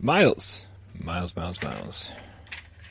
Miles, 0.00 0.66
Miles, 0.98 1.34
Miles, 1.36 1.62
Miles. 1.62 2.12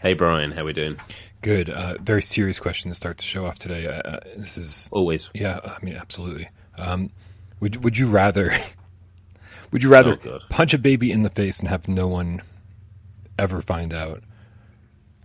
Hey 0.02 0.14
Brian, 0.14 0.52
how 0.52 0.66
we 0.66 0.74
doing? 0.74 0.98
Good. 1.42 1.70
Uh, 1.70 1.96
very 2.02 2.22
serious 2.22 2.60
question 2.60 2.92
to 2.92 2.96
start 2.96 3.18
the 3.18 3.24
show 3.24 3.46
off 3.46 3.58
today. 3.60 3.88
Uh, 3.88 4.02
uh, 4.02 4.20
this 4.38 4.58
is 4.58 4.90
Always. 4.92 5.30
yeah. 5.34 5.60
I 5.64 5.84
mean, 5.84 5.96
absolutely. 5.96 6.50
Um, 6.78 7.12
would 7.60 7.84
Would 7.84 7.98
you 7.98 8.08
rather? 8.08 8.52
Would 9.72 9.84
you 9.84 9.90
rather 9.90 10.18
Oh, 10.26 10.40
punch 10.50 10.74
a 10.74 10.78
baby 10.78 11.12
in 11.12 11.24
the 11.24 11.30
face 11.30 11.60
and 11.60 11.68
have 11.68 11.88
no 11.88 12.08
one 12.08 12.42
ever 13.38 13.62
find 13.62 13.94
out, 13.94 14.24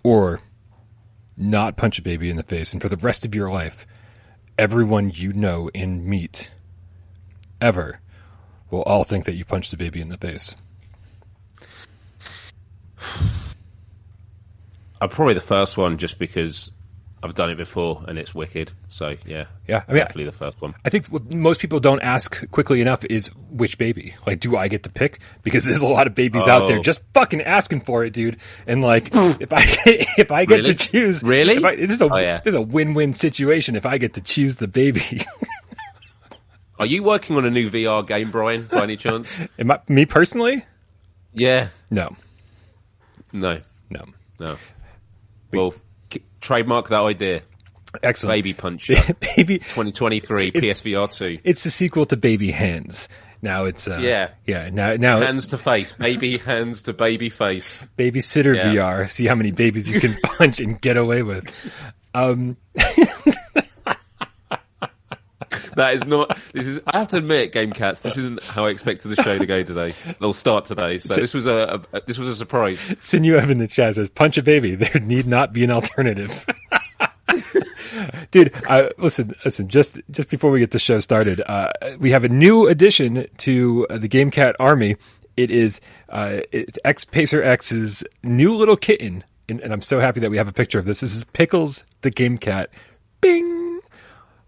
or 0.02 0.40
not 1.36 1.76
punch 1.76 1.98
a 1.98 2.02
baby 2.02 2.28
in 2.28 2.36
the 2.36 2.42
face 2.42 2.72
and 2.72 2.82
for 2.82 2.88
the 2.88 2.96
rest 2.96 3.24
of 3.24 3.34
your 3.34 3.50
life, 3.50 3.86
everyone 4.58 5.10
you 5.14 5.32
know 5.32 5.70
and 5.74 6.04
meet 6.04 6.50
ever 7.60 8.00
will 8.70 8.82
all 8.82 9.04
think 9.04 9.24
that 9.26 9.34
you 9.34 9.44
punched 9.44 9.72
a 9.72 9.76
baby 9.76 10.00
in 10.00 10.08
the 10.08 10.18
face? 10.18 10.56
I'm 15.00 15.08
probably 15.08 15.34
the 15.34 15.40
first 15.40 15.76
one 15.76 15.98
just 15.98 16.18
because 16.18 16.70
I've 17.24 17.34
done 17.34 17.50
it 17.50 17.56
before 17.56 18.04
and 18.06 18.18
it's 18.18 18.34
wicked. 18.34 18.70
So 18.88 19.16
yeah, 19.26 19.46
Yeah, 19.68 19.82
I 19.88 19.92
mean, 19.92 19.98
definitely 20.00 20.24
the 20.24 20.32
first 20.32 20.60
one. 20.60 20.74
I 20.84 20.90
think 20.90 21.06
what 21.06 21.34
most 21.34 21.60
people 21.60 21.80
don't 21.80 22.00
ask 22.02 22.48
quickly 22.50 22.80
enough 22.80 23.04
is 23.04 23.28
which 23.50 23.78
baby. 23.78 24.14
Like, 24.26 24.38
do 24.40 24.56
I 24.56 24.68
get 24.68 24.84
to 24.84 24.90
pick? 24.90 25.20
Because 25.42 25.64
there's 25.64 25.82
a 25.82 25.86
lot 25.86 26.06
of 26.06 26.14
babies 26.14 26.46
out 26.46 26.68
there 26.68 26.78
Oh. 26.78 26.82
just 26.82 27.02
fucking 27.14 27.42
asking 27.42 27.80
for 27.82 28.04
it, 28.04 28.12
dude. 28.12 28.38
And 28.66 28.82
like, 28.82 29.08
if 29.12 29.52
I 29.52 29.64
get, 29.84 30.06
if 30.18 30.30
I 30.30 30.44
get 30.44 30.56
Really? 30.58 30.74
to 30.74 30.88
choose, 30.88 31.22
Really? 31.22 31.54
if 31.56 31.64
I, 31.64 31.76
this 31.76 31.90
is 31.90 32.00
a 32.00 32.08
Oh, 32.12 32.16
yeah. 32.18 32.38
this 32.38 32.46
is 32.52 32.54
a 32.54 32.62
win 32.62 32.94
win 32.94 33.12
situation. 33.14 33.74
If 33.76 33.86
I 33.86 33.98
get 33.98 34.14
to 34.14 34.20
choose 34.20 34.56
the 34.56 34.68
baby, 34.68 35.22
Are 36.78 36.86
you 36.86 37.02
working 37.04 37.36
on 37.36 37.44
a 37.44 37.50
new 37.50 37.70
VR 37.70 38.04
game, 38.04 38.30
Brian? 38.32 38.64
By 38.64 38.82
any 38.84 38.96
chance? 38.96 39.36
Am 39.58 39.70
I, 39.70 39.78
me 39.88 40.04
personally, 40.06 40.64
Yeah. 41.32 41.68
no, 41.90 42.16
No. 43.32 43.60
no. 43.90 44.04
No. 44.40 44.56
Well, 45.52 45.74
k- 46.10 46.22
trademark 46.40 46.88
that 46.88 47.00
idea. 47.02 47.42
Excellent, 48.02 48.32
Baby 48.38 48.54
Punch. 48.54 48.88
baby. 49.36 49.58
2023 49.58 50.48
It's- 50.54 50.80
PSVR 50.80 51.12
2. 51.14 51.38
It's 51.44 51.62
the 51.64 51.70
sequel 51.70 52.06
to 52.06 52.16
Baby 52.16 52.50
Hands. 52.50 53.08
Now 53.42 53.64
it's 53.64 53.88
uh, 53.88 53.98
Yeah. 54.00 54.30
yeah. 54.46 54.70
Now 54.70 54.94
now 54.94 55.18
Hands 55.18 55.44
to 55.48 55.58
face, 55.58 55.92
baby 55.92 56.38
hands 56.46 56.82
to 56.82 56.92
baby 56.92 57.28
face. 57.28 57.84
babysitter 57.98 58.54
Yeah. 58.54 58.72
VR. 58.72 59.10
See 59.10 59.26
how 59.26 59.34
many 59.34 59.50
babies 59.50 59.88
you 59.90 59.98
can 60.00 60.16
punch 60.22 60.60
and 60.60 60.80
get 60.80 60.96
away 60.96 61.22
with. 61.24 61.50
Um, 62.14 62.56
That 65.76 65.94
is 65.94 66.04
not. 66.04 66.38
This 66.52 66.66
is. 66.66 66.80
I 66.86 66.98
have 66.98 67.08
to 67.08 67.16
admit, 67.16 67.52
Game 67.52 67.72
Cats. 67.72 68.00
This 68.00 68.16
isn't 68.16 68.42
how 68.42 68.66
I 68.66 68.70
expected 68.70 69.08
the 69.08 69.22
show 69.22 69.38
to 69.38 69.46
go 69.46 69.62
today. 69.62 69.94
It'll 70.06 70.34
start 70.34 70.66
today. 70.66 70.98
So 70.98 71.14
this 71.14 71.32
was 71.32 71.46
a, 71.46 71.82
a 71.92 72.00
this 72.06 72.18
was 72.18 72.28
a 72.28 72.36
surprise. 72.36 72.84
Sinew 73.00 73.38
in 73.38 73.58
the 73.58 73.68
chat 73.68 73.94
says, 73.94 74.10
"Punch 74.10 74.36
a 74.38 74.42
baby. 74.42 74.74
There 74.74 75.00
need 75.00 75.26
not 75.26 75.52
be 75.52 75.64
an 75.64 75.70
alternative." 75.70 76.44
Dude, 78.30 78.52
uh, 78.68 78.88
listen, 78.98 79.34
listen. 79.44 79.68
Just 79.68 80.00
just 80.10 80.28
before 80.28 80.50
we 80.50 80.60
get 80.60 80.72
the 80.72 80.78
show 80.78 81.00
started, 81.00 81.40
uh, 81.46 81.70
we 81.98 82.10
have 82.10 82.24
a 82.24 82.28
new 82.28 82.66
addition 82.66 83.26
to 83.38 83.86
uh, 83.90 83.98
the 83.98 84.08
Game 84.08 84.30
Cat 84.30 84.56
Army. 84.58 84.96
It 85.36 85.50
is 85.50 85.80
uh, 86.08 86.40
it's 86.50 86.78
X 86.84 87.04
Pacer 87.04 87.42
X's 87.42 88.04
new 88.22 88.54
little 88.54 88.76
kitten, 88.76 89.24
and, 89.48 89.60
and 89.60 89.72
I'm 89.72 89.82
so 89.82 90.00
happy 90.00 90.20
that 90.20 90.30
we 90.30 90.36
have 90.36 90.48
a 90.48 90.52
picture 90.52 90.78
of 90.78 90.84
this. 90.84 91.00
This 91.00 91.14
is 91.14 91.24
Pickles 91.24 91.84
the 92.02 92.10
Game 92.10 92.38
Cat. 92.38 92.70
Bing! 93.20 93.80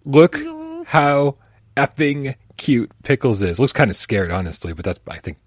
Look 0.04 0.36
how 0.84 1.36
effing 1.76 2.36
cute 2.56 2.90
Pickles 3.02 3.42
is. 3.42 3.58
Looks 3.58 3.72
kind 3.72 3.90
of 3.90 3.96
scared, 3.96 4.30
honestly, 4.30 4.72
but 4.72 4.84
that's 4.84 5.00
I 5.08 5.18
think 5.18 5.38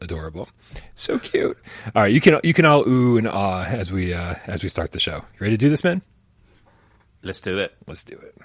adorable. 0.00 0.48
So 0.94 1.18
cute. 1.18 1.56
All 1.94 2.02
right, 2.02 2.12
you 2.12 2.20
can 2.20 2.40
you 2.42 2.52
can 2.52 2.64
all 2.64 2.88
ooh 2.88 3.16
and 3.16 3.28
ah 3.28 3.64
as 3.64 3.92
we 3.92 4.12
uh, 4.12 4.34
as 4.46 4.62
we 4.62 4.68
start 4.68 4.92
the 4.92 5.00
show. 5.00 5.16
You 5.16 5.40
ready 5.40 5.54
to 5.54 5.58
do 5.58 5.70
this, 5.70 5.84
man? 5.84 6.02
Let's 7.22 7.40
do 7.40 7.58
it. 7.58 7.74
Let's 7.86 8.04
do 8.04 8.16
it. 8.16 8.36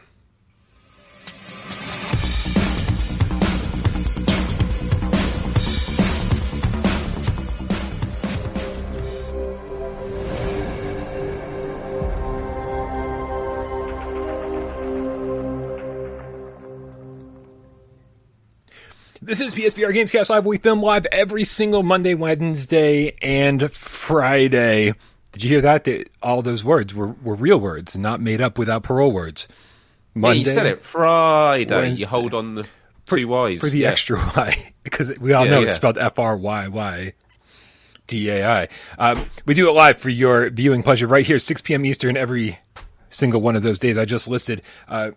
This 19.22 19.42
is 19.42 19.54
PSVR 19.54 19.94
Gamescast 19.94 20.30
Live. 20.30 20.46
We 20.46 20.58
film 20.58 20.82
live 20.82 21.06
every 21.08 21.44
single 21.44 21.84
Monday, 21.84 22.14
Wednesday, 22.14 23.16
and 23.22 23.72
Friday. 23.72 24.94
Did 25.34 25.44
you 25.44 25.50
hear 25.50 25.62
that? 25.62 25.88
All 26.24 26.42
those 26.42 26.64
words 26.64 26.96
were, 26.96 27.10
were 27.22 27.36
real 27.36 27.60
words, 27.60 27.98
not 27.98 28.22
made 28.22 28.40
up 28.40 28.58
without 28.58 28.84
parole 28.84 29.12
words. 29.12 29.48
Yeah, 30.16 30.22
Monday 30.22 30.40
you 30.40 30.46
said 30.46 30.66
it. 30.66 30.84
Friday. 30.84 31.76
Wednesday. 31.76 32.02
You 32.02 32.08
hold 32.08 32.34
on 32.34 32.56
the 32.56 32.68
two 33.08 33.28
Y's 33.28 33.60
for 33.60 33.70
the 33.70 33.80
Yeah. 33.80 33.90
extra 33.92 34.18
Y 34.38 34.74
because 34.84 35.12
we 35.20 35.34
all 35.34 35.44
Yeah, 35.46 35.52
know 35.52 35.60
yeah. 35.62 35.68
it's 35.68 35.76
spelled 35.76 35.98
F 35.98 36.18
R 36.18 36.38
Y 36.38 36.68
Y 36.70 37.14
D 38.08 38.30
A 38.30 38.48
I. 38.48 38.68
Um, 38.98 39.30
we 39.46 39.54
do 39.54 39.68
it 39.70 39.74
live 39.74 40.00
for 40.00 40.10
your 40.10 40.50
viewing 40.50 40.82
pleasure 40.82 41.08
right 41.08 41.26
here, 41.26 41.40
6 41.40 41.62
p.m. 41.62 41.86
Eastern, 41.86 42.16
every 42.16 42.58
single 43.10 43.42
one 43.42 43.58
of 43.58 43.64
those 43.64 43.80
days 43.80 43.98
I 43.98 44.06
just 44.06 44.28
listed, 44.30 44.62
uh, 44.88 45.12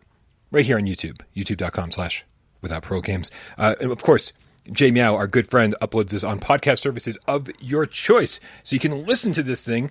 right 0.51 0.67
here 0.67 0.77
on 0.77 0.85
YouTube, 0.85 1.21
youtube.com 1.37 1.93
slash 1.93 2.25
without 2.63 2.83
pro 2.83 3.01
games. 3.01 3.31
Uh, 3.59 3.75
and 3.81 3.93
of 3.93 4.03
course, 4.03 4.33
Jay 4.71 4.91
Meow, 4.91 5.15
our 5.15 5.27
good 5.27 5.51
friend, 5.51 5.75
uploads 5.83 6.11
this 6.11 6.25
on 6.25 6.41
podcast 6.41 6.79
services 6.79 7.19
of 7.27 7.51
your 7.61 7.85
choice. 7.85 8.41
So 8.63 8.75
you 8.75 8.81
can 8.81 9.05
listen 9.05 9.33
to 9.33 9.43
this 9.43 9.65
thing 9.65 9.91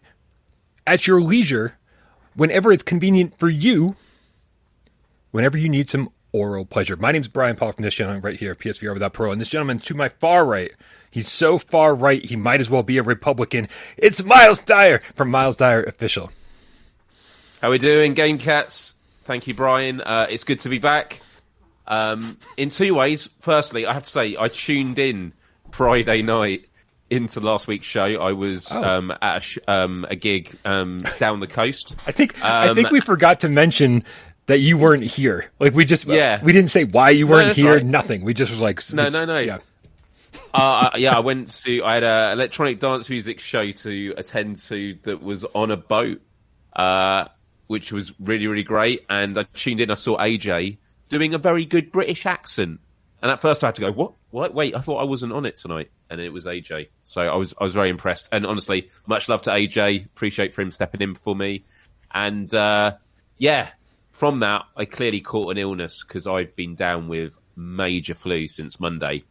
at 0.88 1.06
your 1.06 1.22
leisure 1.22 1.78
whenever 2.36 2.72
it's 2.72 2.84
convenient 2.84 3.38
for 3.38 3.50
you 3.50 3.96
whenever 5.32 5.58
you 5.58 5.70
need 5.70 5.90
some 5.90 6.10
oral 6.32 6.66
pleasure. 6.66 6.96
My 6.96 7.12
name's 7.12 7.28
Brian 7.28 7.56
Paul 7.56 7.72
from 7.72 7.84
this 7.84 7.94
gentleman 7.94 8.22
right 8.22 8.40
here, 8.40 8.56
PSVR 8.56 8.94
Without 8.94 9.14
Parole. 9.14 9.32
And 9.32 9.42
this 9.42 9.50
gentleman 9.50 9.80
to 9.80 9.94
my 9.94 10.10
far 10.10 10.46
right, 10.46 10.72
he's 11.10 11.28
so 11.28 11.58
far 11.58 11.96
right, 11.96 12.24
he 12.24 12.36
might 12.36 12.62
as 12.62 12.70
well 12.70 12.84
be 12.84 12.98
a 12.98 13.04
Republican. 13.04 13.68
It's 13.98 14.24
Miles 14.24 14.62
Dyer 14.62 15.02
from 15.16 15.30
Miles 15.30 15.58
Dyer 15.58 15.84
Official. 15.84 16.32
How 17.62 17.72
we 17.72 17.78
doing, 17.78 18.14
Game 18.14 18.38
Cats? 18.38 18.94
Thank 19.26 19.48
you, 19.48 19.54
Brian. 19.54 20.02
Uh, 20.02 20.28
it's 20.30 20.44
good 20.44 20.60
to 20.60 20.70
be 20.70 20.80
back. 20.80 21.22
Um, 21.92 22.38
in 22.58 22.70
two 22.70 22.94
ways. 22.96 23.30
Firstly, 23.42 23.86
I 23.86 23.94
have 23.94 24.04
to 24.04 24.10
say 24.10 24.36
I 24.40 24.48
tuned 24.48 24.98
in 24.98 25.34
Friday 25.72 26.22
night 26.22 26.66
into 27.10 27.42
last 27.42 27.68
week's 27.68 27.86
show. 27.86 28.06
I 28.22 28.32
was 28.32 28.72
Oh. 28.72 28.82
um, 28.82 29.12
at 29.22 29.38
a, 29.38 29.42
sh- 29.42 29.58
um, 29.68 30.06
a 30.10 30.16
gig 30.16 30.58
um, 30.64 31.04
down 31.20 31.42
the 31.42 31.48
coast. 31.48 31.96
I 32.08 32.14
think 32.14 32.44
I 32.44 32.70
Um, 32.70 32.76
think 32.76 32.92
we 32.92 33.02
forgot 33.02 33.42
to 33.42 33.50
mention 33.50 34.04
that 34.46 34.60
you 34.60 34.78
weren't 34.78 35.04
here. 35.04 35.52
Like 35.60 35.74
we 35.74 35.84
just 35.84 36.06
Yeah. 36.06 36.42
we 36.42 36.54
didn't 36.54 36.70
say 36.70 36.86
why 36.86 37.10
you 37.10 37.28
weren't 37.28 37.48
that's 37.48 37.58
here. 37.58 37.74
right. 37.76 37.86
Nothing. 37.86 38.24
We 38.24 38.34
just 38.34 38.50
was 38.52 38.62
like 38.62 38.82
No, 38.94 39.10
no, 39.10 39.26
no. 39.26 39.40
Yeah. 39.40 39.58
uh, 40.54 40.92
I- 40.94 40.98
yeah, 40.98 41.16
I 41.16 41.20
went 41.20 41.50
to. 41.66 41.84
I 41.84 41.96
had 41.96 42.04
an 42.04 42.32
electronic 42.40 42.80
dance 42.80 43.10
music 43.10 43.40
show 43.42 43.70
to 43.72 44.14
attend 44.16 44.56
to 44.70 44.98
that 45.04 45.22
was 45.22 45.44
on 45.54 45.72
a 45.72 45.78
boat, 45.78 46.22
uh, 46.76 47.26
which 47.68 47.92
was 47.92 48.14
really, 48.20 48.48
really 48.48 48.64
great. 48.64 49.04
And 49.10 49.38
I 49.38 49.44
tuned 49.54 49.82
in. 49.82 49.92
I 49.92 49.96
saw 49.96 50.18
AJ 50.18 50.78
doing 51.12 51.34
a 51.34 51.38
very 51.38 51.66
good 51.66 51.92
British 51.92 52.26
accent, 52.26 52.80
and 53.22 53.32
at 53.32 53.40
first 53.40 53.64
I 53.64 53.68
had 53.68 53.76
to 53.76 53.82
go, 53.82 53.92
"What? 53.92 54.14
What? 54.32 54.54
Wait, 54.54 54.76
I 54.76 54.80
thought 54.80 54.98
I 54.98 55.04
wasn't 55.04 55.34
on 55.34 55.46
it 55.46 55.58
tonight." 55.58 55.92
And 56.10 56.20
it 56.20 56.30
was 56.30 56.46
AJ, 56.46 56.90
so 57.04 57.22
I 57.22 57.36
was 57.36 57.54
I 57.60 57.64
was 57.64 57.74
very 57.74 57.90
impressed. 57.90 58.28
And 58.32 58.46
honestly, 58.46 58.90
much 59.06 59.30
love 59.30 59.44
to 59.44 59.52
AJ. 59.52 60.06
Appreciate 60.06 60.54
for 60.54 60.62
him 60.62 60.72
stepping 60.72 61.02
in 61.02 61.14
for 61.16 61.36
me. 61.36 61.66
And 62.12 62.54
uh, 62.54 62.96
yeah, 63.38 63.70
from 64.12 64.40
that, 64.40 64.64
I 64.76 64.86
clearly 64.86 65.22
caught 65.22 65.52
an 65.52 65.58
illness 65.58 66.04
because 66.04 66.28
I've 66.28 66.56
been 66.56 66.76
down 66.76 67.08
with 67.08 67.34
major 67.56 68.16
flu 68.16 68.48
since 68.48 68.80
Monday 68.80 69.24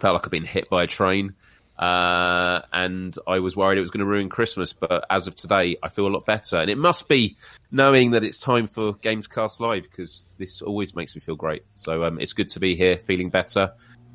felt 0.00 0.14
like 0.14 0.26
I've 0.26 0.30
been 0.30 0.44
hit 0.44 0.68
by 0.68 0.84
a 0.84 0.86
train. 0.86 1.34
Uh, 1.78 2.62
and 2.72 3.16
I 3.26 3.40
was 3.40 3.54
worried 3.54 3.78
it 3.78 3.82
was 3.82 3.90
going 3.90 4.00
to 4.00 4.06
ruin 4.06 4.28
Christmas, 4.28 4.72
but 4.72 5.04
as 5.10 5.26
of 5.26 5.34
today, 5.34 5.76
I 5.82 5.88
feel 5.88 6.06
a 6.06 6.08
lot 6.08 6.24
better. 6.24 6.56
And 6.56 6.70
it 6.70 6.78
must 6.78 7.08
be 7.08 7.36
knowing 7.70 8.12
that 8.12 8.24
it's 8.24 8.40
time 8.40 8.66
for 8.66 8.94
Gamescast 8.94 9.60
Live 9.60 9.82
because 9.82 10.26
this 10.38 10.62
always 10.62 10.94
makes 10.94 11.14
me 11.14 11.20
feel 11.20 11.36
great. 11.36 11.64
So 11.74 12.04
um, 12.04 12.18
it's 12.18 12.32
good 12.32 12.48
to 12.50 12.60
be 12.60 12.76
here, 12.76 12.96
feeling 12.96 13.30
better 13.30 13.72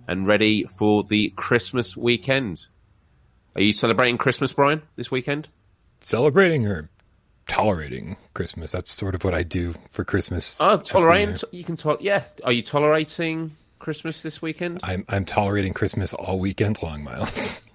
and 0.08 0.28
ready 0.28 0.66
for 0.78 1.04
the 1.04 1.30
Christmas 1.36 1.96
weekend. 1.96 2.68
Are 3.56 3.62
you 3.62 3.74
celebrating 3.74 4.18
Christmas, 4.18 4.54
Brian, 4.54 4.81
this 4.96 5.12
weekend? 5.12 5.48
Celebrating 6.00 6.66
or 6.66 6.90
tolerating 7.48 8.18
Christmas. 8.34 8.72
That's 8.72 8.92
sort 8.92 9.13
of 9.13 9.24
what 9.24 9.34
I 9.36 9.44
do 9.44 9.75
for 9.92 10.04
Christmas. 10.04 10.58
Oh, 10.60 10.78
tolerating. 10.78 11.38
You 11.52 11.63
can 11.63 11.75
tolerate. 11.75 12.02
Yeah. 12.02 12.24
Are 12.44 12.54
you 12.54 12.62
tolerating 12.62 13.56
Christmas 13.81 14.22
this 14.24 14.42
weekend? 14.42 14.80
I'm 14.83 15.04
I'm 15.10 15.25
tolerating 15.25 15.74
Christmas 15.74 16.13
all 16.13 16.39
weekend 16.39 16.81
long, 16.81 17.04
Miles. 17.04 17.63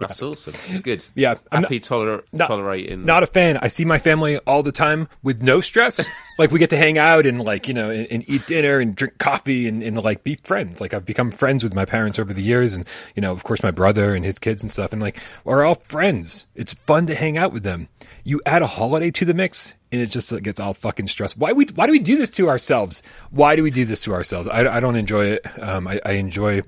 That's 0.00 0.20
awesome. 0.20 0.54
It's 0.70 0.80
good. 0.80 1.04
Yeah, 1.14 1.36
I'm 1.52 1.62
Happy 1.62 1.78
toler- 1.78 2.24
not- 2.32 2.48
tolerating. 2.48 3.04
not 3.06 3.22
a 3.22 3.28
fan. 3.28 3.56
I 3.58 3.68
see 3.68 3.84
my 3.84 3.98
family 3.98 4.38
all 4.38 4.64
the 4.64 4.72
time 4.72 5.08
with 5.22 5.40
no 5.40 5.60
stress. 5.60 6.04
like 6.38 6.50
we 6.50 6.58
get 6.58 6.70
to 6.70 6.76
hang 6.76 6.98
out 6.98 7.26
and 7.26 7.40
like 7.42 7.68
you 7.68 7.74
know 7.74 7.90
and, 7.90 8.08
and 8.10 8.28
eat 8.28 8.44
dinner 8.48 8.80
and 8.80 8.96
drink 8.96 9.18
coffee 9.18 9.68
and, 9.68 9.84
and 9.84 9.96
like 9.96 10.24
be 10.24 10.34
friends. 10.42 10.80
Like 10.80 10.92
I've 10.94 11.06
become 11.06 11.30
friends 11.30 11.62
with 11.62 11.74
my 11.74 11.84
parents 11.84 12.18
over 12.18 12.32
the 12.34 12.42
years, 12.42 12.74
and 12.74 12.86
you 13.14 13.22
know 13.22 13.30
of 13.30 13.44
course 13.44 13.62
my 13.62 13.70
brother 13.70 14.14
and 14.16 14.24
his 14.24 14.40
kids 14.40 14.62
and 14.62 14.70
stuff. 14.70 14.92
And 14.92 15.00
like 15.00 15.16
we're 15.44 15.64
all 15.64 15.76
friends. 15.76 16.46
It's 16.56 16.74
fun 16.74 17.06
to 17.06 17.14
hang 17.14 17.38
out 17.38 17.52
with 17.52 17.62
them. 17.62 17.88
You 18.24 18.40
add 18.44 18.62
a 18.62 18.66
holiday 18.66 19.12
to 19.12 19.24
the 19.24 19.34
mix, 19.34 19.76
and 19.94 20.02
it 20.02 20.10
just 20.10 20.42
gets 20.42 20.58
all 20.58 20.74
fucking 20.74 21.06
stressed. 21.06 21.38
Why 21.38 21.52
we 21.52 21.66
why 21.74 21.86
do 21.86 21.92
we 21.92 22.00
do 22.00 22.18
this 22.18 22.30
to 22.30 22.48
ourselves? 22.48 23.00
Why 23.30 23.54
do 23.54 23.62
we 23.62 23.70
do 23.70 23.84
this 23.84 24.02
to 24.02 24.12
ourselves? 24.12 24.48
I, 24.48 24.66
I 24.66 24.80
don't 24.80 24.96
enjoy 24.96 25.26
it. 25.26 25.62
Um, 25.62 25.86
I, 25.86 26.00
I 26.04 26.12
enjoy. 26.12 26.62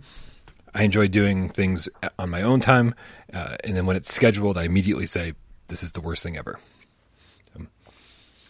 I 0.73 0.83
enjoy 0.83 1.09
doing 1.09 1.49
things 1.49 1.89
on 2.19 2.29
my 2.31 2.43
own 2.43 2.61
time, 2.61 2.95
uh, 3.33 3.57
and 3.65 3.75
then 3.75 3.87
when 3.87 3.97
it's 3.97 4.13
scheduled, 4.15 4.57
I 4.57 4.63
immediately 4.63 5.07
say, 5.07 5.35
"This 5.67 5.83
is 5.83 5.93
the 5.93 6.01
worst 6.01 6.23
thing 6.23 6.37
ever." 6.37 6.61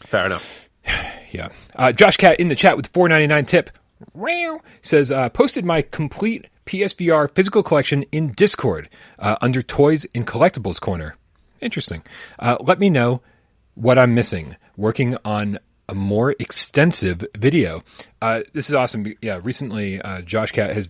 Fair 0.00 0.26
enough. 0.26 0.68
Yeah. 1.32 1.48
Uh, 1.74 1.92
Josh 1.92 2.16
Cat 2.16 2.38
in 2.40 2.48
the 2.48 2.54
chat 2.54 2.76
with 2.76 2.86
499 2.86 3.44
tip 3.46 3.70
Meow. 4.14 4.60
says, 4.80 5.10
uh, 5.10 5.28
posted 5.28 5.64
my 5.66 5.82
complete 5.82 6.46
PSVR 6.64 7.30
physical 7.34 7.62
collection 7.62 8.04
in 8.04 8.32
Discord 8.32 8.88
uh, 9.18 9.36
under 9.42 9.60
Toys 9.60 10.06
and 10.14 10.26
Collectibles 10.26 10.80
Corner. 10.80 11.16
Interesting. 11.60 12.02
Uh, 12.38 12.56
let 12.60 12.78
me 12.78 12.88
know 12.88 13.20
what 13.76 13.98
I'm 13.98 14.14
missing. 14.14 14.56
Working 14.76 15.16
on 15.24 15.60
a 15.88 15.94
more 15.94 16.34
extensive 16.40 17.24
video. 17.36 17.84
Uh, 18.20 18.40
this 18.52 18.68
is 18.68 18.74
awesome. 18.74 19.14
Yeah, 19.22 19.38
recently, 19.42 20.02
uh, 20.02 20.22
Josh 20.22 20.50
Cat 20.50 20.74
has 20.74 20.88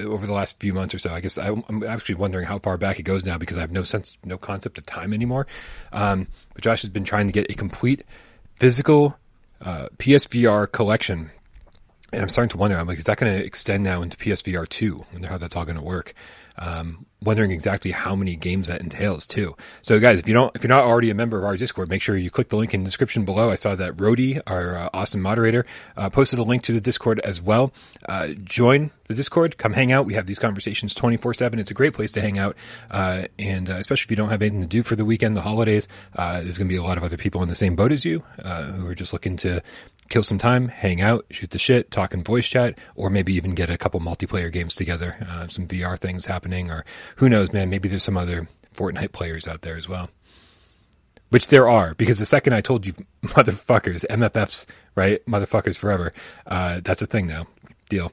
over 0.00 0.26
the 0.26 0.32
last 0.32 0.58
few 0.58 0.74
months 0.74 0.94
or 0.94 0.98
so. 0.98 1.14
I 1.14 1.20
guess 1.20 1.38
I, 1.38 1.48
I'm 1.68 1.82
actually 1.84 2.16
wondering 2.16 2.46
how 2.46 2.58
far 2.58 2.76
back 2.76 2.98
it 2.98 3.04
goes 3.04 3.24
now 3.24 3.38
because 3.38 3.56
I 3.56 3.60
have 3.60 3.70
no 3.70 3.84
sense, 3.84 4.18
no 4.24 4.36
concept 4.36 4.76
of 4.76 4.84
time 4.86 5.14
anymore. 5.14 5.46
Um, 5.92 6.28
but 6.52 6.62
Josh 6.62 6.82
has 6.82 6.90
been 6.90 7.04
trying 7.04 7.26
to 7.26 7.32
get 7.32 7.50
a 7.50 7.54
complete 7.54 8.04
physical 8.56 9.16
uh, 9.62 9.88
PSVR 9.98 10.70
collection. 10.70 11.30
And 12.12 12.22
I'm 12.22 12.28
starting 12.28 12.50
to 12.50 12.58
wonder, 12.58 12.78
I'm 12.78 12.86
like, 12.86 12.98
is 12.98 13.06
that 13.06 13.18
going 13.18 13.36
to 13.36 13.44
extend 13.44 13.82
now 13.82 14.02
into 14.02 14.16
PSVR 14.16 14.68
2? 14.68 15.00
I 15.00 15.12
wonder 15.12 15.28
how 15.28 15.38
that's 15.38 15.56
all 15.56 15.64
going 15.64 15.78
to 15.78 15.82
work. 15.82 16.14
Um, 16.58 17.06
wondering 17.24 17.50
exactly 17.50 17.90
how 17.90 18.14
many 18.14 18.36
games 18.36 18.68
that 18.68 18.80
entails 18.80 19.26
too. 19.26 19.56
So 19.82 19.98
guys, 20.00 20.20
if 20.20 20.28
you 20.28 20.34
don't, 20.34 20.54
if 20.54 20.62
you're 20.62 20.68
not 20.68 20.84
already 20.84 21.10
a 21.10 21.14
member 21.14 21.38
of 21.38 21.44
our 21.44 21.56
Discord, 21.56 21.88
make 21.88 22.02
sure 22.02 22.16
you 22.16 22.30
click 22.30 22.48
the 22.48 22.56
link 22.56 22.74
in 22.74 22.82
the 22.82 22.88
description 22.88 23.24
below. 23.24 23.50
I 23.50 23.54
saw 23.54 23.74
that 23.74 24.00
Rody, 24.00 24.40
our 24.46 24.78
uh, 24.78 24.90
awesome 24.92 25.20
moderator, 25.20 25.66
uh, 25.96 26.10
posted 26.10 26.38
a 26.38 26.42
link 26.42 26.62
to 26.64 26.72
the 26.72 26.80
Discord 26.80 27.20
as 27.20 27.40
well. 27.40 27.72
Uh, 28.08 28.28
join 28.44 28.90
the 29.06 29.14
Discord, 29.14 29.58
come 29.58 29.72
hang 29.72 29.92
out. 29.92 30.06
We 30.06 30.14
have 30.14 30.26
these 30.26 30.38
conversations 30.38 30.94
24 30.94 31.34
seven. 31.34 31.58
It's 31.58 31.70
a 31.70 31.74
great 31.74 31.94
place 31.94 32.12
to 32.12 32.20
hang 32.20 32.38
out. 32.38 32.56
Uh, 32.90 33.24
and 33.38 33.68
uh, 33.68 33.74
especially 33.74 34.04
if 34.06 34.10
you 34.10 34.16
don't 34.16 34.30
have 34.30 34.42
anything 34.42 34.60
to 34.60 34.66
do 34.66 34.82
for 34.82 34.96
the 34.96 35.04
weekend, 35.04 35.36
the 35.36 35.42
holidays, 35.42 35.88
uh, 36.16 36.40
there's 36.40 36.58
going 36.58 36.68
to 36.68 36.72
be 36.72 36.76
a 36.76 36.82
lot 36.82 36.98
of 36.98 37.04
other 37.04 37.16
people 37.16 37.42
in 37.42 37.48
the 37.48 37.54
same 37.54 37.76
boat 37.76 37.92
as 37.92 38.04
you, 38.04 38.22
who 38.42 38.86
are 38.86 38.94
just 38.94 39.12
looking 39.12 39.36
to 39.38 39.62
kill 40.08 40.22
some 40.22 40.38
time, 40.38 40.68
hang 40.68 41.00
out, 41.00 41.24
shoot 41.30 41.50
the 41.50 41.58
shit, 41.58 41.90
talk 41.90 42.12
in 42.12 42.22
voice 42.22 42.46
chat, 42.46 42.78
or 42.94 43.08
maybe 43.08 43.34
even 43.34 43.54
get 43.54 43.70
a 43.70 43.78
couple 43.78 44.00
multiplayer 44.00 44.52
games 44.52 44.74
together, 44.74 45.16
some 45.48 45.66
VR 45.66 45.98
things 45.98 46.26
happening, 46.26 46.70
or 46.70 46.84
who 47.16 47.28
knows, 47.28 47.52
man, 47.52 47.70
maybe 47.70 47.88
there's 47.88 48.04
some 48.04 48.16
other 48.16 48.48
Fortnite 48.74 49.12
players 49.12 49.46
out 49.46 49.62
there 49.62 49.76
as 49.76 49.88
well. 49.88 50.10
Which 51.30 51.48
there 51.48 51.68
are, 51.68 51.94
because 51.94 52.18
the 52.18 52.26
second 52.26 52.52
I 52.52 52.60
told 52.60 52.86
you, 52.86 52.94
motherfuckers, 53.24 54.04
MFFs, 54.08 54.66
right? 54.94 55.24
Motherfuckers 55.26 55.78
forever. 55.78 56.12
Uh, 56.46 56.80
that's 56.84 57.02
a 57.02 57.06
thing 57.06 57.26
now. 57.26 57.46
Deal. 57.88 58.12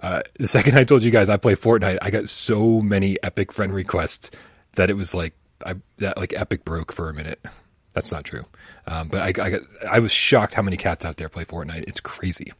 Uh, 0.00 0.22
the 0.38 0.48
second 0.48 0.76
I 0.76 0.84
told 0.84 1.02
you 1.02 1.10
guys 1.10 1.28
I 1.28 1.36
play 1.36 1.54
Fortnite, 1.54 1.98
I 2.02 2.10
got 2.10 2.28
so 2.28 2.80
many 2.80 3.22
epic 3.22 3.52
friend 3.52 3.72
requests 3.72 4.30
that 4.76 4.90
it 4.90 4.94
was 4.94 5.14
like, 5.14 5.34
I, 5.64 5.74
that 5.98 6.16
like 6.18 6.32
epic 6.34 6.64
broke 6.64 6.92
for 6.92 7.08
a 7.08 7.14
minute. 7.14 7.44
That's 7.94 8.10
not 8.10 8.24
true. 8.24 8.44
Um, 8.86 9.08
but 9.08 9.20
I, 9.22 9.26
I, 9.26 9.50
got, 9.50 9.60
I 9.88 9.98
was 10.00 10.10
shocked 10.10 10.54
how 10.54 10.62
many 10.62 10.76
cats 10.76 11.04
out 11.04 11.18
there 11.18 11.28
play 11.28 11.44
Fortnite. 11.44 11.84
It's 11.86 12.00
crazy. 12.00 12.52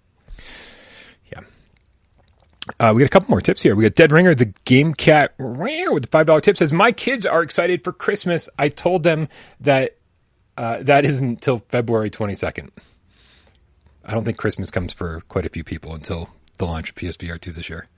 Uh, 2.78 2.92
we 2.94 3.00
got 3.00 3.06
a 3.06 3.08
couple 3.08 3.30
more 3.30 3.40
tips 3.40 3.62
here. 3.62 3.74
We 3.74 3.82
got 3.84 3.96
Dead 3.96 4.12
Ringer, 4.12 4.34
the 4.34 4.52
game 4.64 4.94
cat 4.94 5.34
with 5.38 6.02
the 6.04 6.08
five 6.10 6.26
dollar 6.26 6.40
tip 6.40 6.56
says, 6.56 6.72
"My 6.72 6.92
kids 6.92 7.26
are 7.26 7.42
excited 7.42 7.82
for 7.82 7.92
Christmas. 7.92 8.48
I 8.58 8.68
told 8.68 9.02
them 9.02 9.28
that 9.60 9.96
uh, 10.56 10.78
that 10.82 11.04
isn't 11.04 11.28
until 11.28 11.58
February 11.58 12.10
twenty 12.10 12.34
second. 12.34 12.70
I 14.04 14.12
don't 14.12 14.24
think 14.24 14.36
Christmas 14.38 14.70
comes 14.70 14.92
for 14.92 15.22
quite 15.28 15.46
a 15.46 15.48
few 15.48 15.64
people 15.64 15.94
until 15.94 16.30
the 16.58 16.66
launch 16.66 16.90
of 16.90 16.96
PSVR 16.96 17.40
two 17.40 17.52
this 17.52 17.68
year. 17.68 17.88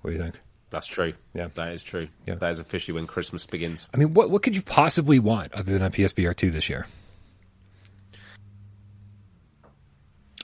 What 0.00 0.10
do 0.10 0.16
you 0.16 0.22
think? 0.22 0.36
That's 0.70 0.86
true. 0.86 1.12
Yeah. 1.34 1.48
That 1.54 1.72
is 1.72 1.82
true. 1.82 2.08
Yeah. 2.26 2.34
That 2.34 2.50
is 2.50 2.58
officially 2.58 2.94
when 2.94 3.06
Christmas 3.06 3.46
begins. 3.46 3.86
I 3.94 3.96
mean, 3.96 4.14
what 4.14 4.30
what 4.30 4.42
could 4.42 4.56
you 4.56 4.62
possibly 4.62 5.18
want 5.18 5.52
other 5.52 5.72
than 5.72 5.82
a 5.82 5.90
PSVR 5.90 6.34
two 6.34 6.50
this 6.50 6.68
year? 6.68 6.86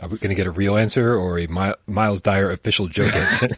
Are 0.01 0.09
we 0.09 0.17
going 0.19 0.31
to 0.31 0.35
get 0.35 0.47
a 0.47 0.51
real 0.51 0.77
answer 0.77 1.15
or 1.15 1.39
a 1.39 1.47
Mi- 1.47 1.75
Miles 1.87 2.21
Dyer 2.23 2.51
official 2.51 2.89
joke 2.89 3.15
answer? 3.15 3.51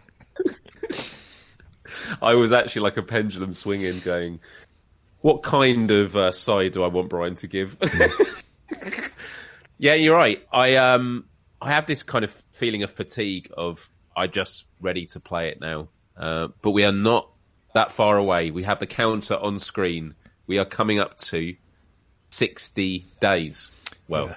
I 2.22 2.34
was 2.34 2.52
actually 2.52 2.82
like 2.82 2.96
a 2.96 3.02
pendulum 3.02 3.54
swinging, 3.54 4.00
going, 4.00 4.40
"What 5.20 5.42
kind 5.42 5.90
of 5.90 6.16
uh, 6.16 6.32
side 6.32 6.72
do 6.72 6.82
I 6.82 6.88
want 6.88 7.08
Brian 7.08 7.36
to 7.36 7.46
give?" 7.46 7.76
yeah, 9.78 9.94
you're 9.94 10.16
right. 10.16 10.44
I 10.52 10.76
um, 10.76 11.26
I 11.60 11.70
have 11.70 11.86
this 11.86 12.02
kind 12.02 12.24
of 12.24 12.32
feeling 12.52 12.82
of 12.82 12.90
fatigue 12.90 13.50
of 13.56 13.88
I 14.16 14.26
just 14.26 14.64
ready 14.80 15.06
to 15.06 15.20
play 15.20 15.48
it 15.48 15.60
now, 15.60 15.88
uh, 16.16 16.48
but 16.60 16.72
we 16.72 16.84
are 16.84 16.92
not 16.92 17.28
that 17.74 17.92
far 17.92 18.16
away. 18.18 18.50
We 18.50 18.64
have 18.64 18.80
the 18.80 18.86
counter 18.86 19.36
on 19.36 19.58
screen. 19.58 20.14
We 20.46 20.58
are 20.58 20.64
coming 20.66 20.98
up 20.98 21.18
to 21.18 21.54
sixty 22.30 23.06
days. 23.20 23.70
Well, 24.08 24.26
Yeah. 24.26 24.36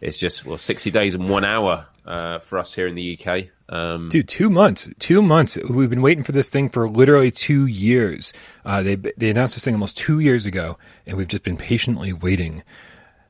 It's 0.00 0.16
just 0.16 0.44
well 0.44 0.58
sixty 0.58 0.90
days 0.90 1.14
and 1.14 1.28
one 1.28 1.44
hour 1.44 1.86
uh, 2.06 2.38
for 2.38 2.58
us 2.58 2.74
here 2.74 2.86
in 2.86 2.94
the 2.94 3.18
UK. 3.18 3.46
Um, 3.68 4.08
Dude, 4.10 4.28
two 4.28 4.50
months. 4.50 4.88
Two 4.98 5.22
months. 5.22 5.56
We've 5.56 5.90
been 5.90 6.02
waiting 6.02 6.24
for 6.24 6.32
this 6.32 6.48
thing 6.48 6.68
for 6.68 6.88
literally 6.88 7.30
two 7.30 7.66
years. 7.66 8.32
Uh, 8.64 8.82
they 8.82 8.96
they 8.96 9.30
announced 9.30 9.54
this 9.54 9.64
thing 9.64 9.74
almost 9.74 9.96
two 9.96 10.20
years 10.20 10.46
ago, 10.46 10.78
and 11.06 11.16
we've 11.16 11.28
just 11.28 11.44
been 11.44 11.56
patiently 11.56 12.12
waiting. 12.12 12.62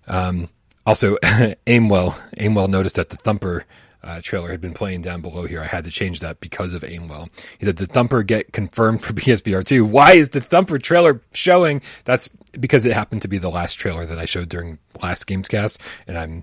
Um, 0.07 0.49
also, 0.87 1.17
Aimwell 1.67 2.17
Aimwell 2.37 2.69
noticed 2.69 2.97
that 2.97 3.11
the 3.11 3.17
Thumper 3.17 3.65
uh, 4.03 4.21
trailer 4.23 4.51
had 4.51 4.61
been 4.61 4.75
playing 4.75 5.03
down 5.03 5.23
below 5.23 5.47
here. 5.47 5.63
I 5.63 5.67
had 5.67 5.85
to 5.85 5.91
change 5.91 6.21
that 6.21 6.41
because 6.41 6.75
of 6.75 6.83
Aimwell. 6.83 7.29
He 7.59 7.67
said, 7.67 7.77
"Did 7.77 7.93
Thumper 7.93 8.23
get 8.23 8.53
confirmed 8.53 9.03
for 9.03 9.13
PSVR 9.15 9.65
two? 9.65 9.85
Why 9.85 10.15
is 10.15 10.31
the 10.31 10.41
Thumper 10.41 10.79
trailer 10.79 11.23
showing?" 11.33 11.81
That's 12.05 12.29
because 12.59 12.85
it 12.87 12.93
happened 12.93 13.23
to 13.23 13.29
be 13.29 13.39
the 13.39 13.51
last 13.51 13.75
trailer 13.75 14.05
that 14.05 14.19
I 14.19 14.25
showed 14.25 14.49
during 14.49 14.79
last 15.01 15.27
Gamescast, 15.27 15.79
and 16.07 16.19
I'm 16.19 16.43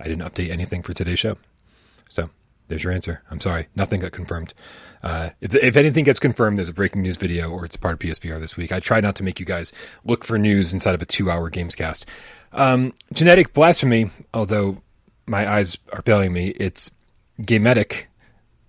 I 0.00 0.04
didn't 0.04 0.22
update 0.22 0.50
anything 0.50 0.82
for 0.82 0.92
today's 0.92 1.18
show. 1.18 1.36
So 2.08 2.30
there's 2.68 2.82
your 2.82 2.92
answer. 2.92 3.22
I'm 3.30 3.40
sorry, 3.40 3.68
nothing 3.76 4.00
got 4.00 4.12
confirmed. 4.12 4.54
Uh, 5.02 5.30
if, 5.40 5.54
if 5.54 5.76
anything 5.76 6.04
gets 6.04 6.18
confirmed, 6.18 6.56
there's 6.56 6.68
a 6.68 6.72
breaking 6.72 7.02
news 7.02 7.16
video 7.16 7.50
or 7.50 7.64
it's 7.64 7.76
part 7.76 7.94
of 7.94 7.98
PSVR 8.00 8.40
this 8.40 8.56
week. 8.56 8.72
I 8.72 8.80
try 8.80 9.00
not 9.00 9.16
to 9.16 9.24
make 9.24 9.38
you 9.38 9.46
guys 9.46 9.72
look 10.04 10.24
for 10.24 10.38
news 10.38 10.72
inside 10.72 10.94
of 10.94 11.02
a 11.02 11.06
two-hour 11.06 11.50
Gamescast. 11.50 12.04
Um, 12.52 12.94
genetic 13.12 13.52
blasphemy, 13.52 14.10
although 14.32 14.82
my 15.26 15.50
eyes 15.50 15.78
are 15.92 16.02
failing 16.02 16.32
me, 16.32 16.48
it's 16.48 16.90
gametic 17.40 18.06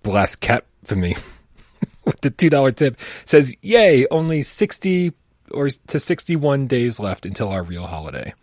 blasphemy 0.02 1.16
with 2.04 2.20
the 2.20 2.30
two 2.30 2.50
dollar 2.50 2.70
tip 2.70 2.96
says, 3.24 3.54
"Yay! 3.60 4.06
Only 4.10 4.42
sixty 4.42 5.12
or 5.50 5.68
to 5.68 5.98
sixty-one 5.98 6.66
days 6.66 7.00
left 7.00 7.26
until 7.26 7.48
our 7.48 7.62
real 7.62 7.86
holiday." 7.86 8.34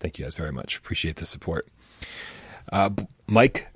Thank 0.00 0.18
you 0.18 0.24
guys 0.24 0.34
very 0.34 0.50
much. 0.50 0.78
Appreciate 0.78 1.16
the 1.16 1.26
support. 1.26 1.68
Uh, 2.72 2.88
Mike 3.26 3.68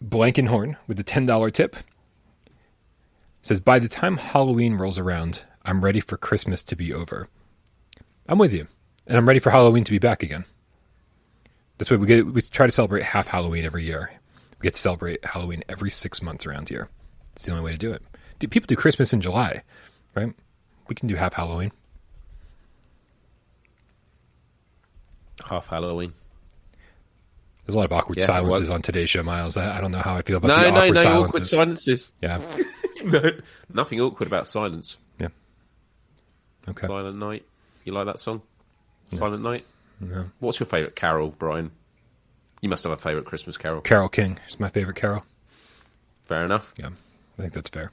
Blankenhorn 0.00 0.76
with 0.86 0.96
the 0.98 1.04
$10 1.04 1.52
tip 1.52 1.76
says, 3.42 3.58
By 3.58 3.80
the 3.80 3.88
time 3.88 4.18
Halloween 4.18 4.74
rolls 4.74 5.00
around, 5.00 5.42
I'm 5.64 5.84
ready 5.84 5.98
for 5.98 6.16
Christmas 6.16 6.62
to 6.62 6.76
be 6.76 6.94
over. 6.94 7.28
I'm 8.28 8.38
with 8.38 8.52
you. 8.52 8.68
And 9.08 9.18
I'm 9.18 9.26
ready 9.26 9.40
for 9.40 9.50
Halloween 9.50 9.82
to 9.82 9.90
be 9.90 9.98
back 9.98 10.22
again. 10.22 10.44
That's 11.78 11.90
why 11.90 11.96
we 11.96 12.06
get 12.06 12.24
we 12.24 12.40
try 12.40 12.66
to 12.66 12.72
celebrate 12.72 13.02
half 13.02 13.26
Halloween 13.26 13.64
every 13.64 13.84
year. 13.84 14.12
We 14.60 14.64
get 14.64 14.74
to 14.74 14.80
celebrate 14.80 15.24
Halloween 15.24 15.64
every 15.68 15.90
six 15.90 16.22
months 16.22 16.46
around 16.46 16.68
here. 16.68 16.88
It's 17.34 17.44
the 17.44 17.52
only 17.52 17.64
way 17.64 17.72
to 17.72 17.78
do 17.78 17.92
it. 17.92 18.02
Do 18.38 18.46
people 18.46 18.66
do 18.66 18.76
Christmas 18.76 19.12
in 19.12 19.20
July, 19.20 19.62
right? 20.14 20.32
We 20.88 20.94
can 20.94 21.08
do 21.08 21.16
half 21.16 21.34
Halloween. 21.34 21.72
Half 25.44 25.68
Halloween. 25.68 26.12
There's 27.66 27.74
a 27.74 27.78
lot 27.78 27.86
of 27.86 27.92
awkward 27.92 28.18
Yeah, 28.18 28.26
silences 28.26 28.70
on 28.70 28.80
today's 28.82 29.10
show, 29.10 29.22
Miles. 29.24 29.56
I, 29.56 29.78
I 29.78 29.80
don't 29.80 29.90
know 29.90 29.98
how 29.98 30.14
I 30.16 30.22
feel 30.22 30.36
about 30.36 30.48
No, 30.48 30.56
the 30.56 30.70
no, 30.70 30.76
awkward 30.76 30.94
no 30.94 31.00
silences. 31.02 31.28
awkward 31.28 31.46
silences. 31.46 32.12
Yeah. 32.22 32.56
no, 33.04 33.30
nothing 33.72 34.00
awkward 34.00 34.28
about 34.28 34.46
silence. 34.46 34.96
Yeah. 35.18 35.28
Okay. 36.68 36.86
Silent 36.86 37.18
Night. 37.18 37.44
You 37.84 37.92
like 37.92 38.06
that 38.06 38.20
song? 38.20 38.42
Silent 39.08 39.42
Night. 39.42 39.64
No. 40.00 40.26
What's 40.40 40.60
your 40.60 40.66
favourite 40.66 40.94
carol, 40.94 41.30
Brian? 41.38 41.70
You 42.60 42.68
must 42.68 42.84
have 42.84 42.92
a 42.92 42.96
favourite 42.96 43.26
Christmas 43.26 43.56
carol. 43.56 43.80
Carole 43.80 44.08
King 44.08 44.38
is 44.48 44.58
my 44.60 44.68
favorite 44.68 44.96
Carol. 44.96 45.24
Fair 46.26 46.44
enough. 46.44 46.72
Yeah, 46.76 46.90
I 47.38 47.42
think 47.42 47.52
that's 47.52 47.70
fair. 47.70 47.92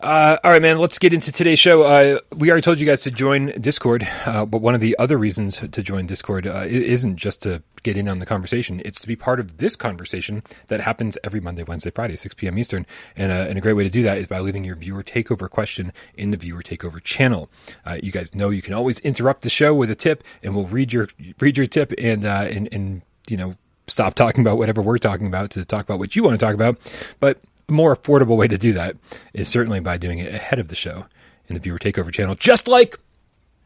Uh, 0.00 0.38
all 0.42 0.50
right, 0.50 0.62
man. 0.62 0.78
Let's 0.78 0.98
get 0.98 1.12
into 1.12 1.30
today's 1.30 1.58
show. 1.58 1.82
Uh, 1.82 2.20
we 2.34 2.48
already 2.48 2.62
told 2.62 2.80
you 2.80 2.86
guys 2.86 3.02
to 3.02 3.10
join 3.10 3.48
Discord, 3.60 4.08
uh, 4.24 4.46
but 4.46 4.62
one 4.62 4.74
of 4.74 4.80
the 4.80 4.96
other 4.98 5.18
reasons 5.18 5.58
to 5.58 5.82
join 5.82 6.06
Discord 6.06 6.46
uh, 6.46 6.64
isn't 6.66 7.16
just 7.16 7.42
to 7.42 7.62
get 7.82 7.98
in 7.98 8.08
on 8.08 8.18
the 8.18 8.24
conversation; 8.24 8.80
it's 8.82 8.98
to 9.00 9.06
be 9.06 9.14
part 9.14 9.38
of 9.40 9.58
this 9.58 9.76
conversation 9.76 10.42
that 10.68 10.80
happens 10.80 11.18
every 11.22 11.40
Monday, 11.40 11.64
Wednesday, 11.64 11.90
Friday, 11.90 12.16
6 12.16 12.34
p.m. 12.36 12.58
Eastern. 12.58 12.86
And, 13.14 13.30
uh, 13.30 13.46
and 13.50 13.58
a 13.58 13.60
great 13.60 13.74
way 13.74 13.84
to 13.84 13.90
do 13.90 14.02
that 14.04 14.16
is 14.16 14.26
by 14.26 14.40
leaving 14.40 14.64
your 14.64 14.76
viewer 14.76 15.02
takeover 15.02 15.50
question 15.50 15.92
in 16.14 16.30
the 16.30 16.38
viewer 16.38 16.62
takeover 16.62 17.02
channel. 17.02 17.50
Uh, 17.84 17.98
you 18.02 18.10
guys 18.10 18.34
know 18.34 18.48
you 18.48 18.62
can 18.62 18.72
always 18.72 19.00
interrupt 19.00 19.42
the 19.42 19.50
show 19.50 19.74
with 19.74 19.90
a 19.90 19.94
tip, 19.94 20.24
and 20.42 20.56
we'll 20.56 20.66
read 20.66 20.94
your 20.94 21.08
read 21.40 21.58
your 21.58 21.66
tip 21.66 21.92
and 21.98 22.24
and 22.24 22.70
and 22.72 23.02
you 23.28 23.36
know 23.36 23.54
stop 23.86 24.14
talking 24.14 24.40
about 24.40 24.56
whatever 24.56 24.80
we're 24.80 24.98
talking 24.98 25.26
about 25.26 25.50
to 25.50 25.64
talk 25.64 25.84
about 25.84 25.98
what 25.98 26.16
you 26.16 26.22
want 26.22 26.38
to 26.38 26.44
talk 26.44 26.54
about. 26.54 26.78
But 27.18 27.38
more 27.70 27.94
affordable 27.94 28.36
way 28.36 28.48
to 28.48 28.58
do 28.58 28.72
that 28.74 28.96
is 29.32 29.48
certainly 29.48 29.80
by 29.80 29.96
doing 29.96 30.18
it 30.18 30.34
ahead 30.34 30.58
of 30.58 30.68
the 30.68 30.74
show 30.74 31.06
in 31.48 31.54
the 31.54 31.60
Viewer 31.60 31.78
Takeover 31.78 32.12
channel, 32.12 32.34
just 32.34 32.68
like 32.68 32.98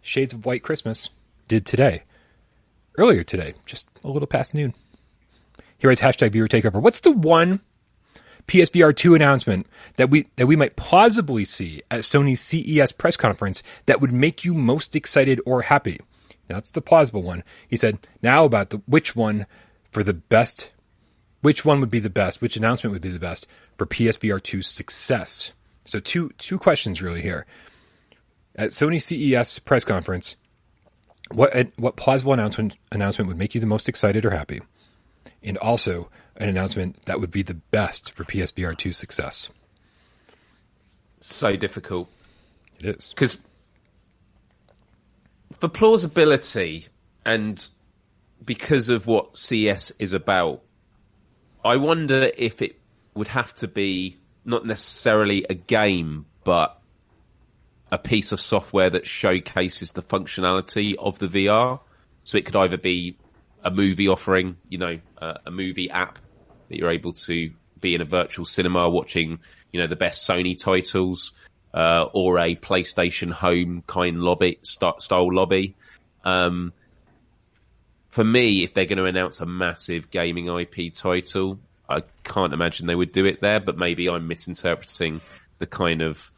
Shades 0.00 0.32
of 0.32 0.46
White 0.46 0.62
Christmas 0.62 1.10
did 1.48 1.66
today. 1.66 2.02
Earlier 2.96 3.24
today, 3.24 3.54
just 3.66 3.88
a 4.04 4.08
little 4.08 4.26
past 4.26 4.54
noon. 4.54 4.74
He 5.78 5.86
writes 5.86 6.00
hashtag 6.00 6.32
Viewer 6.32 6.48
Takeover. 6.48 6.80
What's 6.80 7.00
the 7.00 7.10
one 7.10 7.60
PSVR 8.46 8.94
2 8.94 9.14
announcement 9.14 9.66
that 9.96 10.10
we 10.10 10.28
that 10.36 10.46
we 10.46 10.56
might 10.56 10.76
plausibly 10.76 11.44
see 11.44 11.82
at 11.90 12.00
Sony's 12.00 12.40
CES 12.40 12.92
press 12.92 13.16
conference 13.16 13.62
that 13.86 14.00
would 14.00 14.12
make 14.12 14.44
you 14.44 14.54
most 14.54 14.94
excited 14.94 15.40
or 15.44 15.62
happy? 15.62 16.00
Now, 16.48 16.56
that's 16.56 16.70
the 16.70 16.82
plausible 16.82 17.22
one. 17.22 17.42
He 17.68 17.76
said, 17.76 17.98
now 18.22 18.44
about 18.44 18.70
the 18.70 18.82
which 18.86 19.16
one 19.16 19.46
for 19.90 20.04
the 20.04 20.12
best 20.12 20.70
which 21.44 21.62
one 21.62 21.78
would 21.80 21.90
be 21.90 22.00
the 22.00 22.08
best, 22.08 22.40
which 22.40 22.56
announcement 22.56 22.94
would 22.94 23.02
be 23.02 23.10
the 23.10 23.18
best 23.18 23.46
for 23.76 23.84
PSVR 23.84 24.40
2's 24.40 24.66
success. 24.66 25.52
So 25.84 26.00
two 26.00 26.30
two 26.38 26.58
questions 26.58 27.02
really 27.02 27.20
here. 27.20 27.44
At 28.56 28.70
Sony 28.70 29.00
CES 29.00 29.58
press 29.58 29.84
conference, 29.84 30.36
what 31.32 31.68
what 31.76 31.96
plausible 31.96 32.32
announcement 32.32 32.78
announcement 32.90 33.28
would 33.28 33.36
make 33.36 33.54
you 33.54 33.60
the 33.60 33.66
most 33.66 33.90
excited 33.90 34.24
or 34.24 34.30
happy? 34.30 34.62
And 35.42 35.58
also 35.58 36.08
an 36.38 36.48
announcement 36.48 37.04
that 37.04 37.20
would 37.20 37.30
be 37.30 37.42
the 37.42 37.52
best 37.52 38.12
for 38.12 38.24
PSVR 38.24 38.74
2's 38.74 38.96
success. 38.96 39.50
So 41.20 41.56
difficult. 41.56 42.08
It 42.80 42.96
is. 42.96 43.10
Because 43.10 43.36
for 45.58 45.68
plausibility 45.68 46.86
and 47.26 47.68
because 48.42 48.88
of 48.88 49.06
what 49.06 49.36
CES 49.36 49.92
is 49.98 50.14
about, 50.14 50.62
I 51.64 51.76
wonder 51.76 52.30
if 52.36 52.60
it 52.60 52.78
would 53.14 53.28
have 53.28 53.54
to 53.54 53.68
be 53.68 54.18
not 54.44 54.66
necessarily 54.66 55.46
a 55.48 55.54
game, 55.54 56.26
but 56.44 56.78
a 57.90 57.98
piece 57.98 58.32
of 58.32 58.40
software 58.40 58.90
that 58.90 59.06
showcases 59.06 59.92
the 59.92 60.02
functionality 60.02 60.94
of 60.96 61.18
the 61.18 61.28
VR. 61.28 61.80
So 62.24 62.36
it 62.36 62.44
could 62.44 62.56
either 62.56 62.76
be 62.76 63.16
a 63.62 63.70
movie 63.70 64.08
offering, 64.08 64.56
you 64.68 64.78
know, 64.78 64.98
uh, 65.18 65.38
a 65.46 65.50
movie 65.50 65.90
app 65.90 66.18
that 66.68 66.76
you're 66.76 66.90
able 66.90 67.12
to 67.12 67.50
be 67.80 67.94
in 67.94 68.00
a 68.00 68.04
virtual 68.04 68.44
cinema 68.44 68.88
watching, 68.88 69.38
you 69.72 69.80
know, 69.80 69.86
the 69.86 69.96
best 69.96 70.28
Sony 70.28 70.58
titles, 70.58 71.32
uh, 71.72 72.08
or 72.12 72.38
a 72.38 72.56
PlayStation 72.56 73.32
Home 73.32 73.82
kind 73.86 74.20
lobby 74.20 74.58
style 74.62 75.34
lobby. 75.34 75.76
Um, 76.24 76.72
for 78.14 78.22
me, 78.22 78.62
if 78.62 78.74
they're 78.74 78.86
going 78.86 78.98
to 78.98 79.06
announce 79.06 79.40
a 79.40 79.46
massive 79.46 80.08
gaming 80.08 80.46
IP 80.46 80.94
title, 80.94 81.58
I 81.88 82.04
can't 82.22 82.52
imagine 82.52 82.86
they 82.86 82.94
would 82.94 83.10
do 83.10 83.26
it 83.26 83.40
there. 83.40 83.58
But 83.58 83.76
maybe 83.76 84.08
I'm 84.08 84.28
misinterpreting 84.28 85.20
the 85.58 85.66
kind 85.66 86.00
of 86.00 86.30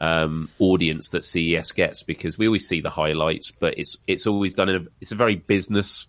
um, 0.00 0.48
audience 0.60 1.08
that 1.08 1.24
CES 1.24 1.72
gets 1.72 2.04
because 2.04 2.38
we 2.38 2.46
always 2.46 2.68
see 2.68 2.82
the 2.82 2.90
highlights, 2.90 3.50
but 3.50 3.78
it's 3.78 3.98
it's 4.06 4.28
always 4.28 4.54
done 4.54 4.68
in 4.68 4.76
a 4.76 4.86
it's 5.00 5.10
a 5.10 5.16
very 5.16 5.34
business 5.34 6.06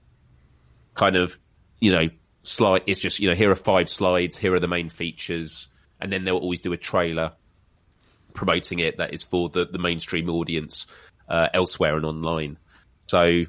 kind 0.93 1.15
of 1.15 1.39
you 1.79 1.91
know 1.91 2.09
slide. 2.43 2.83
It's 2.85 2.99
just 2.99 3.19
you 3.19 3.29
know 3.29 3.35
here 3.35 3.49
are 3.49 3.55
five 3.55 3.89
slides, 3.89 4.37
here 4.37 4.53
are 4.53 4.59
the 4.59 4.67
main 4.67 4.89
features, 4.89 5.69
and 5.99 6.13
then 6.13 6.23
they'll 6.23 6.37
always 6.37 6.61
do 6.61 6.71
a 6.71 6.77
trailer 6.77 7.31
promoting 8.35 8.77
it 8.77 8.97
that 8.97 9.11
is 9.11 9.23
for 9.23 9.49
the 9.49 9.65
the 9.65 9.79
mainstream 9.79 10.29
audience 10.29 10.85
uh, 11.27 11.47
elsewhere 11.51 11.97
and 11.97 12.05
online. 12.05 12.57
So 13.07 13.45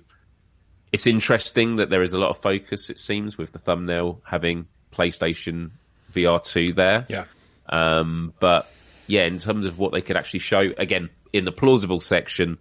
it's 0.92 1.06
interesting 1.06 1.76
that 1.76 1.90
there 1.90 2.02
is 2.02 2.12
a 2.12 2.18
lot 2.18 2.30
of 2.30 2.38
focus, 2.38 2.90
it 2.90 2.98
seems, 2.98 3.38
with 3.38 3.52
the 3.52 3.58
thumbnail 3.58 4.20
having 4.24 4.66
PlayStation 4.92 5.70
VR 6.12 6.44
2 6.44 6.72
there. 6.72 7.06
Yeah. 7.08 7.24
Um, 7.68 8.34
but 8.40 8.68
yeah, 9.06 9.24
in 9.24 9.38
terms 9.38 9.66
of 9.66 9.78
what 9.78 9.92
they 9.92 10.00
could 10.00 10.16
actually 10.16 10.40
show, 10.40 10.72
again, 10.76 11.10
in 11.32 11.44
the 11.44 11.52
plausible 11.52 12.00
section, 12.00 12.58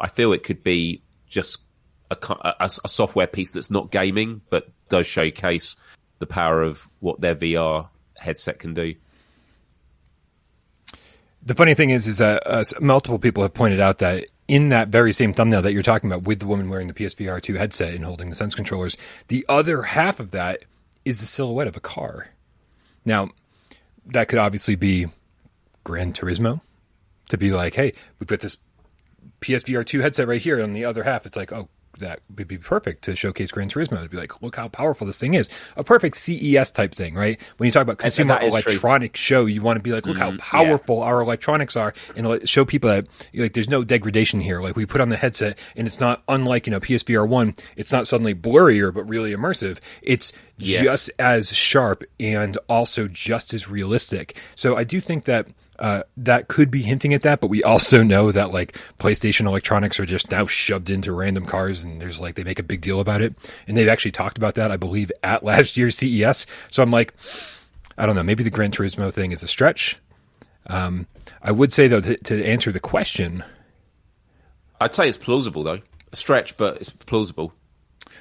I 0.00 0.08
feel 0.08 0.32
it 0.32 0.42
could 0.42 0.62
be 0.62 1.02
just 1.26 1.58
a, 2.10 2.16
a, 2.30 2.70
a 2.84 2.88
software 2.88 3.26
piece 3.26 3.50
that's 3.50 3.70
not 3.70 3.90
gaming, 3.90 4.40
but 4.48 4.68
does 4.88 5.06
showcase 5.06 5.76
the 6.18 6.26
power 6.26 6.62
of 6.62 6.86
what 7.00 7.20
their 7.20 7.34
VR 7.34 7.88
headset 8.16 8.58
can 8.58 8.74
do. 8.74 8.94
The 11.42 11.54
funny 11.54 11.74
thing 11.74 11.90
is, 11.90 12.08
is 12.08 12.18
that 12.18 12.42
uh, 12.46 12.64
multiple 12.80 13.18
people 13.18 13.42
have 13.42 13.54
pointed 13.54 13.80
out 13.80 13.98
that 13.98 14.26
in 14.48 14.68
that 14.68 14.88
very 14.88 15.12
same 15.12 15.32
thumbnail 15.32 15.62
that 15.62 15.72
you're 15.72 15.82
talking 15.82 16.10
about 16.10 16.24
with 16.24 16.40
the 16.40 16.46
woman 16.46 16.68
wearing 16.68 16.86
the 16.86 16.94
PSVR 16.94 17.40
2 17.40 17.54
headset 17.54 17.94
and 17.94 18.04
holding 18.04 18.28
the 18.30 18.36
Sense 18.36 18.54
controllers, 18.54 18.96
the 19.28 19.44
other 19.48 19.82
half 19.82 20.20
of 20.20 20.30
that 20.30 20.64
is 21.04 21.20
the 21.20 21.26
silhouette 21.26 21.68
of 21.68 21.76
a 21.76 21.80
car. 21.80 22.28
Now, 23.04 23.30
that 24.06 24.28
could 24.28 24.38
obviously 24.38 24.76
be 24.76 25.06
Gran 25.84 26.12
Turismo 26.12 26.60
to 27.28 27.38
be 27.38 27.52
like, 27.52 27.74
hey, 27.74 27.92
we've 28.18 28.28
got 28.28 28.40
this 28.40 28.58
PSVR 29.40 29.84
2 29.84 30.00
headset 30.00 30.28
right 30.28 30.40
here. 30.40 30.62
On 30.62 30.72
the 30.72 30.84
other 30.84 31.04
half, 31.04 31.26
it's 31.26 31.36
like, 31.36 31.52
oh, 31.52 31.68
that 31.98 32.20
would 32.36 32.48
be 32.48 32.58
perfect 32.58 33.04
to 33.04 33.16
showcase 33.16 33.50
Gran 33.50 33.68
Turismo. 33.68 34.02
To 34.02 34.08
be 34.08 34.16
like, 34.16 34.42
look 34.42 34.56
how 34.56 34.68
powerful 34.68 35.06
this 35.06 35.18
thing 35.18 35.34
is. 35.34 35.48
A 35.76 35.84
perfect 35.84 36.16
CES 36.16 36.70
type 36.70 36.94
thing, 36.94 37.14
right? 37.14 37.40
When 37.56 37.66
you 37.66 37.72
talk 37.72 37.82
about 37.82 37.98
consumer 37.98 38.40
electronic 38.40 39.14
true. 39.14 39.20
show, 39.20 39.46
you 39.46 39.62
want 39.62 39.76
to 39.78 39.82
be 39.82 39.92
like, 39.92 40.06
look 40.06 40.16
mm-hmm. 40.16 40.38
how 40.38 40.64
powerful 40.64 40.98
yeah. 40.98 41.04
our 41.04 41.20
electronics 41.20 41.76
are, 41.76 41.94
and 42.16 42.48
show 42.48 42.64
people 42.64 42.90
that 42.90 43.06
like 43.34 43.52
there's 43.52 43.68
no 43.68 43.84
degradation 43.84 44.40
here. 44.40 44.60
Like 44.60 44.76
we 44.76 44.86
put 44.86 45.00
on 45.00 45.08
the 45.08 45.16
headset, 45.16 45.58
and 45.76 45.86
it's 45.86 46.00
not 46.00 46.22
unlike 46.28 46.66
you 46.66 46.70
know 46.70 46.80
PSVR 46.80 47.28
one. 47.28 47.54
It's 47.76 47.92
not 47.92 48.06
suddenly 48.06 48.34
blurrier, 48.34 48.92
but 48.92 49.08
really 49.08 49.32
immersive. 49.32 49.78
It's 50.02 50.32
yes. 50.58 50.84
just 50.84 51.10
as 51.18 51.52
sharp 51.52 52.04
and 52.18 52.56
also 52.68 53.08
just 53.08 53.54
as 53.54 53.68
realistic. 53.68 54.36
So 54.54 54.76
I 54.76 54.84
do 54.84 55.00
think 55.00 55.24
that 55.24 55.48
uh, 55.78 56.02
that 56.16 56.48
could 56.48 56.70
be 56.70 56.82
hinting 56.82 57.14
at 57.14 57.22
that, 57.22 57.40
but 57.40 57.48
we 57.48 57.62
also 57.62 58.02
know 58.02 58.32
that 58.32 58.52
like 58.52 58.78
PlayStation 58.98 59.46
electronics 59.46 60.00
are 60.00 60.06
just 60.06 60.30
now 60.30 60.46
shoved 60.46 60.90
into 60.90 61.12
random 61.12 61.46
cars, 61.46 61.82
and 61.82 62.00
there's 62.00 62.20
like 62.20 62.34
they 62.34 62.44
make 62.44 62.58
a 62.58 62.64
big 62.64 62.80
deal 62.80 63.00
about 63.00 63.20
it, 63.22 63.34
and 63.66 63.76
they've 63.76 63.88
actually 63.88 64.12
talked 64.12 64.38
about 64.38 64.54
that, 64.54 64.70
I 64.70 64.76
believe, 64.76 65.12
at 65.22 65.44
last 65.44 65.76
year's 65.76 65.96
CES. 65.96 66.46
So 66.70 66.82
I'm 66.82 66.90
like, 66.90 67.14
I 67.98 68.06
don't 68.06 68.16
know, 68.16 68.22
maybe 68.22 68.44
the 68.44 68.50
Gran 68.50 68.70
Turismo 68.70 69.12
thing 69.12 69.32
is 69.32 69.42
a 69.42 69.46
stretch. 69.46 69.98
Um, 70.68 71.06
I 71.42 71.52
would 71.52 71.72
say 71.72 71.88
though 71.88 72.00
to, 72.00 72.16
to 72.16 72.44
answer 72.44 72.72
the 72.72 72.80
question, 72.80 73.44
I'd 74.80 74.94
say 74.94 75.08
it's 75.08 75.18
plausible 75.18 75.62
though, 75.62 75.80
a 76.12 76.16
stretch, 76.16 76.56
but 76.56 76.78
it's 76.80 76.90
plausible. 76.90 77.52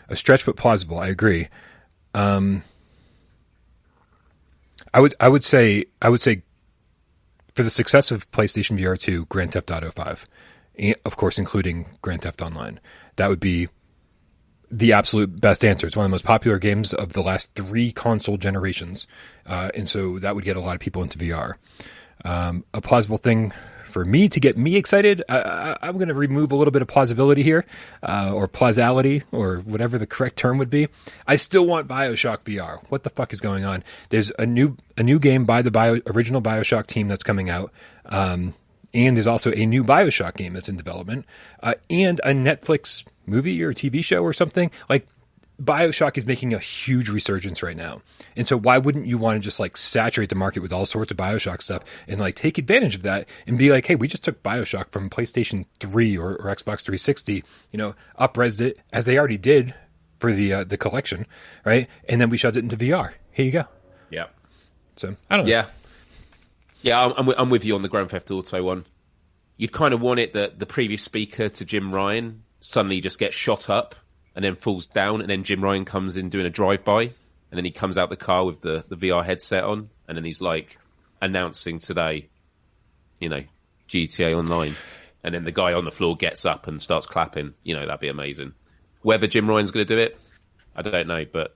A 0.10 0.16
stretch, 0.16 0.46
but 0.46 0.56
plausible. 0.56 1.00
I 1.00 1.08
agree. 1.08 1.48
Um, 2.14 2.64
I 4.94 5.00
would 5.00 5.14
I 5.20 5.28
would 5.28 5.44
say 5.44 5.86
I 6.02 6.10
would 6.10 6.22
say 6.22 6.44
for 7.56 7.64
the 7.64 7.70
success 7.70 8.12
of 8.12 8.30
PlayStation 8.32 8.78
VR 8.78 9.00
2, 9.00 9.26
Grand 9.26 9.54
Theft 9.54 9.72
Auto 9.72 9.90
5, 9.90 10.28
of 11.06 11.16
course, 11.16 11.40
including 11.40 11.86
Grand 12.02 12.22
Theft 12.22 12.42
Online, 12.42 12.82
that 13.16 13.30
would 13.30 13.40
be 13.40 13.70
the 14.70 14.92
absolute 14.92 15.40
best 15.40 15.64
answer. 15.64 15.88
It's 15.88 15.96
one 15.96 16.06
of 16.06 16.10
the 16.10 16.14
most 16.14 16.26
popular 16.26 16.60
games 16.60 16.94
of 16.94 17.14
the 17.14 17.22
last 17.22 17.56
three 17.56 17.94
console 17.94 18.36
generations, 18.36 19.08
uh, 19.46 19.70
and 19.74 19.88
so 19.88 20.20
that 20.20 20.36
would 20.36 20.44
get 20.44 20.58
a 20.58 20.60
lot 20.60 20.76
of 20.76 20.82
people 20.82 21.02
into 21.02 21.18
VR. 21.18 21.54
Um, 22.26 22.66
a 22.74 22.82
plausible 22.82 23.18
thing 23.18 23.54
for 23.96 24.04
me 24.04 24.28
to 24.28 24.42
get 24.42 24.58
me 24.58 24.76
excited, 24.76 25.24
I, 25.30 25.78
am 25.82 25.94
going 25.94 26.10
to 26.10 26.14
remove 26.14 26.52
a 26.52 26.58
little 26.58 26.74
bit 26.74 26.82
of 26.82 26.90
plausibility 26.90 27.44
here, 27.44 27.64
uh, 28.04 28.30
or 28.34 28.46
plausality, 28.46 29.24
or 29.32 29.60
whatever 29.60 29.98
the 29.98 30.06
correct 30.06 30.36
term 30.36 30.58
would 30.58 30.70
be. 30.70 30.90
I 31.26 31.38
still 31.38 31.66
want 31.66 31.88
Bioshock 31.88 32.40
VR. 32.40 32.82
What 32.90 33.04
the 33.04 33.10
fuck 33.10 33.32
is 33.32 33.40
going 33.40 33.64
on? 33.64 33.86
There's 34.10 34.34
a 34.38 34.46
new 34.46 34.76
a 34.98 35.04
new 35.04 35.18
game 35.18 35.46
by 35.46 35.62
the 35.62 35.72
Bio, 35.72 36.02
original 36.08 36.42
Bioshock 36.42 36.88
team 36.88 37.08
that's 37.08 37.24
coming 37.24 37.50
out. 37.50 37.72
Um, 38.08 38.54
and 38.94 39.16
there's 39.16 39.28
also 39.28 39.54
a 39.54 39.66
new 39.66 39.82
Bioshock 39.82 40.36
game 40.36 40.52
that's 40.52 40.68
in 40.68 40.76
development, 40.76 41.26
uh, 41.64 41.76
and 41.90 42.20
a 42.26 42.34
Netflix 42.34 43.06
movie 43.26 43.64
or 43.64 43.72
TV 43.72 44.04
show 44.04 44.24
or 44.24 44.34
something. 44.34 44.72
Like 44.90 45.08
Bioshock 45.62 46.18
is 46.18 46.26
making 46.26 46.54
a 46.54 46.60
huge 46.60 47.10
resurgence 47.10 47.64
right 47.64 47.78
now. 47.78 48.02
And 48.36 48.48
so 48.48 48.58
why 48.58 48.78
wouldn't 48.78 49.08
you 49.08 49.18
want 49.18 49.38
to 49.38 49.40
just 49.40 49.60
like 49.60 49.78
saturate 49.78 50.30
the 50.30 50.36
market 50.36 50.62
with 50.62 50.74
all 50.74 50.86
sorts 50.86 51.12
of 51.12 51.18
Bioshock 51.18 51.62
stuff 51.62 51.84
and 52.08 52.20
like 52.20 52.36
take 52.36 52.58
advantage 52.58 52.96
of 52.96 53.04
that 53.04 53.28
and 53.48 53.58
be 53.58 53.72
like, 53.72 53.86
hey, 53.86 53.96
we 53.96 54.08
just 54.08 54.24
took 54.24 54.44
Bioshock 54.44 54.92
from 54.92 55.10
PlayStation 55.10 55.66
3 55.80 56.18
or, 56.18 56.32
or 56.36 56.56
Xbox 56.56 56.84
360, 56.84 57.44
you 57.72 57.78
know, 57.78 57.96
upresed 58.20 58.60
it 58.60 58.80
as 58.92 59.06
they 59.06 59.18
already 59.18 59.38
did 59.38 59.74
for 60.20 60.34
the 60.34 60.54
uh, 60.54 60.64
the 60.64 60.78
collection, 60.78 61.26
right? 61.66 61.88
And 62.10 62.20
then 62.20 62.30
we 62.30 62.38
shoved 62.38 62.58
it 62.58 62.64
into 62.64 62.78
VR. 62.78 63.12
Here 63.32 63.46
you 63.46 63.52
go. 63.52 63.66
Yeah. 64.10 64.28
So 64.96 65.16
I 65.30 65.38
don't 65.38 65.46
know. 65.46 65.52
Yeah. 65.52 65.66
Yeah, 66.82 67.04
I'm, 67.04 67.14
I'm, 67.18 67.36
I'm 67.38 67.50
with 67.50 67.66
you 67.66 67.76
on 67.76 67.82
the 67.82 67.90
Grand 67.90 68.12
Theft 68.12 68.30
Auto 68.30 68.62
one. 68.62 68.86
You'd 69.58 69.72
kind 69.72 69.94
of 69.94 70.02
want 70.02 70.20
it 70.20 70.34
that 70.34 70.60
the 70.60 70.66
previous 70.66 71.02
speaker 71.02 71.50
to 71.50 71.66
Jim 71.66 71.92
Ryan 71.94 72.44
suddenly 72.60 73.02
just 73.02 73.18
gets 73.18 73.36
shot 73.36 73.70
up 73.70 73.96
and 74.36 74.44
then 74.44 74.56
falls 74.56 74.86
down, 74.86 75.22
and 75.22 75.30
then 75.30 75.44
Jim 75.44 75.64
Ryan 75.64 75.86
comes 75.86 76.18
in 76.18 76.30
doing 76.30 76.46
a 76.46 76.50
drive 76.50 76.84
by, 76.84 77.02
and 77.02 77.14
then 77.52 77.66
he 77.66 77.72
comes 77.72 77.98
out 77.98 78.10
the 78.10 78.18
car 78.18 78.46
with 78.46 78.62
the, 78.62 78.84
the 78.88 78.98
VR 78.98 79.26
headset 79.26 79.64
on, 79.64 79.90
and 80.08 80.18
then 80.18 80.26
he's 80.26 80.42
like 80.42 80.78
announcing 81.22 81.80
today, 81.80 82.28
you 83.20 83.30
know, 83.30 83.44
GTA 83.90 84.38
Online, 84.38 84.76
and 85.24 85.34
then 85.34 85.44
the 85.44 85.52
guy 85.52 85.74
on 85.74 85.86
the 85.86 85.92
floor 85.92 86.16
gets 86.18 86.46
up 86.46 86.68
and 86.68 86.82
starts 86.82 87.08
clapping. 87.08 87.54
You 87.64 87.76
know, 87.76 87.86
that'd 87.86 88.00
be 88.00 88.10
amazing. 88.10 88.54
Whether 89.02 89.28
Jim 89.28 89.48
Ryan's 89.48 89.72
going 89.72 89.86
to 89.86 89.96
do 89.96 90.02
it, 90.02 90.20
I 90.76 90.82
don't 90.82 91.08
know, 91.08 91.26
but 91.32 91.56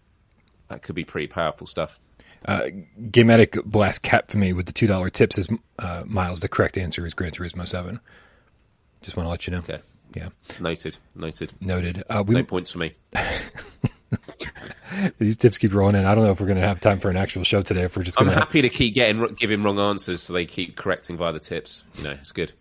that 0.69 0.81
could 0.81 0.95
be 0.95 1.03
pretty 1.03 1.27
powerful 1.27 1.67
stuff. 1.67 2.00
Uh, 2.45 2.67
Gametic 3.12 3.62
Blast 3.65 4.01
cap 4.01 4.31
for 4.31 4.38
me 4.38 4.53
with 4.53 4.65
the 4.65 4.71
two 4.71 4.88
dollar 4.88 5.09
tips 5.09 5.38
is 5.38 5.50
uh, 5.77 6.03
Miles. 6.05 6.39
The 6.39 6.48
correct 6.48 6.77
answer 6.77 7.05
is 7.05 7.13
Gran 7.13 7.31
Turismo 7.31 7.67
Seven. 7.67 8.00
Just 9.01 9.17
want 9.17 9.25
to 9.25 9.31
let 9.31 9.45
you 9.45 9.51
know. 9.51 9.59
Okay, 9.59 9.81
Yeah, 10.16 10.30
noted, 10.60 10.98
noted. 11.16 11.54
noted. 11.62 12.04
Uh, 12.10 12.24
we 12.25 12.36
No 12.36 12.44
points 12.44 12.72
for 12.72 12.80
me. 12.80 12.94
these 15.20 15.38
tips 15.38 15.58
keep 15.58 15.74
rolling 15.74 15.96
in. 15.96 16.06
I 16.06 16.16
don't 16.16 16.24
know 16.24 16.32
if 16.32 16.42
we're 16.42 16.48
going 16.48 16.60
to 16.60 16.68
have 16.68 16.80
time 16.80 17.00
for 17.00 17.10
an 17.10 17.18
actual 17.18 17.44
show 17.44 17.62
today. 17.62 17.84
If 17.84 17.96
we're 17.96 18.04
just 18.04 18.20
I'm 18.20 18.25
going 18.25 18.38
to. 18.38 18.44
happy 18.44 18.62
to 18.62 18.70
keep 18.70 18.96
getting 18.96 19.25
giving 19.36 19.63
wrong 19.63 19.80
answers, 19.80 20.24
so 20.24 20.34
they 20.34 20.46
keep 20.46 20.75
correcting 20.75 21.18
via 21.18 21.34
the 21.34 21.39
tips. 21.39 21.84
You 21.98 22.04
know, 22.04 22.12
it's 22.12 22.32
good. 22.32 22.54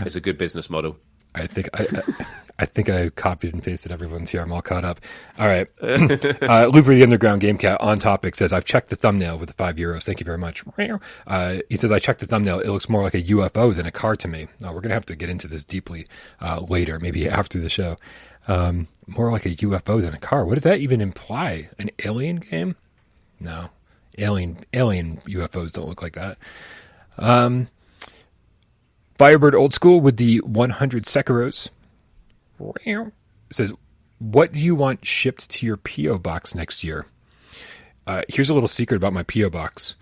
It's 0.00 0.16
a 0.16 0.20
good 0.20 0.38
business 0.38 0.70
model. 0.70 0.96
I 1.34 1.46
think 1.46 1.68
I, 1.74 1.86
I, 1.92 2.26
I 2.60 2.66
think 2.66 2.88
I 2.88 3.08
copied 3.08 3.52
and 3.52 3.62
pasted 3.62 3.90
everyone's 3.90 4.30
here. 4.30 4.40
I'm 4.40 4.52
all 4.52 4.62
caught 4.62 4.84
up. 4.84 5.00
All 5.38 5.46
right. 5.46 5.66
uh, 5.82 6.66
Looper 6.66 6.94
the 6.94 7.02
Underground 7.02 7.40
Game 7.40 7.58
Cat 7.58 7.80
on 7.80 7.98
topic 7.98 8.36
says 8.36 8.52
I've 8.52 8.64
checked 8.64 8.90
the 8.90 8.96
thumbnail 8.96 9.38
with 9.38 9.48
the 9.48 9.54
five 9.54 9.76
euros. 9.76 10.04
Thank 10.04 10.20
you 10.20 10.24
very 10.24 10.38
much. 10.38 10.62
Uh, 11.26 11.56
he 11.68 11.76
says 11.76 11.90
I 11.90 11.98
checked 11.98 12.20
the 12.20 12.26
thumbnail. 12.26 12.60
It 12.60 12.68
looks 12.68 12.88
more 12.88 13.02
like 13.02 13.14
a 13.14 13.22
UFO 13.22 13.74
than 13.74 13.86
a 13.86 13.90
car 13.90 14.14
to 14.16 14.28
me. 14.28 14.46
Uh, 14.64 14.72
we're 14.72 14.80
gonna 14.80 14.94
have 14.94 15.06
to 15.06 15.16
get 15.16 15.28
into 15.28 15.48
this 15.48 15.64
deeply 15.64 16.06
uh, 16.40 16.60
later, 16.68 17.00
maybe 17.00 17.28
after 17.28 17.58
the 17.58 17.68
show. 17.68 17.96
Um, 18.46 18.88
more 19.06 19.32
like 19.32 19.46
a 19.46 19.56
UFO 19.56 20.00
than 20.00 20.14
a 20.14 20.18
car. 20.18 20.44
What 20.44 20.54
does 20.54 20.64
that 20.64 20.78
even 20.78 21.00
imply? 21.00 21.70
An 21.78 21.90
alien 22.04 22.36
game? 22.36 22.76
No, 23.40 23.70
alien 24.18 24.58
alien 24.72 25.20
UFOs 25.26 25.72
don't 25.72 25.88
look 25.88 26.02
like 26.02 26.14
that. 26.14 26.38
Firebird 29.16 29.54
Old 29.54 29.72
School 29.72 30.00
with 30.00 30.16
the 30.16 30.38
100 30.40 31.04
Sekiros 31.04 31.68
says, 33.50 33.72
What 34.18 34.52
do 34.52 34.58
you 34.58 34.74
want 34.74 35.04
shipped 35.04 35.50
to 35.50 35.66
your 35.66 35.76
P.O. 35.76 36.18
box 36.18 36.54
next 36.54 36.82
year? 36.84 37.06
Uh, 38.06 38.22
here's 38.28 38.50
a 38.50 38.54
little 38.54 38.68
secret 38.68 38.96
about 38.96 39.12
my 39.12 39.22
P.O. 39.22 39.50
box. 39.50 39.94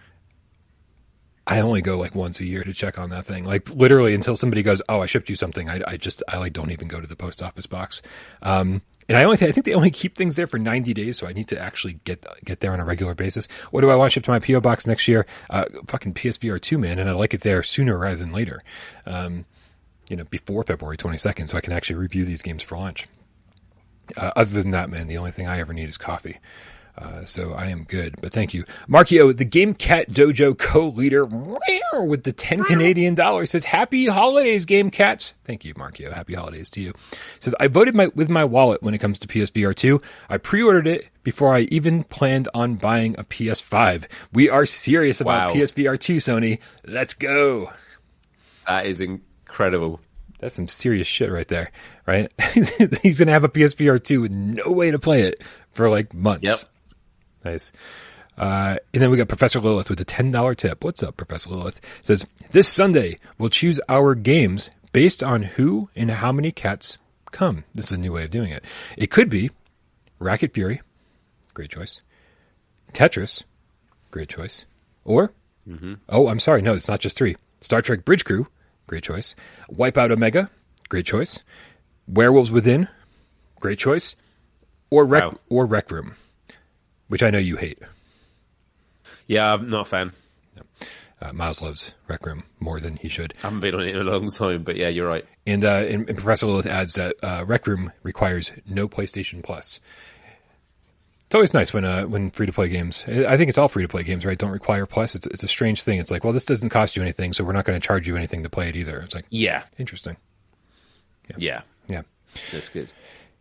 I 1.47 1.61
only 1.61 1.83
go 1.83 1.99
like 1.99 2.15
once 2.15 2.41
a 2.41 2.45
year 2.45 2.63
to 2.63 2.73
check 2.73 2.99
on 2.99 3.11
that 3.11 3.25
thing. 3.25 3.45
Like 3.45 3.69
literally 3.71 4.15
until 4.15 4.37
somebody 4.37 4.63
goes, 4.63 4.81
"Oh, 4.89 5.03
I 5.03 5.07
shipped 5.07 5.29
you 5.29 5.35
something." 5.35 5.69
I, 5.69 5.81
I 5.87 5.97
just 5.97 6.23
I 6.29 6.39
like 6.39 6.53
don't 6.53 6.71
even 6.71 6.87
go 6.87 7.01
to 7.01 7.07
the 7.07 7.17
post 7.17 7.43
office 7.43 7.67
box. 7.67 8.01
Um, 8.43 8.81
and 9.09 9.19
I 9.19 9.25
only 9.25 9.37
th- 9.37 9.49
I 9.49 9.53
think 9.53 9.67
they 9.67 9.75
only 9.75 9.91
keep 9.91 10.17
things 10.17 10.37
there 10.37 10.47
for 10.47 10.59
90 10.59 10.95
days, 10.95 11.19
so 11.19 11.27
I 11.27 11.33
need 11.33 11.49
to 11.49 11.59
actually 11.59 11.95
get 12.05 12.25
get 12.45 12.61
there 12.61 12.73
on 12.73 12.81
a 12.81 12.85
regular 12.85 13.15
basis. 13.15 13.47
What 13.71 13.81
do 13.81 13.91
I 13.91 13.97
want 13.97 14.13
shipped 14.13 14.27
to 14.27 14.31
my 14.31 14.39
PO 14.39 14.61
box 14.61 14.87
next 14.87 15.09
year? 15.09 15.27
Uh, 15.51 15.65
fucking 15.87 16.15
PSVR 16.15 16.61
2, 16.61 16.79
man, 16.79 16.99
and 16.99 17.09
I 17.09 17.13
like 17.13 17.35
it 17.35 17.41
there 17.43 17.63
sooner 17.63 17.99
rather 17.99 18.17
than 18.17 18.33
later. 18.33 18.63
Um, 19.07 19.47
you 20.09 20.17
know, 20.17 20.25
before 20.25 20.63
February 20.63 20.97
22nd, 20.97 21.49
so 21.49 21.57
I 21.57 21.61
can 21.61 21.73
actually 21.73 21.97
review 21.97 22.25
these 22.25 22.43
games 22.43 22.63
for 22.63 22.77
launch. 22.77 23.07
Uh, 24.17 24.33
other 24.37 24.63
than 24.63 24.73
that, 24.73 24.91
man, 24.91 25.07
the 25.07 25.17
only 25.17 25.31
thing 25.31 25.47
I 25.47 25.59
ever 25.59 25.73
need 25.73 25.89
is 25.89 25.97
coffee. 25.97 26.39
Uh, 26.97 27.25
so 27.25 27.53
I 27.55 27.67
am 27.67 27.85
good, 27.85 28.17
but 28.21 28.33
thank 28.33 28.53
you. 28.53 28.65
Markio, 28.87 29.35
the 29.35 29.47
Game 29.47 29.73
Cat 29.73 30.11
Dojo 30.11 30.57
co-leader 30.57 31.25
with 31.25 32.25
the 32.25 32.33
10 32.33 32.65
Canadian 32.65 33.15
dollars 33.15 33.51
says, 33.51 33.65
happy 33.65 34.07
holidays, 34.09 34.67
Game 34.67 34.91
Cats. 34.91 35.33
Thank 35.45 35.65
you, 35.65 35.73
Markio. 35.75 36.13
Happy 36.13 36.35
holidays 36.35 36.69
to 36.71 36.83
you. 36.83 36.93
Says, 37.41 37.55
I 37.59 37.69
voted 37.69 37.95
my, 37.95 38.09
with 38.15 38.29
my 38.29 38.45
wallet 38.45 38.83
when 38.83 38.93
it 38.93 38.99
comes 38.99 39.19
to 39.21 39.27
PSVR 39.27 39.75
2. 39.75 40.03
I 40.29 40.37
pre-ordered 40.37 40.87
it 40.87 41.09
before 41.23 41.55
I 41.55 41.61
even 41.63 42.05
planned 42.05 42.49
on 42.53 42.75
buying 42.75 43.15
a 43.19 43.25
PS5. 43.25 44.07
We 44.35 44.51
are 44.51 44.67
serious 44.67 45.21
about 45.21 45.49
Wow. 45.49 45.55
PSVR 45.55 45.99
2, 45.99 46.17
Sony. 46.19 46.59
Let's 46.87 47.15
go. 47.15 47.73
That 48.69 48.85
is 48.85 49.01
incredible. 49.01 50.01
That's 50.41 50.57
some 50.57 50.69
serious 50.69 51.07
shit 51.07 51.31
right 51.31 51.49
there, 51.49 51.71
right? 52.07 52.31
He's 53.03 53.19
going 53.19 53.27
to 53.29 53.33
have 53.33 53.45
a 53.45 53.49
PSVR 53.49 54.03
2 54.03 54.21
with 54.23 54.33
no 54.33 54.71
way 54.73 54.91
to 54.91 54.99
play 54.99 55.23
it 55.23 55.41
for 55.73 55.89
like 55.89 56.13
months. 56.13 56.45
Yep. 56.45 56.59
Nice. 57.45 57.73
Uh, 58.39 58.77
and 58.95 59.03
then 59.03 59.11
we 59.11 59.17
got 59.17 59.29
Professor 59.29 59.61
Lilith 59.61 59.91
with 59.91 60.01
a 60.01 60.05
$10 60.05 60.57
tip. 60.57 60.83
What's 60.85 61.03
up, 61.03 61.17
Professor 61.17 61.51
Lilith? 61.51 61.81
Says, 62.03 62.27
This 62.53 62.69
Sunday, 62.69 63.19
we'll 63.39 63.51
choose 63.51 63.79
our 63.89 64.15
games 64.15 64.71
based 64.93 65.23
on 65.23 65.43
who 65.43 65.91
and 65.95 66.11
how 66.11 66.33
many 66.33 66.51
cats 66.51 66.99
come. 67.31 67.65
This 67.75 67.87
is 67.87 67.93
a 67.93 67.99
new 67.99 68.13
way 68.13 68.25
of 68.25 68.31
doing 68.31 68.51
it. 68.51 68.65
It 68.97 69.11
could 69.11 69.29
be 69.29 69.51
Racket 70.19 70.55
Fury. 70.55 70.81
Great 71.55 71.71
choice. 71.71 72.01
Tetris. 72.95 73.43
Great 74.11 74.29
choice. 74.29 74.65
Or, 75.05 75.33
oh, 76.09 76.29
I'm 76.29 76.41
sorry. 76.41 76.63
No, 76.63 76.75
it's 76.75 76.89
not 76.89 77.01
just 77.01 77.17
three. 77.17 77.37
Star 77.61 77.81
Trek 77.83 78.05
Bridge 78.05 78.25
Crew. 78.25 78.47
Great 78.87 79.05
choice. 79.05 79.35
Wipeout 79.71 80.11
Omega. 80.11 80.51
Great 80.89 81.07
choice. 81.07 81.41
Werewolves 82.07 82.51
Within. 82.51 82.89
Great 83.61 83.79
choice. 83.79 84.17
Or 84.91 85.05
Rec, 85.05 85.23
Wow. 85.25 85.39
or 85.49 85.65
Rec 85.67 85.91
Room, 85.91 86.17
which 87.13 87.23
I 87.23 87.29
know 87.29 87.37
you 87.39 87.57
hate. 87.57 87.79
Yeah, 89.27 89.53
I'm 89.53 89.69
not 89.69 89.83
a 89.83 89.85
fan. 89.85 90.13
Uh, 91.21 91.31
Miles 91.35 91.61
loves 91.61 91.93
Rec 92.09 92.25
Room 92.25 92.45
more 92.59 92.81
than 92.81 92.97
he 92.97 93.09
should. 93.11 93.35
I 93.39 93.49
haven't 93.49 93.61
been 93.61 93.75
on 93.75 93.83
it 93.83 93.95
in 93.95 94.01
a 94.01 94.11
long 94.11 94.31
time, 94.31 94.63
but 94.63 94.77
yeah, 94.77 94.89
you're 94.89 95.07
right. 95.07 95.27
And, 95.47 95.63
uh, 95.63 95.69
and, 95.89 96.09
and 96.09 96.17
Professor 96.17 96.47
Lilith 96.47 96.67
adds 96.67 96.95
that 96.95 97.17
uh, 97.23 97.45
Rec 97.47 97.67
Room 97.67 97.93
requires 98.03 98.51
no 98.67 98.89
PlayStation 98.89 99.43
Plus. 99.43 99.79
It's 101.27 101.35
always 101.35 101.53
nice 101.53 101.75
when 101.75 101.85
uh, 101.85 102.05
when 102.05 102.31
free 102.31 102.47
to 102.47 102.53
play 102.53 102.69
games. 102.71 103.05
I 103.07 103.37
think 103.37 103.51
it's 103.51 103.59
all 103.59 103.69
free 103.69 103.85
to 103.85 103.89
play 103.89 104.05
games, 104.05 104.25
right? 104.25 104.39
Don't 104.39 104.51
require 104.51 104.87
Plus. 104.87 105.15
It's 105.15 105.27
it's 105.27 105.43
a 105.43 105.49
strange 105.49 105.83
thing. 105.83 105.99
It's 105.99 106.11
like, 106.11 106.25
well, 106.25 106.33
this 106.33 106.45
doesn't 106.47 106.71
cost 106.71 106.97
you 106.97 107.03
anything, 107.03 107.35
so 107.35 107.45
we're 107.45 107.53
not 107.53 107.65
going 107.67 107.79
to 107.81 107.87
charge 107.87 108.07
you 108.09 108.17
anything 108.17 108.43
to 108.43 108.49
play 108.51 108.69
it 108.71 108.77
either. 108.77 108.99
It's 109.01 109.15
like 109.15 109.27
Yeah, 109.31 109.63
interesting. 109.79 110.17
yeah, 111.39 111.61
Yeah, 111.89 112.03
that's 112.51 112.69
good. 112.71 112.91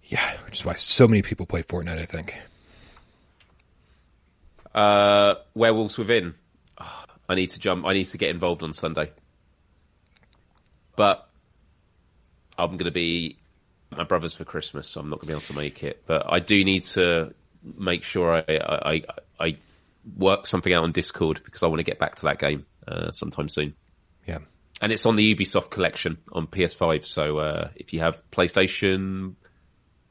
yeah. 0.06 0.38
Which 0.46 0.60
is 0.60 0.66
why 0.66 0.76
so 0.76 1.08
many 1.08 1.22
people 1.22 1.46
play 1.46 1.64
Fortnite. 1.64 2.00
I 2.00 2.06
think. 2.06 2.38
Uh, 4.74 5.36
Werewolves 5.54 5.98
Within. 5.98 6.36
Ah, 6.78 7.06
I 7.28 7.36
need 7.36 7.52
to 7.52 7.60
jump. 7.60 7.86
I 7.86 7.94
need 7.94 8.06
to 8.06 8.18
get 8.18 8.30
involved 8.30 8.64
on 8.64 8.74
Sunday, 8.74 9.12
but 10.96 11.28
I'm 12.58 12.72
going 12.72 12.86
to 12.86 12.92
be 12.92 13.38
my 13.96 14.04
brother's 14.04 14.34
for 14.34 14.46
Christmas, 14.46 14.88
so 14.88 15.02
I'm 15.02 15.10
not 15.10 15.20
going 15.20 15.22
to 15.22 15.28
be 15.28 15.34
able 15.34 15.42
to 15.42 15.56
make 15.56 15.84
it. 15.84 16.04
But 16.06 16.32
I 16.32 16.40
do 16.40 16.64
need 16.64 16.84
to 16.84 17.34
make 17.64 18.04
sure 18.04 18.32
I 18.34 18.44
I, 18.48 18.94
I, 18.94 19.04
I 19.40 19.58
work 20.18 20.48
something 20.48 20.74
out 20.74 20.84
on 20.84 20.92
Discord 20.92 21.42
because 21.44 21.64
I 21.64 21.68
want 21.68 21.80
to 21.80 21.84
get 21.84 22.00
back 22.00 22.16
to 22.16 22.24
that 22.24 22.40
game 22.40 22.66
uh, 22.88 23.12
sometime 23.12 23.50
soon. 23.50 23.76
Yeah. 24.28 24.40
And 24.82 24.92
it's 24.92 25.06
on 25.06 25.16
the 25.16 25.36
Ubisoft 25.36 25.70
collection 25.70 26.18
on 26.32 26.48
PS5. 26.48 27.06
So 27.06 27.38
uh, 27.38 27.70
if 27.76 27.94
you 27.94 28.00
have 28.00 28.20
PlayStation 28.32 29.36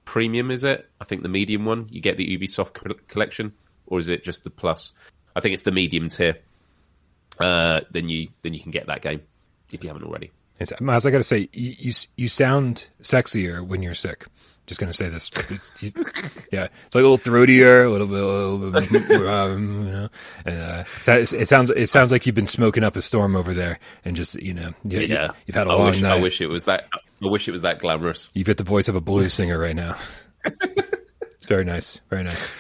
Premium, 0.05 0.51
is 0.51 0.65
it? 0.65 0.89
I 1.01 1.05
think 1.05 1.23
the 1.23 1.29
medium 1.29 1.65
one. 1.65 1.89
You 1.91 2.01
get 2.01 2.17
the 2.17 2.39
Ubisoft 2.39 2.75
co- 2.75 2.95
collection, 3.09 3.53
or 3.91 3.99
is 3.99 4.09
it 4.09 4.25
just 4.25 4.45
the 4.45 4.51
Plus? 4.51 4.93
I 5.37 5.41
think 5.41 5.53
it's 5.53 5.63
the 5.63 5.73
medium 5.73 6.09
tier. 6.09 6.39
Uh, 7.39 7.81
then 7.91 8.09
you 8.09 8.29
then 8.43 8.55
you 8.55 8.61
can 8.61 8.71
get 8.71 8.87
that 8.87 9.03
game 9.03 9.21
if 9.71 9.83
you 9.83 9.89
haven't 9.89 10.05
already. 10.05 10.31
It's, 10.59 10.73
Miles, 10.81 11.07
I 11.07 11.11
got 11.11 11.19
to 11.19 11.23
say, 11.25 11.49
you, 11.53 11.75
you 11.79 11.93
you 12.17 12.29
sound 12.29 12.89
sexier 13.03 13.67
when 13.67 13.83
you're 13.83 13.95
sick. 13.95 14.27
Just 14.67 14.79
gonna 14.79 14.93
say 14.93 15.09
this. 15.09 15.33
It's, 15.49 15.73
you, 15.81 15.91
yeah, 16.53 16.69
it's 16.87 16.95
like 16.95 17.03
a 17.03 17.09
little 17.09 17.19
throatier, 17.19 17.87
a 17.87 17.89
little 17.89 18.07
bit, 18.07 18.21
a 18.21 18.27
little 18.27 19.01
bit 19.01 19.27
um, 19.27 19.83
you 19.85 19.91
know. 19.91 20.09
And, 20.45 20.63
uh, 20.63 20.85
it, 21.09 21.33
it 21.33 21.49
sounds 21.49 21.71
it 21.71 21.89
sounds 21.89 22.13
like 22.13 22.25
you've 22.27 22.37
been 22.37 22.47
smoking 22.47 22.85
up 22.85 22.95
a 22.95 23.03
storm 23.03 23.35
over 23.35 23.53
there, 23.53 23.81
and 24.05 24.15
just 24.15 24.41
you 24.41 24.55
know, 24.55 24.73
you, 24.85 25.01
Yeah, 25.01 25.31
you've 25.47 25.57
had 25.57 25.67
a 25.67 25.71
I 25.71 25.75
long 25.75 25.87
wish, 25.87 26.01
night. 26.03 26.13
I 26.19 26.21
wish 26.21 26.41
it 26.41 26.47
was 26.47 26.67
that. 26.67 26.89
I 26.93 27.27
wish 27.27 27.49
it 27.49 27.53
was 27.53 27.63
that 27.63 27.81
glamorous. 27.81 28.29
You've 28.33 28.47
hit 28.47 28.59
the 28.59 28.65
voice 28.65 28.87
of 28.89 28.95
a 28.95 29.01
blues 29.01 29.33
singer 29.35 29.59
right 29.59 29.75
now. 29.75 29.97
very 31.49 31.65
nice, 31.65 32.01
very 32.09 32.23
nice. 32.23 32.51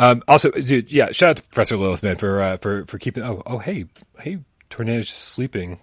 Um, 0.00 0.22
also, 0.26 0.50
dude, 0.50 0.90
yeah, 0.90 1.12
shout 1.12 1.30
out 1.30 1.36
to 1.36 1.42
Professor 1.42 1.76
Lilith, 1.76 2.02
man, 2.02 2.16
for 2.16 2.40
uh, 2.40 2.56
for 2.56 2.86
for 2.86 2.98
keeping. 2.98 3.22
Oh, 3.22 3.42
oh, 3.46 3.58
hey, 3.58 3.84
hey, 4.18 4.38
Tornado's 4.70 5.08
just 5.08 5.20
sleeping. 5.28 5.78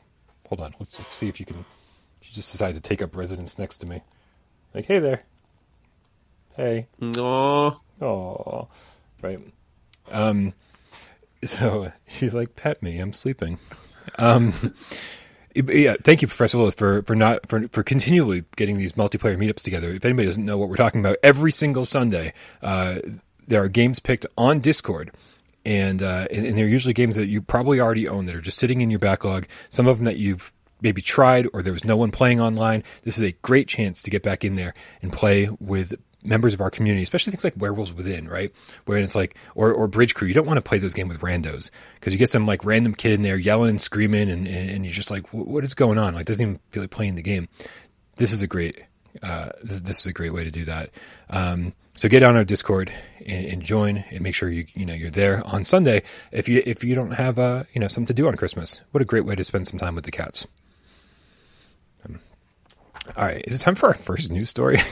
Hold 0.49 0.61
on, 0.61 0.75
let's, 0.79 0.97
let's 0.97 1.13
see 1.13 1.27
if 1.27 1.39
you 1.39 1.45
can. 1.45 1.65
She 2.21 2.33
just 2.33 2.51
decided 2.51 2.81
to 2.81 2.87
take 2.87 3.01
up 3.01 3.15
residence 3.15 3.59
next 3.59 3.77
to 3.77 3.85
me. 3.85 4.01
Like, 4.73 4.85
hey 4.85 4.99
there. 4.99 5.23
Hey. 6.55 6.87
Oh, 7.01 7.79
Oh, 8.01 8.67
right. 9.21 9.39
Um, 10.11 10.53
so 11.45 11.91
she's 12.07 12.33
like, 12.33 12.55
pet 12.55 12.81
me. 12.81 12.99
I'm 12.99 13.13
sleeping. 13.13 13.59
Um, 14.17 14.75
yeah. 15.55 15.95
Thank 16.03 16.21
you, 16.21 16.27
Professor 16.27 16.57
Lilith, 16.57 16.77
for 16.77 17.01
for 17.03 17.15
not 17.15 17.47
for 17.47 17.67
for 17.69 17.83
continually 17.83 18.45
getting 18.55 18.77
these 18.77 18.93
multiplayer 18.93 19.37
meetups 19.37 19.63
together. 19.63 19.91
If 19.91 20.05
anybody 20.05 20.27
doesn't 20.27 20.45
know 20.45 20.57
what 20.57 20.69
we're 20.69 20.75
talking 20.75 21.01
about, 21.01 21.17
every 21.23 21.51
single 21.51 21.85
Sunday, 21.85 22.33
uh, 22.61 22.99
there 23.47 23.63
are 23.63 23.69
games 23.69 23.99
picked 23.99 24.25
on 24.37 24.59
Discord. 24.59 25.11
and, 25.67 26.01
uh, 26.01 26.27
and 26.31 26.45
and 26.45 26.57
they're 26.57 26.65
usually 26.67 26.93
games 26.93 27.17
that 27.17 27.27
you 27.27 27.41
probably 27.41 27.81
already 27.81 28.07
own 28.07 28.25
that 28.25 28.35
are 28.35 28.41
just 28.41 28.57
sitting 28.57 28.79
in 28.79 28.89
your 28.89 28.99
backlog. 28.99 29.47
Some 29.69 29.85
of 29.85 29.97
them 29.97 30.05
that 30.05 30.15
you've 30.15 30.53
maybe 30.81 31.01
tried 31.01 31.47
or 31.53 31.61
there 31.61 31.73
was 31.73 31.83
no 31.83 31.97
one 31.97 32.09
playing 32.09 32.39
online. 32.39 32.83
This 33.03 33.17
is 33.17 33.23
a 33.23 33.33
great 33.41 33.67
chance 33.67 34.01
to 34.03 34.09
get 34.09 34.23
back 34.23 34.45
in 34.45 34.55
there 34.55 34.73
and 35.01 35.11
play 35.11 35.49
with 35.59 35.93
members 36.23 36.53
of 36.53 36.61
our 36.61 36.69
community, 36.69 37.03
especially 37.03 37.31
things 37.31 37.43
like 37.43 37.55
Werewolves 37.57 37.91
Within, 37.91 38.29
right? 38.29 38.53
Where 38.85 38.97
it's 38.97 39.15
like, 39.15 39.35
or, 39.55 39.73
or 39.73 39.87
Bridge 39.87 40.15
Crew, 40.15 40.27
you 40.27 40.33
don't 40.33 40.47
want 40.47 40.57
to 40.57 40.61
play 40.61 40.77
those 40.77 40.93
games 40.93 41.11
with 41.11 41.21
randos 41.21 41.69
because 41.95 42.13
you 42.13 42.19
get 42.19 42.29
some 42.29 42.45
like 42.45 42.63
random 42.63 42.95
kid 42.95 43.11
in 43.11 43.23
there 43.23 43.37
yelling 43.37 43.71
and 43.71 43.81
screaming 43.81 44.29
and, 44.29 44.47
and, 44.47 44.69
and 44.69 44.85
you're 44.85 44.93
just 44.93 45.11
like, 45.11 45.27
what 45.33 45.65
is 45.65 45.73
going 45.73 45.97
on? 45.97 46.13
Like, 46.13 46.25
doesn't 46.27 46.41
even 46.41 46.59
feel 46.69 46.83
like 46.83 46.91
playing 46.91 47.15
the 47.15 47.21
game. 47.21 47.49
This 48.15 48.31
is 48.31 48.41
a 48.41 48.47
great, 48.47 48.83
uh, 49.21 49.49
this, 49.63 49.81
this 49.81 49.99
is 49.99 50.05
a 50.05 50.13
great 50.13 50.33
way 50.33 50.45
to 50.45 50.51
do 50.51 50.63
that. 50.65 50.91
Um, 51.29 51.73
so 51.97 52.07
get 52.07 52.23
on 52.23 52.37
our 52.37 52.45
Discord 52.45 52.91
and, 53.25 53.45
and, 53.45 53.61
join 53.61 54.05
and 54.11 54.21
make 54.21 54.35
sure 54.35 54.49
you, 54.49 54.65
you 54.73 54.85
know, 54.85 54.93
you're 54.93 55.09
there 55.09 55.45
on 55.45 55.63
Sunday. 55.63 56.03
If 56.31 56.47
you, 56.47 56.63
if 56.65 56.83
you 56.83 56.95
don't 56.95 57.11
have, 57.11 57.37
uh, 57.39 57.63
you 57.73 57.81
know, 57.81 57.87
something 57.87 58.05
to 58.07 58.13
do 58.13 58.27
on 58.27 58.37
Christmas, 58.37 58.81
what 58.91 59.01
a 59.01 59.05
great 59.05 59.25
way 59.25 59.35
to 59.35 59.43
spend 59.43 59.67
some 59.67 59.79
time 59.79 59.95
with 59.95 60.05
the 60.05 60.11
cats. 60.11 60.47
Um, 62.05 62.19
all 63.17 63.25
right. 63.25 63.43
Is 63.45 63.55
it 63.55 63.57
time 63.57 63.75
for 63.75 63.87
our 63.87 63.95
first 63.95 64.31
news 64.31 64.49
story? 64.49 64.79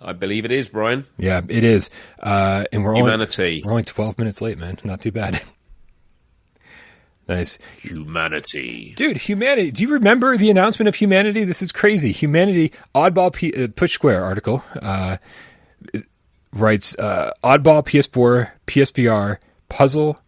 I 0.00 0.12
believe 0.12 0.44
it 0.44 0.52
is, 0.52 0.68
Brian. 0.68 1.06
Yeah, 1.16 1.40
it 1.48 1.64
is. 1.64 1.88
Uh, 2.22 2.64
and 2.70 2.84
we're 2.84 2.94
humanity. 2.94 3.42
Only, 3.42 3.62
we're 3.64 3.70
only 3.70 3.84
twelve 3.84 4.18
minutes 4.18 4.42
late, 4.42 4.58
man. 4.58 4.76
Not 4.84 5.00
too 5.00 5.12
bad. 5.12 5.40
nice. 7.28 7.58
Humanity, 7.80 8.94
dude. 8.96 9.16
Humanity. 9.16 9.70
Do 9.70 9.82
you 9.82 9.90
remember 9.90 10.36
the 10.36 10.50
announcement 10.50 10.88
of 10.88 10.96
humanity? 10.96 11.44
This 11.44 11.62
is 11.62 11.72
crazy. 11.72 12.12
Humanity. 12.12 12.72
Oddball 12.94 13.32
P- 13.32 13.64
uh, 13.64 13.68
Push 13.74 13.92
Square 13.92 14.24
article 14.24 14.64
uh, 14.80 15.16
writes 16.52 16.96
uh, 16.98 17.32
Oddball 17.42 17.84
PS4 17.84 18.50
PSVR 18.66 19.38
puzzle 19.68 20.18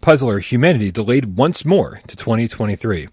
puzzler 0.00 0.40
Humanity 0.40 0.90
delayed 0.90 1.36
once 1.36 1.64
more 1.64 2.00
to 2.06 2.16
2023. 2.16 3.08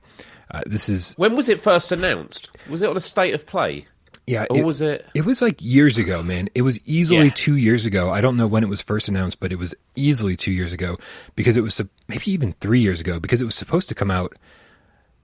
Uh, 0.52 0.62
this 0.66 0.90
is 0.90 1.14
when 1.14 1.36
was 1.36 1.48
it 1.48 1.62
first 1.62 1.92
announced? 1.92 2.50
Was 2.70 2.82
it 2.82 2.90
on 2.90 2.98
a 2.98 3.02
state 3.02 3.34
of 3.34 3.46
play? 3.46 3.86
Yeah, 4.30 4.46
it, 4.54 4.64
was 4.64 4.80
it? 4.80 5.08
It 5.16 5.26
was 5.26 5.42
like 5.42 5.60
years 5.60 5.98
ago, 5.98 6.22
man. 6.22 6.50
It 6.54 6.62
was 6.62 6.80
easily 6.86 7.26
yeah. 7.26 7.34
two 7.34 7.56
years 7.56 7.88
ago. 7.88 8.12
I 8.12 8.22
don't 8.22 8.38
know 8.38 8.46
when 8.46 8.62
it 8.62 8.70
was 8.70 8.80
first 8.80 9.08
announced, 9.08 9.40
but 9.40 9.52
it 9.52 9.56
was 9.56 9.74
easily 9.96 10.38
two 10.38 10.52
years 10.52 10.72
ago 10.72 10.98
because 11.36 11.58
it 11.58 11.62
was 11.62 11.82
maybe 12.08 12.32
even 12.32 12.54
three 12.60 12.80
years 12.80 13.02
ago 13.02 13.20
because 13.20 13.42
it 13.42 13.46
was 13.46 13.56
supposed 13.56 13.90
to 13.90 13.96
come 13.96 14.12
out, 14.12 14.38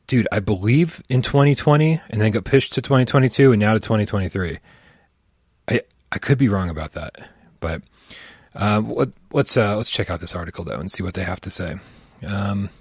dude. 0.07 0.27
I 0.31 0.39
believe 0.39 1.03
in 1.07 1.21
2020, 1.21 2.01
and 2.09 2.19
then 2.19 2.31
got 2.31 2.45
pushed 2.45 2.73
to 2.73 2.81
2022, 2.81 3.51
and 3.51 3.59
now 3.59 3.75
to 3.75 3.79
2023. 3.79 4.57
I 5.67 5.81
I 6.11 6.17
could 6.17 6.39
be 6.39 6.47
wrong 6.47 6.71
about 6.71 6.93
that, 6.93 7.29
but 7.59 7.83
uh, 8.55 8.81
let, 8.83 9.09
us 9.35 9.55
uh, 9.55 9.77
let's 9.77 9.91
check 9.91 10.09
out 10.09 10.19
this 10.19 10.33
article 10.33 10.65
though 10.65 10.79
and 10.79 10.91
see 10.91 11.03
what 11.03 11.13
they 11.13 11.23
have 11.23 11.41
to 11.41 11.51
say. 11.51 11.75
Um, 12.25 12.71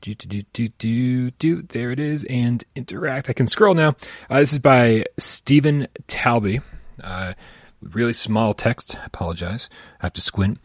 do, 0.00 0.14
do, 0.14 0.42
do, 0.52 0.68
do, 0.68 1.30
do, 1.32 1.62
There 1.62 1.90
it 1.90 1.98
is. 1.98 2.24
And 2.24 2.64
interact. 2.74 3.28
I 3.28 3.32
can 3.32 3.46
scroll 3.46 3.74
now. 3.74 3.96
Uh, 4.28 4.40
this 4.40 4.52
is 4.52 4.58
by 4.58 5.04
Stephen 5.18 5.88
Tailby. 6.08 6.62
Uh, 7.02 7.34
really 7.82 8.12
small 8.12 8.54
text. 8.54 8.96
Apologize. 9.04 9.68
I 10.00 10.06
have 10.06 10.12
to 10.14 10.20
squint. 10.20 10.58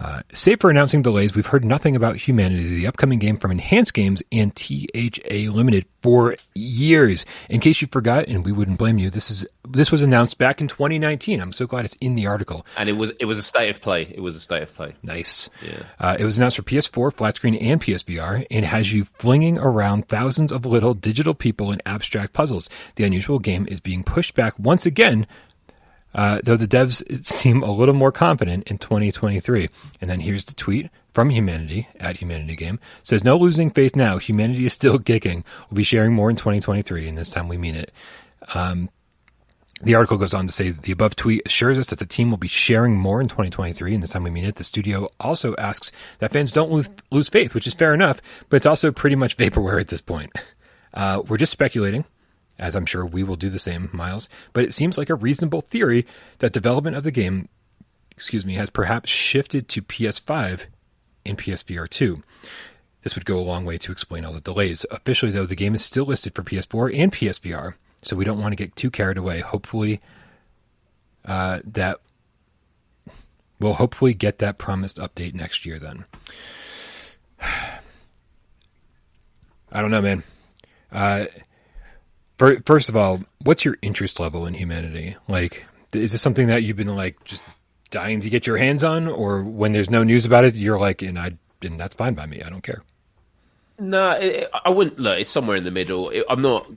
Uh, 0.00 0.22
save 0.32 0.60
for 0.60 0.70
announcing 0.70 1.02
delays, 1.02 1.34
we've 1.34 1.46
heard 1.46 1.64
nothing 1.64 1.96
about 1.96 2.16
Humanity, 2.16 2.76
the 2.76 2.86
upcoming 2.86 3.18
game 3.18 3.36
from 3.36 3.50
Enhanced 3.50 3.94
Games 3.94 4.22
and 4.30 4.54
THA 4.54 5.50
Limited 5.50 5.86
for 6.02 6.36
years. 6.54 7.24
In 7.48 7.60
case 7.60 7.80
you 7.80 7.88
forgot, 7.88 8.28
and 8.28 8.44
we 8.44 8.52
wouldn't 8.52 8.78
blame 8.78 8.98
you, 8.98 9.10
this 9.10 9.30
is 9.30 9.46
this 9.68 9.90
was 9.90 10.02
announced 10.02 10.38
back 10.38 10.60
in 10.60 10.68
2019. 10.68 11.40
I'm 11.40 11.52
so 11.52 11.66
glad 11.66 11.84
it's 11.84 11.96
in 12.00 12.14
the 12.14 12.26
article. 12.26 12.66
And 12.76 12.88
it 12.88 12.92
was 12.92 13.12
it 13.18 13.24
was 13.24 13.38
a 13.38 13.42
state 13.42 13.70
of 13.70 13.80
play. 13.80 14.02
It 14.02 14.20
was 14.20 14.36
a 14.36 14.40
state 14.40 14.62
of 14.62 14.74
play. 14.74 14.94
Nice. 15.02 15.48
Yeah. 15.62 15.82
Uh, 15.98 16.16
it 16.18 16.24
was 16.24 16.36
announced 16.36 16.56
for 16.56 16.62
PS4, 16.62 17.12
flat 17.12 17.36
screen, 17.36 17.54
and 17.56 17.80
PSVR, 17.80 18.46
and 18.50 18.64
has 18.64 18.92
you 18.92 19.04
flinging 19.04 19.58
around 19.58 20.08
thousands 20.08 20.52
of 20.52 20.66
little 20.66 20.94
digital 20.94 21.34
people 21.34 21.72
in 21.72 21.80
abstract 21.86 22.32
puzzles. 22.32 22.68
The 22.96 23.04
unusual 23.04 23.38
game 23.38 23.66
is 23.68 23.80
being 23.80 24.04
pushed 24.04 24.34
back 24.34 24.58
once 24.58 24.86
again 24.86 25.26
uh, 26.14 26.40
though 26.42 26.56
the 26.56 26.68
devs 26.68 27.24
seem 27.24 27.62
a 27.62 27.70
little 27.70 27.94
more 27.94 28.12
confident 28.12 28.66
in 28.68 28.78
2023. 28.78 29.68
And 30.00 30.08
then 30.08 30.20
here's 30.20 30.44
the 30.44 30.54
tweet 30.54 30.88
from 31.12 31.30
Humanity 31.30 31.88
at 31.98 32.18
Humanity 32.18 32.56
Game 32.56 32.78
says, 33.02 33.24
"No 33.24 33.36
losing 33.36 33.70
faith 33.70 33.96
now. 33.96 34.18
Humanity 34.18 34.66
is 34.66 34.72
still 34.72 34.98
kicking. 34.98 35.44
We'll 35.70 35.76
be 35.76 35.82
sharing 35.82 36.12
more 36.12 36.30
in 36.30 36.36
2023, 36.36 37.08
and 37.08 37.18
this 37.18 37.30
time 37.30 37.48
we 37.48 37.56
mean 37.56 37.74
it." 37.74 37.92
Um, 38.54 38.90
the 39.82 39.94
article 39.94 40.16
goes 40.16 40.32
on 40.32 40.46
to 40.46 40.52
say 40.52 40.70
the 40.70 40.92
above 40.92 41.16
tweet 41.16 41.42
assures 41.44 41.78
us 41.78 41.88
that 41.88 41.98
the 41.98 42.06
team 42.06 42.30
will 42.30 42.38
be 42.38 42.48
sharing 42.48 42.96
more 42.96 43.20
in 43.20 43.28
2023, 43.28 43.94
and 43.94 44.02
this 44.02 44.10
time 44.10 44.22
we 44.22 44.30
mean 44.30 44.44
it. 44.44 44.54
The 44.54 44.64
studio 44.64 45.08
also 45.20 45.54
asks 45.56 45.92
that 46.18 46.32
fans 46.32 46.50
don't 46.50 46.70
lose, 46.70 46.88
lose 47.10 47.28
faith, 47.28 47.54
which 47.54 47.66
is 47.66 47.74
fair 47.74 47.92
enough, 47.92 48.22
but 48.48 48.56
it's 48.56 48.66
also 48.66 48.90
pretty 48.90 49.16
much 49.16 49.36
vaporware 49.36 49.80
at 49.80 49.88
this 49.88 50.00
point. 50.00 50.32
Uh, 50.94 51.22
we're 51.28 51.36
just 51.36 51.52
speculating 51.52 52.06
as 52.58 52.74
I'm 52.74 52.86
sure 52.86 53.04
we 53.04 53.22
will 53.22 53.36
do 53.36 53.50
the 53.50 53.58
same, 53.58 53.90
Miles, 53.92 54.28
but 54.52 54.64
it 54.64 54.72
seems 54.72 54.96
like 54.96 55.10
a 55.10 55.14
reasonable 55.14 55.60
theory 55.60 56.06
that 56.38 56.52
development 56.52 56.96
of 56.96 57.04
the 57.04 57.10
game, 57.10 57.48
excuse 58.10 58.46
me, 58.46 58.54
has 58.54 58.70
perhaps 58.70 59.10
shifted 59.10 59.68
to 59.68 59.82
PS5 59.82 60.62
and 61.24 61.38
PSVR 61.38 61.88
2. 61.88 62.22
This 63.02 63.14
would 63.14 63.24
go 63.24 63.38
a 63.38 63.40
long 63.40 63.64
way 63.64 63.78
to 63.78 63.92
explain 63.92 64.24
all 64.24 64.32
the 64.32 64.40
delays. 64.40 64.84
Officially, 64.90 65.30
though, 65.30 65.46
the 65.46 65.54
game 65.54 65.74
is 65.74 65.84
still 65.84 66.06
listed 66.06 66.34
for 66.34 66.42
PS4 66.42 66.98
and 66.98 67.12
PSVR, 67.12 67.74
so 68.02 68.16
we 68.16 68.24
don't 68.24 68.40
want 68.40 68.52
to 68.52 68.56
get 68.56 68.74
too 68.74 68.90
carried 68.90 69.16
away. 69.18 69.40
Hopefully, 69.40 70.00
uh, 71.24 71.60
that 71.64 72.00
we'll 73.60 73.74
hopefully 73.74 74.14
get 74.14 74.38
that 74.38 74.58
promised 74.58 74.96
update 74.96 75.34
next 75.34 75.64
year. 75.64 75.78
Then, 75.78 76.04
I 77.40 77.80
don't 79.72 79.90
know, 79.90 80.02
man. 80.02 80.24
Uh, 80.90 81.26
First 82.38 82.88
of 82.88 82.96
all, 82.96 83.22
what's 83.42 83.64
your 83.64 83.78
interest 83.80 84.20
level 84.20 84.46
in 84.46 84.54
humanity? 84.54 85.16
Like, 85.26 85.64
is 85.92 86.12
this 86.12 86.20
something 86.20 86.48
that 86.48 86.62
you've 86.62 86.76
been 86.76 86.94
like 86.94 87.24
just 87.24 87.42
dying 87.90 88.20
to 88.20 88.30
get 88.30 88.46
your 88.46 88.56
hands 88.58 88.84
on, 88.84 89.08
or 89.08 89.42
when 89.42 89.72
there's 89.72 89.90
no 89.90 90.02
news 90.02 90.26
about 90.26 90.44
it, 90.44 90.54
you're 90.54 90.78
like, 90.78 91.02
and 91.02 91.18
I, 91.18 91.30
and 91.62 91.80
that's 91.80 91.94
fine 91.94 92.14
by 92.14 92.26
me. 92.26 92.42
I 92.42 92.50
don't 92.50 92.62
care. 92.62 92.82
No, 93.78 94.10
it, 94.10 94.50
I 94.64 94.70
wouldn't. 94.70 94.98
Look, 94.98 95.18
it's 95.18 95.30
somewhere 95.30 95.56
in 95.56 95.64
the 95.64 95.70
middle. 95.70 96.10
It, 96.10 96.24
I'm 96.28 96.42
not 96.42 96.70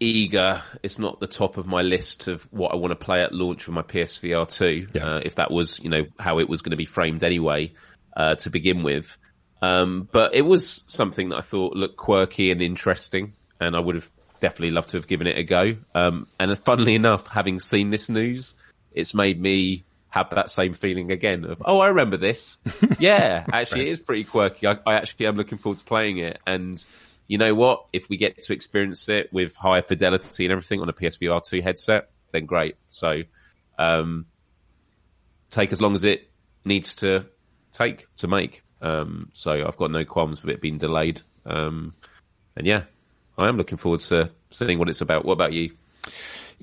eager. 0.00 0.62
It's 0.82 0.98
not 0.98 1.20
the 1.20 1.26
top 1.26 1.56
of 1.56 1.66
my 1.66 1.82
list 1.82 2.28
of 2.28 2.42
what 2.50 2.72
I 2.72 2.76
want 2.76 2.92
to 2.92 3.04
play 3.04 3.22
at 3.22 3.32
launch 3.32 3.64
for 3.64 3.72
my 3.72 3.82
PSVR 3.82 4.48
two. 4.48 4.86
Yeah. 4.94 5.06
Uh, 5.06 5.20
if 5.24 5.36
that 5.36 5.50
was, 5.50 5.78
you 5.78 5.90
know, 5.90 6.06
how 6.18 6.38
it 6.38 6.48
was 6.48 6.62
going 6.62 6.72
to 6.72 6.76
be 6.76 6.86
framed 6.86 7.22
anyway 7.22 7.72
uh, 8.16 8.34
to 8.36 8.50
begin 8.50 8.82
with. 8.82 9.16
Um, 9.60 10.08
but 10.10 10.34
it 10.34 10.42
was 10.42 10.82
something 10.88 11.28
that 11.30 11.36
I 11.36 11.42
thought 11.42 11.76
looked 11.76 11.96
quirky 11.96 12.50
and 12.50 12.60
interesting, 12.60 13.34
and 13.60 13.76
I 13.76 13.80
would 13.80 13.94
have 13.94 14.10
definitely 14.42 14.72
love 14.72 14.88
to 14.88 14.96
have 14.96 15.06
given 15.06 15.28
it 15.28 15.38
a 15.38 15.44
go. 15.44 15.76
Um, 15.94 16.26
and 16.38 16.58
funnily 16.58 16.96
enough, 16.96 17.28
having 17.28 17.60
seen 17.60 17.90
this 17.90 18.08
news, 18.08 18.54
it's 18.92 19.14
made 19.14 19.40
me 19.40 19.84
have 20.08 20.30
that 20.30 20.50
same 20.50 20.74
feeling 20.74 21.12
again 21.12 21.44
of, 21.44 21.62
oh, 21.64 21.78
I 21.78 21.86
remember 21.86 22.16
this. 22.16 22.58
yeah, 22.98 23.46
actually, 23.52 23.82
right. 23.82 23.88
it 23.88 23.92
is 23.92 24.00
pretty 24.00 24.24
quirky. 24.24 24.66
I, 24.66 24.76
I 24.84 24.94
actually 24.94 25.26
am 25.26 25.36
looking 25.36 25.58
forward 25.58 25.78
to 25.78 25.84
playing 25.84 26.18
it. 26.18 26.40
And 26.44 26.84
you 27.28 27.38
know 27.38 27.54
what? 27.54 27.86
If 27.92 28.08
we 28.08 28.16
get 28.16 28.42
to 28.42 28.52
experience 28.52 29.08
it 29.08 29.32
with 29.32 29.54
higher 29.54 29.80
fidelity 29.80 30.44
and 30.44 30.52
everything 30.52 30.80
on 30.80 30.88
a 30.88 30.92
PSVR 30.92 31.42
2 31.42 31.62
headset, 31.62 32.10
then 32.32 32.44
great. 32.44 32.74
So, 32.90 33.22
um, 33.78 34.26
take 35.50 35.72
as 35.72 35.80
long 35.80 35.94
as 35.94 36.02
it 36.02 36.28
needs 36.64 36.96
to 36.96 37.26
take 37.72 38.06
to 38.16 38.26
make. 38.26 38.62
Um, 38.80 39.30
so 39.32 39.52
I've 39.52 39.76
got 39.76 39.92
no 39.92 40.04
qualms 40.04 40.42
with 40.42 40.52
it 40.52 40.60
being 40.60 40.78
delayed. 40.78 41.22
Um, 41.46 41.94
and 42.56 42.66
yeah, 42.66 42.82
I 43.38 43.48
am 43.48 43.56
looking 43.56 43.78
forward 43.78 44.00
to 44.00 44.30
seeing 44.50 44.78
what 44.78 44.88
it's 44.88 45.00
about. 45.00 45.24
What 45.24 45.34
about 45.34 45.52
you? 45.52 45.72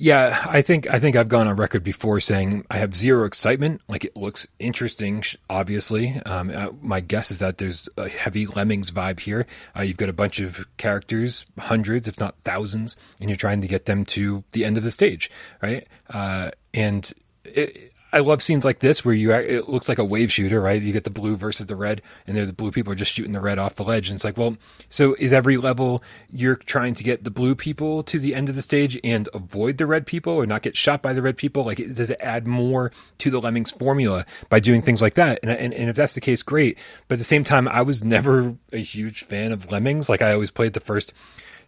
Yeah, 0.01 0.45
I 0.47 0.62
think 0.62 0.89
I 0.89 0.97
think 0.97 1.17
I've 1.17 1.27
gone 1.27 1.47
on 1.47 1.58
record 1.58 1.84
before 1.84 2.21
saying 2.21 2.65
I 2.71 2.77
have 2.77 2.95
zero 2.95 3.25
excitement. 3.25 3.82
Like 3.89 4.05
it 4.05 4.15
looks 4.15 4.47
interesting, 4.58 5.23
obviously. 5.49 6.21
Um, 6.25 6.51
uh, 6.55 6.69
my 6.82 7.01
guess 7.01 7.32
is 7.32 7.39
that 7.39 7.58
there's 7.58 7.89
a 7.97 8.08
heavy 8.08 8.45
Lemmings 8.47 8.91
vibe 8.91 9.19
here. 9.19 9.45
Uh, 9.77 9.82
you've 9.82 9.97
got 9.97 10.08
a 10.08 10.13
bunch 10.13 10.39
of 10.39 10.65
characters, 10.77 11.45
hundreds, 11.58 12.08
if 12.08 12.17
not 12.17 12.36
thousands, 12.45 12.95
and 13.19 13.29
you're 13.29 13.36
trying 13.36 13.60
to 13.60 13.67
get 13.67 13.88
them 13.88 14.05
to 14.05 14.45
the 14.53 14.63
end 14.63 14.77
of 14.77 14.84
the 14.86 14.91
stage, 14.91 15.29
right? 15.62 15.86
Uh, 16.10 16.51
and 16.73 17.12
it, 17.43 17.91
I 18.12 18.19
love 18.19 18.41
scenes 18.41 18.65
like 18.65 18.80
this 18.80 19.06
where 19.06 19.13
you 19.13 19.32
it 19.32 19.69
looks 19.69 19.88
like 19.88 20.00
a 20.00 20.04
wave 20.04 20.32
shooter, 20.32 20.60
right? 20.60 20.82
You 20.82 20.91
get 20.91 21.04
the 21.04 21.12
blue 21.12 21.36
versus 21.36 21.67
the 21.67 21.76
red, 21.76 22.02
and 22.26 22.36
there 22.36 22.45
the 22.45 22.54
blue 22.54 22.72
people 22.72 22.91
are 22.91 22.95
just 22.95 23.13
shooting 23.13 23.34
the 23.34 23.39
red 23.39 23.60
off 23.60 23.76
the 23.76 23.84
ledge. 23.84 24.10
And 24.10 24.15
it's 24.15 24.24
like, 24.24 24.38
well, 24.38 24.58
so 24.89 25.15
is 25.19 25.32
every 25.32 25.58
level 25.58 26.04
you're 26.32 26.56
trying 26.56 26.95
to 26.95 27.04
get 27.04 27.24
the 27.24 27.30
blue 27.30 27.54
people 27.54 28.02
to 28.04 28.19
the 28.19 28.34
end 28.34 28.50
of 28.50 28.56
the 28.56 28.62
stage 28.63 29.00
and 29.04 29.30
avoid 29.34 29.78
the 29.78 29.86
red 29.86 30.08
people, 30.08 30.34
or 30.34 30.45
not 30.48 30.63
get 30.63 30.76
shot 30.76 31.02
by 31.04 31.13
the 31.13 31.22
red 31.22 31.38
people? 31.38 31.63
Like, 31.63 31.78
does 31.93 32.10
it 32.10 32.17
add 32.19 32.48
more 32.48 32.91
to 33.19 33.30
the 33.30 33.39
Lemmings 33.39 33.72
formula 33.72 34.26
by 34.50 34.60
doing 34.60 34.82
things 34.82 35.02
like 35.02 35.13
that? 35.13 35.39
And, 35.43 35.52
and 35.52 35.74
and 35.74 35.89
if 35.89 35.95
that's 35.95 36.15
the 36.15 36.22
case, 36.22 36.41
great. 36.41 36.80
But 37.08 37.15
at 37.15 37.19
the 37.19 37.26
same 37.26 37.43
time, 37.43 37.67
I 37.67 37.84
was 37.84 38.04
never 38.04 38.56
a 38.74 38.78
huge 38.78 39.24
fan 39.24 39.52
of 39.52 39.72
Lemmings. 39.72 40.10
Like, 40.10 40.22
I 40.22 40.34
always 40.34 40.52
played 40.52 40.74
the 40.74 40.80
first 40.80 41.13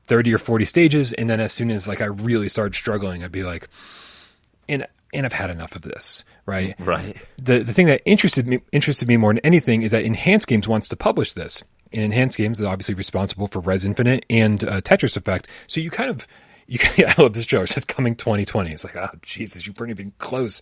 thirty 0.07 0.33
or 0.33 0.39
forty 0.39 0.65
stages, 0.65 1.13
and 1.13 1.29
then 1.29 1.39
as 1.39 1.53
soon 1.53 1.69
as 1.69 1.87
like 1.87 2.01
I 2.01 2.05
really 2.05 2.49
started 2.49 2.73
struggling, 2.73 3.23
I'd 3.23 3.31
be 3.31 3.43
like, 3.43 3.69
and 4.67 4.87
and 5.13 5.25
I've 5.25 5.33
had 5.33 5.49
enough 5.49 5.75
of 5.75 5.81
this, 5.81 6.23
right? 6.45 6.75
Right. 6.79 7.17
The 7.37 7.59
the 7.59 7.73
thing 7.73 7.87
that 7.87 8.01
interested 8.05 8.47
me 8.47 8.59
interested 8.71 9.07
me 9.07 9.17
more 9.17 9.33
than 9.33 9.39
anything 9.45 9.81
is 9.81 9.91
that 9.91 10.03
Enhanced 10.03 10.47
Games 10.47 10.67
wants 10.67 10.89
to 10.89 10.95
publish 10.95 11.33
this. 11.33 11.63
And 11.93 12.03
Enhanced 12.03 12.37
Games 12.37 12.59
is 12.61 12.65
obviously 12.65 12.95
responsible 12.95 13.47
for 13.47 13.59
Rez 13.59 13.83
Infinite 13.83 14.25
and 14.29 14.63
uh, 14.63 14.79
Tetris 14.79 15.17
Effect. 15.17 15.49
So 15.67 15.81
you 15.81 15.91
kind 15.91 16.09
of 16.09 16.25
you 16.71 16.79
can, 16.79 17.05
I 17.17 17.21
love 17.21 17.33
this 17.33 17.45
trailer. 17.45 17.65
It 17.65 17.69
says 17.69 17.85
coming 17.85 18.15
2020. 18.15 18.71
It's 18.71 18.83
like, 18.83 18.95
oh 18.95 19.09
Jesus, 19.21 19.67
you 19.67 19.73
weren't 19.77 19.91
even 19.91 20.13
close. 20.17 20.61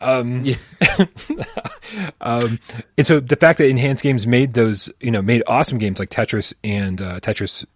Um, 0.00 0.44
Yeah. 0.44 0.56
um, 2.20 2.58
and 2.96 3.06
so 3.06 3.20
the 3.20 3.36
fact 3.36 3.58
that 3.58 3.68
Enhanced 3.68 4.02
Games 4.02 4.26
made 4.26 4.54
those, 4.54 4.90
you 5.00 5.10
know, 5.10 5.20
made 5.22 5.42
awesome 5.46 5.78
games 5.78 5.98
like 5.98 6.08
Tetris 6.08 6.54
and 6.64 7.00
uh, 7.00 7.20
Tetris 7.20 7.66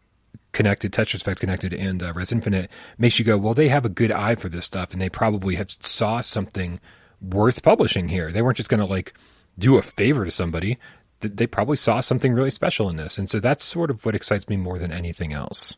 Connected, 0.55 0.93
Tetris 0.93 1.21
Effect 1.21 1.41
Connected, 1.41 1.75
and 1.75 2.03
uh, 2.03 2.13
Rez 2.15 2.33
Infinite 2.33 2.71
makes 2.97 3.19
you 3.19 3.25
go, 3.25 3.37
well, 3.37 3.55
they 3.55 3.69
have 3.69 3.85
a 3.85 3.91
good 3.91 4.11
eye 4.11 4.35
for 4.35 4.49
this 4.49 4.65
stuff, 4.65 4.93
and 4.93 5.03
they 5.03 5.11
probably 5.11 5.57
have 5.57 5.71
saw 5.71 6.21
something 6.21 6.81
worth 7.21 7.63
publishing 7.63 8.09
here. 8.09 8.33
They 8.33 8.43
weren't 8.43 8.57
just 8.57 8.71
going 8.71 8.81
to 8.81 8.87
like 8.87 9.13
do 9.59 9.77
a 9.77 9.83
favor 9.83 10.25
to 10.25 10.31
somebody. 10.31 10.79
They 11.21 11.47
probably 11.47 11.77
saw 11.77 12.01
something 12.01 12.33
really 12.33 12.51
special 12.51 12.89
in 12.89 12.97
this, 12.97 13.19
and 13.19 13.29
so 13.29 13.41
that's 13.41 13.65
sort 13.65 13.91
of 13.91 14.05
what 14.05 14.15
excites 14.15 14.49
me 14.49 14.57
more 14.57 14.79
than 14.79 14.93
anything 14.93 15.33
else. 15.33 15.75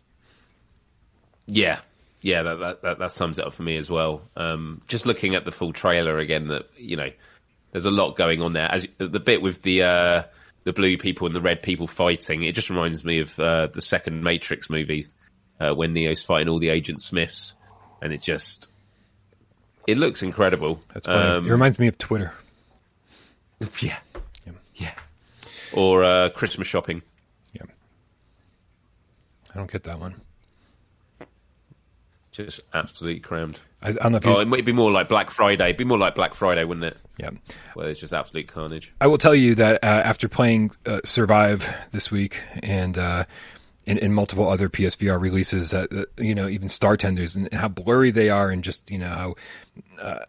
Yeah, 1.46 1.80
yeah, 2.20 2.42
that, 2.42 2.58
that 2.58 2.82
that 2.82 2.98
that 2.98 3.12
sums 3.12 3.38
it 3.38 3.46
up 3.46 3.54
for 3.54 3.62
me 3.62 3.76
as 3.76 3.88
well. 3.88 4.22
Um, 4.36 4.82
just 4.88 5.06
looking 5.06 5.34
at 5.34 5.44
the 5.44 5.52
full 5.52 5.72
trailer 5.72 6.18
again, 6.18 6.48
that 6.48 6.68
you 6.76 6.96
know, 6.96 7.10
there's 7.70 7.86
a 7.86 7.90
lot 7.90 8.16
going 8.16 8.42
on 8.42 8.52
there. 8.52 8.68
As 8.70 8.86
the 8.98 9.20
bit 9.20 9.42
with 9.42 9.62
the 9.62 9.82
uh, 9.82 10.22
the 10.66 10.72
blue 10.72 10.98
people 10.98 11.28
and 11.28 11.36
the 11.36 11.40
red 11.40 11.62
people 11.62 11.86
fighting, 11.86 12.42
it 12.42 12.56
just 12.56 12.70
reminds 12.70 13.04
me 13.04 13.20
of 13.20 13.38
uh, 13.38 13.68
the 13.68 13.80
second 13.80 14.24
Matrix 14.24 14.68
movie 14.68 15.06
uh, 15.60 15.72
when 15.72 15.92
Neo's 15.92 16.22
fighting 16.22 16.48
all 16.48 16.58
the 16.58 16.70
Agent 16.70 17.00
Smiths, 17.00 17.54
and 18.02 18.12
it 18.12 18.20
just 18.20 18.68
it 19.86 19.96
looks 19.96 20.24
incredible. 20.24 20.80
That's 20.92 21.06
funny. 21.06 21.30
Um, 21.30 21.46
it 21.46 21.50
reminds 21.50 21.78
me 21.78 21.86
of 21.86 21.96
Twitter. 21.98 22.32
yeah, 23.78 23.98
yeah, 24.74 24.94
or 25.72 26.02
uh, 26.02 26.30
Christmas 26.30 26.66
shopping. 26.66 27.00
Yeah, 27.52 27.62
I 29.54 29.58
don't 29.58 29.70
get 29.70 29.84
that 29.84 30.00
one. 30.00 30.20
Just 32.36 32.60
absolutely 32.74 33.20
crammed. 33.20 33.58
I, 33.82 33.88
I 33.88 33.92
don't 33.92 34.12
know 34.12 34.18
if 34.18 34.24
you. 34.26 34.36
Oh, 34.36 34.40
it 34.40 34.48
might 34.48 34.66
be 34.66 34.72
more 34.72 34.90
like 34.90 35.08
Black 35.08 35.30
Friday. 35.30 35.64
It'd 35.64 35.78
be 35.78 35.84
more 35.84 35.96
like 35.96 36.14
Black 36.14 36.34
Friday, 36.34 36.64
wouldn't 36.64 36.84
it? 36.84 36.98
yeah. 37.18 37.30
Where 37.72 37.86
there's 37.86 37.98
just 37.98 38.12
absolute 38.12 38.48
carnage. 38.48 38.92
I 39.00 39.06
will 39.06 39.16
tell 39.16 39.34
you 39.34 39.54
that 39.54 39.82
uh, 39.82 39.86
after 39.86 40.28
playing 40.28 40.72
uh, 40.84 41.00
Survive 41.04 41.66
this 41.92 42.10
week 42.10 42.40
and 42.62 42.98
uh, 42.98 43.24
in, 43.86 43.96
in 43.98 44.12
multiple 44.12 44.48
other 44.48 44.68
PSVR 44.68 45.18
releases, 45.18 45.70
that 45.70 45.90
uh, 45.92 46.04
you 46.18 46.34
know 46.34 46.46
even 46.46 46.68
Star 46.68 46.96
Tenders 46.96 47.36
and 47.36 47.52
how 47.54 47.68
blurry 47.68 48.10
they 48.10 48.28
are, 48.28 48.50
and 48.50 48.62
just 48.62 48.90
you 48.90 48.98
know 48.98 49.08
how 49.08 49.34
uh, 49.98 50.24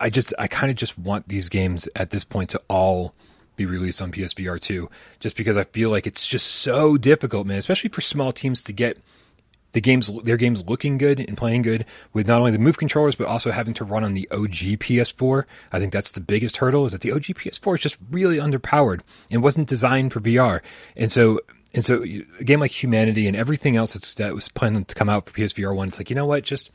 I 0.00 0.08
just 0.08 0.32
I 0.38 0.48
kind 0.48 0.70
of 0.70 0.76
just 0.76 0.98
want 0.98 1.28
these 1.28 1.48
games 1.50 1.88
at 1.94 2.10
this 2.10 2.24
point 2.24 2.50
to 2.50 2.62
all 2.68 3.14
be 3.56 3.66
released 3.66 4.00
on 4.00 4.10
PSVR 4.10 4.58
two, 4.58 4.88
just 5.20 5.36
because 5.36 5.56
I 5.56 5.64
feel 5.64 5.90
like 5.90 6.06
it's 6.06 6.26
just 6.26 6.46
so 6.46 6.96
difficult, 6.96 7.46
man, 7.46 7.58
especially 7.58 7.90
for 7.90 8.00
small 8.00 8.32
teams 8.32 8.62
to 8.64 8.72
get 8.72 8.98
the 9.76 9.80
games 9.82 10.10
their 10.24 10.38
games 10.38 10.64
looking 10.64 10.96
good 10.96 11.20
and 11.20 11.36
playing 11.36 11.60
good 11.60 11.84
with 12.14 12.26
not 12.26 12.38
only 12.38 12.50
the 12.50 12.58
move 12.58 12.78
controllers 12.78 13.14
but 13.14 13.26
also 13.26 13.50
having 13.50 13.74
to 13.74 13.84
run 13.84 14.02
on 14.02 14.14
the 14.14 14.26
OG 14.30 14.80
PS4. 14.80 15.44
I 15.70 15.78
think 15.78 15.92
that's 15.92 16.12
the 16.12 16.22
biggest 16.22 16.56
hurdle 16.56 16.86
is 16.86 16.92
that 16.92 17.02
the 17.02 17.12
OG 17.12 17.24
PS4 17.24 17.74
is 17.74 17.82
just 17.82 17.98
really 18.10 18.38
underpowered 18.38 19.02
and 19.30 19.42
wasn't 19.42 19.68
designed 19.68 20.14
for 20.14 20.20
VR. 20.20 20.62
And 20.96 21.12
so 21.12 21.40
and 21.74 21.84
so 21.84 22.02
a 22.02 22.44
game 22.44 22.58
like 22.58 22.82
Humanity 22.82 23.26
and 23.26 23.36
everything 23.36 23.76
else 23.76 23.92
that's, 23.92 24.14
that 24.14 24.34
was 24.34 24.48
planned 24.48 24.88
to 24.88 24.94
come 24.94 25.10
out 25.10 25.26
for 25.28 25.38
PSVR 25.38 25.76
1 25.76 25.88
it's 25.88 25.98
like, 25.98 26.08
you 26.08 26.16
know 26.16 26.24
what, 26.24 26.42
just 26.42 26.70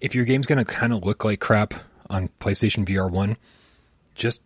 if 0.00 0.16
your 0.16 0.24
game's 0.24 0.48
going 0.48 0.58
to 0.58 0.64
kind 0.64 0.92
of 0.92 1.04
look 1.04 1.24
like 1.24 1.38
crap 1.38 1.72
on 2.10 2.30
PlayStation 2.40 2.84
VR 2.84 3.08
1, 3.08 3.36
just 4.16 4.40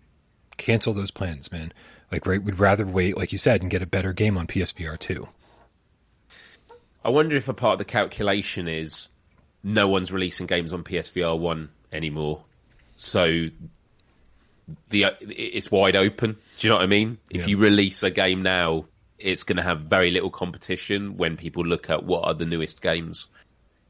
cancel 0.59 0.93
those 0.93 1.11
plans, 1.11 1.51
man. 1.51 1.73
Like 2.13 2.27
right, 2.27 2.43
we'd 2.43 2.59
rather 2.59 2.85
wait 2.87 3.17
like 3.17 3.33
you 3.33 3.39
said 3.39 3.63
and 3.63 3.71
get 3.71 3.81
a 3.81 3.87
better 3.87 4.13
game 4.13 4.37
on 4.37 4.47
PSVR 4.47 4.99
2. 4.99 5.27
I 7.05 7.11
wonder 7.11 7.37
if 7.37 7.49
a 7.49 7.55
part 7.55 7.75
of 7.75 7.79
the 7.79 7.85
calculation 7.85 8.69
is 8.69 9.09
no 9.63 9.89
one's 9.89 10.13
releasing 10.13 10.47
games 10.47 10.73
on 10.73 10.85
PSVR 10.85 11.39
one 11.39 11.71
anymore, 11.93 12.45
so 12.97 13.49
the 14.91 15.07
it's 15.21 15.71
wide 15.71 15.97
open. 15.97 16.37
Do 16.59 16.67
you 16.67 16.71
know 16.71 16.77
what 16.77 16.85
I 16.85 16.89
mean? 16.89 17.19
If 17.31 17.49
you 17.49 17.57
release 17.57 18.03
a 18.03 18.11
game 18.11 18.43
now, 18.43 18.87
it's 19.19 19.43
going 19.43 19.57
to 19.57 19.63
have 19.63 19.83
very 19.83 20.11
little 20.11 20.31
competition 20.31 21.17
when 21.17 21.37
people 21.37 21.65
look 21.65 21.91
at 21.91 22.05
what 22.05 22.25
are 22.25 22.35
the 22.35 22.47
newest 22.47 22.81
games. 22.81 23.27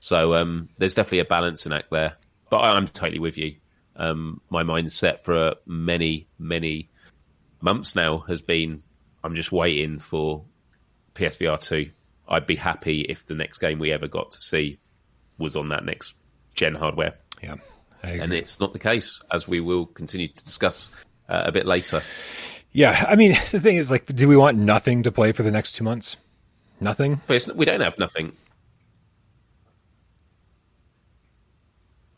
So 0.00 0.34
um, 0.34 0.68
there's 0.76 0.94
definitely 0.94 1.20
a 1.20 1.24
balancing 1.24 1.72
act 1.72 1.90
there. 1.90 2.14
But 2.50 2.58
I'm 2.60 2.88
totally 2.88 3.18
with 3.18 3.36
you. 3.36 3.56
Um, 3.96 4.40
my 4.48 4.62
mindset 4.62 5.22
for 5.22 5.56
many, 5.66 6.28
many 6.38 6.88
months 7.60 7.96
now 7.96 8.18
has 8.20 8.40
been 8.40 8.82
I'm 9.24 9.34
just 9.34 9.52
waiting 9.52 9.98
for 9.98 10.44
PSVR 11.14 11.60
2. 11.60 11.90
I'd 12.28 12.46
be 12.46 12.56
happy 12.56 13.00
if 13.02 13.26
the 13.26 13.34
next 13.34 13.58
game 13.58 13.78
we 13.78 13.90
ever 13.92 14.06
got 14.08 14.32
to 14.32 14.40
see 14.40 14.78
was 15.38 15.56
on 15.56 15.70
that 15.70 15.84
next 15.84 16.14
gen 16.54 16.74
hardware. 16.74 17.14
Yeah. 17.42 17.56
And 18.02 18.32
it's 18.32 18.60
not 18.60 18.72
the 18.72 18.78
case, 18.78 19.20
as 19.30 19.48
we 19.48 19.60
will 19.60 19.86
continue 19.86 20.28
to 20.28 20.44
discuss 20.44 20.88
uh, 21.28 21.42
a 21.46 21.52
bit 21.52 21.66
later. 21.66 22.00
Yeah, 22.72 23.04
I 23.08 23.16
mean, 23.16 23.32
the 23.50 23.60
thing 23.60 23.76
is, 23.76 23.90
like, 23.90 24.06
do 24.06 24.28
we 24.28 24.36
want 24.36 24.58
nothing 24.58 25.02
to 25.04 25.12
play 25.12 25.32
for 25.32 25.42
the 25.42 25.50
next 25.50 25.72
two 25.72 25.84
months? 25.84 26.16
Nothing. 26.80 27.20
But 27.26 27.48
we 27.56 27.64
don't 27.64 27.80
have 27.80 27.98
nothing. 27.98 28.32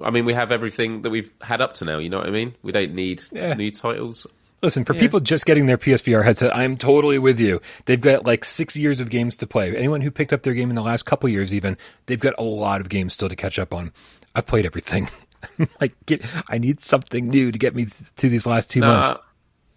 I 0.02 0.10
mean, 0.10 0.24
we 0.24 0.34
have 0.34 0.50
everything 0.50 1.02
that 1.02 1.10
we've 1.10 1.30
had 1.40 1.60
up 1.60 1.74
to 1.74 1.84
now. 1.84 1.98
You 1.98 2.08
know 2.08 2.18
what 2.18 2.26
I 2.26 2.30
mean? 2.30 2.54
We 2.62 2.72
don't 2.72 2.94
need 2.94 3.22
Yeah. 3.32 3.54
new 3.54 3.70
titles. 3.70 4.26
Listen, 4.62 4.84
for 4.84 4.92
people 4.92 5.20
just 5.20 5.46
getting 5.46 5.64
their 5.64 5.78
PSVR 5.78 6.22
headset, 6.22 6.54
I'm 6.54 6.76
totally 6.76 7.18
with 7.18 7.40
you. 7.40 7.62
They've 7.86 8.00
got 8.00 8.26
like 8.26 8.44
six 8.44 8.76
years 8.76 9.00
of 9.00 9.08
games 9.08 9.38
to 9.38 9.46
play. 9.46 9.74
Anyone 9.74 10.02
who 10.02 10.10
picked 10.10 10.34
up 10.34 10.42
their 10.42 10.52
game 10.52 10.68
in 10.68 10.76
the 10.76 10.82
last 10.82 11.04
couple 11.04 11.30
years, 11.30 11.54
even, 11.54 11.78
they've 12.06 12.20
got 12.20 12.34
a 12.36 12.42
lot 12.42 12.82
of 12.82 12.90
games 12.90 13.14
still 13.14 13.30
to 13.30 13.36
catch 13.36 13.58
up 13.58 13.72
on. 13.72 13.92
I've 14.34 14.46
played 14.46 14.66
everything. 14.66 15.08
like, 15.80 15.94
get, 16.04 16.22
I 16.48 16.58
need 16.58 16.80
something 16.80 17.28
new 17.28 17.50
to 17.50 17.58
get 17.58 17.74
me 17.74 17.86
to 18.18 18.28
these 18.28 18.46
last 18.46 18.70
two 18.70 18.80
months. 18.80 19.10
Uh, 19.10 19.18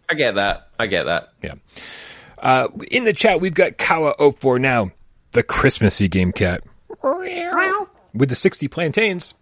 I 0.10 0.16
get 0.16 0.36
that. 0.36 0.68
I 0.78 0.88
get 0.88 1.06
that. 1.06 1.30
Yeah. 1.42 1.56
Uh, 2.38 2.68
in 2.92 3.06
the 3.06 3.14
chat, 3.14 3.40
we've 3.40 3.54
got 3.54 3.78
Kawa04 3.78 4.60
now, 4.60 4.92
the 5.32 5.44
Christmassy 5.44 6.10
game 6.10 6.34
cat. 6.34 6.62
With 8.14 8.28
the 8.28 8.36
60 8.36 8.68
plantains. 8.68 9.34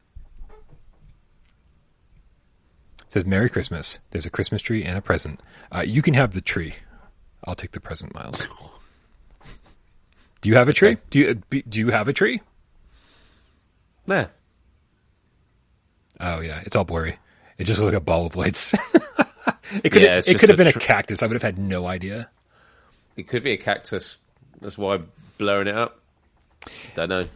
Says 3.12 3.26
Merry 3.26 3.50
Christmas. 3.50 4.00
There's 4.12 4.26
a 4.26 4.30
Christmas 4.30 4.62
tree 4.62 4.86
and 4.86 4.98
a 4.98 5.02
present. 5.02 5.42
Uh, 5.70 5.84
you 5.86 6.02
can 6.02 6.14
have 6.14 6.34
the 6.34 6.40
tree. 6.40 6.76
I'll 7.44 7.56
take 7.56 7.72
the 7.72 7.82
present, 7.82 8.14
Miles. 8.16 8.42
Do 10.40 10.48
you 10.48 10.56
have 10.56 10.70
a 10.70 10.74
tree? 10.74 10.96
Do 11.10 11.20
you 11.20 11.34
do 11.68 11.80
you 11.80 11.90
have 11.90 12.08
a 12.08 12.14
tree? 12.14 12.42
Yeah. 14.08 14.28
Oh 16.22 16.40
yeah, 16.40 16.62
it's 16.66 16.78
all 16.78 16.86
blurry. 16.86 17.18
It 17.58 17.66
just 17.66 17.80
looks 17.82 17.92
like 17.92 18.02
a 18.02 18.04
ball 18.04 18.28
of 18.28 18.38
lights. 18.38 18.74
it 19.84 19.92
could 19.92 20.02
Yeah, 20.04 20.22
it 20.26 20.40
could 20.40 20.48
have 20.48 20.52
a 20.52 20.58
been 20.58 20.68
a 20.68 20.72
tr- 20.72 20.80
cactus. 20.80 21.22
I 21.22 21.28
would 21.28 21.36
have 21.36 21.44
had 21.44 21.60
no 21.60 21.88
idea. 21.88 22.30
It 23.18 23.28
could 23.28 23.44
be 23.44 23.52
a 23.52 23.58
cactus. 23.58 24.20
That's 24.62 24.78
why 24.78 24.96
I'm 24.96 25.12
blurring 25.38 25.68
it 25.68 25.76
up. 25.76 26.00
Don't 26.96 27.10
know. 27.10 27.28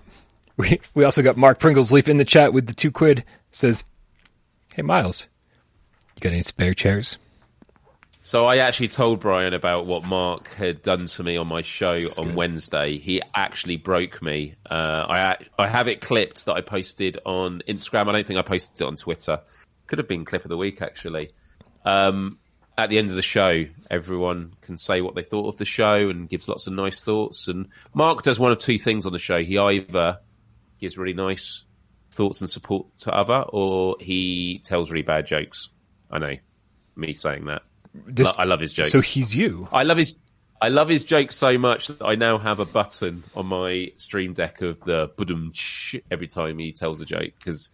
We 0.55 0.79
we 0.93 1.03
also 1.03 1.21
got 1.21 1.35
Mark 1.35 1.59
Pringles 1.59 1.91
Leaf 1.91 2.07
in 2.07 2.15
the 2.15 2.23
chat 2.23 2.53
with 2.53 2.65
the 2.65 2.73
two 2.73 2.91
quid. 2.91 3.25
Says, 3.51 3.83
"Hey 4.73 4.81
Miles, 4.83 5.27
you 6.15 6.21
got 6.21 6.31
any 6.33 6.41
spare 6.41 6.73
chairs?" 6.73 7.17
So 8.25 8.47
I 8.47 8.57
actually 8.57 8.87
told 8.87 9.19
Brian 9.19 9.53
about 9.53 9.85
what 9.85 10.03
Mark 10.03 10.51
had 10.55 10.81
done 10.81 11.05
to 11.05 11.23
me 11.23 11.37
on 11.37 11.45
my 11.45 11.61
show 11.61 11.93
on 12.17 12.29
good. 12.29 12.35
Wednesday. 12.35 12.97
He 12.97 13.21
actually 13.35 13.77
broke 13.77 14.19
me. 14.19 14.55
Uh, 14.67 15.05
I 15.07 15.37
I 15.59 15.67
have 15.67 15.87
it 15.87 16.01
clipped 16.01 16.45
that 16.45 16.53
I 16.53 16.61
posted 16.61 17.19
on 17.23 17.61
Instagram. 17.67 18.09
I 18.09 18.13
don't 18.13 18.25
think 18.25 18.39
I 18.39 18.41
posted 18.41 18.81
it 18.81 18.83
on 18.83 18.95
Twitter. 18.95 19.41
Could 19.85 19.99
have 19.99 20.07
been 20.07 20.25
clip 20.25 20.43
of 20.43 20.49
the 20.49 20.57
week 20.57 20.81
actually. 20.81 21.33
Um, 21.85 22.39
at 22.77 22.89
the 22.89 22.97
end 22.97 23.11
of 23.11 23.15
the 23.15 23.21
show, 23.21 23.65
everyone 23.91 24.53
can 24.61 24.77
say 24.77 25.01
what 25.01 25.13
they 25.13 25.21
thought 25.21 25.47
of 25.47 25.57
the 25.57 25.65
show 25.65 26.09
and 26.09 26.27
gives 26.27 26.47
lots 26.47 26.65
of 26.65 26.73
nice 26.73 27.03
thoughts. 27.03 27.47
And 27.47 27.67
Mark 27.93 28.23
does 28.23 28.39
one 28.39 28.51
of 28.51 28.57
two 28.57 28.79
things 28.79 29.05
on 29.05 29.13
the 29.13 29.19
show. 29.19 29.43
He 29.43 29.57
either 29.57 30.17
gives 30.79 30.97
really 30.97 31.13
nice 31.13 31.63
thoughts 32.09 32.41
and 32.41 32.49
support 32.49 32.87
to 33.01 33.13
other, 33.13 33.45
or 33.49 33.97
he 33.99 34.61
tells 34.65 34.89
really 34.89 35.03
bad 35.03 35.27
jokes. 35.27 35.69
I 36.15 36.19
know, 36.19 36.35
me 36.95 37.13
saying 37.13 37.45
that. 37.45 37.61
This- 38.07 38.33
I 38.37 38.43
love 38.45 38.59
his 38.59 38.73
jokes. 38.73 38.91
So 38.91 39.01
he's 39.01 39.35
you. 39.35 39.67
I 39.71 39.83
love 39.83 39.97
his 39.97 40.15
I 40.61 40.69
love 40.69 40.87
his 40.87 41.03
jokes 41.03 41.35
so 41.35 41.57
much 41.57 41.87
that 41.87 42.01
I 42.01 42.15
now 42.15 42.37
have 42.37 42.59
a 42.59 42.65
button 42.65 43.23
on 43.35 43.45
my 43.47 43.91
stream 43.97 44.33
deck 44.33 44.61
of 44.61 44.79
the 44.81 45.09
budum 45.17 45.53
ch. 45.53 45.97
every 46.09 46.27
time 46.27 46.57
he 46.57 46.71
tells 46.71 47.01
a 47.01 47.05
joke 47.05 47.33
because 47.37 47.69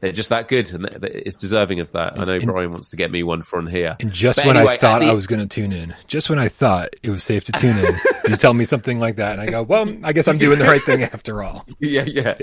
they're 0.00 0.12
just 0.12 0.28
that 0.28 0.46
good 0.46 0.70
and 0.72 0.84
it's 1.02 1.36
deserving 1.36 1.80
of 1.80 1.90
that. 1.92 2.20
I 2.20 2.24
know 2.26 2.34
And- 2.34 2.44
Brian 2.46 2.70
wants 2.70 2.90
to 2.90 2.96
get 2.96 3.10
me 3.10 3.22
one 3.22 3.42
from 3.42 3.66
here. 3.66 3.96
And 3.98 4.12
just 4.12 4.38
But 4.38 4.46
when 4.46 4.56
anyway, 4.58 4.74
I 4.74 4.76
thought 4.78 5.00
the- 5.00 5.06
I 5.08 5.14
was 5.14 5.26
going 5.26 5.40
to 5.40 5.46
tune 5.46 5.72
in, 5.72 5.94
just 6.06 6.28
when 6.30 6.38
I 6.38 6.48
thought 6.48 6.90
it 7.02 7.10
was 7.10 7.24
safe 7.24 7.44
to 7.46 7.52
tune 7.52 7.78
in, 7.78 7.96
you 8.28 8.36
tell 8.36 8.54
me 8.54 8.64
something 8.66 9.00
like 9.00 9.16
that, 9.16 9.32
and 9.32 9.40
I 9.40 9.46
go, 9.46 9.62
"Well, 9.62 9.88
I 10.04 10.12
guess 10.12 10.28
I'm 10.28 10.38
doing 10.38 10.58
the 10.58 10.66
right 10.66 10.82
thing 10.82 11.02
after 11.02 11.42
all." 11.42 11.66
yeah, 11.80 12.02
yeah. 12.04 12.34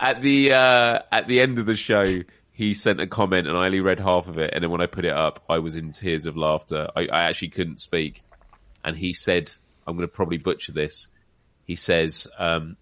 At 0.00 0.22
the 0.22 0.52
uh, 0.54 0.98
at 1.12 1.28
the 1.28 1.40
end 1.40 1.58
of 1.58 1.66
the 1.66 1.76
show, 1.76 2.20
he 2.58 2.74
sent 2.74 3.00
a 3.00 3.06
comment 3.06 3.46
and 3.46 3.56
I 3.56 3.66
only 3.66 3.78
read 3.78 4.00
half 4.00 4.26
of 4.26 4.36
it. 4.36 4.50
And 4.52 4.64
then 4.64 4.72
when 4.72 4.80
I 4.80 4.86
put 4.86 5.04
it 5.04 5.12
up, 5.12 5.44
I 5.48 5.60
was 5.60 5.76
in 5.76 5.92
tears 5.92 6.26
of 6.26 6.36
laughter. 6.36 6.88
I, 6.96 7.02
I 7.02 7.22
actually 7.28 7.50
couldn't 7.50 7.78
speak. 7.78 8.20
And 8.84 8.96
he 8.96 9.12
said, 9.12 9.52
I'm 9.86 9.94
going 9.94 10.08
to 10.08 10.12
probably 10.12 10.38
butcher 10.38 10.72
this. 10.72 11.06
He 11.66 11.76
says, 11.76 12.26
um, 12.36 12.76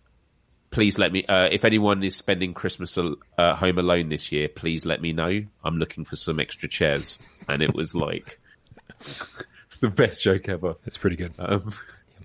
please 0.71 0.99
let 0.99 1.13
me, 1.13 1.27
uh, 1.27 1.51
if 1.53 1.67
anyone 1.67 2.03
is 2.03 2.17
spending 2.17 2.55
Christmas 2.55 2.97
uh, 2.97 3.55
home 3.55 3.77
alone 3.77 4.09
this 4.09 4.33
year, 4.33 4.49
please 4.49 4.87
let 4.87 5.03
me 5.03 5.13
know. 5.13 5.45
I'm 5.63 5.77
looking 5.77 6.07
for 6.07 6.17
some 6.17 6.41
extra 6.41 6.71
chairs. 6.71 7.19
And 7.47 7.63
it 7.63 7.75
was 7.75 7.95
like 7.95 8.41
the 9.81 9.91
best 9.91 10.23
joke 10.23 10.49
ever. 10.49 10.77
It's 10.87 10.97
pretty 10.97 11.17
good. 11.17 11.35
Um, 11.39 11.75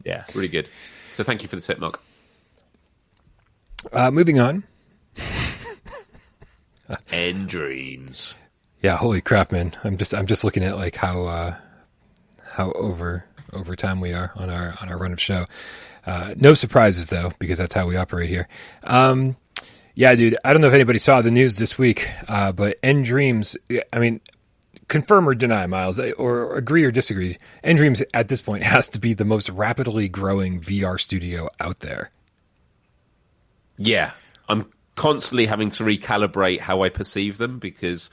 yeah, 0.06 0.24
really 0.34 0.48
good. 0.48 0.70
So 1.12 1.26
thank 1.26 1.42
you 1.42 1.50
for 1.50 1.58
the 1.58 1.62
tip, 1.62 1.80
Mark. 1.80 2.00
Uh, 3.92 4.10
moving 4.10 4.40
on. 4.40 4.64
nDreams. 7.12 8.34
Yeah, 8.82 8.98
holy 8.98 9.22
crap, 9.22 9.52
man! 9.52 9.76
I'm 9.84 9.98
just 9.98 10.14
I'm 10.14 10.26
just 10.26 10.44
looking 10.44 10.64
at 10.64 10.76
like 10.76 10.96
how 10.96 11.26
uh, 11.26 11.56
how 12.44 12.72
over 12.72 13.26
over 13.54 13.76
time 13.76 14.02
we 14.02 14.14
are 14.14 14.32
on 14.36 14.50
our 14.50 14.76
on 14.82 14.90
our 14.90 14.98
run 14.98 15.14
of 15.14 15.22
show. 15.22 15.46
Uh, 16.06 16.34
no 16.36 16.54
surprises 16.54 17.08
though, 17.08 17.32
because 17.38 17.58
that's 17.58 17.76
how 17.76 17.86
we 17.86 17.96
operate 17.96 18.30
here. 18.30 18.48
Um, 18.84 19.36
yeah, 19.94 20.16
dude. 20.16 20.38
I 20.44 20.54
don't 20.54 20.62
know 20.62 20.68
if 20.68 20.74
anybody 20.74 21.00
saw 21.00 21.22
the 21.22 21.32
news 21.32 21.56
this 21.56 21.78
week, 21.78 22.10
uh, 22.28 22.52
but 22.52 22.82
nDreams. 22.82 23.56
I 23.94 24.00
mean, 24.00 24.20
confirm 24.88 25.28
or 25.28 25.36
deny, 25.36 25.68
Miles, 25.68 26.00
or 26.00 26.56
agree 26.56 26.84
or 26.84 26.92
disagree. 26.92 27.38
nDreams 27.64 28.04
at 28.14 28.30
this 28.30 28.42
point 28.42 28.64
has 28.76 28.88
to 28.90 29.00
be 29.00 29.14
the 29.14 29.26
most 29.26 29.50
rapidly 29.50 30.08
growing 30.08 30.60
VR 30.60 31.00
studio 31.00 31.50
out 31.60 31.82
there. 31.82 32.12
Yeah, 33.78 34.12
I'm 34.48 34.72
constantly 34.96 35.46
having 35.46 35.70
to 35.72 35.84
recalibrate 35.84 36.60
how 36.60 36.84
I 36.84 36.90
perceive 36.90 37.38
them 37.38 37.60
because 37.60 38.10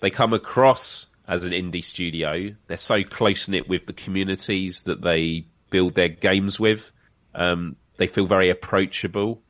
they 0.00 0.10
come 0.10 0.32
across 0.32 1.06
as 1.28 1.44
an 1.44 1.52
indie 1.52 1.84
studio. 1.84 2.54
They're 2.66 2.76
so 2.76 3.04
close 3.04 3.48
knit 3.48 3.68
with 3.68 3.86
the 3.86 3.92
communities 3.92 4.82
that 4.82 5.02
they 5.02 5.46
build 5.70 5.94
their 5.94 6.08
games 6.08 6.58
with. 6.58 6.90
Um, 7.34 7.76
they 7.96 8.06
feel 8.06 8.26
very 8.26 8.50
approachable 8.50 9.42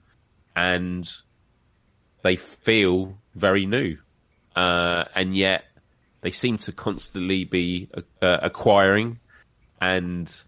and 0.55 1.11
they 2.23 2.37
feel 2.37 3.17
very 3.35 3.65
new. 3.65 3.97
Uh, 4.55 5.05
and 5.15 5.37
yet 5.37 5.65
they 6.21 6.33
seem 6.33 6.59
to 6.59 6.73
constantly 6.73 7.45
be 7.45 7.89
uh, 8.21 8.39
acquiring 8.43 9.21
and 9.81 10.43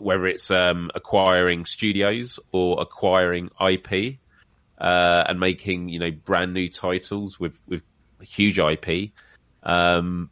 whether 0.00 0.26
it's 0.26 0.50
um, 0.50 0.90
acquiring 0.94 1.64
studios 1.64 2.40
or 2.52 2.80
acquiring 2.80 3.50
IP, 3.60 4.18
uh, 4.80 5.24
and 5.28 5.38
making 5.38 5.88
you 5.88 5.98
know 5.98 6.10
brand 6.10 6.54
new 6.54 6.68
titles 6.68 7.38
with 7.38 7.58
with 7.68 7.82
huge 8.22 8.58
IP. 8.58 9.10
Um, 9.62 10.30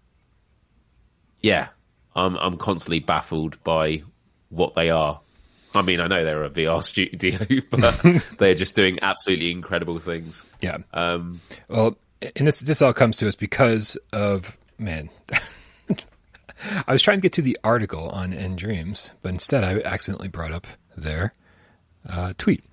yeah, 1.40 1.68
I'm 2.14 2.37
I'm 2.37 2.56
constantly 2.56 3.00
baffled 3.00 3.62
by 3.62 4.02
what 4.48 4.74
they 4.74 4.90
are. 4.90 5.20
I 5.74 5.82
mean, 5.82 6.00
I 6.00 6.06
know 6.06 6.24
they're 6.24 6.44
a 6.44 6.50
VR 6.50 6.82
studio, 6.82 7.38
but 7.70 8.22
they're 8.38 8.54
just 8.54 8.74
doing 8.74 8.98
absolutely 9.02 9.50
incredible 9.50 9.98
things. 9.98 10.44
Yeah. 10.61 10.78
Um, 10.92 11.40
well, 11.68 11.96
and 12.37 12.46
this 12.46 12.61
this 12.61 12.82
all 12.82 12.92
comes 12.92 13.18
to 13.18 13.28
us 13.28 13.37
because 13.37 13.96
of 14.12 14.56
man. 14.78 15.11
I 16.88 16.92
was 16.92 17.02
trying 17.02 17.18
to 17.18 17.22
get 17.22 17.34
to 17.34 17.42
the 17.42 17.56
article 17.62 18.08
on 18.08 18.32
nDreams, 18.32 19.12
but 19.22 19.28
instead 19.28 19.62
I 19.62 19.80
accidentally 19.82 20.26
brought 20.26 20.50
up 20.50 20.66
their 20.96 21.32
uh, 22.08 22.32
tweet. 22.37 22.64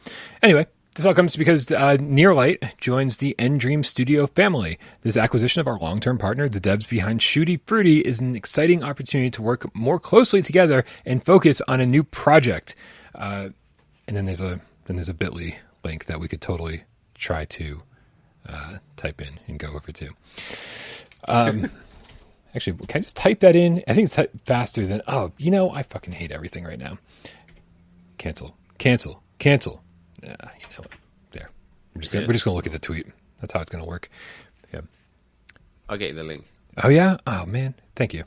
Anyway, 0.41 0.65
this 0.95 1.05
all 1.05 1.13
comes 1.13 1.35
because 1.35 1.69
uh, 1.71 1.97
Nearlight 1.99 2.77
joins 2.77 3.17
the 3.17 3.35
nDream 3.37 3.83
Studio 3.83 4.27
family. 4.27 4.79
This 5.01 5.17
acquisition 5.17 5.59
of 5.59 5.67
our 5.67 5.77
long 5.77 5.99
term 5.99 6.17
partner, 6.17 6.47
the 6.47 6.61
devs 6.61 6.87
behind 6.87 7.19
Shooty 7.19 7.59
Fruity, 7.65 7.99
is 7.99 8.21
an 8.21 8.33
exciting 8.33 8.81
opportunity 8.81 9.29
to 9.31 9.41
work 9.41 9.75
more 9.75 9.99
closely 9.99 10.41
together 10.41 10.85
and 11.05 11.23
focus 11.23 11.61
on 11.67 11.81
a 11.81 11.85
new 11.85 12.01
project. 12.01 12.75
Uh, 13.13 13.49
and 14.07 14.15
then 14.15 14.25
there's 14.25 14.39
a 14.41 14.61
then 14.85 14.95
there's 14.95 15.09
a 15.09 15.13
Bitly 15.13 15.55
link 15.83 16.05
that 16.05 16.19
we 16.19 16.29
could 16.29 16.41
totally 16.41 16.83
try 17.13 17.43
to 17.43 17.79
uh, 18.47 18.77
type 18.95 19.21
in 19.21 19.39
and 19.47 19.59
go 19.59 19.73
over 19.73 19.91
to. 19.91 20.11
Um, 21.27 21.71
actually, 22.55 22.77
can 22.87 22.99
I 22.99 23.03
just 23.03 23.17
type 23.17 23.41
that 23.41 23.57
in? 23.57 23.83
I 23.85 23.93
think 23.93 24.09
it's 24.13 24.33
faster 24.45 24.85
than. 24.85 25.01
Oh, 25.09 25.33
you 25.37 25.51
know, 25.51 25.71
I 25.71 25.83
fucking 25.83 26.13
hate 26.13 26.31
everything 26.31 26.63
right 26.63 26.79
now. 26.79 26.99
Cancel, 28.17 28.55
cancel, 28.77 29.21
cancel. 29.39 29.81
Yeah, 30.23 30.29
you 30.29 30.65
know 30.71 30.77
what? 30.77 30.91
There. 31.31 31.49
We're 31.93 32.01
just, 32.01 32.13
gonna, 32.13 32.27
we're 32.27 32.33
just 32.33 32.45
gonna 32.45 32.55
look 32.55 32.67
at 32.67 32.73
the 32.73 32.79
tweet. 32.79 33.07
That's 33.39 33.53
how 33.53 33.59
it's 33.59 33.69
gonna 33.69 33.85
work. 33.85 34.09
Yeah. 34.73 34.81
I'll 35.89 35.97
get 35.97 36.09
you 36.09 36.15
the 36.15 36.23
link. 36.23 36.45
Oh 36.83 36.89
yeah. 36.89 37.17
Oh 37.27 37.45
man. 37.45 37.75
Thank 37.95 38.13
you. 38.13 38.23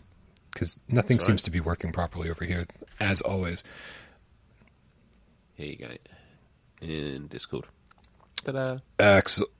Because 0.52 0.78
nothing 0.88 1.16
That's 1.16 1.26
seems 1.26 1.42
right. 1.42 1.44
to 1.44 1.50
be 1.50 1.60
working 1.60 1.92
properly 1.92 2.30
over 2.30 2.44
here, 2.44 2.66
as 2.98 3.20
always. 3.20 3.64
Here 5.54 5.66
you 5.66 5.76
go. 5.76 5.88
In 6.80 7.26
Discord. 7.26 7.66
Ta-da. 8.44 8.78
Excellent. 8.98 9.52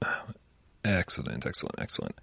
Excellent. 0.83 1.45
Excellent. 1.45 1.75
Excellent. 1.77 2.15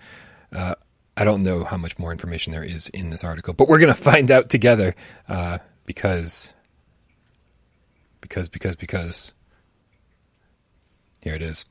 Uh, 0.52 0.74
I 1.16 1.24
don't 1.24 1.42
know 1.42 1.64
how 1.64 1.76
much 1.76 1.98
more 1.98 2.12
information 2.12 2.52
there 2.52 2.64
is 2.64 2.88
in 2.90 3.10
this 3.10 3.24
article, 3.24 3.54
but 3.54 3.68
we're 3.68 3.78
going 3.78 3.94
to 3.94 4.00
find 4.00 4.30
out 4.30 4.50
together 4.50 4.94
uh, 5.28 5.58
because 5.84 6.52
because 8.20 8.48
because 8.48 8.76
because 8.76 9.32
here 11.26 11.34
it 11.34 11.42
is. 11.42 11.64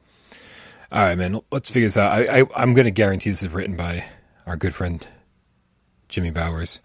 All 0.92 1.02
right, 1.02 1.18
man. 1.18 1.40
Let's 1.50 1.70
figure 1.70 1.88
this 1.88 1.98
out. 1.98 2.12
I, 2.12 2.42
I 2.42 2.62
am 2.62 2.74
going 2.74 2.86
to 2.86 2.92
guarantee 2.92 3.30
this 3.30 3.42
is 3.42 3.48
written 3.48 3.78
by 3.78 4.04
our 4.46 4.58
good 4.58 4.76
friend 4.76 5.08
Jimmy 6.10 6.30
Bowers. 6.30 6.82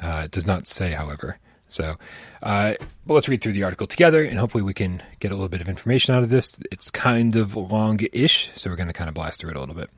Uh, 0.00 0.22
it 0.26 0.30
does 0.30 0.46
not 0.46 0.68
say, 0.68 0.92
however. 0.92 1.40
So, 1.66 1.96
uh, 2.40 2.74
but 3.04 3.14
let's 3.14 3.28
read 3.28 3.40
through 3.40 3.54
the 3.54 3.64
article 3.64 3.88
together, 3.88 4.22
and 4.22 4.38
hopefully 4.38 4.62
we 4.62 4.74
can 4.74 5.02
get 5.18 5.32
a 5.32 5.34
little 5.34 5.48
bit 5.48 5.60
of 5.60 5.68
information 5.68 6.14
out 6.14 6.22
of 6.22 6.30
this. 6.30 6.56
It's 6.70 6.88
kind 6.88 7.34
of 7.34 7.56
long-ish, 7.56 8.52
so 8.54 8.70
we're 8.70 8.76
going 8.76 8.86
to 8.86 8.92
kind 8.92 9.08
of 9.08 9.14
blast 9.14 9.40
through 9.40 9.50
it 9.50 9.56
a 9.56 9.60
little 9.60 9.74
bit. 9.74 9.90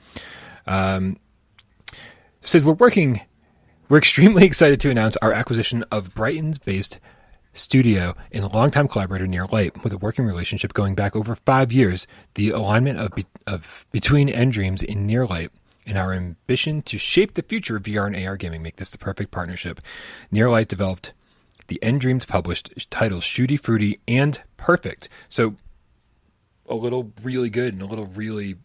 Um, 0.67 1.19
says 2.41 2.65
we're 2.65 2.73
working. 2.73 3.21
We're 3.91 3.99
extremely 3.99 4.45
excited 4.47 4.81
to 4.81 4.91
announce 4.91 5.19
our 5.19 5.35
acquisition 5.35 5.85
of 5.93 6.15
Brighton's-based 6.15 6.99
studio 7.57 8.15
and 8.33 8.45
a 8.45 8.49
longtime 8.49 8.89
collaborator 8.89 9.27
Near 9.27 9.47
Light, 9.47 9.83
with 9.83 9.93
a 9.93 9.99
working 9.99 10.25
relationship 10.25 10.73
going 10.73 10.95
back 10.95 11.17
over 11.17 11.35
five 11.35 11.73
years. 11.73 12.07
The 12.35 12.51
alignment 12.51 12.99
of, 12.99 13.15
be- 13.15 13.27
of 13.47 13.87
between 13.93 14.29
nDreams 14.29 14.85
and 14.89 15.07
Near 15.07 15.27
Light 15.27 15.51
and 15.87 15.97
our 15.97 16.13
ambition 16.13 16.83
to 16.83 16.99
shape 16.99 17.35
the 17.35 17.43
future 17.43 17.77
of 17.77 17.85
VR 17.85 18.07
and 18.07 18.17
AR 18.17 18.37
gaming 18.37 18.63
make 18.63 18.77
this 18.77 18.91
the 18.91 18.99
perfect 18.99 19.31
partnership. 19.31 19.81
Near 20.31 20.51
Light 20.51 20.69
developed 20.69 21.13
the 21.69 21.79
nDreams 21.83 22.27
published 22.27 22.91
titles 22.91 23.25
Shooty 23.25 23.59
Fruity 23.59 23.99
and 24.07 24.43
Perfect. 24.57 25.09
So 25.29 25.57
a 26.69 26.75
little 26.75 27.13
really 27.23 27.51
good 27.51 27.73
and 27.73 27.83
a 27.83 27.87
little 27.87 28.07
really 28.07 28.57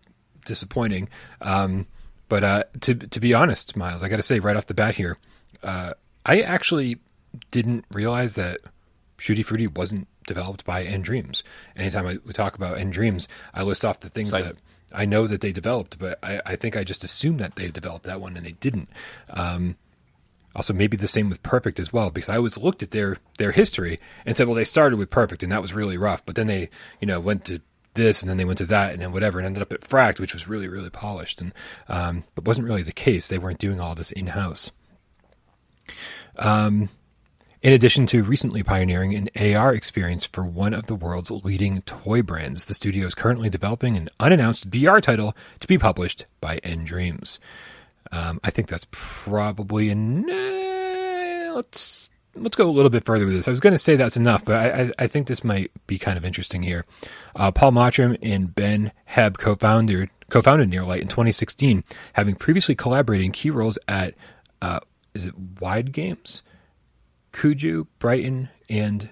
disappointing. 0.45 1.10
Um, 1.41 1.88
but 2.30 2.43
uh, 2.43 2.63
to 2.82 2.95
to 2.95 3.19
be 3.19 3.34
honest, 3.34 3.75
Miles, 3.75 4.04
I 4.04 4.10
got 4.10 4.15
to 4.17 4.23
say 4.23 4.39
right 4.39 4.56
off 4.56 4.67
the 4.67 4.73
bat 4.73 4.95
here, 4.95 5.17
uh, 5.63 5.93
I 6.25 6.41
actually 6.41 6.97
didn't 7.51 7.86
realize 7.91 8.36
that 8.36 8.60
Shooty 9.22 9.46
Fruity 9.46 9.68
wasn't 9.68 10.08
developed 10.26 10.66
by 10.66 10.84
nDreams. 10.84 11.44
Anytime 11.76 12.08
I, 12.08 12.18
we 12.26 12.34
talk 12.34 12.56
about 12.56 12.78
nDreams, 12.78 13.28
I 13.54 13.62
list 13.62 13.86
off 13.86 14.00
the 14.00 14.10
things 14.10 14.32
that 14.32 14.56
I 14.94 15.06
know 15.06 15.28
that 15.28 15.42
they 15.42 15.52
developed, 15.52 16.00
but 16.00 16.18
I, 16.24 16.42
I, 16.44 16.56
think 16.56 16.76
I 16.76 16.84
just 16.84 17.04
assumed 17.04 17.40
that 17.40 17.56
they 17.56 17.68
developed 17.70 18.06
that 18.06 18.20
one 18.20 18.36
and 18.36 18.46
they 18.46 18.54
didn't. 18.54 18.90
Um, 19.30 19.78
also, 20.56 20.74
maybe 20.74 20.98
the 20.98 21.08
same 21.08 21.30
with 21.30 21.44
Perfect 21.44 21.80
as 21.80 21.94
well, 21.94 22.10
because 22.10 22.30
I 22.30 22.38
always 22.38 22.58
looked 22.58 22.82
at 22.82 22.92
their 22.92 23.18
their 23.38 23.52
history 23.52 24.00
and 24.26 24.36
said, 24.36 24.48
well, 24.48 24.56
they 24.56 24.66
started 24.66 24.98
with 24.98 25.12
Perfect 25.12 25.44
and 25.44 25.52
that 25.52 25.62
was 25.62 25.74
really 25.74 25.98
rough, 25.98 26.26
but 26.26 26.36
then 26.36 26.48
they, 26.48 26.70
you 27.00 27.06
know, 27.06 27.20
went 27.20 27.46
to 27.46 27.62
this 27.94 28.22
and 28.22 28.30
then 28.30 28.38
they 28.38 28.46
went 28.46 28.58
to 28.58 28.66
that 28.66 28.92
and 28.92 29.02
then 29.02 29.12
whatever 29.12 29.38
and 29.38 29.46
ended 29.46 29.62
up 29.62 29.72
at 29.72 29.82
Fracked, 29.82 30.20
which 30.20 30.34
was 30.34 30.48
really 30.48 30.68
really 30.68 30.90
polished 30.90 31.40
and 31.40 31.54
um, 31.88 32.24
but 32.34 32.46
wasn't 32.46 32.68
really 32.68 32.84
the 32.84 32.92
case. 32.92 33.28
They 33.28 33.38
weren't 33.38 33.60
doing 33.60 33.80
all 33.80 33.94
this 33.94 34.12
in 34.12 34.28
house. 34.28 34.72
Um, 36.38 36.90
in 37.62 37.74
addition 37.74 38.06
to 38.08 38.24
recently 38.24 38.63
pioneering 38.63 39.13
an 39.13 39.56
AR 39.56 39.74
experience 39.74 40.26
for 40.26 40.43
one 40.43 40.74
of 40.74 40.88
the 40.88 40.95
world's 40.95 41.30
leading 41.30 41.82
toy 41.84 42.21
brands, 42.21 42.65
the 42.65 42.74
studio 42.74 43.06
is 43.06 43.13
currently 43.13 43.50
developing 43.50 43.95
an 43.95 44.10
unannounced 44.19 44.69
VR 44.69 45.02
title 45.02 45.36
to 45.60 45.67
be 45.67 45.78
published 45.78 46.25
by 46.40 46.60
nDreams. 46.60 47.38
Um, 48.12 48.40
I 48.44 48.50
think 48.50 48.67
that's 48.67 48.88
probably 48.90 49.90
an. 49.90 50.29
Uh, 50.29 51.54
let's 51.56 52.10
let's 52.36 52.56
go 52.56 52.67
a 52.67 52.71
little 52.71 52.90
bit 52.90 53.06
further 53.06 53.25
with 53.25 53.36
this. 53.36 53.48
I 53.48 53.52
was 53.52 53.60
going 53.60 53.73
to 53.73 53.79
say 53.79 53.96
that's 53.96 54.17
enough, 54.17 54.44
but 54.44 54.56
I, 54.56 54.81
I, 54.81 54.92
I, 55.00 55.08
think 55.08 55.27
this 55.27 55.44
might 55.44 55.71
be 55.86 56.00
kind 56.00 56.17
of 56.17 56.25
interesting 56.25 56.63
here. 56.63 56.86
Uh, 57.36 57.52
Paul 57.52 57.71
Mottram 57.71 58.17
and 58.21 58.54
Ben 58.54 58.92
Hebb 59.10 59.38
co-founded 59.38 60.10
co-founded 60.29 60.69
Nearlight 60.69 61.02
in 61.02 61.08
2016, 61.08 61.83
having 62.13 62.36
previously 62.36 62.73
collaborated 62.73 63.25
in 63.25 63.31
key 63.31 63.50
roles 63.50 63.77
at 63.88 64.15
uh, 64.62 64.79
is 65.13 65.25
it 65.25 65.38
Wide 65.60 65.92
Games? 65.92 66.42
Kuju, 67.34 67.88
Brighton, 68.00 68.50
and 68.69 69.10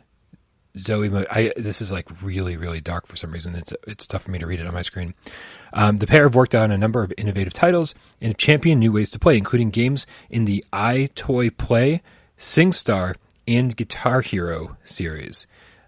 Zoe, 0.78 1.10
Mo- 1.10 1.26
I, 1.30 1.54
this 1.58 1.82
is 1.82 1.92
like 1.92 2.22
really, 2.22 2.58
really 2.58 2.82
dark 2.82 3.08
for 3.08 3.16
some 3.16 3.32
reason. 3.32 3.56
It's 3.56 3.74
it's 3.88 4.08
tough 4.08 4.24
for 4.24 4.32
me 4.32 4.40
to 4.40 4.48
read 4.48 4.60
it 4.60 4.68
on 4.68 4.74
my 4.74 4.82
screen. 4.82 5.14
Um, 5.74 5.98
the 5.98 6.08
pair 6.08 6.24
have 6.24 6.36
worked 6.36 6.56
on 6.56 6.72
a 6.72 6.78
number 6.78 7.04
of 7.04 7.14
innovative 7.18 7.54
titles 7.54 7.96
and 8.22 8.38
championed 8.38 8.80
new 8.80 8.92
ways 8.92 9.10
to 9.12 9.20
play, 9.20 9.38
including 9.38 9.70
games 9.72 10.06
in 10.30 10.46
the 10.46 10.64
EyeToy 10.72 11.58
Play, 11.58 12.02
SingStar, 12.38 13.16
and 13.48 13.76
Guitar 13.76 14.22
Hero 14.22 14.78
series. 14.84 15.48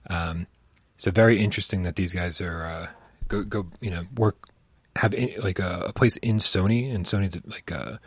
Um, 0.09 0.47
so 0.97 1.11
very 1.11 1.39
interesting 1.39 1.83
that 1.83 1.95
these 1.95 2.13
guys 2.13 2.41
are 2.41 2.65
uh, 2.65 2.87
go 3.27 3.43
go 3.43 3.67
you 3.79 3.91
know 3.91 4.05
work 4.15 4.47
have 4.97 5.13
in, 5.13 5.33
like 5.41 5.59
a, 5.59 5.85
a 5.87 5.93
place 5.93 6.17
in 6.17 6.37
Sony 6.37 6.93
and 6.93 7.05
Sony 7.05 7.41
like 7.49 7.71
uh, 7.71 7.97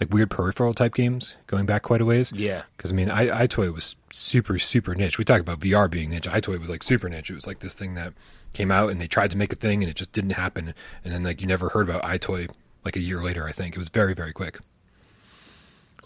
like 0.00 0.12
weird 0.12 0.30
peripheral 0.30 0.74
type 0.74 0.94
games 0.94 1.36
going 1.46 1.66
back 1.66 1.82
quite 1.82 2.00
a 2.00 2.04
ways. 2.04 2.32
Yeah. 2.32 2.62
Because 2.76 2.92
I 2.92 2.94
mean, 2.94 3.10
I, 3.10 3.46
EyeToy 3.46 3.72
was 3.72 3.96
super 4.12 4.58
super 4.58 4.94
niche. 4.94 5.18
We 5.18 5.24
talk 5.24 5.40
about 5.40 5.60
VR 5.60 5.90
being 5.90 6.10
niche. 6.10 6.24
EyeToy 6.28 6.60
was 6.60 6.68
like 6.68 6.82
super 6.82 7.08
niche. 7.08 7.30
It 7.30 7.34
was 7.34 7.46
like 7.46 7.60
this 7.60 7.74
thing 7.74 7.94
that 7.94 8.12
came 8.52 8.70
out 8.70 8.90
and 8.90 9.00
they 9.00 9.06
tried 9.06 9.30
to 9.32 9.36
make 9.36 9.52
a 9.52 9.56
thing 9.56 9.82
and 9.82 9.90
it 9.90 9.96
just 9.96 10.12
didn't 10.12 10.30
happen. 10.30 10.74
And 11.04 11.12
then 11.14 11.22
like 11.22 11.40
you 11.40 11.46
never 11.46 11.68
heard 11.68 11.88
about 11.88 12.02
EyeToy 12.02 12.50
like 12.84 12.96
a 12.96 13.00
year 13.00 13.22
later. 13.22 13.46
I 13.46 13.52
think 13.52 13.74
it 13.74 13.78
was 13.78 13.88
very 13.88 14.14
very 14.14 14.32
quick. 14.32 14.58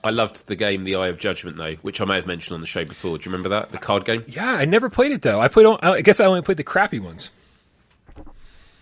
I 0.05 0.11
loved 0.11 0.47
the 0.47 0.55
game 0.55 0.85
The 0.85 0.95
Eye 0.95 1.09
of 1.09 1.19
Judgment 1.19 1.57
though, 1.57 1.75
which 1.83 2.01
I 2.01 2.05
may 2.05 2.17
have 2.17 2.27
mentioned 2.27 2.55
on 2.55 2.61
the 2.61 2.67
show 2.69 2.85
before. 2.85 3.19
Do 3.19 3.25
you 3.25 3.33
remember 3.33 3.49
that 3.49 3.73
the 3.73 3.79
card 3.79 4.05
game? 4.05 4.25
Yeah, 4.29 4.53
I 4.53 4.65
never 4.65 4.89
played 4.89 5.11
it 5.13 5.23
though. 5.23 5.41
I 5.41 5.49
played. 5.49 5.67
on- 5.67 5.81
I 5.83 6.03
guess 6.03 6.21
I 6.21 6.27
only 6.27 6.43
played 6.43 6.59
the 6.59 6.65
crappy 6.65 7.01
ones. 7.01 7.31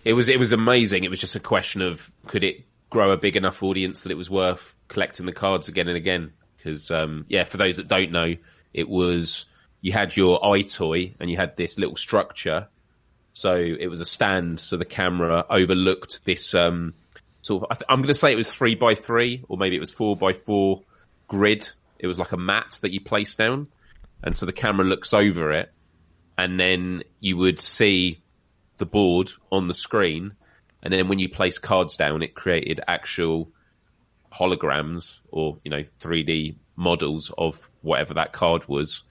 It 0.03 0.13
was 0.13 0.27
it 0.27 0.39
was 0.39 0.51
amazing. 0.51 1.03
It 1.03 1.09
was 1.09 1.19
just 1.19 1.35
a 1.35 1.39
question 1.39 1.81
of 1.81 2.11
could 2.27 2.43
it 2.43 2.63
grow 2.89 3.11
a 3.11 3.17
big 3.17 3.35
enough 3.35 3.63
audience 3.63 4.01
that 4.01 4.11
it 4.11 4.17
was 4.17 4.29
worth 4.29 4.75
collecting 4.87 5.25
the 5.25 5.33
cards 5.33 5.67
again 5.67 5.87
and 5.87 5.97
again. 5.97 6.33
Because 6.57 6.89
um, 6.91 7.25
yeah, 7.27 7.43
for 7.43 7.57
those 7.57 7.77
that 7.77 7.87
don't 7.87 8.11
know, 8.11 8.35
it 8.73 8.89
was 8.89 9.45
you 9.81 9.91
had 9.91 10.15
your 10.15 10.45
eye 10.45 10.63
toy 10.63 11.13
and 11.19 11.29
you 11.29 11.37
had 11.37 11.55
this 11.57 11.77
little 11.77 11.95
structure. 11.95 12.67
So 13.33 13.55
it 13.55 13.87
was 13.87 14.01
a 14.01 14.05
stand, 14.05 14.59
so 14.59 14.77
the 14.77 14.85
camera 14.85 15.45
overlooked 15.49 16.25
this 16.25 16.55
um, 16.55 16.95
sort 17.41 17.63
of. 17.63 17.77
I 17.77 17.93
I'm 17.93 17.99
going 17.99 18.07
to 18.07 18.13
say 18.13 18.31
it 18.31 18.37
was 18.37 18.51
three 18.51 18.75
by 18.75 18.95
three, 18.95 19.43
or 19.47 19.57
maybe 19.57 19.75
it 19.75 19.79
was 19.79 19.91
four 19.91 20.15
by 20.15 20.33
four 20.33 20.81
grid. 21.27 21.69
It 21.99 22.07
was 22.07 22.17
like 22.17 22.31
a 22.31 22.37
mat 22.37 22.79
that 22.81 22.91
you 22.91 22.99
place 22.99 23.35
down, 23.35 23.67
and 24.23 24.35
so 24.35 24.47
the 24.47 24.53
camera 24.53 24.85
looks 24.85 25.13
over 25.13 25.51
it, 25.51 25.71
and 26.35 26.59
then 26.59 27.03
you 27.19 27.37
would 27.37 27.59
see 27.59 28.21
the 28.77 28.85
board 28.87 29.31
on 29.51 29.67
the 29.67 29.73
screen, 29.73 30.33
and 30.83 30.93
then 30.93 31.07
when 31.07 31.19
you 31.19 31.29
place 31.29 31.57
cards 31.57 31.97
down, 31.97 32.21
it 32.21 32.35
created 32.35 32.79
actual 32.87 33.49
holograms 34.31 35.19
or 35.31 35.57
you 35.63 35.71
know 35.71 35.83
3D 35.99 36.55
models 36.75 37.31
of 37.37 37.69
whatever 37.81 38.13
that 38.15 38.33
card 38.33 38.67
was, 38.67 39.03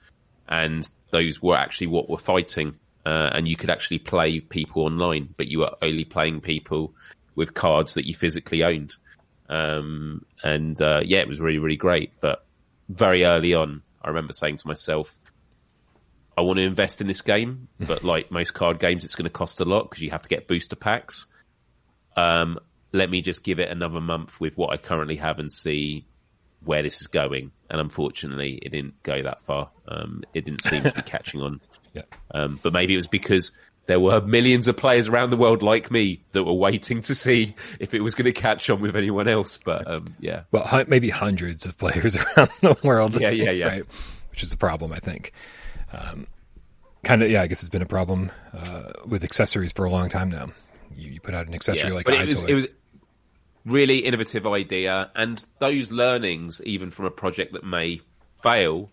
and 0.47 0.87
those 1.11 1.41
were 1.41 1.55
actually 1.55 1.87
what 1.87 2.09
were 2.09 2.17
fighting, 2.17 2.75
uh, 3.05 3.31
and 3.33 3.47
you 3.47 3.55
could 3.55 3.69
actually 3.69 3.99
play 3.99 4.39
people 4.39 4.83
online, 4.83 5.33
but 5.37 5.47
you 5.47 5.59
were 5.59 5.75
only 5.81 6.05
playing 6.05 6.41
people 6.41 6.93
with 7.35 7.53
cards 7.53 7.95
that 7.95 8.05
you 8.05 8.13
physically 8.13 8.63
owned. 8.63 8.95
Um, 9.49 10.25
and 10.43 10.79
uh, 10.81 11.01
yeah, 11.03 11.19
it 11.19 11.27
was 11.27 11.39
really 11.39 11.59
really 11.59 11.77
great. 11.77 12.13
But 12.21 12.45
very 12.89 13.25
early 13.25 13.53
on, 13.53 13.81
I 14.01 14.09
remember 14.09 14.33
saying 14.33 14.57
to 14.57 14.67
myself, 14.67 15.17
I 16.37 16.41
want 16.41 16.57
to 16.57 16.63
invest 16.63 17.01
in 17.01 17.07
this 17.07 17.21
game, 17.21 17.67
but 17.79 18.03
like 18.03 18.31
most 18.31 18.53
card 18.53 18.79
games, 18.79 19.03
it's 19.03 19.15
going 19.15 19.25
to 19.25 19.29
cost 19.29 19.59
a 19.59 19.65
lot 19.65 19.89
because 19.89 20.01
you 20.01 20.11
have 20.11 20.21
to 20.21 20.29
get 20.29 20.47
booster 20.47 20.75
packs. 20.75 21.25
Um, 22.17 22.59
let 22.91 23.09
me 23.09 23.21
just 23.21 23.43
give 23.43 23.59
it 23.59 23.69
another 23.69 24.01
month 24.01 24.39
with 24.39 24.57
what 24.57 24.71
I 24.71 24.77
currently 24.77 25.17
have 25.17 25.39
and 25.39 25.51
see 25.51 26.05
where 26.63 26.81
this 26.83 27.01
is 27.01 27.07
going. 27.07 27.51
And 27.69 27.79
unfortunately, 27.79 28.59
it 28.61 28.69
didn't 28.69 29.01
go 29.03 29.21
that 29.21 29.41
far. 29.41 29.69
Um, 29.87 30.23
it 30.33 30.45
didn't 30.45 30.63
seem 30.63 30.83
to 30.83 30.91
be 30.91 31.01
catching 31.05 31.41
on. 31.41 31.61
Yeah. 31.93 32.03
Um, 32.31 32.59
but 32.61 32.73
maybe 32.73 32.93
it 32.93 32.97
was 32.97 33.07
because 33.07 33.51
there 33.85 33.99
were 33.99 34.21
millions 34.21 34.67
of 34.67 34.75
players 34.75 35.07
around 35.07 35.29
the 35.29 35.37
world 35.37 35.63
like 35.63 35.91
me 35.91 36.21
that 36.33 36.43
were 36.43 36.53
waiting 36.53 37.01
to 37.01 37.15
see 37.15 37.55
if 37.79 37.93
it 37.93 38.01
was 38.01 38.15
going 38.15 38.25
to 38.25 38.33
catch 38.33 38.69
on 38.69 38.81
with 38.81 38.95
anyone 38.95 39.27
else. 39.27 39.59
But 39.63 39.89
um, 39.89 40.15
yeah, 40.19 40.43
Well, 40.51 40.85
maybe 40.87 41.09
hundreds 41.09 41.65
of 41.65 41.77
players 41.77 42.17
around 42.37 42.49
the 42.61 42.77
world. 42.83 43.19
Yeah, 43.19 43.29
yeah, 43.29 43.51
yeah. 43.51 43.67
Right, 43.67 43.85
which 44.31 44.43
is 44.43 44.51
a 44.51 44.57
problem, 44.57 44.91
I 44.91 44.99
think. 44.99 45.31
Um, 45.93 46.27
kind 47.03 47.23
of, 47.23 47.31
yeah. 47.31 47.41
I 47.41 47.47
guess 47.47 47.61
it's 47.61 47.69
been 47.69 47.81
a 47.81 47.85
problem 47.85 48.31
uh, 48.53 48.91
with 49.05 49.23
accessories 49.23 49.71
for 49.71 49.85
a 49.85 49.89
long 49.89 50.09
time 50.09 50.29
now. 50.29 50.49
You, 50.95 51.11
you 51.11 51.19
put 51.19 51.33
out 51.33 51.47
an 51.47 51.53
accessory 51.53 51.91
like 51.91 52.05
but 52.05 52.15
it 52.15 52.25
was, 52.25 52.43
it 52.43 52.53
was 52.53 52.67
really 53.65 53.99
innovative 53.99 54.47
idea, 54.47 55.11
and 55.15 55.43
those 55.59 55.91
learnings, 55.91 56.61
even 56.63 56.89
from 56.89 57.05
a 57.05 57.11
project 57.11 57.53
that 57.53 57.63
may 57.63 58.01
fail, 58.41 58.89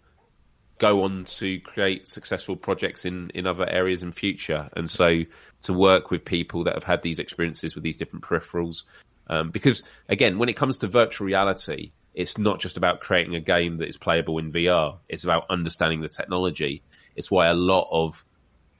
go 0.78 1.04
on 1.04 1.24
to 1.24 1.60
create 1.60 2.08
successful 2.08 2.56
projects 2.56 3.04
in 3.04 3.30
in 3.30 3.46
other 3.46 3.68
areas 3.68 4.02
in 4.02 4.12
future. 4.12 4.68
And 4.76 4.90
so, 4.90 5.22
to 5.62 5.72
work 5.72 6.10
with 6.10 6.24
people 6.24 6.64
that 6.64 6.74
have 6.74 6.84
had 6.84 7.02
these 7.02 7.18
experiences 7.18 7.74
with 7.74 7.84
these 7.84 7.96
different 7.96 8.24
peripherals, 8.24 8.82
um, 9.28 9.50
because 9.50 9.82
again, 10.08 10.38
when 10.38 10.48
it 10.48 10.56
comes 10.56 10.78
to 10.78 10.88
virtual 10.88 11.26
reality. 11.26 11.92
It's 12.16 12.38
not 12.38 12.60
just 12.60 12.76
about 12.76 13.00
creating 13.00 13.34
a 13.34 13.40
game 13.40 13.78
that 13.78 13.88
is 13.88 13.96
playable 13.96 14.38
in 14.38 14.52
VR. 14.52 14.98
It's 15.08 15.24
about 15.24 15.46
understanding 15.50 16.00
the 16.00 16.08
technology. 16.08 16.80
It's 17.16 17.28
why 17.28 17.48
a 17.48 17.54
lot 17.54 17.88
of 17.90 18.24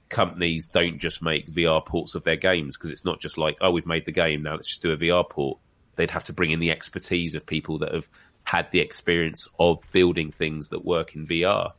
companies 0.09 0.67
don't 0.67 0.99
just 0.99 1.21
make 1.21 1.51
VR 1.51 1.85
ports 1.85 2.15
of 2.15 2.23
their 2.23 2.35
games 2.35 2.77
because 2.77 2.91
it's 2.91 3.05
not 3.05 3.19
just 3.19 3.37
like, 3.37 3.57
oh, 3.61 3.71
we've 3.71 3.85
made 3.85 4.05
the 4.05 4.11
game, 4.11 4.43
now 4.43 4.55
let's 4.55 4.67
just 4.67 4.81
do 4.81 4.91
a 4.91 4.97
VR 4.97 5.27
port. 5.27 5.59
They'd 5.95 6.11
have 6.11 6.25
to 6.25 6.33
bring 6.33 6.51
in 6.51 6.59
the 6.59 6.71
expertise 6.71 7.35
of 7.35 7.45
people 7.45 7.79
that 7.79 7.93
have 7.93 8.07
had 8.43 8.69
the 8.71 8.79
experience 8.79 9.47
of 9.59 9.79
building 9.91 10.31
things 10.31 10.69
that 10.69 10.85
work 10.85 11.15
in 11.15 11.25
VR. 11.25 11.71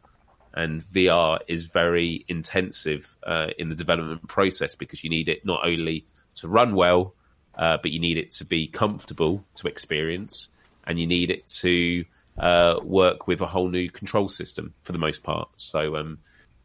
And 0.55 0.83
VR 0.83 1.41
is 1.49 1.67
very 1.67 2.25
intensive 2.29 3.15
uh, 3.23 3.49
in 3.59 3.69
the 3.69 3.75
development 3.75 4.27
process 4.27 4.75
because 4.75 5.05
you 5.05 5.11
need 5.11 5.29
it 5.29 5.45
not 5.45 5.67
only 5.67 6.07
to 6.37 6.49
run 6.49 6.75
well, 6.75 7.15
uh, 7.57 7.79
but 7.81 7.91
you 7.91 8.01
need 8.01 8.19
it 8.19 8.31
to 8.33 8.45
be 8.45 8.67
comfortable 8.67 9.45
to 9.57 9.69
experience, 9.69 10.49
and 10.87 10.99
you 10.99 11.07
need 11.07 11.31
it 11.31 11.47
to 11.47 12.05
uh, 12.39 12.79
work 12.83 13.27
with 13.27 13.41
a 13.41 13.47
whole 13.47 13.69
new 13.69 13.91
control 13.91 14.29
system 14.29 14.75
for 14.83 14.93
the 14.93 14.99
most 14.99 15.23
part. 15.23 15.49
So, 15.57 15.97
um, 15.97 16.19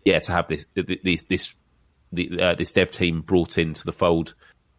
yeah, 0.05 0.19
to 0.19 0.31
have 0.31 0.47
this 0.47 0.65
this 0.75 1.23
this 1.23 1.53
the, 2.11 2.41
uh, 2.41 2.55
this 2.55 2.71
dev 2.71 2.91
team 2.91 3.21
brought 3.21 3.57
into 3.57 3.85
the 3.85 3.93
fold 3.93 4.33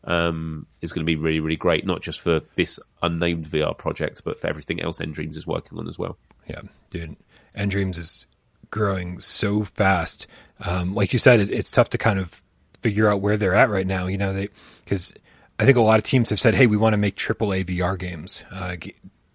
um, 0.04 0.66
is 0.80 0.92
going 0.92 1.04
to 1.04 1.10
be 1.10 1.16
really 1.16 1.40
really 1.40 1.56
great, 1.56 1.86
not 1.86 2.02
just 2.02 2.20
for 2.20 2.40
this 2.56 2.78
unnamed 3.02 3.48
VR 3.48 3.76
project, 3.76 4.22
but 4.24 4.40
for 4.40 4.46
everything 4.46 4.80
else 4.80 4.98
nDreams 4.98 5.36
is 5.36 5.46
working 5.46 5.78
on 5.78 5.88
as 5.88 5.98
well. 5.98 6.16
Yeah, 6.48 6.62
dude. 6.90 7.16
nDreams 7.56 7.98
is 7.98 8.26
growing 8.70 9.20
so 9.20 9.64
fast. 9.64 10.26
Um, 10.60 10.94
like 10.94 11.12
you 11.12 11.18
said, 11.18 11.40
it, 11.40 11.50
it's 11.50 11.70
tough 11.70 11.90
to 11.90 11.98
kind 11.98 12.18
of 12.18 12.42
figure 12.80 13.08
out 13.08 13.20
where 13.20 13.36
they're 13.36 13.54
at 13.54 13.70
right 13.70 13.86
now. 13.86 14.06
You 14.06 14.18
know, 14.18 14.32
they 14.32 14.48
because 14.84 15.14
I 15.58 15.64
think 15.64 15.76
a 15.76 15.82
lot 15.82 15.98
of 15.98 16.04
teams 16.04 16.30
have 16.30 16.40
said, 16.40 16.54
"Hey, 16.54 16.66
we 16.66 16.76
want 16.76 16.94
to 16.94 16.98
make 16.98 17.16
AAA 17.16 17.64
VR 17.66 17.98
games." 17.98 18.42
Uh, 18.50 18.76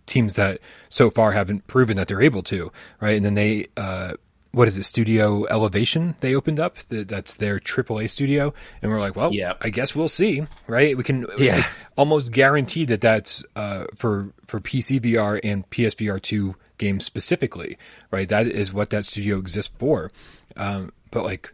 teams 0.07 0.33
that 0.33 0.59
so 0.89 1.11
far 1.11 1.33
haven't 1.33 1.67
proven 1.67 1.97
that 1.97 2.07
they're 2.07 2.21
able 2.21 2.41
to, 2.41 2.71
right? 2.99 3.15
And 3.15 3.25
then 3.25 3.33
they, 3.35 3.67
uh, 3.75 4.13
what 4.57 4.67
is 4.67 4.75
it, 4.75 4.83
Studio 4.83 5.45
Elevation? 5.45 6.15
They 6.19 6.33
opened 6.35 6.59
up. 6.59 6.77
That's 6.89 7.35
their 7.35 7.59
AAA 7.59 8.09
studio, 8.09 8.53
and 8.81 8.91
we're 8.91 8.99
like, 8.99 9.15
well, 9.15 9.31
Yeah. 9.33 9.53
I 9.61 9.69
guess 9.69 9.95
we'll 9.95 10.07
see, 10.07 10.45
right? 10.65 10.97
We 10.97 11.03
can 11.03 11.27
Yeah. 11.37 11.57
like, 11.57 11.65
almost 11.95 12.31
guarantee 12.31 12.83
that 12.85 12.99
that's 13.01 13.43
uh, 13.55 13.85
for 13.95 14.33
for 14.47 14.59
PC 14.59 14.99
VR 14.99 15.39
and 15.43 15.69
PSVR 15.69 16.19
two 16.19 16.55
games 16.79 17.05
specifically, 17.05 17.77
right? 18.11 18.27
That 18.27 18.47
is 18.47 18.73
what 18.73 18.89
that 18.89 19.05
studio 19.05 19.37
exists 19.37 19.71
for. 19.77 20.11
Um, 20.55 20.91
but 21.11 21.23
like, 21.23 21.51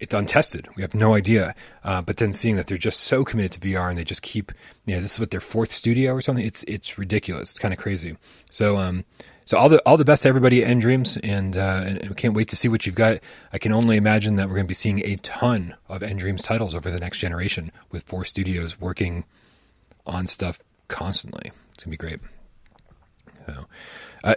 it's 0.00 0.14
untested. 0.14 0.68
We 0.76 0.82
have 0.82 0.94
no 0.94 1.14
idea. 1.14 1.54
Uh, 1.82 2.02
but 2.02 2.18
then 2.18 2.32
seeing 2.32 2.56
that 2.56 2.66
they're 2.66 2.76
just 2.76 3.00
so 3.00 3.24
committed 3.24 3.52
to 3.52 3.60
VR 3.60 3.88
and 3.88 3.98
they 3.98 4.04
just 4.04 4.22
keep, 4.22 4.52
you 4.86 4.94
know, 4.94 5.00
this 5.00 5.14
is 5.14 5.20
what 5.20 5.30
their 5.30 5.40
fourth 5.40 5.72
studio 5.72 6.12
or 6.12 6.20
something. 6.20 6.44
It's 6.44 6.62
it's 6.68 6.96
ridiculous. 6.98 7.50
It's 7.50 7.58
kind 7.58 7.74
of 7.74 7.78
crazy. 7.80 8.16
So 8.50 8.76
um, 8.76 9.04
so 9.46 9.58
all 9.58 9.68
the 9.68 9.80
all 9.86 9.96
the 9.96 10.04
best 10.04 10.22
to 10.22 10.28
everybody 10.28 10.64
at 10.64 10.76
nDreams, 10.76 11.18
and 11.22 11.56
uh, 11.56 11.84
and 11.86 12.08
we 12.08 12.14
can't 12.14 12.34
wait 12.34 12.48
to 12.48 12.56
see 12.56 12.68
what 12.68 12.86
you've 12.86 12.94
got. 12.94 13.20
I 13.52 13.58
can 13.58 13.72
only 13.72 13.96
imagine 13.96 14.36
that 14.36 14.48
we're 14.48 14.54
going 14.54 14.66
to 14.66 14.68
be 14.68 14.74
seeing 14.74 15.04
a 15.04 15.16
ton 15.16 15.74
of 15.88 16.00
nDreams 16.00 16.42
titles 16.42 16.74
over 16.74 16.90
the 16.90 17.00
next 17.00 17.18
generation 17.18 17.70
with 17.90 18.04
four 18.04 18.24
studios 18.24 18.80
working 18.80 19.24
on 20.06 20.26
stuff 20.26 20.60
constantly. 20.88 21.52
It's 21.74 21.84
gonna 21.84 21.90
be 21.90 21.96
great. 21.96 22.20
So, 23.46 23.66
uh, 24.24 24.34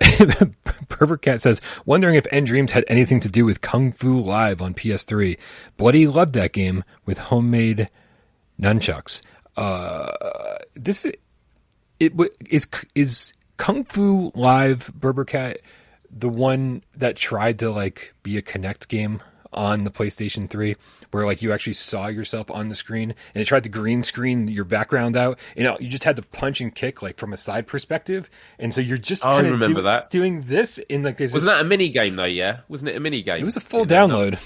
Pervert 0.90 1.22
Cat 1.22 1.40
says, 1.40 1.62
wondering 1.86 2.16
if 2.16 2.26
nDreams 2.26 2.72
had 2.72 2.84
anything 2.88 3.22
to 3.22 3.30
do 3.30 3.46
with 3.46 3.62
Kung 3.62 3.94
Fu 3.94 4.20
Live 4.20 4.62
on 4.62 4.74
PS3. 4.74 5.38
Bloody 5.78 6.08
loved 6.08 6.34
that 6.34 6.52
game 6.52 6.84
with 7.06 7.18
homemade 7.18 7.90
nunchucks. 8.60 9.22
Uh, 9.56 10.58
this 10.76 11.06
is, 11.06 11.14
it 12.00 12.14
is 12.50 12.68
is 12.94 13.34
Kung 13.58 13.84
Fu 13.86 14.32
Live 14.36 14.92
Berber 14.94 15.26
Cat 15.26 15.60
the 16.10 16.30
one 16.30 16.84
that 16.96 17.16
tried 17.16 17.60
to 17.60 17.70
like 17.70 18.14
be 18.24 18.38
a 18.38 18.42
Kinect 18.42 18.88
game 18.88 19.22
on 19.54 19.84
the 19.84 19.92
PlayStation 19.92 20.50
3 20.50 20.76
where 21.12 21.26
like 21.26 21.42
you 21.42 21.54
actually 21.54 21.74
saw 21.74 22.08
yourself 22.08 22.52
on 22.52 22.70
the 22.70 22.76
screen 22.76 23.14
and 23.34 23.42
it 23.42 23.46
tried 23.46 23.64
to 23.64 23.70
green 23.70 24.04
screen 24.04 24.48
your 24.48 24.66
background 24.66 25.16
out 25.18 25.40
and 25.56 25.64
you, 25.64 25.70
know, 25.70 25.78
you 25.80 25.88
just 25.90 26.04
had 26.04 26.16
to 26.18 26.22
punch 26.22 26.60
and 26.62 26.76
kick 26.76 27.02
like 27.02 27.18
from 27.18 27.34
a 27.34 27.38
side 27.38 27.66
perspective 27.68 28.30
and 28.60 28.74
so 28.74 28.82
you're 28.82 28.98
just 28.98 29.26
Oh, 29.26 29.30
I 29.30 29.36
kind 29.36 29.48
of 29.48 29.54
remember 29.54 29.82
that. 29.84 30.12
doing 30.12 30.44
this 30.44 30.78
in 30.78 31.04
like 31.04 31.18
there's 31.18 31.34
Wasn't 31.34 31.50
that 31.50 31.62
a 31.62 31.64
mini 31.68 31.90
game 31.90 32.16
though? 32.18 32.26
Yeah, 32.26 32.60
wasn't 32.68 32.90
it 32.90 32.96
a 32.98 33.00
mini 33.00 33.22
game? 33.22 33.42
it 33.42 33.46
was 33.46 33.58
a 33.58 33.62
full 33.62 33.84
In 33.84 33.88
there? 33.88 34.08
No. 34.08 34.16
download 34.16 34.40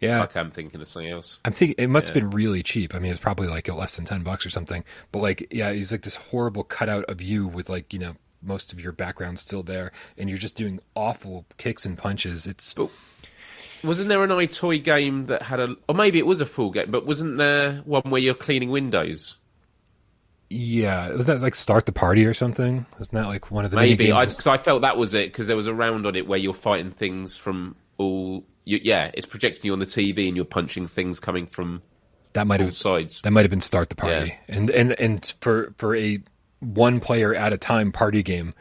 yeah 0.00 0.22
Okay, 0.24 0.40
I'm 0.40 0.50
thinking 0.50 0.80
of 0.80 0.88
something 0.88 1.10
else. 1.10 1.38
I'm 1.44 1.52
thinking 1.52 1.76
it 1.78 1.88
must 1.88 2.08
have 2.08 2.14
been 2.14 2.30
really 2.30 2.62
cheap. 2.62 2.94
I 2.94 2.98
mean, 2.98 3.08
it 3.08 3.14
was 3.14 3.20
probably 3.20 3.48
like 3.48 3.68
less 3.68 3.96
than 3.96 4.04
ten 4.04 4.22
bucks 4.22 4.44
or 4.44 4.50
something. 4.50 4.84
But 5.12 5.20
like, 5.20 5.46
yeah, 5.50 5.70
it's 5.70 5.92
like 5.92 6.02
this 6.02 6.16
horrible 6.16 6.64
cutout 6.64 7.04
of 7.04 7.20
you 7.20 7.46
with 7.46 7.68
like 7.68 7.92
you 7.92 7.98
know 7.98 8.14
most 8.42 8.72
of 8.72 8.80
your 8.80 8.92
background 8.92 9.38
still 9.38 9.62
there, 9.62 9.92
and 10.18 10.28
you're 10.28 10.38
just 10.38 10.54
doing 10.54 10.80
awful 10.94 11.44
kicks 11.56 11.86
and 11.86 11.96
punches. 11.96 12.46
It's 12.46 12.74
But 12.74 12.90
wasn't 13.84 14.08
there 14.08 14.22
an 14.22 14.30
EyeToy 14.30 14.82
game 14.82 15.26
that 15.26 15.42
had 15.42 15.60
a, 15.60 15.76
or 15.88 15.94
maybe 15.94 16.18
it 16.18 16.26
was 16.26 16.40
a 16.40 16.46
full 16.46 16.70
game, 16.70 16.90
but 16.90 17.06
wasn't 17.06 17.38
there 17.38 17.82
one 17.84 18.02
where 18.04 18.20
you're 18.20 18.34
cleaning 18.34 18.70
windows? 18.70 19.36
yeah, 20.48 21.10
was 21.10 21.26
that 21.26 21.40
like 21.40 21.54
start 21.54 21.86
the 21.86 21.92
party 21.92 22.24
or 22.24 22.34
something? 22.34 22.86
Wasn't 22.98 23.14
that 23.14 23.26
like 23.26 23.50
one 23.50 23.64
of 23.64 23.70
the 23.70 23.76
Maybe 23.76 24.06
because 24.06 24.46
I, 24.46 24.58
felt 24.58 24.82
that 24.82 24.96
was 24.96 25.14
it 25.14 25.32
because 25.32 25.48
there 25.48 25.56
was 25.56 25.66
a 25.66 25.74
round 25.74 26.06
on 26.06 26.14
it 26.14 26.26
where 26.26 26.38
you're 26.38 26.54
fighting 26.54 26.92
things 26.92 27.36
from 27.36 27.74
all. 27.98 28.44
You, 28.64 28.80
yeah, 28.82 29.10
it's 29.14 29.26
projecting 29.26 29.62
you 29.66 29.72
on 29.72 29.78
the 29.78 29.86
TV 29.86 30.26
and 30.26 30.34
you're 30.36 30.44
punching 30.44 30.88
things 30.88 31.20
coming 31.20 31.46
from 31.46 31.82
that 32.32 32.46
might 32.46 32.60
have 32.60 32.74
sides. 32.76 33.20
that 33.22 33.30
might 33.30 33.42
have 33.42 33.50
been 33.50 33.60
start 33.60 33.88
the 33.90 33.96
party, 33.96 34.36
and 34.48 34.68
and 34.70 34.92
and 34.92 35.34
for 35.40 35.72
for 35.78 35.94
a 35.96 36.18
one 36.60 37.00
player 37.00 37.34
at 37.34 37.52
a 37.52 37.58
time 37.58 37.92
party 37.92 38.22
game. 38.22 38.54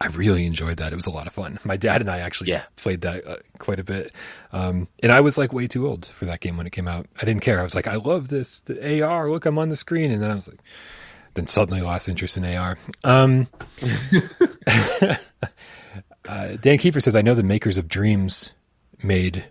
I 0.00 0.08
really 0.08 0.44
enjoyed 0.44 0.78
that. 0.78 0.92
It 0.92 0.96
was 0.96 1.06
a 1.06 1.10
lot 1.10 1.26
of 1.28 1.32
fun. 1.32 1.58
My 1.64 1.76
dad 1.76 2.00
and 2.02 2.10
I 2.10 2.18
actually 2.18 2.50
Yeah. 2.50 2.64
played 2.76 3.02
that 3.02 3.26
uh, 3.26 3.36
quite 3.58 3.78
a 3.78 3.84
bit. 3.84 4.12
Um, 4.52 4.88
and 5.02 5.10
I 5.12 5.20
was 5.20 5.38
like 5.38 5.52
way 5.52 5.66
too 5.66 5.86
old 5.86 6.04
for 6.04 6.26
that 6.26 6.40
game 6.40 6.56
when 6.58 6.66
it 6.66 6.70
came 6.70 6.88
out. 6.88 7.06
I 7.22 7.24
didn't 7.24 7.42
care. 7.42 7.58
I 7.60 7.62
was 7.62 7.74
like, 7.74 7.86
I 7.86 7.94
love 7.94 8.28
this. 8.28 8.60
The 8.62 9.02
AR, 9.02 9.30
look, 9.30 9.46
I'm 9.46 9.56
on 9.58 9.68
the 9.68 9.76
screen. 9.76 10.10
And 10.10 10.20
then 10.22 10.30
I 10.30 10.34
was 10.34 10.48
like, 10.48 10.58
then 11.34 11.46
suddenly 11.46 11.80
lost 11.80 12.08
interest 12.08 12.36
in 12.36 12.44
AR. 12.44 12.76
Um, 13.04 13.46
uh, 16.26 16.56
Dan 16.60 16.78
Kiefer 16.78 17.02
says, 17.02 17.16
I 17.16 17.22
know 17.22 17.34
the 17.34 17.42
makers 17.42 17.78
of 17.78 17.88
Dreams 17.88 18.52
made 19.02 19.44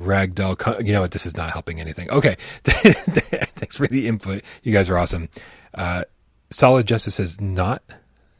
Ragdoll. 0.00 0.58
Co- 0.58 0.78
you 0.78 0.92
know 0.92 1.00
what? 1.00 1.12
This 1.12 1.26
is 1.26 1.36
not 1.36 1.50
helping 1.50 1.80
anything. 1.80 2.10
Okay. 2.10 2.36
Thanks 2.64 3.76
for 3.76 3.86
the 3.86 4.06
input. 4.06 4.42
You 4.62 4.72
guys 4.72 4.88
are 4.90 4.98
awesome. 4.98 5.28
Uh, 5.74 6.04
Solid 6.50 6.86
Justice 6.86 7.16
says, 7.16 7.40
not 7.40 7.82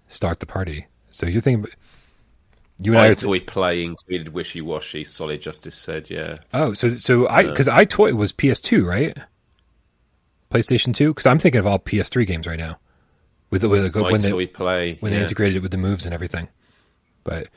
start 0.09 0.41
the 0.41 0.47
party. 0.47 0.87
So 1.11 1.27
you're 1.27 1.41
thinking, 1.41 1.71
you 2.79 2.93
and 2.93 3.01
I 3.01 3.09
are 3.09 3.15
EyeToy 3.15 3.47
Play 3.47 3.83
included 3.85 4.29
Wishy 4.29 4.61
Washy. 4.61 5.05
Solid 5.05 5.41
Justice 5.41 5.77
said, 5.77 6.11
yeah. 6.11 6.39
Oh, 6.53 6.75
so 6.75 6.91
so 6.91 7.27
I 7.29 7.45
because 7.45 7.69
EyeToy 7.69 8.13
was 8.13 8.33
PS2, 8.33 8.85
right? 8.85 9.17
PlayStation 10.51 10.95
2, 10.95 11.11
because 11.13 11.27
I'm 11.27 11.39
thinking 11.39 11.59
of 11.59 11.67
all 11.67 11.79
PS3 11.79 12.27
games 12.27 12.47
right 12.47 12.59
now, 12.59 12.79
with 13.51 13.63
the, 13.63 13.69
with 13.69 13.93
the, 13.93 14.03
when 14.03 14.21
they 14.21 14.47
Play. 14.47 14.97
when 15.01 15.13
yeah. 15.13 15.19
they 15.19 15.23
integrated 15.23 15.57
it 15.57 15.61
with 15.61 15.73
the 15.73 15.79
moves 15.79 16.05
and 16.05 16.15
everything. 16.15 16.49
But 17.27 17.49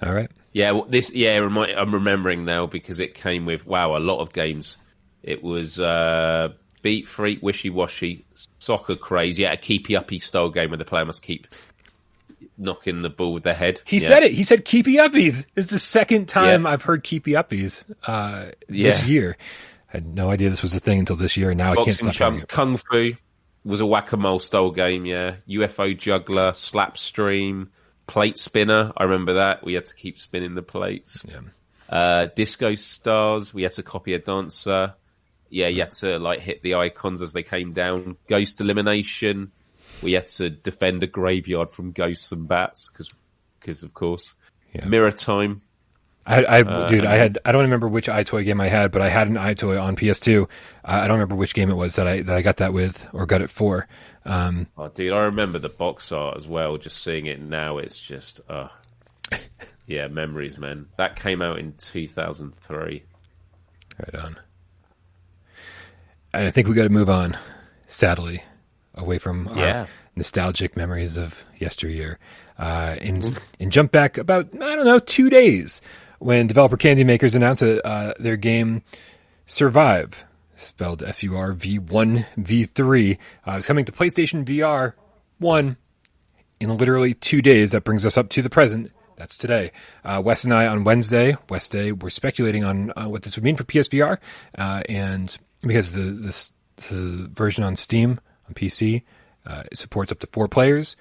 all 0.00 0.14
right, 0.14 0.30
Yeah, 0.52 0.70
well, 0.70 0.84
this 0.88 1.12
yeah, 1.12 1.36
I'm 1.36 1.92
remembering 1.94 2.44
now 2.44 2.66
because 2.66 2.98
it 3.00 3.14
came 3.14 3.44
with 3.44 3.66
wow 3.66 3.96
a 3.96 3.98
lot 3.98 4.20
of 4.20 4.32
games. 4.32 4.76
It 5.22 5.42
was 5.42 5.80
uh, 5.80 6.52
Beat 6.82 7.08
Freak, 7.08 7.42
Wishy 7.42 7.70
Washy, 7.70 8.24
Soccer 8.58 8.94
Craze, 8.96 9.38
yeah, 9.38 9.52
a 9.52 9.56
keepy 9.56 9.96
uppy 9.96 10.18
style 10.18 10.50
game 10.50 10.70
where 10.70 10.78
the 10.78 10.84
player 10.84 11.04
must 11.04 11.22
keep 11.22 11.46
knocking 12.56 13.02
the 13.02 13.10
ball 13.10 13.32
with 13.32 13.42
their 13.42 13.54
head. 13.54 13.80
he 13.84 13.98
yeah. 13.98 14.06
said 14.06 14.22
it. 14.22 14.32
He 14.32 14.42
said 14.42 14.64
"keepy 14.64 14.94
uppies." 14.96 15.46
It's 15.56 15.68
the 15.68 15.78
second 15.78 16.28
time 16.28 16.64
Yeah. 16.64 16.70
I've 16.70 16.82
heard 16.82 17.02
"keepy 17.02 17.32
uppies" 17.32 17.84
uh, 18.06 18.52
Yeah. 18.68 18.90
this 18.90 19.06
year. 19.06 19.36
I 19.92 19.96
had 19.98 20.06
no 20.14 20.30
idea 20.30 20.50
this 20.50 20.62
was 20.62 20.74
a 20.74 20.80
thing 20.80 20.98
until 21.00 21.16
this 21.16 21.36
year. 21.36 21.50
and 21.50 21.58
Now 21.58 21.72
I 21.72 21.76
can't 21.76 21.94
stop 21.96 22.14
Chump, 22.14 22.42
it. 22.42 22.48
Kung 22.48 22.76
Fu 22.76 23.12
was 23.64 23.80
a 23.80 23.86
whack 23.86 24.12
a 24.12 24.16
mole 24.16 24.38
style 24.40 24.70
game. 24.70 25.06
Yeah, 25.06 25.36
UFO 25.48 25.96
Juggler, 25.96 26.52
Slapstream, 26.52 27.68
Plate 28.06 28.38
Spinner. 28.38 28.92
I 28.96 29.04
remember 29.04 29.34
that. 29.34 29.64
We 29.64 29.74
had 29.74 29.86
to 29.86 29.94
keep 29.94 30.18
spinning 30.18 30.54
the 30.54 30.62
plates. 30.62 31.22
Yeah. 31.26 31.40
Uh, 31.88 32.26
Disco 32.34 32.74
Stars. 32.74 33.52
We 33.54 33.62
had 33.62 33.72
to 33.72 33.82
copy 33.82 34.14
a 34.14 34.18
dancer. 34.18 34.94
Yeah, 35.50 35.68
you 35.68 35.80
had 35.82 35.92
to 35.92 36.18
like 36.18 36.40
hit 36.40 36.62
the 36.62 36.74
icons 36.74 37.22
as 37.22 37.32
they 37.32 37.42
came 37.42 37.72
down. 37.72 38.16
Ghost 38.28 38.60
Elimination. 38.60 39.52
We 40.02 40.12
had 40.12 40.26
to 40.28 40.50
defend 40.50 41.02
a 41.02 41.06
graveyard 41.06 41.70
from 41.70 41.92
ghosts 41.92 42.32
and 42.32 42.48
bats 42.48 42.90
because, 42.90 43.12
because 43.60 43.82
of 43.82 43.94
course, 43.94 44.34
Yeah. 44.72 44.86
Mirror 44.86 45.12
Time. 45.12 45.62
I, 46.26 46.42
I 46.44 46.62
Uh, 46.62 46.86
dude, 46.88 47.04
I 47.04 47.16
had 47.16 47.38
I 47.44 47.52
don't 47.52 47.62
remember 47.64 47.86
which 47.88 48.06
EyeToy 48.06 48.44
game 48.44 48.60
I 48.60 48.68
had, 48.68 48.90
but 48.92 49.02
I 49.02 49.08
had 49.10 49.28
an 49.28 49.34
EyeToy 49.34 49.80
on 49.82 49.94
PS2. 49.96 50.44
Uh, 50.44 50.46
I 50.84 51.02
don't 51.06 51.16
remember 51.18 51.34
which 51.34 51.52
game 51.54 51.70
it 51.70 51.74
was 51.74 51.96
that 51.96 52.06
I 52.06 52.22
that 52.22 52.34
I 52.34 52.40
got 52.42 52.56
that 52.58 52.72
with 52.72 53.06
or 53.12 53.26
got 53.26 53.42
it 53.42 53.50
for. 53.50 53.86
Um, 54.24 54.66
Oh, 54.78 54.88
dude, 54.88 55.12
I 55.12 55.24
remember 55.24 55.58
the 55.58 55.68
box 55.68 56.10
art 56.12 56.36
as 56.38 56.48
well. 56.48 56.78
Just 56.78 57.02
seeing 57.02 57.26
it 57.26 57.40
now, 57.42 57.76
it's 57.76 57.98
just, 57.98 58.40
uh, 58.48 58.68
yeah, 59.86 60.08
memories, 60.08 60.56
man. 60.56 60.86
That 60.96 61.16
came 61.16 61.42
out 61.42 61.58
in 61.58 61.74
2003. 61.76 63.02
Right 63.98 64.14
on. 64.24 64.36
And 66.32 66.46
I 66.46 66.50
think 66.50 66.68
we 66.68 66.74
got 66.74 66.84
to 66.84 66.88
move 66.88 67.10
on, 67.10 67.36
sadly, 67.86 68.42
away 68.94 69.18
from 69.18 69.48
our 69.48 69.58
Yeah. 69.58 69.86
nostalgic 70.16 70.76
memories 70.76 71.16
of 71.16 71.44
yesteryear, 71.58 72.18
uh, 72.58 72.96
and 73.00 73.38
and 73.60 73.70
jump 73.70 73.92
back 73.92 74.16
about 74.18 74.48
I 74.54 74.74
don't 74.74 74.84
know 74.84 74.98
two 74.98 75.28
days 75.30 75.80
when 76.24 76.46
developer 76.46 76.78
Candy 76.78 77.04
Makers 77.04 77.34
announced 77.34 77.60
that, 77.60 77.86
uh, 77.86 78.14
their 78.18 78.38
game 78.38 78.82
Survive, 79.46 80.24
spelled 80.56 81.02
S 81.02 81.22
U 81.22 81.36
R 81.36 81.52
V 81.52 81.78
one 81.78 82.24
V 82.38 82.64
three, 82.64 83.18
uh, 83.46 83.52
is 83.52 83.66
coming 83.66 83.84
to 83.84 83.92
PlayStation 83.92 84.42
VR 84.42 84.94
one 85.38 85.76
in 86.60 86.74
literally 86.78 87.12
two 87.12 87.42
days. 87.42 87.72
That 87.72 87.84
brings 87.84 88.06
us 88.06 88.16
up 88.16 88.30
to 88.30 88.40
the 88.40 88.48
present. 88.48 88.90
That's 89.16 89.36
today. 89.36 89.70
Uh, 90.02 90.22
Wes 90.24 90.44
and 90.44 90.54
I 90.54 90.66
on 90.66 90.82
Wednesday, 90.82 91.36
West 91.50 91.70
Day, 91.70 91.92
were 91.92 92.08
speculating 92.08 92.64
on 92.64 92.90
uh, 92.96 93.04
what 93.04 93.22
this 93.22 93.36
would 93.36 93.44
mean 93.44 93.56
for 93.56 93.64
PSVR, 93.64 94.18
uh, 94.56 94.82
and 94.88 95.36
because 95.60 95.92
the 95.92 96.50
the 96.88 97.28
version 97.34 97.64
on 97.64 97.76
Steam 97.76 98.18
on 98.48 98.54
PC 98.54 99.02
uh, 99.44 99.64
supports 99.74 100.10
up 100.10 100.20
to 100.20 100.26
four 100.28 100.48
players, 100.48 100.96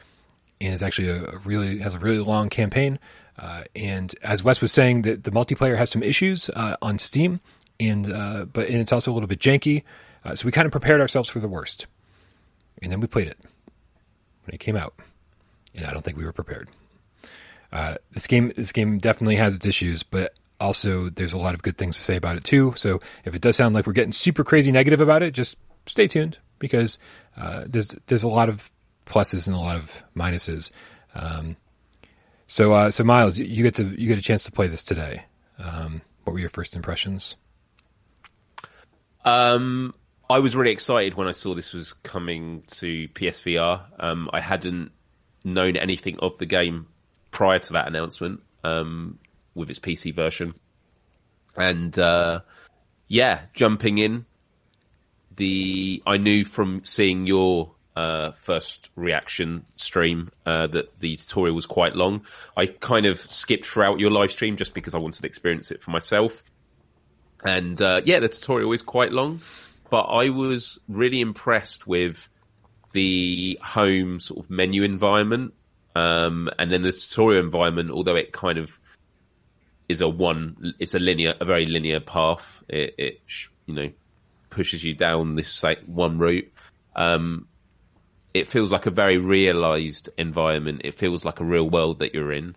and 0.59 0.73
is 0.73 0.83
actually 0.83 1.07
a, 1.07 1.23
a 1.23 1.37
really 1.45 1.79
has 1.79 1.93
a 1.93 1.99
really 1.99 2.19
long 2.19 2.49
campaign. 2.49 2.99
Uh, 3.37 3.63
and 3.75 4.15
as 4.21 4.43
Wes 4.43 4.61
was 4.61 4.71
saying, 4.71 5.01
the, 5.01 5.15
the 5.15 5.31
multiplayer 5.31 5.77
has 5.77 5.89
some 5.89 6.03
issues 6.03 6.49
uh, 6.51 6.77
on 6.81 6.99
Steam, 6.99 7.39
and 7.79 8.11
uh, 8.11 8.45
but 8.45 8.67
and 8.67 8.79
it's 8.79 8.91
also 8.91 9.11
a 9.11 9.13
little 9.13 9.27
bit 9.27 9.39
janky. 9.39 9.83
Uh, 10.23 10.35
so 10.35 10.45
we 10.45 10.51
kind 10.51 10.65
of 10.65 10.71
prepared 10.71 11.01
ourselves 11.01 11.29
for 11.29 11.39
the 11.39 11.47
worst, 11.47 11.87
and 12.81 12.91
then 12.91 12.99
we 12.99 13.07
played 13.07 13.27
it 13.27 13.37
when 14.45 14.53
it 14.53 14.59
came 14.59 14.75
out, 14.75 14.93
and 15.73 15.85
I 15.85 15.91
don't 15.91 16.03
think 16.03 16.17
we 16.17 16.25
were 16.25 16.33
prepared. 16.33 16.69
Uh, 17.71 17.95
this 18.11 18.27
game, 18.27 18.53
this 18.55 18.71
game 18.71 18.99
definitely 18.99 19.35
has 19.37 19.55
its 19.55 19.65
issues, 19.65 20.03
but 20.03 20.33
also 20.59 21.09
there's 21.09 21.33
a 21.33 21.37
lot 21.37 21.55
of 21.55 21.63
good 21.63 21.77
things 21.77 21.97
to 21.97 22.03
say 22.03 22.15
about 22.15 22.37
it 22.37 22.43
too. 22.43 22.73
So 22.77 23.01
if 23.25 23.33
it 23.33 23.41
does 23.41 23.55
sound 23.55 23.73
like 23.73 23.87
we're 23.87 23.93
getting 23.93 24.11
super 24.11 24.43
crazy 24.43 24.71
negative 24.71 25.01
about 25.01 25.23
it, 25.23 25.33
just 25.33 25.57
stay 25.87 26.07
tuned 26.07 26.37
because 26.59 26.99
uh, 27.35 27.63
there's 27.67 27.95
there's 28.07 28.23
a 28.23 28.27
lot 28.27 28.47
of 28.47 28.71
pluses 29.05 29.47
and 29.47 29.55
a 29.55 29.59
lot 29.59 29.75
of 29.75 30.03
minuses. 30.15 30.69
Um, 31.15 31.57
so 32.47 32.73
uh, 32.73 32.91
so 32.91 33.03
Miles, 33.03 33.37
you- 33.37 33.63
get 33.63 33.75
to 33.75 33.85
you 33.99 34.07
get 34.07 34.17
a 34.17 34.21
chance 34.21 34.43
to 34.45 34.51
play 34.51 34.67
this 34.67 34.83
today. 34.83 35.25
Um, 35.59 36.01
what 36.23 36.33
were 36.33 36.39
your 36.39 36.49
first 36.49 36.75
impressions? 36.75 37.35
Um, 39.25 39.93
I 40.29 40.39
was 40.39 40.55
really 40.55 40.71
excited 40.71 41.15
when 41.15 41.27
I 41.27 41.31
saw 41.31 41.53
this 41.53 41.73
was 41.73 41.93
coming 41.93 42.63
to 42.71 43.07
PSVR. 43.09 43.81
Um, 43.99 44.29
I 44.33 44.39
hadn't 44.41 44.91
known 45.43 45.75
anything 45.77 46.17
of 46.19 46.37
the 46.37 46.45
game 46.45 46.87
prior 47.31 47.59
to 47.59 47.73
that 47.73 47.87
announcement 47.87 48.41
um, 48.63 49.19
with 49.55 49.69
its 49.69 49.79
PC 49.79 50.13
version, 50.13 50.53
and 51.55 51.97
uh, 51.97 52.41
yeah, 53.07 53.41
jumping 53.53 53.97
in. 53.97 54.25
The 55.35 56.03
I 56.05 56.17
knew 56.17 56.45
from 56.45 56.83
seeing 56.83 57.25
your 57.25 57.71
uh, 57.95 58.31
first 58.31 58.89
reaction 58.95 59.65
stream 59.75 60.31
uh, 60.45 60.67
that 60.67 60.99
the 60.99 61.15
tutorial 61.17 61.55
was 61.55 61.65
quite 61.65 61.95
long. 61.95 62.25
I 62.57 62.67
kind 62.67 63.05
of 63.05 63.19
skipped 63.19 63.65
throughout 63.65 63.99
your 63.99 64.11
live 64.11 64.31
stream 64.31 64.57
just 64.57 64.73
because 64.73 64.93
I 64.93 64.97
wanted 64.97 65.21
to 65.21 65.27
experience 65.27 65.71
it 65.71 65.81
for 65.81 65.91
myself. 65.91 66.43
And 67.43 67.81
uh, 67.81 68.01
yeah, 68.05 68.19
the 68.19 68.29
tutorial 68.29 68.71
is 68.71 68.81
quite 68.81 69.11
long, 69.11 69.41
but 69.89 70.03
I 70.03 70.29
was 70.29 70.79
really 70.87 71.19
impressed 71.19 71.85
with 71.85 72.29
the 72.93 73.59
home 73.61 74.19
sort 74.19 74.43
of 74.43 74.49
menu 74.49 74.83
environment, 74.83 75.53
um, 75.95 76.49
and 76.57 76.71
then 76.71 76.83
the 76.83 76.91
tutorial 76.91 77.43
environment. 77.43 77.91
Although 77.91 78.15
it 78.15 78.31
kind 78.31 78.57
of 78.57 78.79
is 79.89 80.01
a 80.01 80.07
one, 80.07 80.73
it's 80.79 80.95
a 80.95 80.99
linear, 80.99 81.35
a 81.39 81.45
very 81.45 81.65
linear 81.65 81.99
path. 81.99 82.63
It, 82.69 82.95
it 82.97 83.21
you 83.65 83.75
know 83.75 83.91
pushes 84.49 84.83
you 84.83 84.93
down 84.93 85.35
this 85.35 85.51
say, 85.51 85.77
one 85.85 86.17
route. 86.17 86.49
Um, 86.95 87.47
it 88.33 88.47
feels 88.47 88.71
like 88.71 88.85
a 88.85 88.91
very 88.91 89.17
realized 89.17 90.09
environment. 90.17 90.81
It 90.83 90.95
feels 90.95 91.23
like 91.23 91.39
a 91.39 91.45
real 91.45 91.69
world 91.69 91.99
that 91.99 92.13
you're 92.13 92.33
in. 92.33 92.55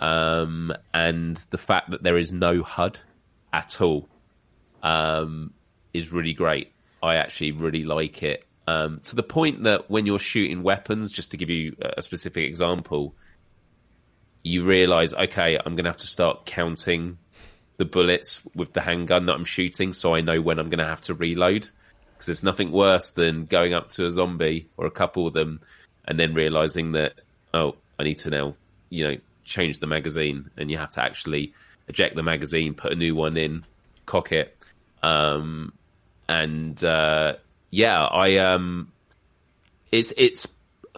um, 0.00 0.72
and 0.94 1.36
the 1.50 1.58
fact 1.58 1.90
that 1.90 2.02
there 2.02 2.16
is 2.16 2.32
no 2.32 2.62
HUD 2.62 2.98
at 3.52 3.80
all 3.80 4.08
um, 4.82 5.52
is 5.92 6.10
really 6.10 6.32
great. 6.32 6.72
I 7.02 7.16
actually 7.16 7.52
really 7.52 7.84
like 7.84 8.22
it 8.22 8.44
um, 8.66 9.00
to 9.04 9.16
the 9.16 9.22
point 9.22 9.64
that 9.64 9.90
when 9.90 10.06
you're 10.06 10.18
shooting 10.18 10.62
weapons, 10.62 11.12
just 11.12 11.32
to 11.32 11.36
give 11.36 11.50
you 11.50 11.76
a 11.80 12.02
specific 12.02 12.44
example, 12.44 13.14
you 14.42 14.64
realize, 14.64 15.12
okay, 15.12 15.56
I'm 15.58 15.74
going 15.76 15.84
to 15.84 15.90
have 15.90 15.98
to 15.98 16.06
start 16.06 16.46
counting 16.46 17.18
the 17.78 17.84
bullets 17.84 18.42
with 18.54 18.72
the 18.72 18.80
handgun 18.80 19.26
that 19.26 19.34
I'm 19.34 19.44
shooting, 19.44 19.92
so 19.92 20.14
I 20.14 20.20
know 20.20 20.40
when 20.40 20.58
I'm 20.58 20.70
going 20.70 20.78
to 20.78 20.86
have 20.86 21.00
to 21.02 21.14
reload. 21.14 21.68
Because 22.20 22.26
there's 22.26 22.44
nothing 22.44 22.70
worse 22.70 23.12
than 23.12 23.46
going 23.46 23.72
up 23.72 23.88
to 23.92 24.04
a 24.04 24.10
zombie 24.10 24.68
or 24.76 24.84
a 24.84 24.90
couple 24.90 25.26
of 25.26 25.32
them 25.32 25.60
and 26.04 26.20
then 26.20 26.34
realizing 26.34 26.92
that, 26.92 27.14
oh, 27.54 27.76
I 27.98 28.02
need 28.02 28.16
to 28.18 28.28
now, 28.28 28.56
you 28.90 29.08
know, 29.08 29.16
change 29.46 29.78
the 29.78 29.86
magazine, 29.86 30.50
and 30.58 30.70
you 30.70 30.76
have 30.76 30.90
to 30.90 31.02
actually 31.02 31.54
eject 31.88 32.16
the 32.16 32.22
magazine, 32.22 32.74
put 32.74 32.92
a 32.92 32.94
new 32.94 33.14
one 33.14 33.38
in, 33.38 33.64
cock 34.04 34.32
it, 34.32 34.54
um, 35.02 35.72
and 36.28 36.84
uh, 36.84 37.36
yeah, 37.70 38.04
I 38.04 38.36
um, 38.36 38.92
it's 39.90 40.12
it's 40.18 40.46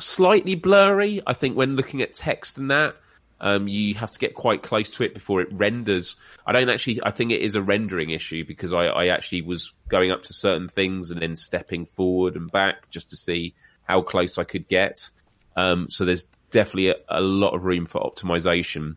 slightly 0.01 0.57
blurry. 0.57 1.23
I 1.25 1.35
think 1.35 1.57
when 1.57 1.77
looking 1.77 2.03
at 2.03 2.14
text 2.14 2.59
and 2.59 2.73
that, 2.73 2.97
um, 3.43 3.66
you 3.66 3.95
have 3.97 4.12
to 4.12 4.18
get 4.20 4.34
quite 4.34 4.62
close 4.62 4.88
to 4.93 5.03
it 5.03 5.14
before 5.14 5.40
it 5.40 5.49
renders. 5.51 6.14
I 6.47 6.53
don't 6.53 6.70
actually. 6.70 7.01
I 7.03 7.11
think 7.11 7.32
it 7.32 7.40
is 7.43 7.57
a 7.57 7.62
rendering 7.62 8.11
issue 8.11 8.45
because 8.47 8.72
I, 8.72 8.84
I 8.84 9.07
actually 9.09 9.43
was 9.43 9.72
going 9.88 10.12
up 10.12 10.22
to 10.24 10.32
certain 10.32 10.68
things 10.68 11.11
and 11.11 11.20
then 11.20 11.34
stepping 11.34 11.86
forward 11.86 12.36
and 12.36 12.51
back 12.51 12.88
just 12.88 13.11
to 13.11 13.16
see 13.16 13.55
how 13.82 14.01
close 14.01 14.38
I 14.38 14.45
could 14.45 14.68
get. 14.68 15.11
Um, 15.57 15.88
so 15.90 16.05
there's 16.05 16.24
definitely 16.51 16.90
a, 16.90 16.97
a, 17.09 17.20
lot 17.20 17.55
of 17.55 17.64
room 17.64 17.84
for 17.84 18.01
optimization. 18.01 18.95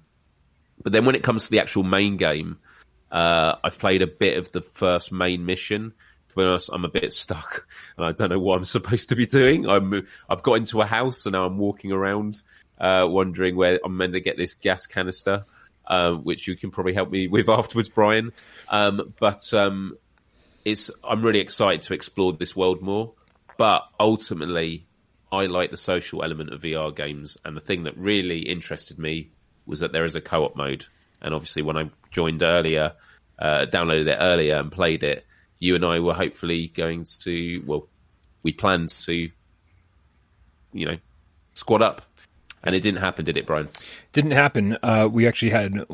But 0.82 0.94
then 0.94 1.06
when 1.06 1.16
it 1.16 1.24
comes 1.24 1.46
to 1.46 1.52
the 1.52 1.60
actual 1.60 1.84
main 1.84 2.18
game, 2.18 2.60
uh, 3.12 3.56
I've 3.64 3.80
played 3.80 4.04
a 4.04 4.08
bit 4.08 4.38
of 4.38 4.52
the 4.52 4.62
first 4.62 5.12
main 5.12 5.46
mission. 5.46 5.94
To 6.30 6.36
be 6.36 6.44
honest, 6.44 6.70
I'm 6.72 6.86
a 6.86 6.90
bit 6.90 7.12
stuck 7.14 7.68
and 7.98 8.06
I 8.06 8.12
don't 8.12 8.30
know 8.30 8.40
what 8.40 8.58
I'm 8.58 8.66
supposed 8.66 9.10
to 9.10 9.16
be 9.16 9.26
doing. 9.26 9.68
I'm, 9.68 10.06
I've 10.30 10.44
got 10.44 10.54
into 10.54 10.82
a 10.82 10.86
house 10.86 11.26
and 11.26 11.34
now 11.34 11.46
I'm 11.46 11.58
walking 11.58 11.92
around, 11.92 12.44
uh, 12.80 13.06
wondering 13.08 13.56
where 13.56 13.80
I'm 13.84 13.98
meant 13.98 14.14
to 14.14 14.20
get 14.20 14.38
this 14.38 14.54
gas 14.54 14.86
canister, 14.88 15.46
uh, 15.88 16.14
which 16.14 16.48
you 16.48 16.56
can 16.56 16.72
probably 16.72 16.94
help 16.94 17.10
me 17.10 17.28
with 17.28 17.50
afterwards, 17.58 17.90
Brian. 17.90 18.34
Um, 18.70 19.14
but, 19.20 19.54
um, 19.54 19.98
it's, 20.64 20.90
I'm 21.04 21.22
really 21.22 21.40
excited 21.40 21.84
to 21.84 21.94
explore 21.94 22.34
this 22.34 22.56
world 22.56 22.82
more, 22.82 23.14
but 23.58 23.84
ultimately 24.00 24.88
I 25.32 25.46
like 25.46 25.72
the 25.72 25.78
social 25.78 26.24
element 26.24 26.54
of 26.54 26.62
VR 26.62 26.96
games, 26.96 27.38
and 27.44 27.56
the 27.56 27.62
thing 27.62 27.84
that 27.84 27.98
really 27.98 28.40
interested 28.40 28.98
me 28.98 29.32
was 29.66 29.80
that 29.80 29.92
there 29.92 30.06
is 30.06 30.16
a 30.16 30.22
co-op 30.22 30.56
mode. 30.56 30.86
And 31.22 31.34
obviously, 31.34 31.62
when 31.62 31.78
I 31.78 31.90
joined 32.12 32.42
earlier, 32.42 32.94
uh, 33.38 33.66
downloaded 33.66 34.08
it 34.08 34.18
earlier 34.20 34.56
and 34.56 34.72
played 34.72 35.04
it, 35.04 35.26
you 35.60 35.76
and 35.76 35.86
I 35.86 36.00
were 36.00 36.14
hopefully 36.14 36.68
going 36.68 37.06
to 37.22 37.64
well, 37.66 37.88
we 38.44 38.54
planned 38.54 38.90
to, 38.90 39.30
you 40.74 40.86
know, 40.86 40.98
squad 41.54 41.82
up, 41.82 42.04
and 42.66 42.76
it 42.76 42.82
didn't 42.82 43.00
happen, 43.00 43.26
did 43.26 43.38
it, 43.38 43.46
Brian? 43.46 43.70
Didn't 44.12 44.32
happen. 44.32 44.78
Uh, 44.82 45.08
we 45.10 45.28
actually 45.28 45.52
had, 45.52 45.86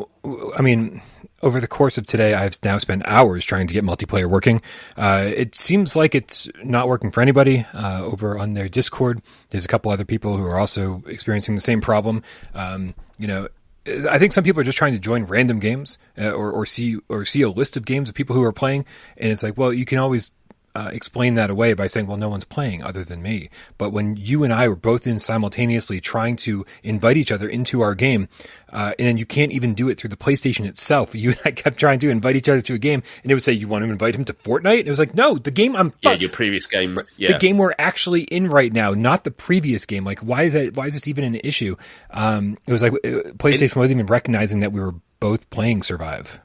I 0.57 0.61
mean, 0.61 1.01
over 1.43 1.59
the 1.59 1.67
course 1.67 1.97
of 1.97 2.05
today, 2.05 2.33
I've 2.33 2.57
now 2.63 2.77
spent 2.77 3.03
hours 3.05 3.45
trying 3.45 3.67
to 3.67 3.73
get 3.73 3.83
multiplayer 3.83 4.29
working. 4.29 4.61
Uh, 4.95 5.25
it 5.27 5.55
seems 5.55 5.95
like 5.95 6.15
it's 6.15 6.49
not 6.63 6.87
working 6.87 7.11
for 7.11 7.21
anybody. 7.21 7.65
Uh, 7.73 8.03
over 8.03 8.37
on 8.37 8.53
their 8.53 8.69
Discord, 8.69 9.21
there's 9.49 9.65
a 9.65 9.67
couple 9.67 9.91
other 9.91 10.05
people 10.05 10.37
who 10.37 10.45
are 10.45 10.57
also 10.57 11.03
experiencing 11.07 11.55
the 11.55 11.61
same 11.61 11.81
problem. 11.81 12.23
Um, 12.53 12.95
you 13.17 13.27
know, 13.27 13.47
I 13.87 14.19
think 14.19 14.31
some 14.31 14.43
people 14.43 14.61
are 14.61 14.63
just 14.63 14.77
trying 14.77 14.93
to 14.93 14.99
join 14.99 15.23
random 15.23 15.59
games 15.59 15.97
uh, 16.17 16.29
or, 16.29 16.51
or 16.51 16.67
see 16.67 16.97
or 17.09 17.25
see 17.25 17.41
a 17.41 17.49
list 17.49 17.75
of 17.75 17.83
games 17.83 18.09
of 18.09 18.15
people 18.15 18.35
who 18.35 18.43
are 18.43 18.51
playing, 18.53 18.85
and 19.17 19.31
it's 19.31 19.41
like, 19.41 19.57
well, 19.57 19.73
you 19.73 19.85
can 19.85 19.97
always 19.97 20.29
uh, 20.73 20.89
explain 20.93 21.35
that 21.35 21.49
away 21.49 21.73
by 21.73 21.87
saying, 21.87 22.07
well, 22.07 22.17
no 22.17 22.29
one's 22.29 22.45
playing 22.45 22.83
other 22.83 23.03
than 23.03 23.21
me. 23.21 23.49
But 23.77 23.91
when 23.91 24.15
you 24.15 24.43
and 24.43 24.53
I 24.53 24.67
were 24.67 24.75
both 24.75 25.05
in 25.05 25.19
simultaneously 25.19 25.99
trying 25.99 26.35
to 26.37 26.65
invite 26.83 27.17
each 27.17 27.31
other 27.31 27.47
into 27.49 27.81
our 27.81 27.93
game, 27.93 28.29
uh, 28.71 28.93
and 28.97 29.19
you 29.19 29.25
can't 29.25 29.51
even 29.51 29.73
do 29.73 29.89
it 29.89 29.97
through 29.97 30.09
the 30.09 30.17
PlayStation 30.17 30.65
itself, 30.65 31.13
you 31.15 31.31
and 31.31 31.39
I 31.43 31.51
kept 31.51 31.77
trying 31.77 31.99
to 31.99 32.09
invite 32.09 32.35
each 32.35 32.49
other 32.49 32.61
to 32.61 32.73
a 32.73 32.77
game, 32.77 33.03
and 33.23 33.31
it 33.31 33.35
would 33.35 33.43
say, 33.43 33.51
you 33.51 33.67
want 33.67 33.83
to 33.83 33.89
invite 33.89 34.15
him 34.15 34.25
to 34.25 34.33
Fortnite? 34.33 34.79
And 34.79 34.87
it 34.87 34.89
was 34.89 34.99
like, 34.99 35.13
no, 35.13 35.37
the 35.37 35.51
game 35.51 35.75
I'm. 35.75 35.93
Yeah, 36.01 36.13
your 36.13 36.29
previous 36.29 36.65
game. 36.65 36.97
Yeah. 37.17 37.33
The 37.33 37.39
game 37.39 37.57
we're 37.57 37.75
actually 37.77 38.23
in 38.23 38.47
right 38.47 38.71
now, 38.71 38.91
not 38.91 39.23
the 39.23 39.31
previous 39.31 39.85
game. 39.85 40.05
Like, 40.05 40.19
why 40.19 40.43
is 40.43 40.53
that? 40.53 40.75
Why 40.75 40.87
is 40.87 40.93
this 40.93 41.07
even 41.07 41.23
an 41.23 41.35
issue? 41.43 41.75
Um, 42.11 42.57
it 42.65 42.71
was 42.71 42.81
like 42.81 42.93
uh, 42.93 43.33
PlayStation 43.37 43.63
it, 43.63 43.75
wasn't 43.75 43.99
even 43.99 44.05
recognizing 44.07 44.61
that 44.61 44.71
we 44.71 44.79
were 44.79 44.95
both 45.19 45.49
playing 45.49 45.83
Survive. 45.83 46.39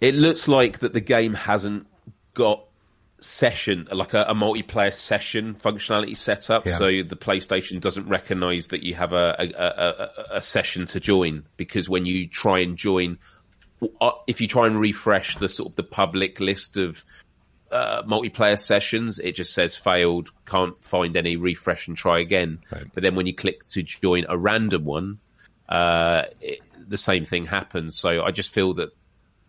It 0.00 0.14
looks 0.14 0.46
like 0.46 0.78
that 0.80 0.92
the 0.92 1.00
game 1.00 1.34
hasn't 1.34 1.86
got 2.34 2.67
session, 3.20 3.88
like 3.90 4.14
a, 4.14 4.22
a, 4.28 4.34
multiplayer 4.34 4.94
session 4.94 5.54
functionality 5.54 6.16
set 6.16 6.50
up. 6.50 6.66
Yeah. 6.66 6.76
So 6.76 6.86
the 6.86 7.16
PlayStation 7.16 7.80
doesn't 7.80 8.08
recognize 8.08 8.68
that 8.68 8.82
you 8.82 8.94
have 8.94 9.12
a, 9.12 9.34
a, 9.38 10.36
a, 10.36 10.40
session 10.40 10.86
to 10.86 11.00
join 11.00 11.44
because 11.56 11.88
when 11.88 12.06
you 12.06 12.28
try 12.28 12.60
and 12.60 12.76
join, 12.76 13.18
uh, 14.00 14.12
if 14.26 14.40
you 14.40 14.46
try 14.48 14.66
and 14.66 14.78
refresh 14.80 15.36
the 15.36 15.48
sort 15.48 15.70
of 15.70 15.74
the 15.74 15.82
public 15.82 16.40
list 16.40 16.76
of 16.76 17.04
uh, 17.72 18.02
multiplayer 18.02 18.58
sessions, 18.58 19.18
it 19.18 19.32
just 19.32 19.52
says 19.52 19.76
failed, 19.76 20.30
can't 20.46 20.82
find 20.82 21.16
any, 21.16 21.36
refresh 21.36 21.88
and 21.88 21.96
try 21.96 22.20
again. 22.20 22.60
Right. 22.70 22.86
But 22.94 23.02
then 23.02 23.14
when 23.14 23.26
you 23.26 23.34
click 23.34 23.66
to 23.68 23.82
join 23.82 24.26
a 24.28 24.38
random 24.38 24.84
one, 24.84 25.18
uh, 25.68 26.22
it, 26.40 26.60
the 26.86 26.98
same 26.98 27.24
thing 27.24 27.46
happens. 27.46 27.98
So 27.98 28.22
I 28.22 28.30
just 28.30 28.52
feel 28.52 28.74
that 28.74 28.90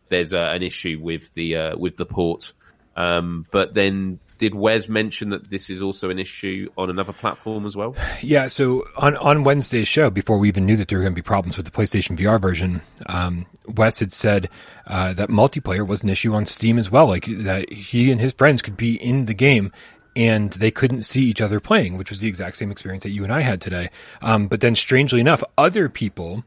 there's 0.09 0.33
an 0.33 0.63
issue 0.63 0.99
with 1.01 1.33
the 1.35 1.55
uh, 1.55 1.77
with 1.77 1.95
the 1.95 2.05
port 2.05 2.53
um, 2.95 3.45
but 3.51 3.73
then 3.73 4.19
did 4.39 4.55
Wes 4.55 4.87
mention 4.87 5.29
that 5.29 5.49
this 5.49 5.69
is 5.69 5.81
also 5.81 6.09
an 6.09 6.17
issue 6.17 6.69
on 6.77 6.89
another 6.89 7.13
platform 7.13 7.65
as 7.65 7.75
well? 7.75 7.95
Yeah, 8.21 8.47
so 8.47 8.85
on, 8.97 9.15
on 9.17 9.43
Wednesday's 9.43 9.87
show, 9.87 10.09
before 10.09 10.37
we 10.37 10.47
even 10.49 10.65
knew 10.65 10.75
that 10.77 10.87
there 10.87 10.97
were 10.97 11.03
going 11.03 11.13
to 11.13 11.21
be 11.21 11.21
problems 11.21 11.57
with 11.57 11.65
the 11.65 11.71
PlayStation 11.71 12.17
VR 12.17 12.41
version, 12.41 12.81
um, 13.05 13.45
Wes 13.65 13.99
had 13.99 14.11
said 14.11 14.49
uh, 14.87 15.13
that 15.13 15.29
multiplayer 15.29 15.87
was 15.87 16.03
an 16.03 16.09
issue 16.09 16.33
on 16.33 16.45
Steam 16.45 16.77
as 16.77 16.89
well. 16.89 17.07
Like 17.07 17.25
that 17.25 17.71
he 17.71 18.11
and 18.11 18.19
his 18.19 18.33
friends 18.33 18.61
could 18.61 18.77
be 18.77 18.95
in 18.95 19.25
the 19.25 19.33
game 19.33 19.71
and 20.15 20.51
they 20.53 20.71
couldn't 20.71 21.03
see 21.03 21.23
each 21.23 21.41
other 21.41 21.59
playing, 21.59 21.97
which 21.97 22.09
was 22.09 22.19
the 22.19 22.27
exact 22.27 22.57
same 22.57 22.71
experience 22.71 23.03
that 23.03 23.11
you 23.11 23.23
and 23.23 23.31
I 23.31 23.41
had 23.41 23.61
today. 23.61 23.89
Um, 24.21 24.47
but 24.47 24.61
then, 24.61 24.75
strangely 24.75 25.19
enough, 25.19 25.43
other 25.57 25.87
people 25.87 26.43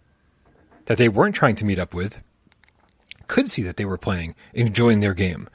that 0.87 0.99
they 0.99 1.09
weren't 1.09 1.35
trying 1.35 1.57
to 1.57 1.65
meet 1.65 1.79
up 1.79 1.95
with 1.95 2.21
could 3.29 3.49
see 3.49 3.63
that 3.63 3.77
they 3.77 3.85
were 3.85 3.99
playing, 3.99 4.35
enjoying 4.53 5.01
their 5.01 5.15
game 5.15 5.49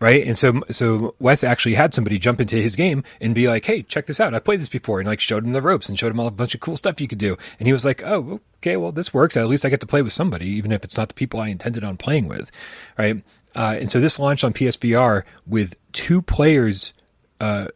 right? 0.00 0.26
And 0.26 0.36
so, 0.36 0.60
so 0.70 1.14
Wes 1.18 1.44
actually 1.44 1.74
had 1.74 1.94
somebody 1.94 2.18
jump 2.18 2.40
into 2.40 2.56
his 2.56 2.76
game 2.76 3.04
and 3.20 3.34
be 3.34 3.48
like, 3.48 3.64
"Hey, 3.64 3.82
check 3.82 4.06
this 4.06 4.20
out! 4.20 4.34
I've 4.34 4.44
played 4.44 4.60
this 4.60 4.68
before," 4.68 5.00
and 5.00 5.08
like 5.08 5.20
showed 5.20 5.44
him 5.44 5.52
the 5.52 5.62
ropes 5.62 5.88
and 5.88 5.98
showed 5.98 6.10
him 6.10 6.20
all 6.20 6.26
a 6.26 6.32
bunch 6.32 6.54
of 6.54 6.60
cool 6.60 6.76
stuff 6.76 7.00
you 7.00 7.08
could 7.08 7.18
do. 7.18 7.36
And 7.58 7.66
he 7.66 7.72
was 7.72 7.84
like, 7.84 8.02
"Oh, 8.02 8.40
okay, 8.58 8.76
well, 8.76 8.92
this 8.92 9.14
works. 9.14 9.36
At 9.36 9.46
least 9.46 9.64
I 9.64 9.68
get 9.68 9.80
to 9.80 9.86
play 9.86 10.02
with 10.02 10.12
somebody, 10.12 10.46
even 10.46 10.72
if 10.72 10.84
it's 10.84 10.96
not 10.96 11.08
the 11.08 11.14
people 11.14 11.40
I 11.40 11.48
intended 11.48 11.84
on 11.84 11.96
playing 11.96 12.28
with, 12.28 12.50
right?" 12.98 13.22
Uh, 13.56 13.76
and 13.78 13.90
so 13.90 14.00
this 14.00 14.18
launched 14.18 14.44
on 14.44 14.52
PSVR 14.52 15.22
with 15.46 15.76
two 15.92 16.20
players, 16.20 16.92
uh, 17.40 17.68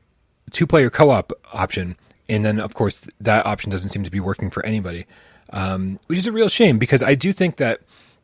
two 0.50 0.66
player 0.66 0.90
co 0.90 1.10
op 1.10 1.32
option, 1.52 1.96
and 2.28 2.44
then 2.44 2.58
of 2.58 2.74
course 2.74 3.00
that 3.20 3.46
option 3.46 3.70
doesn't 3.70 3.90
seem 3.90 4.04
to 4.04 4.10
be 4.10 4.20
working 4.20 4.50
for 4.50 4.64
anybody, 4.66 5.06
um, 5.50 5.98
which 6.08 6.18
is 6.18 6.26
a 6.26 6.32
real 6.32 6.48
shame 6.48 6.78
because 6.78 7.02
I 7.02 7.14
do 7.14 7.32
think 7.32 7.56
that 7.56 7.80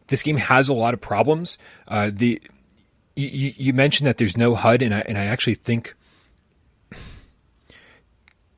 this 0.09 0.23
game 0.23 0.37
has 0.37 0.69
a 0.69 0.75
lot 0.75 0.95
of 0.95 1.01
problems. 1.01 1.57
Uh, 1.89 2.11
the 2.13 2.43
you, 3.17 3.53
you 3.57 3.73
mentioned 3.73 4.07
that 4.07 4.19
there's 4.19 4.37
no 4.37 4.55
HUD, 4.55 4.83
and 4.83 4.95
I 4.95 5.01
and 5.01 5.19
I 5.19 5.25
actually 5.25 5.55
think 5.55 5.95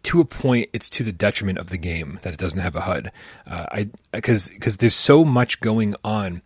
to 0.05 0.21
a 0.21 0.25
point 0.25 0.71
it's 0.73 0.89
to 0.89 1.03
the 1.03 1.13
detriment 1.13 1.59
of 1.59 1.69
the 1.69 1.77
game 1.77 2.21
that 2.23 2.33
it 2.33 2.39
doesn't 2.39 2.61
have 2.61 2.77
a 2.77 2.83
HUD. 2.83 3.13
Uh, 3.47 3.67
I 3.71 3.89
because 4.13 4.49
because 4.49 4.77
there's 4.79 4.95
so 4.95 5.25
much 5.25 5.61
going 5.61 5.97
on 6.05 6.43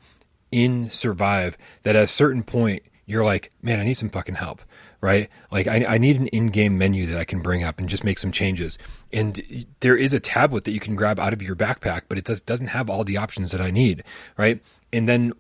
in 0.50 0.90
Survive 0.90 1.56
that 1.82 1.94
at 1.94 2.02
a 2.02 2.06
certain 2.06 2.42
point 2.42 2.82
you're 3.06 3.24
like, 3.24 3.50
man, 3.60 3.80
I 3.80 3.84
need 3.84 3.94
some 3.94 4.08
fucking 4.08 4.36
help, 4.36 4.62
right? 5.00 5.28
Like 5.50 5.66
I, 5.66 5.84
I 5.84 5.98
need 5.98 6.18
an 6.18 6.28
in-game 6.28 6.78
menu 6.78 7.06
that 7.06 7.18
I 7.18 7.24
can 7.24 7.42
bring 7.42 7.64
up 7.64 7.78
and 7.78 7.88
just 7.88 8.04
make 8.04 8.18
some 8.18 8.30
changes. 8.30 8.78
And 9.12 9.66
there 9.80 9.96
is 9.96 10.12
a 10.12 10.20
tablet 10.20 10.64
that 10.64 10.72
you 10.72 10.80
can 10.80 10.94
grab 10.94 11.18
out 11.18 11.32
of 11.32 11.42
your 11.42 11.56
backpack, 11.56 12.02
but 12.08 12.18
it 12.18 12.24
does 12.24 12.40
doesn't 12.40 12.68
have 12.68 12.88
all 12.88 13.04
the 13.04 13.16
options 13.16 13.50
that 13.50 13.60
I 13.60 13.70
need, 13.70 14.04
right? 14.36 14.60
And 14.92 15.08
then 15.08 15.32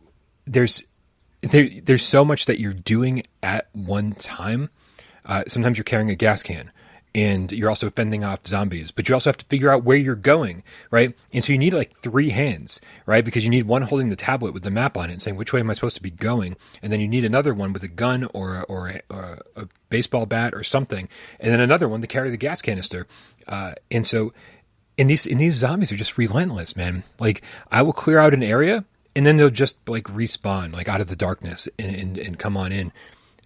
there's 0.46 0.82
there, 1.42 1.68
there's 1.82 2.04
so 2.04 2.24
much 2.24 2.46
that 2.46 2.60
you're 2.60 2.72
doing 2.72 3.24
at 3.42 3.68
one 3.72 4.12
time. 4.12 4.70
Uh, 5.24 5.44
sometimes 5.48 5.78
you're 5.78 5.84
carrying 5.84 6.10
a 6.10 6.14
gas 6.14 6.42
can 6.42 6.70
and 7.14 7.50
you're 7.50 7.68
also 7.68 7.90
fending 7.90 8.22
off 8.22 8.46
zombies, 8.46 8.90
but 8.90 9.08
you 9.08 9.14
also 9.14 9.30
have 9.30 9.36
to 9.36 9.44
figure 9.46 9.70
out 9.70 9.82
where 9.82 9.96
you're 9.96 10.14
going, 10.14 10.62
right? 10.90 11.14
And 11.32 11.42
so 11.42 11.52
you 11.52 11.58
need 11.58 11.74
like 11.74 11.92
three 11.92 12.30
hands, 12.30 12.80
right? 13.04 13.24
Because 13.24 13.42
you 13.42 13.50
need 13.50 13.66
one 13.66 13.82
holding 13.82 14.10
the 14.10 14.16
tablet 14.16 14.54
with 14.54 14.62
the 14.62 14.70
map 14.70 14.96
on 14.96 15.10
it 15.10 15.14
and 15.14 15.22
saying, 15.22 15.36
which 15.36 15.52
way 15.52 15.60
am 15.60 15.70
I 15.70 15.72
supposed 15.72 15.96
to 15.96 16.02
be 16.02 16.10
going? 16.10 16.56
And 16.82 16.92
then 16.92 17.00
you 17.00 17.08
need 17.08 17.24
another 17.24 17.52
one 17.52 17.72
with 17.72 17.82
a 17.82 17.88
gun 17.88 18.28
or 18.32 18.56
a, 18.56 18.62
or 18.62 18.88
a, 18.88 19.00
or 19.10 19.42
a 19.56 19.68
baseball 19.88 20.26
bat 20.26 20.54
or 20.54 20.62
something. 20.62 21.08
And 21.40 21.52
then 21.52 21.60
another 21.60 21.88
one 21.88 22.00
to 22.00 22.06
carry 22.06 22.30
the 22.30 22.36
gas 22.36 22.62
canister. 22.62 23.08
Uh, 23.48 23.74
and 23.90 24.06
so 24.06 24.32
and 24.96 25.08
these 25.08 25.26
and 25.26 25.40
these 25.40 25.54
zombies 25.54 25.90
are 25.90 25.96
just 25.96 26.18
relentless, 26.18 26.76
man. 26.76 27.02
Like 27.18 27.42
I 27.72 27.82
will 27.82 27.94
clear 27.94 28.18
out 28.18 28.34
an 28.34 28.42
area 28.42 28.84
and 29.14 29.26
then 29.26 29.36
they'll 29.36 29.50
just 29.50 29.76
like 29.88 30.04
respawn 30.04 30.72
like 30.72 30.88
out 30.88 31.00
of 31.00 31.08
the 31.08 31.16
darkness 31.16 31.68
and 31.78 31.94
and, 31.94 32.18
and 32.18 32.38
come 32.38 32.56
on 32.56 32.72
in. 32.72 32.92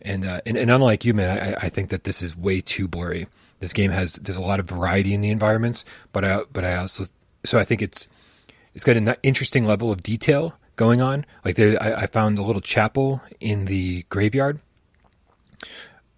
And, 0.02 0.26
uh, 0.26 0.42
and 0.44 0.58
and 0.58 0.70
unlike 0.70 1.06
you, 1.06 1.14
man, 1.14 1.38
I, 1.38 1.66
I 1.66 1.68
think 1.70 1.88
that 1.88 2.04
this 2.04 2.20
is 2.20 2.36
way 2.36 2.60
too 2.60 2.86
blurry. 2.86 3.26
This 3.60 3.72
game 3.72 3.90
has 3.90 4.14
there's 4.14 4.36
a 4.36 4.42
lot 4.42 4.60
of 4.60 4.68
variety 4.68 5.14
in 5.14 5.22
the 5.22 5.30
environments, 5.30 5.84
but 6.12 6.24
I 6.24 6.42
but 6.52 6.64
I 6.64 6.76
also 6.76 7.06
so 7.44 7.58
I 7.58 7.64
think 7.64 7.80
it's 7.80 8.06
it's 8.74 8.84
got 8.84 8.96
an 8.96 9.14
interesting 9.22 9.64
level 9.64 9.90
of 9.90 10.02
detail 10.02 10.58
going 10.76 11.00
on. 11.00 11.24
Like 11.44 11.56
there, 11.56 11.82
I, 11.82 12.02
I 12.02 12.06
found 12.06 12.38
a 12.38 12.42
little 12.42 12.60
chapel 12.60 13.22
in 13.40 13.64
the 13.64 14.04
graveyard, 14.10 14.60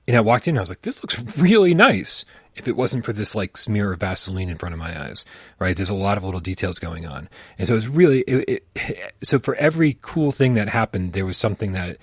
and 0.08 0.16
I 0.16 0.20
walked 0.20 0.48
in. 0.48 0.56
I 0.56 0.62
was 0.62 0.70
like, 0.70 0.82
"This 0.82 1.02
looks 1.02 1.22
really 1.38 1.74
nice." 1.74 2.24
If 2.56 2.66
it 2.68 2.76
wasn't 2.76 3.04
for 3.04 3.12
this 3.12 3.34
like 3.34 3.56
smear 3.56 3.92
of 3.92 4.00
Vaseline 4.00 4.48
in 4.48 4.58
front 4.58 4.72
of 4.72 4.78
my 4.78 5.08
eyes, 5.08 5.24
right? 5.58 5.76
There's 5.76 5.90
a 5.90 5.94
lot 5.94 6.16
of 6.16 6.24
little 6.24 6.40
details 6.40 6.78
going 6.78 7.06
on, 7.06 7.28
and 7.58 7.68
so 7.68 7.76
it's 7.76 7.86
really 7.86 8.20
it, 8.22 8.62
it, 8.74 9.14
so 9.22 9.38
for 9.38 9.54
every 9.56 9.98
cool 10.00 10.32
thing 10.32 10.54
that 10.54 10.68
happened, 10.68 11.12
there 11.12 11.26
was 11.26 11.36
something 11.36 11.72
that 11.72 11.98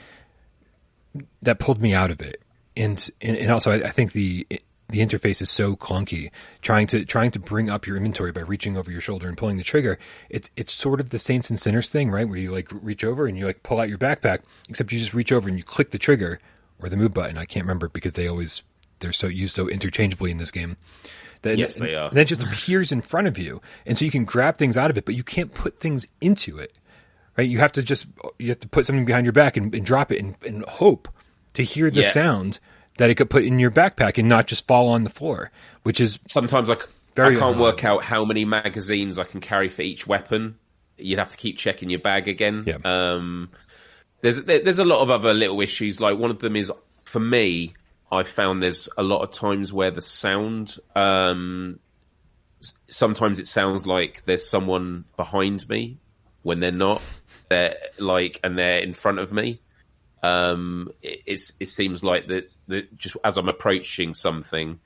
that 1.41 1.59
pulled 1.59 1.81
me 1.81 1.93
out 1.93 2.11
of 2.11 2.21
it, 2.21 2.41
and 2.77 3.09
and, 3.21 3.37
and 3.37 3.51
also 3.51 3.71
I, 3.71 3.87
I 3.87 3.89
think 3.89 4.13
the 4.13 4.47
the 4.89 4.99
interface 4.99 5.41
is 5.41 5.49
so 5.49 5.75
clunky. 5.75 6.29
Trying 6.61 6.87
to 6.87 7.03
trying 7.03 7.31
to 7.31 7.39
bring 7.39 7.69
up 7.69 7.87
your 7.87 7.97
inventory 7.97 8.31
by 8.31 8.41
reaching 8.41 8.77
over 8.77 8.91
your 8.91 9.01
shoulder 9.01 9.27
and 9.27 9.37
pulling 9.37 9.57
the 9.57 9.63
trigger. 9.63 9.97
It's 10.29 10.49
it's 10.55 10.71
sort 10.71 10.99
of 10.99 11.09
the 11.09 11.19
Saints 11.19 11.49
and 11.49 11.59
Sinners 11.59 11.89
thing, 11.89 12.11
right? 12.11 12.27
Where 12.27 12.37
you 12.37 12.51
like 12.51 12.69
reach 12.71 13.03
over 13.03 13.25
and 13.25 13.37
you 13.37 13.45
like 13.45 13.63
pull 13.63 13.79
out 13.79 13.89
your 13.89 13.97
backpack, 13.97 14.39
except 14.69 14.91
you 14.91 14.99
just 14.99 15.13
reach 15.13 15.31
over 15.31 15.49
and 15.49 15.57
you 15.57 15.63
click 15.63 15.91
the 15.91 15.97
trigger 15.97 16.39
or 16.79 16.89
the 16.89 16.97
move 16.97 17.13
button. 17.13 17.37
I 17.37 17.45
can't 17.45 17.65
remember 17.65 17.89
because 17.89 18.13
they 18.13 18.27
always 18.27 18.61
they're 19.03 19.13
so 19.13 19.27
used 19.27 19.53
so 19.53 19.69
interchangeably 19.69 20.31
in 20.31 20.37
this 20.37 20.49
game. 20.49 20.77
That, 21.43 21.57
yes, 21.57 21.75
they 21.75 21.93
are. 21.93 22.07
And 22.07 22.17
then 22.17 22.25
just 22.25 22.41
appears 22.41 22.91
in 22.91 23.01
front 23.01 23.27
of 23.27 23.37
you, 23.37 23.61
and 23.85 23.97
so 23.97 24.05
you 24.05 24.11
can 24.11 24.23
grab 24.23 24.57
things 24.57 24.77
out 24.77 24.89
of 24.89 24.97
it, 24.97 25.05
but 25.05 25.13
you 25.13 25.23
can't 25.23 25.53
put 25.53 25.77
things 25.77 26.07
into 26.21 26.57
it. 26.57 26.73
Right? 27.37 27.49
You 27.49 27.59
have 27.59 27.73
to 27.73 27.83
just 27.83 28.07
you 28.39 28.49
have 28.49 28.59
to 28.61 28.67
put 28.67 28.85
something 28.85 29.05
behind 29.05 29.25
your 29.25 29.33
back 29.33 29.57
and, 29.57 29.73
and 29.75 29.85
drop 29.85 30.11
it 30.11 30.19
and, 30.19 30.35
and, 30.45 30.63
hope 30.65 31.09
to 31.53 31.63
hear 31.63 31.89
the 31.89 32.01
yeah. 32.01 32.09
sound 32.09 32.59
that 32.97 33.09
it 33.09 33.15
could 33.15 33.29
put 33.29 33.43
in 33.43 33.59
your 33.59 33.71
backpack 33.71 34.17
and 34.17 34.29
not 34.29 34.47
just 34.47 34.67
fall 34.67 34.87
on 34.87 35.03
the 35.03 35.09
floor, 35.09 35.51
which 35.81 35.99
is 35.99 36.19
sometimes 36.27 36.69
like 36.69 36.87
very 37.15 37.35
I 37.35 37.39
can't 37.39 37.57
work 37.57 37.83
out 37.83 38.03
how 38.03 38.23
many 38.23 38.45
magazines 38.45 39.17
I 39.17 39.23
can 39.23 39.41
carry 39.41 39.67
for 39.69 39.81
each 39.81 40.07
weapon. 40.07 40.57
You'd 40.97 41.19
have 41.19 41.29
to 41.29 41.37
keep 41.37 41.57
checking 41.57 41.89
your 41.89 41.99
bag 41.99 42.27
again. 42.27 42.63
Yeah. 42.65 42.77
Um, 42.85 43.49
there's 44.21 44.43
there's 44.43 44.79
a 44.79 44.85
lot 44.85 45.01
of 45.01 45.11
other 45.11 45.33
little 45.33 45.59
issues. 45.59 45.99
Like 45.99 46.17
one 46.17 46.31
of 46.31 46.39
them 46.39 46.55
is 46.55 46.71
for 47.03 47.19
me, 47.19 47.73
I 48.13 48.23
found 48.23 48.61
there's 48.61 48.87
a 48.97 49.03
lot 49.03 49.21
of 49.21 49.31
times 49.31 49.73
where 49.73 49.91
the 49.91 50.01
sound, 50.01 50.77
um, 50.95 51.79
sometimes 52.87 53.39
it 53.39 53.47
sounds 53.47 53.87
like 53.87 54.23
there's 54.25 54.47
someone 54.47 55.05
behind 55.17 55.67
me 55.67 55.97
when 56.43 56.59
they're 56.59 56.71
not. 56.71 57.01
They're 57.49 57.77
like, 57.97 58.39
and 58.43 58.57
they're 58.57 58.79
in 58.79 58.93
front 58.93 59.19
of 59.19 59.31
me. 59.31 59.61
Um, 60.21 60.89
it, 61.01 61.51
it 61.59 61.67
seems 61.67 62.03
like 62.03 62.27
that, 62.27 62.55
that 62.67 62.97
just 62.97 63.17
as 63.23 63.37
I'm 63.37 63.49
approaching 63.49 64.13
something, 64.13 64.79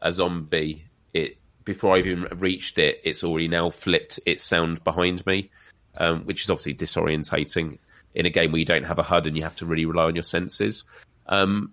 a 0.00 0.12
zombie, 0.12 0.86
it 1.14 1.36
before 1.64 1.94
I 1.94 2.00
even 2.00 2.26
reached 2.38 2.78
it, 2.78 3.00
it's 3.04 3.22
already 3.22 3.48
now 3.48 3.70
flipped 3.70 4.18
its 4.26 4.42
sound 4.42 4.82
behind 4.82 5.24
me, 5.26 5.50
um, 5.96 6.24
which 6.24 6.42
is 6.42 6.50
obviously 6.50 6.74
disorientating 6.74 7.78
in 8.14 8.26
a 8.26 8.30
game 8.30 8.50
where 8.50 8.58
you 8.58 8.64
don't 8.64 8.84
have 8.84 8.98
a 8.98 9.04
HUD 9.04 9.28
and 9.28 9.36
you 9.36 9.42
have 9.44 9.54
to 9.56 9.66
really 9.66 9.86
rely 9.86 10.04
on 10.04 10.16
your 10.16 10.24
senses. 10.24 10.84
Um, 11.26 11.72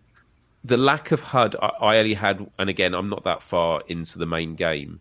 the 0.64 0.78
lack 0.78 1.12
of 1.12 1.22
HUD, 1.22 1.56
I, 1.62 1.68
I 1.68 1.98
only 1.98 2.14
had, 2.14 2.50
and 2.58 2.70
again, 2.70 2.94
I'm 2.94 3.10
not 3.10 3.24
that 3.24 3.44
far 3.44 3.82
into 3.88 4.18
the 4.18 4.26
main 4.26 4.56
game. 4.56 5.00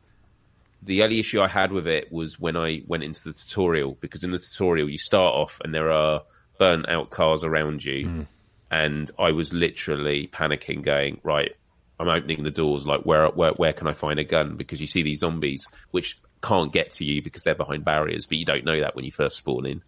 The 0.83 1.03
only 1.03 1.19
issue 1.19 1.41
I 1.41 1.49
had 1.49 1.73
with 1.73 1.87
it 1.87 2.13
was 2.13 2.39
when 2.39 2.57
I 2.57 2.83
went 2.87 3.03
into 3.03 3.25
the 3.25 3.33
tutorial, 3.33 3.97
because 4.01 4.23
in 4.23 4.31
the 4.31 4.39
tutorial 4.39 4.89
you 4.89 4.99
start 4.99 5.35
off 5.35 5.61
and 5.65 5.75
there 5.75 5.91
are 5.91 6.23
burnt 6.59 6.89
out 6.89 7.11
cars 7.11 7.45
around 7.45 7.85
you. 7.85 8.07
Mm. 8.07 8.27
And 8.71 9.11
I 9.19 9.33
was 9.33 9.53
literally 9.53 10.29
panicking, 10.33 10.83
going, 10.83 11.21
right, 11.23 11.57
I'm 11.99 12.09
opening 12.09 12.45
the 12.45 12.51
doors. 12.51 12.87
Like, 12.87 13.03
where, 13.03 13.29
where, 13.29 13.53
where 13.53 13.73
can 13.73 13.87
I 13.87 13.93
find 13.95 14.19
a 14.19 14.25
gun? 14.25 14.57
Because 14.57 14.81
you 14.81 14.87
see 14.87 15.03
these 15.03 15.21
zombies, 15.21 15.67
which 15.91 16.19
can't 16.43 16.73
get 16.73 16.91
to 16.93 17.05
you 17.05 17.23
because 17.23 17.43
they're 17.43 17.55
behind 17.55 17.85
barriers, 17.85 18.27
but 18.27 18.39
you 18.39 18.45
don't 18.45 18.65
know 18.65 18.79
that 18.81 18.95
when 18.95 19.05
you 19.05 19.11
first 19.11 19.39
spawn 19.39 19.67
in. 19.67 19.83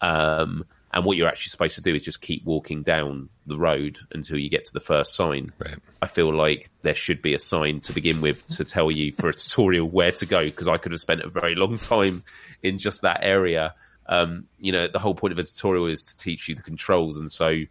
Um, 0.00 0.64
and 0.92 1.04
what 1.04 1.16
you're 1.16 1.28
actually 1.28 1.50
supposed 1.50 1.76
to 1.76 1.80
do 1.80 1.94
is 1.94 2.02
just 2.02 2.20
keep 2.20 2.44
walking 2.44 2.82
down 2.82 3.28
the 3.46 3.58
road 3.58 3.98
until 4.12 4.36
you 4.36 4.50
get 4.50 4.66
to 4.66 4.72
the 4.72 4.80
first 4.80 5.14
sign. 5.14 5.52
Right. 5.58 5.78
I 6.02 6.06
feel 6.06 6.34
like 6.34 6.68
there 6.82 6.94
should 6.94 7.22
be 7.22 7.34
a 7.34 7.38
sign 7.38 7.80
to 7.82 7.92
begin 7.92 8.20
with 8.20 8.46
to 8.48 8.64
tell 8.64 8.90
you 8.90 9.12
for 9.18 9.28
a 9.28 9.34
tutorial 9.34 9.88
where 9.88 10.12
to 10.12 10.26
go 10.26 10.44
because 10.44 10.68
I 10.68 10.76
could 10.76 10.92
have 10.92 11.00
spent 11.00 11.22
a 11.22 11.30
very 11.30 11.54
long 11.54 11.78
time 11.78 12.24
in 12.62 12.78
just 12.78 13.02
that 13.02 13.20
area 13.22 13.74
um, 14.06 14.46
you 14.58 14.72
know, 14.72 14.88
the 14.88 14.98
whole 14.98 15.14
point 15.14 15.32
of 15.32 15.38
a 15.38 15.44
tutorial 15.44 15.86
is 15.86 16.04
to 16.04 16.16
teach 16.16 16.48
you 16.48 16.54
the 16.54 16.62
controls, 16.62 17.16
and 17.16 17.30
so 17.30 17.62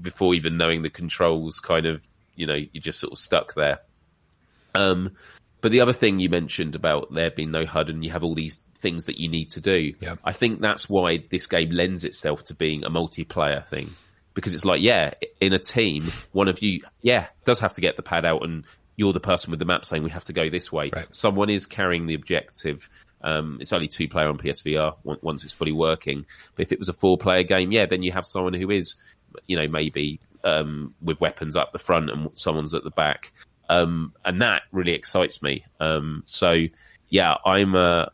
before 0.00 0.34
even 0.34 0.56
knowing 0.56 0.82
the 0.82 0.90
controls, 0.90 1.60
kind 1.60 1.86
of, 1.86 2.06
you 2.36 2.46
know, 2.46 2.54
you're 2.54 2.80
just 2.80 3.00
sort 3.00 3.12
of 3.12 3.18
stuck 3.18 3.54
there. 3.54 3.80
Um, 4.74 5.12
but 5.60 5.72
the 5.72 5.80
other 5.80 5.92
thing 5.92 6.20
you 6.20 6.28
mentioned 6.28 6.74
about 6.74 7.12
there 7.12 7.30
being 7.30 7.50
no 7.50 7.66
HUD 7.66 7.90
and 7.90 8.04
you 8.04 8.10
have 8.12 8.22
all 8.22 8.34
these 8.34 8.58
things 8.76 9.06
that 9.06 9.18
you 9.18 9.28
need 9.28 9.50
to 9.50 9.60
do, 9.60 9.94
yeah. 10.00 10.16
I 10.24 10.32
think 10.32 10.60
that's 10.60 10.88
why 10.88 11.24
this 11.30 11.46
game 11.46 11.70
lends 11.70 12.04
itself 12.04 12.44
to 12.44 12.54
being 12.54 12.84
a 12.84 12.90
multiplayer 12.90 13.64
thing. 13.66 13.94
Because 14.34 14.54
it's 14.54 14.66
like, 14.66 14.82
yeah, 14.82 15.14
in 15.40 15.54
a 15.54 15.58
team, 15.58 16.12
one 16.32 16.48
of 16.48 16.60
you, 16.62 16.82
yeah, 17.00 17.28
does 17.44 17.58
have 17.60 17.72
to 17.74 17.80
get 17.80 17.96
the 17.96 18.02
pad 18.02 18.26
out 18.26 18.44
and 18.44 18.64
you're 18.94 19.14
the 19.14 19.20
person 19.20 19.50
with 19.50 19.58
the 19.58 19.64
map 19.64 19.84
saying 19.84 20.02
we 20.02 20.10
have 20.10 20.26
to 20.26 20.34
go 20.34 20.50
this 20.50 20.70
way. 20.70 20.90
Right. 20.94 21.14
Someone 21.14 21.48
is 21.48 21.64
carrying 21.64 22.06
the 22.06 22.14
objective 22.14 22.88
um, 23.22 23.58
it's 23.60 23.72
only 23.72 23.88
two 23.88 24.08
player 24.08 24.28
on 24.28 24.38
PSVR 24.38 24.94
once 25.02 25.44
it's 25.44 25.52
fully 25.52 25.72
working. 25.72 26.26
But 26.54 26.62
if 26.62 26.72
it 26.72 26.78
was 26.78 26.88
a 26.88 26.92
four 26.92 27.18
player 27.18 27.42
game, 27.42 27.72
yeah, 27.72 27.86
then 27.86 28.02
you 28.02 28.12
have 28.12 28.24
someone 28.24 28.54
who 28.54 28.70
is, 28.70 28.94
you 29.46 29.56
know, 29.56 29.66
maybe 29.66 30.20
um, 30.44 30.94
with 31.02 31.20
weapons 31.20 31.56
up 31.56 31.72
the 31.72 31.78
front 31.78 32.10
and 32.10 32.30
someone's 32.34 32.72
at 32.72 32.84
the 32.84 32.90
back. 32.90 33.32
Um, 33.68 34.12
and 34.24 34.40
that 34.42 34.62
really 34.70 34.92
excites 34.92 35.42
me. 35.42 35.64
Um, 35.80 36.22
so 36.24 36.66
yeah, 37.08 37.34
I'm, 37.44 37.74
uh, 37.74 38.06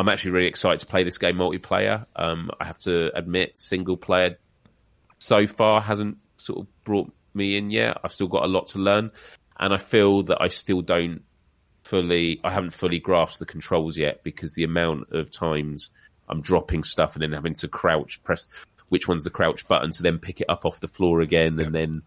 I'm 0.00 0.08
actually 0.08 0.30
really 0.30 0.46
excited 0.46 0.80
to 0.80 0.86
play 0.86 1.04
this 1.04 1.18
game 1.18 1.36
multiplayer. 1.36 2.06
Um, 2.16 2.50
I 2.58 2.64
have 2.64 2.78
to 2.80 3.14
admit, 3.14 3.58
single 3.58 3.98
player 3.98 4.38
so 5.18 5.46
far 5.46 5.82
hasn't 5.82 6.16
sort 6.38 6.60
of 6.60 6.84
brought 6.84 7.12
me 7.34 7.58
in 7.58 7.70
yet. 7.70 7.98
I've 8.02 8.12
still 8.14 8.26
got 8.26 8.44
a 8.44 8.48
lot 8.48 8.68
to 8.68 8.78
learn, 8.78 9.10
and 9.58 9.74
I 9.74 9.76
feel 9.76 10.22
that 10.22 10.38
I 10.40 10.48
still 10.48 10.80
don't 10.80 11.20
fully, 11.84 12.40
I 12.42 12.50
haven't 12.50 12.72
fully 12.72 12.98
grasped 12.98 13.40
the 13.40 13.44
controls 13.44 13.98
yet 13.98 14.24
because 14.24 14.54
the 14.54 14.64
amount 14.64 15.12
of 15.12 15.30
times 15.30 15.90
I'm 16.30 16.40
dropping 16.40 16.82
stuff 16.82 17.14
and 17.14 17.22
then 17.22 17.32
having 17.32 17.54
to 17.56 17.68
crouch, 17.68 18.22
press 18.24 18.46
which 18.88 19.06
one's 19.06 19.24
the 19.24 19.30
crouch 19.30 19.68
button 19.68 19.90
to 19.92 20.02
then 20.02 20.18
pick 20.18 20.40
it 20.40 20.48
up 20.48 20.64
off 20.64 20.80
the 20.80 20.88
floor 20.88 21.20
again. 21.20 21.60
And 21.60 21.74
then 21.74 22.02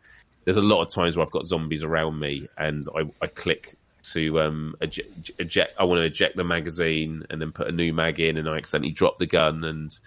there's 0.46 0.58
a 0.58 0.62
lot 0.62 0.82
of 0.82 0.92
times 0.92 1.16
where 1.16 1.24
I've 1.24 1.32
got 1.32 1.46
zombies 1.46 1.84
around 1.84 2.20
me 2.20 2.48
and 2.58 2.88
I, 2.96 3.04
I 3.22 3.28
click 3.28 3.76
to 4.04 4.40
um, 4.42 4.76
eject, 4.82 5.32
eject, 5.40 5.74
I 5.80 5.84
want 5.86 6.00
to 6.00 6.06
eject 6.06 6.36
the 6.36 6.44
magazine 6.44 7.26
and 7.30 7.42
then 7.42 7.52
put 7.52 7.68
a 7.68 7.72
new 7.72 7.94
mag 7.94 8.20
in 8.20 8.38
and 8.38 8.50
I 8.50 8.58
accidentally 8.58 8.92
drop 8.92 9.20
the 9.20 9.26
gun 9.26 9.64
and 9.64 9.98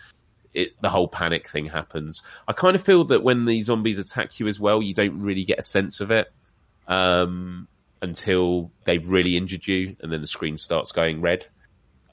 it, 0.55 0.72
the 0.80 0.88
whole 0.88 1.09
panic 1.09 1.49
thing 1.49 1.66
happens. 1.66 2.22
I 2.47 2.53
kind 2.53 2.74
of 2.74 2.82
feel 2.82 3.05
that 3.05 3.22
when 3.22 3.44
the 3.44 3.61
zombies 3.61 3.99
attack 3.99 4.38
you 4.40 4.49
as 4.49 4.61
well, 4.61 4.82
you 4.82 4.94
don't 4.94 5.20
really 5.20 5.44
get 5.44 5.59
a 5.59 5.62
sense 5.62 6.01
of 6.01 6.11
it. 6.11 6.32
Um, 6.88 7.68
until 8.03 8.70
they've 8.84 9.07
really 9.07 9.36
injured 9.36 9.66
you, 9.66 9.97
and 10.01 10.12
then 10.12 10.20
the 10.20 10.26
screen 10.26 10.59
starts 10.59 10.92
going 10.92 11.20
red. 11.20 11.47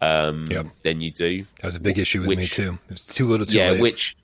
Um, 0.01 0.47
yep. 0.49 0.67
Then 0.81 1.01
you 1.01 1.11
do. 1.11 1.45
That 1.61 1.67
was 1.67 1.75
a 1.75 1.79
big 1.79 1.99
issue 1.99 2.21
with 2.21 2.29
which, 2.29 2.38
me 2.38 2.47
too. 2.47 2.79
It 2.88 2.91
was 2.91 3.05
too 3.05 3.29
little, 3.29 3.45
too 3.45 3.57
yeah, 3.57 3.71
late. 3.71 3.81
which, 3.81 4.17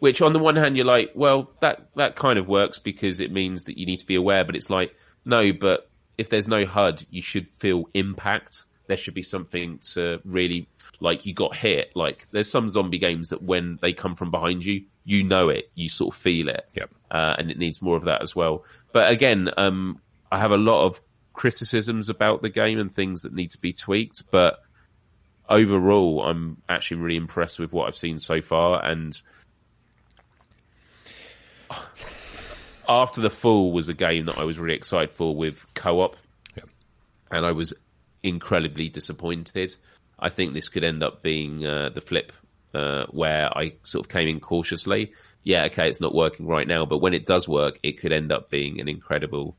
which 0.00 0.20
on 0.20 0.32
the 0.32 0.38
one 0.38 0.56
hand 0.56 0.76
you're 0.76 0.86
like, 0.86 1.12
well, 1.14 1.50
that 1.60 1.88
that 1.96 2.16
kind 2.16 2.38
of 2.38 2.48
works 2.48 2.78
because 2.78 3.20
it 3.20 3.32
means 3.32 3.64
that 3.64 3.78
you 3.78 3.86
need 3.86 4.00
to 4.00 4.06
be 4.06 4.16
aware. 4.16 4.44
But 4.44 4.56
it's 4.56 4.70
like, 4.70 4.94
no, 5.24 5.52
but 5.52 5.87
if 6.18 6.28
there's 6.28 6.48
no 6.48 6.66
HUD, 6.66 7.06
you 7.10 7.22
should 7.22 7.48
feel 7.54 7.88
impact. 7.94 8.64
There 8.88 8.96
should 8.96 9.14
be 9.14 9.22
something 9.22 9.78
to 9.92 10.20
really 10.24 10.68
like 11.00 11.24
you 11.24 11.32
got 11.32 11.54
hit. 11.54 11.92
Like 11.94 12.26
there's 12.32 12.50
some 12.50 12.68
zombie 12.68 12.98
games 12.98 13.30
that 13.30 13.42
when 13.42 13.78
they 13.80 13.92
come 13.92 14.16
from 14.16 14.30
behind 14.30 14.64
you, 14.64 14.84
you 15.04 15.24
know 15.24 15.48
it, 15.48 15.70
you 15.74 15.88
sort 15.88 16.14
of 16.14 16.20
feel 16.20 16.48
it. 16.48 16.68
Yep. 16.74 16.90
Uh, 17.10 17.36
and 17.38 17.50
it 17.50 17.58
needs 17.58 17.80
more 17.80 17.96
of 17.96 18.04
that 18.04 18.22
as 18.22 18.34
well. 18.34 18.64
But 18.92 19.10
again, 19.10 19.50
um, 19.56 20.00
I 20.30 20.38
have 20.38 20.50
a 20.50 20.58
lot 20.58 20.84
of 20.84 21.00
criticisms 21.32 22.10
about 22.10 22.42
the 22.42 22.50
game 22.50 22.78
and 22.78 22.94
things 22.94 23.22
that 23.22 23.32
need 23.32 23.52
to 23.52 23.58
be 23.58 23.72
tweaked, 23.72 24.24
but 24.30 24.58
overall, 25.48 26.24
I'm 26.24 26.60
actually 26.68 26.98
really 26.98 27.16
impressed 27.16 27.58
with 27.58 27.72
what 27.72 27.86
I've 27.86 27.96
seen 27.96 28.18
so 28.18 28.42
far. 28.42 28.84
And 28.84 29.18
after 32.88 33.20
the 33.20 33.30
fall 33.30 33.72
was 33.72 33.88
a 33.88 33.94
game 33.94 34.26
that 34.26 34.38
I 34.38 34.44
was 34.44 34.58
really 34.58 34.76
excited 34.76 35.10
for 35.10 35.34
with 35.34 35.64
co-op, 35.74 36.16
yeah. 36.56 36.64
and 37.30 37.44
I 37.44 37.52
was 37.52 37.74
incredibly 38.22 38.88
disappointed. 38.88 39.74
I 40.18 40.30
think 40.30 40.52
this 40.52 40.68
could 40.68 40.84
end 40.84 41.02
up 41.02 41.22
being 41.22 41.64
uh, 41.64 41.90
the 41.90 42.00
flip 42.00 42.32
uh, 42.74 43.06
where 43.10 43.56
I 43.56 43.74
sort 43.82 44.06
of 44.06 44.10
came 44.10 44.28
in 44.28 44.40
cautiously. 44.40 45.12
Yeah, 45.44 45.64
okay, 45.66 45.88
it's 45.88 46.00
not 46.00 46.14
working 46.14 46.46
right 46.46 46.66
now, 46.66 46.84
but 46.84 46.98
when 46.98 47.14
it 47.14 47.24
does 47.26 47.46
work, 47.48 47.78
it 47.82 48.00
could 48.00 48.12
end 48.12 48.32
up 48.32 48.50
being 48.50 48.80
an 48.80 48.88
incredible 48.88 49.56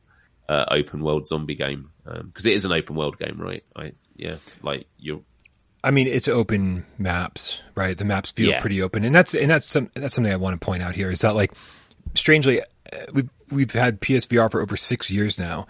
uh, 0.47 0.65
open 0.69 1.01
world 1.01 1.27
zombie 1.27 1.55
game 1.55 1.89
because 2.03 2.45
um, 2.45 2.51
it 2.51 2.55
is 2.55 2.65
an 2.65 2.71
open 2.71 2.95
world 2.95 3.17
game, 3.17 3.39
right? 3.39 3.63
I, 3.75 3.93
yeah, 4.15 4.36
like 4.61 4.88
you're. 4.97 5.21
I 5.84 5.91
mean, 5.91 6.07
it's 6.07 6.27
open 6.27 6.86
maps, 6.97 7.61
right? 7.75 7.97
The 7.97 8.03
maps 8.03 8.32
feel 8.32 8.49
Yeah. 8.49 8.59
pretty 8.59 8.82
open, 8.82 9.05
and 9.05 9.15
that's 9.15 9.34
and 9.34 9.49
that's 9.49 9.65
some 9.65 9.89
that's 9.95 10.13
something 10.13 10.34
I 10.34 10.36
want 10.36 10.59
to 10.59 10.63
point 10.63 10.84
out 10.84 10.95
here 10.95 11.09
is 11.09 11.21
that 11.21 11.36
like, 11.36 11.53
strangely, 12.15 12.61
we've 13.13 13.29
we've 13.51 13.71
had 13.71 14.01
PSVR 14.01 14.51
for 14.51 14.61
over 14.61 14.77
six 14.77 15.09
years 15.09 15.37
now, 15.39 15.67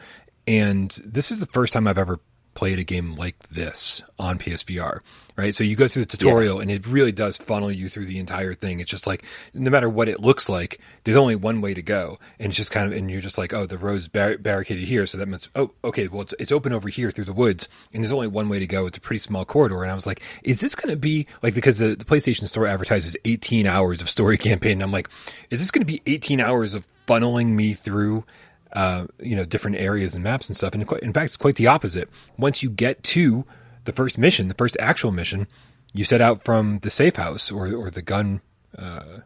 and 0.47 0.99
this 1.05 1.31
is 1.31 1.39
the 1.39 1.45
first 1.45 1.73
time 1.73 1.87
I've 1.87 1.97
ever 1.97 2.19
played 2.53 2.79
a 2.79 2.83
game 2.83 3.15
like 3.15 3.37
this 3.49 4.01
on 4.17 4.37
PSVR, 4.37 4.99
right? 5.37 5.55
So 5.55 5.63
you 5.63 5.75
go 5.75 5.87
through 5.87 6.05
the 6.05 6.17
tutorial, 6.17 6.59
and 6.59 6.69
it 6.69 6.85
really 6.85 7.11
does 7.11 7.37
funnel 7.37 7.71
you 7.71 7.89
through 7.89 8.05
the 8.05 8.19
entire 8.19 8.53
thing. 8.53 8.79
It's 8.79 8.89
just 8.89 9.07
like 9.07 9.23
no 9.53 9.69
matter 9.69 9.89
what 9.89 10.09
it 10.09 10.19
looks 10.19 10.49
like, 10.49 10.79
there's 11.03 11.17
only 11.17 11.35
one 11.35 11.61
way 11.61 11.73
to 11.73 11.81
go, 11.81 12.19
and 12.37 12.47
it's 12.47 12.57
just 12.57 12.71
kind 12.71 12.91
of 12.91 12.97
and 12.97 13.09
you're 13.09 13.21
just 13.21 13.37
like, 13.37 13.53
oh, 13.53 13.65
the 13.65 13.77
road's 13.77 14.07
bar- 14.07 14.37
barricaded 14.37 14.87
here, 14.87 15.05
so 15.07 15.17
that 15.17 15.27
means 15.27 15.47
oh, 15.55 15.71
okay, 15.83 16.07
well 16.07 16.21
it's 16.21 16.33
it's 16.39 16.51
open 16.51 16.73
over 16.73 16.89
here 16.89 17.11
through 17.11 17.25
the 17.25 17.33
woods, 17.33 17.67
and 17.93 18.03
there's 18.03 18.11
only 18.11 18.27
one 18.27 18.49
way 18.49 18.59
to 18.59 18.67
go. 18.67 18.85
It's 18.85 18.97
a 18.97 19.01
pretty 19.01 19.19
small 19.19 19.45
corridor, 19.45 19.81
and 19.83 19.91
I 19.91 19.95
was 19.95 20.07
like, 20.07 20.21
is 20.43 20.59
this 20.59 20.75
going 20.75 20.89
to 20.89 20.99
be 20.99 21.27
like 21.41 21.53
because 21.55 21.77
the, 21.77 21.95
the 21.95 22.05
PlayStation 22.05 22.47
Store 22.47 22.67
advertises 22.67 23.15
18 23.25 23.65
hours 23.65 24.01
of 24.01 24.09
story 24.09 24.37
campaign, 24.49 24.73
and 24.73 24.83
I'm 24.83 24.91
like, 24.91 25.09
is 25.49 25.59
this 25.59 25.71
going 25.71 25.85
to 25.85 25.91
be 25.91 26.01
18 26.05 26.39
hours 26.39 26.73
of 26.73 26.87
funneling 27.07 27.47
me 27.47 27.73
through? 27.73 28.25
Uh, 28.73 29.07
you 29.19 29.35
know, 29.35 29.45
different 29.45 29.77
areas 29.77 30.15
and 30.15 30.23
maps 30.23 30.47
and 30.47 30.55
stuff. 30.55 30.73
And 30.73 30.83
in 31.01 31.13
fact, 31.13 31.25
it's 31.25 31.37
quite 31.37 31.55
the 31.55 31.67
opposite. 31.67 32.09
Once 32.37 32.61
you 32.61 32.69
get 32.69 33.01
to 33.03 33.45
the 33.85 33.91
first 33.91 34.17
mission, 34.17 34.47
the 34.47 34.53
first 34.53 34.77
actual 34.79 35.11
mission, 35.11 35.47
you 35.93 36.05
set 36.05 36.21
out 36.21 36.43
from 36.43 36.79
the 36.79 36.89
safe 36.89 37.15
house 37.15 37.51
or 37.51 37.73
or 37.73 37.89
the 37.89 38.01
gun, 38.01 38.41
uh, 38.77 39.21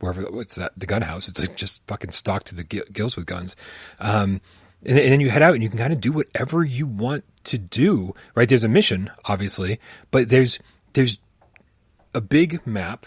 wherever 0.00 0.22
what's 0.30 0.56
that, 0.56 0.72
the 0.76 0.86
gun 0.86 1.02
house. 1.02 1.28
It's 1.28 1.40
like 1.40 1.56
just 1.56 1.80
fucking 1.86 2.10
stocked 2.10 2.48
to 2.48 2.54
the 2.54 2.64
gills 2.64 3.16
with 3.16 3.26
guns. 3.26 3.56
Um, 3.98 4.40
and, 4.84 4.98
and 4.98 5.12
then 5.12 5.20
you 5.20 5.30
head 5.30 5.42
out 5.42 5.54
and 5.54 5.62
you 5.62 5.70
can 5.70 5.78
kind 5.78 5.92
of 5.92 6.00
do 6.00 6.12
whatever 6.12 6.62
you 6.62 6.86
want 6.86 7.24
to 7.44 7.58
do. 7.58 8.14
Right? 8.34 8.48
There's 8.48 8.64
a 8.64 8.68
mission, 8.68 9.10
obviously, 9.24 9.80
but 10.10 10.28
there's 10.28 10.58
there's 10.92 11.18
a 12.12 12.20
big 12.20 12.64
map 12.66 13.06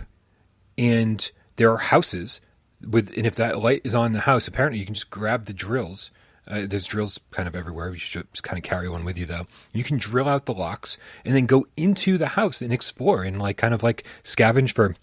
and 0.78 1.32
there 1.56 1.72
are 1.72 1.78
houses 1.78 2.42
with 2.86 3.16
and 3.18 3.26
if 3.26 3.36
that 3.36 3.60
light 3.60 3.82
is 3.84 3.96
on 3.96 4.14
the 4.14 4.22
house 4.22 4.48
apparently 4.48 4.80
you 4.80 4.86
can 4.86 4.94
just 4.94 5.10
grab 5.10 5.46
the 5.46 5.54
drills. 5.54 6.12
Uh, 6.48 6.66
there's 6.66 6.86
drills 6.86 7.20
kind 7.32 7.46
of 7.46 7.56
everywhere. 7.56 7.90
You 7.92 7.98
should 7.98 8.32
just 8.32 8.44
kind 8.44 8.58
of 8.58 8.64
carry 8.64 8.88
one 8.88 9.04
with 9.04 9.18
you 9.18 9.26
though. 9.26 9.48
You 9.74 9.84
can 9.84 9.98
drill 9.98 10.30
out 10.30 10.46
the 10.46 10.54
locks 10.54 10.98
and 11.26 11.36
then 11.36 11.46
go 11.46 11.68
into 11.76 12.18
the 12.18 12.28
house 12.28 12.62
and 12.62 12.72
explore 12.72 13.24
and 13.24 13.42
like 13.42 13.58
kind 13.58 13.74
of 13.74 13.84
like 13.84 14.06
scavenge 14.24 14.72
for 14.72 14.96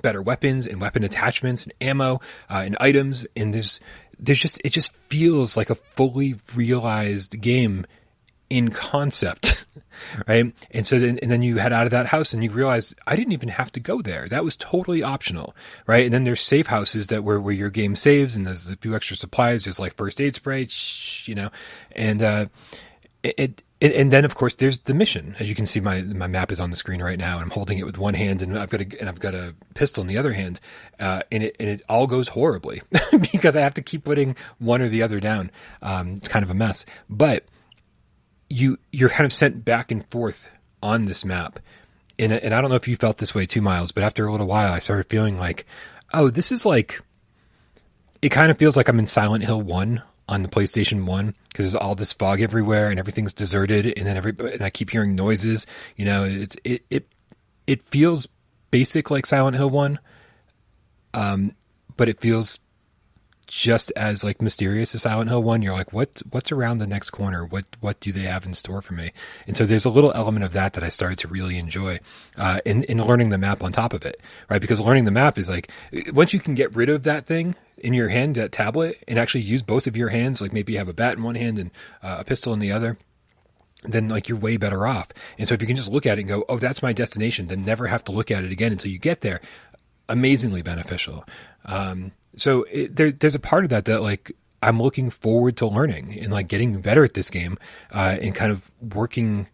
better 0.00 0.22
weapons 0.22 0.66
and 0.66 0.80
weapon 0.80 1.04
attachments 1.04 1.64
and 1.64 1.72
ammo 1.80 2.20
uh, 2.48 2.62
and 2.64 2.76
items. 2.80 3.26
And 3.36 3.52
there's 3.52 3.78
there's 4.18 4.40
just 4.40 4.60
it 4.64 4.70
just 4.70 4.96
feels 5.08 5.56
like 5.56 5.70
a 5.70 5.74
fully 5.74 6.36
realized 6.54 7.40
game 7.40 7.86
in 8.50 8.70
concept 8.70 9.66
right? 10.28 10.52
And 10.72 10.86
so 10.86 10.98
then 10.98 11.18
and 11.22 11.30
then 11.30 11.42
you 11.42 11.58
head 11.58 11.72
out 11.72 11.86
of 11.86 11.90
that 11.92 12.06
house 12.06 12.32
and 12.32 12.42
you 12.42 12.50
realize 12.50 12.94
i 13.06 13.16
didn't 13.16 13.32
even 13.32 13.48
have 13.48 13.72
to 13.72 13.80
go 13.80 14.02
there. 14.02 14.28
That 14.28 14.44
was 14.44 14.56
totally 14.56 15.02
optional 15.02 15.54
right? 15.86 16.04
And 16.04 16.12
then 16.12 16.24
there's 16.24 16.40
safe 16.40 16.66
houses 16.66 17.06
that 17.08 17.24
where, 17.24 17.40
where 17.40 17.54
your 17.54 17.70
game 17.70 17.94
saves 17.94 18.36
and 18.36 18.46
there's 18.46 18.68
a 18.68 18.76
few 18.76 18.94
extra 18.94 19.16
supplies. 19.16 19.64
There's 19.64 19.80
like 19.80 19.96
first 19.96 20.20
aid 20.20 20.34
spray 20.34 20.66
shh, 20.66 21.28
you 21.28 21.34
know? 21.34 21.50
And 21.92 22.22
uh 22.22 22.46
it, 23.22 23.38
it 23.38 23.62
and, 23.82 24.10
then 24.12 24.24
of 24.24 24.34
course 24.34 24.54
there's 24.56 24.80
the 24.80 24.94
mission. 24.94 25.36
As 25.38 25.48
you 25.48 25.54
can 25.54 25.64
see, 25.64 25.80
my 25.80 26.02
my 26.02 26.26
map 26.26 26.52
is 26.52 26.60
on 26.60 26.70
the 26.70 26.76
screen 26.76 27.02
right 27.02 27.18
now, 27.18 27.36
and 27.36 27.44
I'm 27.44 27.50
holding 27.50 27.78
it 27.78 27.86
with 27.86 27.96
one 27.96 28.14
hand, 28.14 28.42
and 28.42 28.58
I've 28.58 28.68
got 28.68 28.80
a 28.82 29.00
and 29.00 29.08
I've 29.08 29.20
got 29.20 29.34
a 29.34 29.54
pistol 29.74 30.02
in 30.02 30.06
the 30.06 30.18
other 30.18 30.32
hand, 30.32 30.60
uh, 30.98 31.22
and 31.32 31.42
it 31.44 31.56
and 31.58 31.68
it 31.68 31.82
all 31.88 32.06
goes 32.06 32.28
horribly 32.28 32.82
because 33.32 33.56
I 33.56 33.62
have 33.62 33.74
to 33.74 33.82
keep 33.82 34.04
putting 34.04 34.36
one 34.58 34.82
or 34.82 34.88
the 34.88 35.02
other 35.02 35.18
down. 35.18 35.50
Um, 35.80 36.14
it's 36.14 36.28
kind 36.28 36.42
of 36.42 36.50
a 36.50 36.54
mess, 36.54 36.84
but 37.08 37.46
you 38.50 38.78
you're 38.92 39.08
kind 39.08 39.24
of 39.24 39.32
sent 39.32 39.64
back 39.64 39.90
and 39.90 40.04
forth 40.10 40.50
on 40.82 41.04
this 41.04 41.24
map, 41.24 41.60
and 42.18 42.32
and 42.32 42.52
I 42.52 42.60
don't 42.60 42.68
know 42.68 42.76
if 42.76 42.88
you 42.88 42.96
felt 42.96 43.18
this 43.18 43.34
way 43.34 43.46
too, 43.46 43.62
Miles, 43.62 43.92
but 43.92 44.02
after 44.02 44.26
a 44.26 44.32
little 44.32 44.48
while, 44.48 44.72
I 44.72 44.80
started 44.80 45.08
feeling 45.08 45.38
like, 45.38 45.64
oh, 46.12 46.28
this 46.28 46.52
is 46.52 46.66
like 46.66 47.00
it 48.20 48.28
kind 48.28 48.50
of 48.50 48.58
feels 48.58 48.76
like 48.76 48.88
I'm 48.88 48.98
in 48.98 49.06
Silent 49.06 49.44
Hill 49.44 49.62
One 49.62 50.02
on 50.28 50.42
the 50.42 50.48
PlayStation 50.48 51.06
One 51.06 51.34
because 51.48 51.64
there's 51.64 51.74
all 51.74 51.94
this 51.94 52.12
fog 52.12 52.40
everywhere 52.40 52.90
and 52.90 52.98
everything's 52.98 53.32
deserted, 53.32 53.86
and 53.96 54.06
then 54.06 54.16
every 54.16 54.34
and 54.38 54.62
I 54.62 54.70
keep 54.70 54.90
hearing 54.90 55.14
noises. 55.14 55.66
You 55.96 56.04
know, 56.04 56.24
it's 56.24 56.56
it 56.64 56.82
it 56.90 57.06
it 57.66 57.82
feels 57.84 58.28
basic 58.70 59.10
like 59.10 59.26
Silent 59.26 59.56
Hill 59.56 59.70
One, 59.70 60.00
um, 61.14 61.52
but 61.96 62.08
it 62.08 62.20
feels 62.20 62.58
just 63.50 63.90
as 63.96 64.22
like 64.22 64.40
mysterious 64.40 64.94
as 64.94 65.02
Silent 65.02 65.28
Hill 65.28 65.42
One. 65.42 65.60
You're 65.60 65.72
like, 65.72 65.92
what 65.92 66.22
what's 66.30 66.52
around 66.52 66.78
the 66.78 66.86
next 66.86 67.10
corner? 67.10 67.44
What 67.44 67.64
what 67.80 67.98
do 67.98 68.12
they 68.12 68.22
have 68.22 68.46
in 68.46 68.54
store 68.54 68.80
for 68.80 68.94
me? 68.94 69.10
And 69.44 69.56
so 69.56 69.66
there's 69.66 69.84
a 69.84 69.90
little 69.90 70.12
element 70.12 70.44
of 70.44 70.52
that 70.52 70.74
that 70.74 70.84
I 70.84 70.88
started 70.88 71.18
to 71.18 71.28
really 71.28 71.58
enjoy 71.58 71.98
uh, 72.36 72.60
in 72.64 72.84
in 72.84 73.04
learning 73.04 73.30
the 73.30 73.38
map 73.38 73.64
on 73.64 73.72
top 73.72 73.92
of 73.92 74.04
it, 74.04 74.20
right? 74.48 74.60
Because 74.60 74.80
learning 74.80 75.04
the 75.04 75.10
map 75.10 75.36
is 75.36 75.48
like 75.48 75.68
once 76.12 76.32
you 76.32 76.38
can 76.38 76.54
get 76.54 76.74
rid 76.76 76.88
of 76.88 77.02
that 77.02 77.26
thing 77.26 77.56
in 77.76 77.92
your 77.92 78.08
hand, 78.08 78.36
that 78.36 78.52
tablet, 78.52 79.02
and 79.08 79.18
actually 79.18 79.40
use 79.40 79.62
both 79.64 79.88
of 79.88 79.96
your 79.96 80.10
hands, 80.10 80.40
like 80.40 80.52
maybe 80.52 80.74
you 80.74 80.78
have 80.78 80.88
a 80.88 80.94
bat 80.94 81.16
in 81.16 81.24
one 81.24 81.34
hand 81.34 81.58
and 81.58 81.72
uh, 82.04 82.18
a 82.20 82.24
pistol 82.24 82.52
in 82.52 82.60
the 82.60 82.70
other 82.70 82.98
then 83.82 84.10
like 84.10 84.28
you're 84.28 84.36
way 84.36 84.58
better 84.58 84.86
off. 84.86 85.08
And 85.38 85.48
so 85.48 85.54
if 85.54 85.62
you 85.62 85.66
can 85.66 85.74
just 85.74 85.90
look 85.90 86.04
at 86.04 86.18
it 86.18 86.20
and 86.20 86.28
go, 86.28 86.44
"Oh, 86.50 86.58
that's 86.58 86.82
my 86.82 86.92
destination," 86.92 87.46
then 87.48 87.64
never 87.64 87.86
have 87.86 88.04
to 88.04 88.12
look 88.12 88.30
at 88.30 88.44
it 88.44 88.52
again 88.52 88.72
until 88.72 88.90
you 88.90 88.98
get 88.98 89.22
there. 89.22 89.40
Amazingly 90.06 90.60
beneficial. 90.60 91.24
Um, 91.64 92.12
so 92.36 92.64
it, 92.64 92.96
there, 92.96 93.12
there's 93.12 93.34
a 93.34 93.40
part 93.40 93.64
of 93.64 93.70
that 93.70 93.84
that 93.86 94.02
like 94.02 94.32
I'm 94.62 94.80
looking 94.80 95.10
forward 95.10 95.56
to 95.58 95.66
learning 95.66 96.18
and 96.20 96.32
like 96.32 96.48
getting 96.48 96.80
better 96.80 97.04
at 97.04 97.14
this 97.14 97.30
game 97.30 97.58
uh, 97.92 98.16
and 98.20 98.34
kind 98.34 98.52
of 98.52 98.70
working 98.80 99.48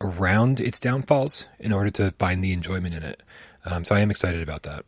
around 0.00 0.60
its 0.60 0.80
downfalls 0.80 1.46
in 1.58 1.72
order 1.72 1.90
to 1.90 2.10
find 2.12 2.42
the 2.42 2.52
enjoyment 2.52 2.94
in 2.94 3.02
it. 3.02 3.22
Um, 3.64 3.84
so 3.84 3.94
I 3.94 4.00
am 4.00 4.10
excited 4.10 4.42
about 4.42 4.64
that. 4.64 4.84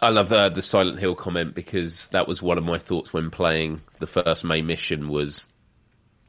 I 0.00 0.08
love 0.10 0.32
uh, 0.32 0.48
the 0.48 0.62
Silent 0.62 0.98
Hill 0.98 1.14
comment 1.14 1.54
because 1.54 2.08
that 2.08 2.26
was 2.26 2.42
one 2.42 2.58
of 2.58 2.64
my 2.64 2.78
thoughts 2.78 3.12
when 3.12 3.30
playing 3.30 3.80
the 4.00 4.06
first 4.06 4.44
main 4.44 4.66
mission. 4.66 5.08
Was 5.08 5.48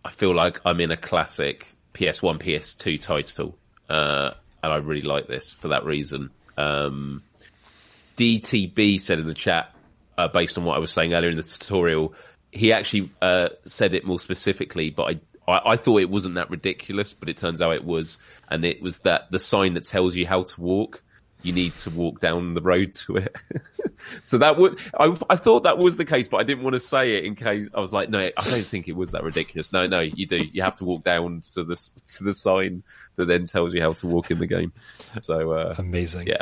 I 0.04 0.12
feel 0.12 0.34
like 0.34 0.62
I'm 0.66 0.80
in 0.80 0.92
a 0.92 0.98
classic 0.98 1.68
PS1, 1.94 2.40
PS2 2.40 3.02
title, 3.02 3.58
uh, 3.90 4.32
and 4.64 4.74
I 4.74 4.78
really 4.78 5.02
like 5.02 5.28
this 5.28 5.52
for 5.52 5.70
that 5.70 5.84
reason. 5.84 6.30
Um, 6.58 7.24
DTB 8.18 9.00
said 9.00 9.20
in 9.20 9.28
the 9.28 9.34
chat, 9.34 9.72
uh, 10.18 10.28
based 10.28 10.58
on 10.58 10.64
what 10.64 10.76
I 10.76 10.80
was 10.80 10.92
saying 10.92 11.14
earlier 11.14 11.30
in 11.30 11.38
the 11.38 11.44
tutorial, 11.44 12.14
he 12.52 12.72
actually 12.72 13.12
uh, 13.22 13.50
said 13.64 13.94
it 13.94 14.06
more 14.06 14.20
specifically, 14.20 14.90
but 14.90 15.20
I, 15.48 15.52
I, 15.52 15.72
I 15.72 15.76
thought 15.78 16.02
it 16.02 16.10
wasn't 16.10 16.36
that 16.36 16.50
ridiculous, 16.50 17.14
but 17.14 17.30
it 17.30 17.38
turns 17.38 17.62
out 17.62 17.74
it 17.76 17.84
was, 17.84 18.18
and 18.50 18.64
it 18.64 18.82
was 18.82 19.00
that 19.00 19.30
the 19.32 19.40
sign 19.40 19.74
that 19.74 19.86
tells 19.86 20.16
you 20.16 20.26
how 20.26 20.44
to 20.44 20.62
walk 20.62 21.04
you 21.46 21.54
need 21.54 21.76
to 21.76 21.92
walk 21.92 22.20
down 22.20 22.56
the 22.56 22.62
road 22.62 22.94
to 22.94 23.18
it. 23.18 23.36
so 24.22 24.40
that 24.40 24.58
would, 24.58 24.80
I, 25.00 25.16
I 25.30 25.36
thought 25.36 25.64
that 25.64 25.78
was 25.78 25.96
the 25.96 26.04
case, 26.04 26.28
but 26.28 26.38
I 26.38 26.44
didn't 26.44 26.64
want 26.64 26.74
to 26.74 26.80
say 26.80 27.18
it 27.18 27.24
in 27.24 27.36
case 27.36 27.70
I 27.74 27.80
was 27.80 27.94
like, 27.94 28.10
no, 28.10 28.32
I 28.36 28.50
don't 28.50 28.66
think 28.66 28.88
it 28.88 28.96
was 28.96 29.12
that 29.12 29.24
ridiculous. 29.24 29.72
No, 29.72 29.86
no, 29.86 30.00
you 30.00 30.26
do. 30.26 30.44
You 30.52 30.64
have 30.64 30.76
to 30.78 30.86
walk 30.86 31.04
down 31.04 31.42
to 31.54 31.64
the, 31.64 31.76
to 31.76 32.24
the 32.24 32.34
sign 32.34 32.84
that 33.16 33.26
then 33.26 33.46
tells 33.46 33.76
you 33.76 33.82
how 33.82 33.94
to 33.94 34.08
walk 34.08 34.32
in 34.32 34.40
the 34.40 34.48
game. 34.48 34.74
So, 35.22 35.52
uh, 35.52 35.76
Amazing. 35.78 36.28
yeah. 36.28 36.42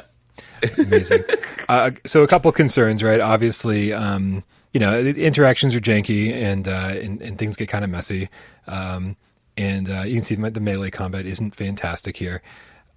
Amazing. 0.77 1.23
uh, 1.69 1.91
so 2.05 2.23
a 2.23 2.27
couple 2.27 2.51
concerns, 2.51 3.03
right? 3.03 3.19
Obviously, 3.19 3.93
um, 3.93 4.43
you 4.73 4.79
know, 4.79 4.99
interactions 4.99 5.75
are 5.75 5.79
janky 5.79 6.33
and, 6.33 6.67
uh, 6.67 6.95
and, 7.01 7.21
and 7.21 7.37
things 7.37 7.55
get 7.55 7.69
kind 7.69 7.83
of 7.83 7.89
messy. 7.89 8.29
Um, 8.67 9.15
and, 9.55 9.89
uh, 9.89 10.01
you 10.01 10.15
can 10.15 10.23
see 10.23 10.35
the 10.35 10.59
melee 10.59 10.89
combat 10.89 11.25
isn't 11.25 11.55
fantastic 11.55 12.17
here. 12.17 12.41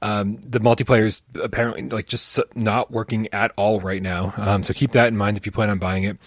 Um, 0.02 0.36
the 0.42 0.60
multiplayer 0.60 1.06
is 1.06 1.22
apparently 1.42 1.88
like 1.88 2.06
just 2.06 2.38
not 2.54 2.90
working 2.90 3.28
at 3.32 3.52
all 3.56 3.80
right 3.80 4.02
now. 4.02 4.34
Um, 4.36 4.62
so 4.62 4.74
keep 4.74 4.92
that 4.92 5.08
in 5.08 5.16
mind 5.16 5.36
if 5.36 5.46
you 5.46 5.52
plan 5.52 5.70
on 5.70 5.78
buying 5.78 6.04
it. 6.04 6.18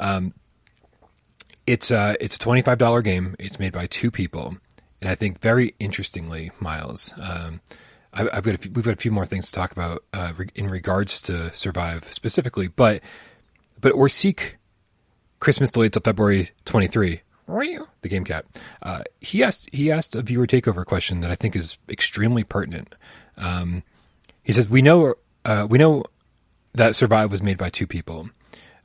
Um, 0.00 0.34
it's 1.66 1.90
a 1.90 2.16
it's 2.20 2.34
a 2.34 2.38
twenty 2.38 2.62
five 2.62 2.78
dollar 2.78 3.02
game. 3.02 3.36
It's 3.38 3.58
made 3.58 3.72
by 3.72 3.86
two 3.86 4.10
people, 4.10 4.56
and 5.00 5.10
I 5.10 5.14
think 5.14 5.40
very 5.40 5.74
interestingly, 5.78 6.50
Miles. 6.58 7.14
I, 8.12 8.28
I've 8.32 8.44
got 8.44 8.54
a 8.54 8.58
few, 8.58 8.70
we've 8.72 8.84
got 8.84 8.94
a 8.94 8.96
few 8.96 9.10
more 9.10 9.26
things 9.26 9.46
to 9.46 9.52
talk 9.52 9.72
about 9.72 10.04
uh, 10.12 10.32
re- 10.36 10.48
in 10.54 10.68
regards 10.68 11.20
to 11.22 11.52
Survive 11.54 12.12
specifically, 12.12 12.68
but 12.68 13.02
but 13.80 13.92
or 13.92 14.08
seek 14.08 14.58
Christmas 15.40 15.70
delayed 15.70 15.92
till 15.92 16.02
February 16.02 16.50
twenty 16.64 16.86
three 16.86 17.22
the 18.02 18.08
game 18.08 18.24
cat. 18.24 18.44
Uh, 18.82 19.02
he 19.20 19.42
asked 19.42 19.68
he 19.72 19.90
asked 19.90 20.14
a 20.14 20.22
viewer 20.22 20.46
takeover 20.46 20.84
question 20.84 21.20
that 21.20 21.30
I 21.30 21.34
think 21.34 21.56
is 21.56 21.78
extremely 21.88 22.44
pertinent. 22.44 22.94
Um, 23.36 23.82
he 24.42 24.52
says 24.52 24.68
we 24.68 24.82
know 24.82 25.14
uh, 25.44 25.66
we 25.68 25.78
know 25.78 26.04
that 26.74 26.96
Survive 26.96 27.30
was 27.30 27.42
made 27.42 27.58
by 27.58 27.70
two 27.70 27.86
people, 27.86 28.30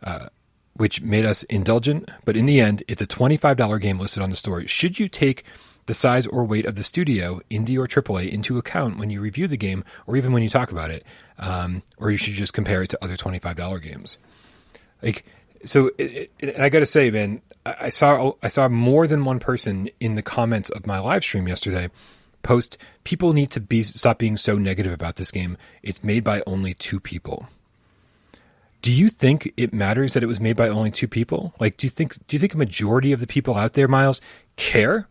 uh, 0.03 0.27
which 0.73 1.01
made 1.01 1.25
us 1.25 1.43
indulgent. 1.43 2.09
But 2.25 2.35
in 2.35 2.45
the 2.45 2.59
end, 2.59 2.83
it's 2.87 3.01
a 3.01 3.07
twenty 3.07 3.37
five 3.37 3.57
dollar 3.57 3.77
game 3.77 3.99
listed 3.99 4.23
on 4.23 4.29
the 4.29 4.35
store. 4.35 4.65
Should 4.67 4.99
you 4.99 5.07
take 5.07 5.43
the 5.87 5.93
size 5.93 6.27
or 6.27 6.45
weight 6.45 6.65
of 6.65 6.75
the 6.75 6.83
studio, 6.83 7.41
indie 7.49 7.77
or 7.77 7.87
AAA, 7.87 8.29
into 8.29 8.57
account 8.57 8.97
when 8.97 9.09
you 9.09 9.19
review 9.19 9.47
the 9.47 9.57
game, 9.57 9.83
or 10.05 10.15
even 10.15 10.31
when 10.31 10.43
you 10.43 10.49
talk 10.49 10.71
about 10.71 10.91
it, 10.91 11.03
um, 11.39 11.81
or 11.97 12.11
you 12.11 12.17
should 12.17 12.33
just 12.33 12.53
compare 12.53 12.83
it 12.83 12.89
to 12.91 13.03
other 13.03 13.17
twenty 13.17 13.39
five 13.39 13.55
dollar 13.55 13.79
games? 13.79 14.17
Like 15.01 15.25
So 15.65 15.91
it, 15.97 16.31
it, 16.39 16.59
I 16.59 16.69
got 16.69 16.79
to 16.79 16.85
say, 16.85 17.09
man, 17.09 17.41
I 17.65 17.89
saw 17.89 18.33
I 18.43 18.47
saw 18.47 18.69
more 18.69 19.07
than 19.07 19.25
one 19.25 19.39
person 19.39 19.89
in 19.99 20.15
the 20.15 20.21
comments 20.21 20.69
of 20.69 20.85
my 20.85 20.99
live 20.99 21.23
stream 21.23 21.47
yesterday 21.47 21.89
post 22.43 22.77
people 23.03 23.33
need 23.33 23.51
to 23.51 23.59
be 23.59 23.83
stop 23.83 24.17
being 24.17 24.37
so 24.37 24.57
negative 24.57 24.93
about 24.93 25.17
this 25.17 25.31
game. 25.31 25.57
It's 25.83 26.03
made 26.03 26.23
by 26.23 26.43
only 26.47 26.73
two 26.73 26.99
people. 26.99 27.47
Do 28.81 28.91
you 28.91 29.09
think 29.09 29.51
it 29.57 29.73
matters 29.73 30.13
that 30.13 30.23
it 30.23 30.27
was 30.27 30.39
made 30.39 30.55
by 30.55 30.69
only 30.69 30.91
two 30.91 31.07
people? 31.07 31.53
Like, 31.59 31.77
do 31.77 31.87
you 31.87 31.91
think 31.91 32.25
do 32.27 32.35
you 32.35 32.39
think 32.39 32.53
a 32.53 32.57
majority 32.57 33.11
of 33.11 33.19
the 33.19 33.27
people 33.27 33.55
out 33.55 33.73
there, 33.73 33.87
Miles, 33.87 34.21
care 34.55 35.07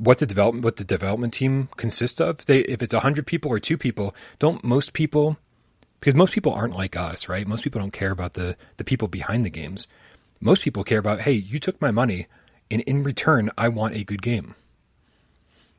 what 0.00 0.18
the 0.18 0.26
development 0.26 0.64
what 0.64 0.76
the 0.76 0.84
development 0.84 1.34
team 1.34 1.68
consists 1.76 2.20
of? 2.20 2.44
They 2.46 2.60
if 2.60 2.82
it's 2.82 2.94
hundred 2.94 3.26
people 3.26 3.50
or 3.50 3.60
two 3.60 3.76
people, 3.76 4.14
don't 4.38 4.64
most 4.64 4.92
people 4.92 5.36
because 6.00 6.14
most 6.14 6.32
people 6.32 6.52
aren't 6.52 6.74
like 6.74 6.96
us, 6.96 7.28
right? 7.28 7.46
Most 7.46 7.62
people 7.62 7.80
don't 7.80 7.92
care 7.92 8.10
about 8.10 8.32
the 8.32 8.56
the 8.78 8.84
people 8.84 9.08
behind 9.08 9.44
the 9.44 9.50
games. 9.50 9.86
Most 10.40 10.62
people 10.62 10.84
care 10.84 10.98
about, 10.98 11.20
hey, 11.20 11.32
you 11.32 11.58
took 11.58 11.80
my 11.82 11.90
money, 11.90 12.26
and 12.70 12.80
in 12.82 13.02
return, 13.02 13.50
I 13.58 13.68
want 13.68 13.94
a 13.94 14.04
good 14.04 14.22
game. 14.22 14.54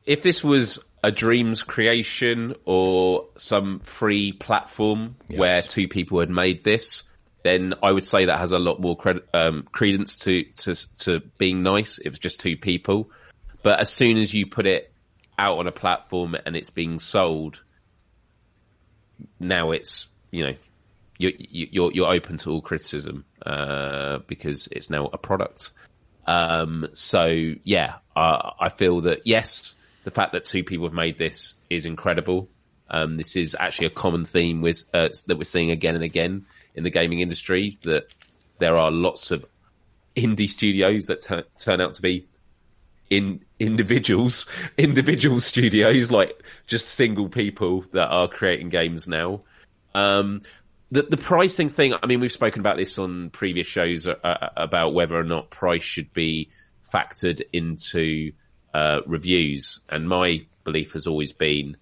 If 0.06 0.22
this 0.22 0.44
was 0.44 0.78
a 1.02 1.10
Dreams 1.10 1.64
creation 1.64 2.54
or 2.64 3.26
some 3.36 3.80
free 3.80 4.32
platform 4.32 5.16
yes. 5.28 5.38
where 5.38 5.62
two 5.62 5.88
people 5.88 6.20
had 6.20 6.30
made 6.30 6.62
this, 6.62 7.02
then 7.42 7.74
I 7.82 7.90
would 7.90 8.04
say 8.04 8.26
that 8.26 8.38
has 8.38 8.52
a 8.52 8.58
lot 8.60 8.80
more 8.80 8.96
cred- 8.96 9.22
um, 9.34 9.64
credence 9.64 10.14
to, 10.18 10.44
to 10.44 10.74
to 10.98 11.20
being 11.38 11.64
nice. 11.64 11.98
If 11.98 12.14
it's 12.14 12.18
just 12.18 12.38
two 12.38 12.56
people, 12.56 13.10
but 13.62 13.80
as 13.80 13.92
soon 13.92 14.16
as 14.18 14.32
you 14.34 14.46
put 14.46 14.66
it 14.66 14.92
out 15.38 15.58
on 15.58 15.66
a 15.66 15.72
platform 15.72 16.36
and 16.46 16.56
it's 16.56 16.70
being 16.70 16.98
sold, 16.98 17.62
now 19.38 19.70
it's 19.70 20.08
you 20.30 20.44
know 20.44 20.54
you're 21.18 21.32
you're, 21.36 21.92
you're 21.92 22.12
open 22.12 22.36
to 22.38 22.50
all 22.50 22.60
criticism 22.60 23.24
uh, 23.44 24.18
because 24.26 24.68
it's 24.72 24.90
now 24.90 25.08
a 25.12 25.18
product. 25.18 25.70
Um, 26.26 26.88
so 26.92 27.54
yeah, 27.64 27.96
uh, 28.16 28.50
I 28.58 28.68
feel 28.68 29.02
that 29.02 29.26
yes, 29.26 29.74
the 30.04 30.10
fact 30.10 30.32
that 30.32 30.44
two 30.44 30.64
people 30.64 30.86
have 30.86 30.94
made 30.94 31.18
this 31.18 31.54
is 31.70 31.86
incredible. 31.86 32.48
Um, 32.90 33.16
this 33.16 33.36
is 33.36 33.56
actually 33.58 33.86
a 33.86 33.90
common 33.90 34.26
theme 34.26 34.60
with 34.60 34.82
uh, 34.92 35.08
that 35.26 35.36
we're 35.36 35.44
seeing 35.44 35.70
again 35.70 35.94
and 35.94 36.04
again 36.04 36.46
in 36.74 36.84
the 36.84 36.90
gaming 36.90 37.20
industry. 37.20 37.78
That 37.82 38.12
there 38.58 38.76
are 38.76 38.90
lots 38.90 39.30
of 39.30 39.46
indie 40.16 40.50
studios 40.50 41.06
that 41.06 41.22
t- 41.22 41.42
turn 41.58 41.80
out 41.80 41.94
to 41.94 42.02
be 42.02 42.26
in 43.10 43.44
individuals, 43.58 44.46
individual 44.78 45.40
studios, 45.40 46.10
like 46.10 46.42
just 46.66 46.88
single 46.88 47.28
people 47.28 47.82
that 47.92 48.08
are 48.08 48.28
creating 48.28 48.68
games 48.68 49.06
now. 49.06 49.42
Um, 49.94 50.42
the 50.90 51.02
the 51.02 51.16
pricing 51.16 51.68
thing. 51.68 51.94
I 51.94 52.06
mean, 52.06 52.20
we've 52.20 52.32
spoken 52.32 52.60
about 52.60 52.76
this 52.76 52.98
on 52.98 53.30
previous 53.30 53.66
shows 53.66 54.06
uh, 54.06 54.14
uh, 54.22 54.48
about 54.56 54.94
whether 54.94 55.16
or 55.16 55.24
not 55.24 55.50
price 55.50 55.82
should 55.82 56.12
be 56.12 56.48
factored 56.92 57.40
into 57.52 58.32
uh, 58.74 59.00
reviews, 59.06 59.80
and 59.88 60.08
my 60.08 60.46
belief 60.64 60.92
has 60.92 61.06
always 61.06 61.32
been 61.32 61.76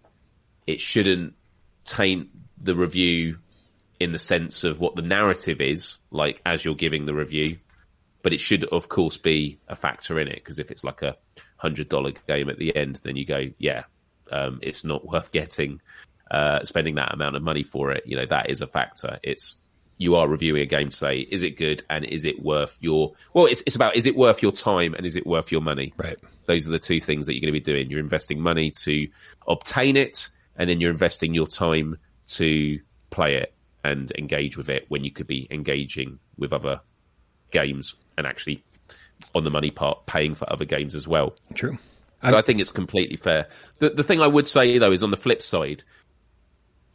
it 0.67 0.81
shouldn't 0.81 1.35
taint 1.85 2.29
the 2.63 2.75
review 2.75 3.39
in 3.99 4.13
the 4.13 4.19
sense 4.19 4.65
of 4.65 4.79
what 4.81 4.97
the 4.97 5.03
narrative 5.03 5.61
is, 5.61 5.99
like 6.11 6.41
as 6.47 6.65
you're 6.65 6.75
giving 6.75 7.07
the 7.07 7.15
review, 7.15 7.59
but 8.23 8.33
it 8.33 8.41
should, 8.41 8.65
of 8.65 8.89
course, 8.89 9.17
be 9.17 9.59
a 9.69 9.77
factor 9.77 10.19
in 10.19 10.29
it. 10.29 10.37
Because 10.37 10.59
if 10.59 10.71
it's 10.71 10.85
like 10.85 11.03
a 11.03 11.17
hundred 11.57 11.89
dollar 11.89 12.13
game 12.27 12.49
at 12.49 12.59
the 12.59 12.75
end, 12.77 13.01
then 13.03 13.17
you 13.17 13.25
go, 13.25 13.47
yeah, 13.59 13.85
um, 14.31 14.59
it's 14.63 14.85
not 14.85 15.07
worth 15.07 15.31
getting 15.33 15.81
uh, 16.31 16.63
spending 16.63 16.95
that 16.95 17.13
amount 17.13 17.37
of 17.37 17.43
money 17.43 17.63
for 17.63 17.91
it, 17.91 18.05
you 18.07 18.17
know, 18.17 18.27
that 18.27 18.51
is 18.51 18.63
a 18.63 18.67
factor. 18.67 19.19
It's 19.23 19.57
you 19.99 20.15
are 20.15 20.29
reviewing 20.29 20.63
a 20.63 20.67
game 20.67 20.89
to 20.89 20.97
say, 20.97 21.19
is 21.19 21.43
it 21.43 21.59
good 21.59 21.83
and 21.91 22.05
is 22.05 22.25
it 22.25 22.43
worth 22.43 22.77
your 22.81 23.13
well, 23.35 23.47
it's 23.47 23.63
it's 23.67 23.77
about 23.77 23.97
is 23.97 24.07
it 24.07 24.17
worth 24.17 24.41
your 24.41 24.53
time 24.53 24.95
and 24.95 25.05
is 25.05 25.17
it 25.17 25.27
worth 25.27 25.53
your 25.53 25.61
money? 25.61 25.93
Right. 25.97 26.17
Those 26.47 26.67
are 26.69 26.71
the 26.71 26.79
two 26.79 27.01
things 27.01 27.27
that 27.27 27.35
you're 27.35 27.41
going 27.41 27.53
to 27.53 27.61
be 27.61 27.73
doing. 27.73 27.91
You're 27.91 28.01
investing 28.01 28.41
money 28.41 28.71
to 28.83 29.09
obtain 29.47 29.97
it, 29.97 30.29
and 30.57 30.71
then 30.71 30.81
you're 30.81 30.91
investing 30.91 31.35
your 31.35 31.47
time 31.47 31.99
to 32.29 32.81
play 33.11 33.37
it 33.37 33.53
and 33.83 34.13
engage 34.17 34.57
with 34.57 34.69
it 34.69 34.87
when 34.89 35.05
you 35.05 35.11
could 35.11 35.27
be 35.27 35.49
engaging 35.51 36.19
with 36.39 36.53
other 36.53 36.81
games 37.51 37.95
and 38.17 38.27
actually 38.27 38.63
on 39.35 39.45
the 39.45 39.51
money 39.51 39.71
part 39.71 40.07
paying 40.07 40.35
for 40.35 40.51
other 40.53 40.65
games 40.65 40.95
as 40.95 41.07
well. 41.07 41.35
True. 41.55 41.79
So 42.29 42.37
I 42.37 42.43
think 42.43 42.61
it's 42.61 42.73
completely 42.73 43.17
fair. 43.17 43.49
The 43.79 43.91
the 43.91 44.03
thing 44.03 44.21
I 44.21 44.27
would 44.27 44.47
say 44.47 44.77
though 44.79 44.93
is 44.93 45.03
on 45.03 45.11
the 45.11 45.17
flip 45.17 45.41
side, 45.41 45.85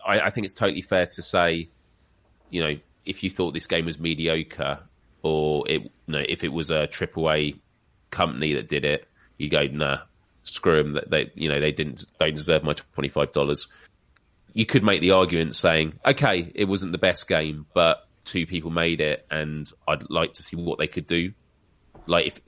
I, 0.06 0.20
I 0.22 0.30
think 0.30 0.45
it's 0.45 0.53
totally 0.53 0.84
fair 0.84 1.08
to 1.08 1.22
say, 1.22 1.70
you 2.51 2.62
know, 2.62 2.76
if 3.06 3.24
you 3.24 3.30
thought 3.30 3.53
this 3.53 3.66
game 3.66 3.86
was 3.86 3.99
mediocre, 3.99 4.80
or 5.24 5.68
it, 5.68 5.82
you 5.82 5.91
know, 6.08 6.24
if 6.28 6.43
it 6.43 6.49
was 6.49 6.70
a 6.70 6.88
AAA 6.88 7.60
company 8.12 8.53
that 8.53 8.70
did 8.70 8.86
it, 8.86 9.08
you 9.38 9.49
go, 9.49 9.64
nah, 9.66 9.99
screw 10.43 10.84
them. 10.84 10.93
That 10.93 11.10
they, 11.10 11.32
you 11.34 11.49
know, 11.49 11.60
they 11.60 11.72
didn't 11.72 12.06
don't 12.20 12.36
deserve 12.36 12.64
my 12.64 12.74
twenty 12.93 13.10
five 13.10 13.32
dollars. 13.32 13.68
You 14.53 14.68
could 14.68 14.84
make 14.84 15.01
the 15.01 15.12
argument 15.12 15.56
saying, 15.56 15.99
okay, 16.06 16.51
it 16.53 16.66
wasn't 16.66 16.91
the 16.91 16.97
best 16.97 17.28
game, 17.28 17.66
but 17.74 18.08
two 18.26 18.46
people 18.46 18.72
made 18.72 19.02
it, 19.02 19.26
and 19.30 19.72
I'd 19.88 20.10
like 20.10 20.34
to 20.34 20.44
see 20.44 20.56
what 20.56 20.78
they 20.78 20.88
could 20.88 21.08
do. 21.08 21.34
Like 22.08 22.28
if 22.28 22.42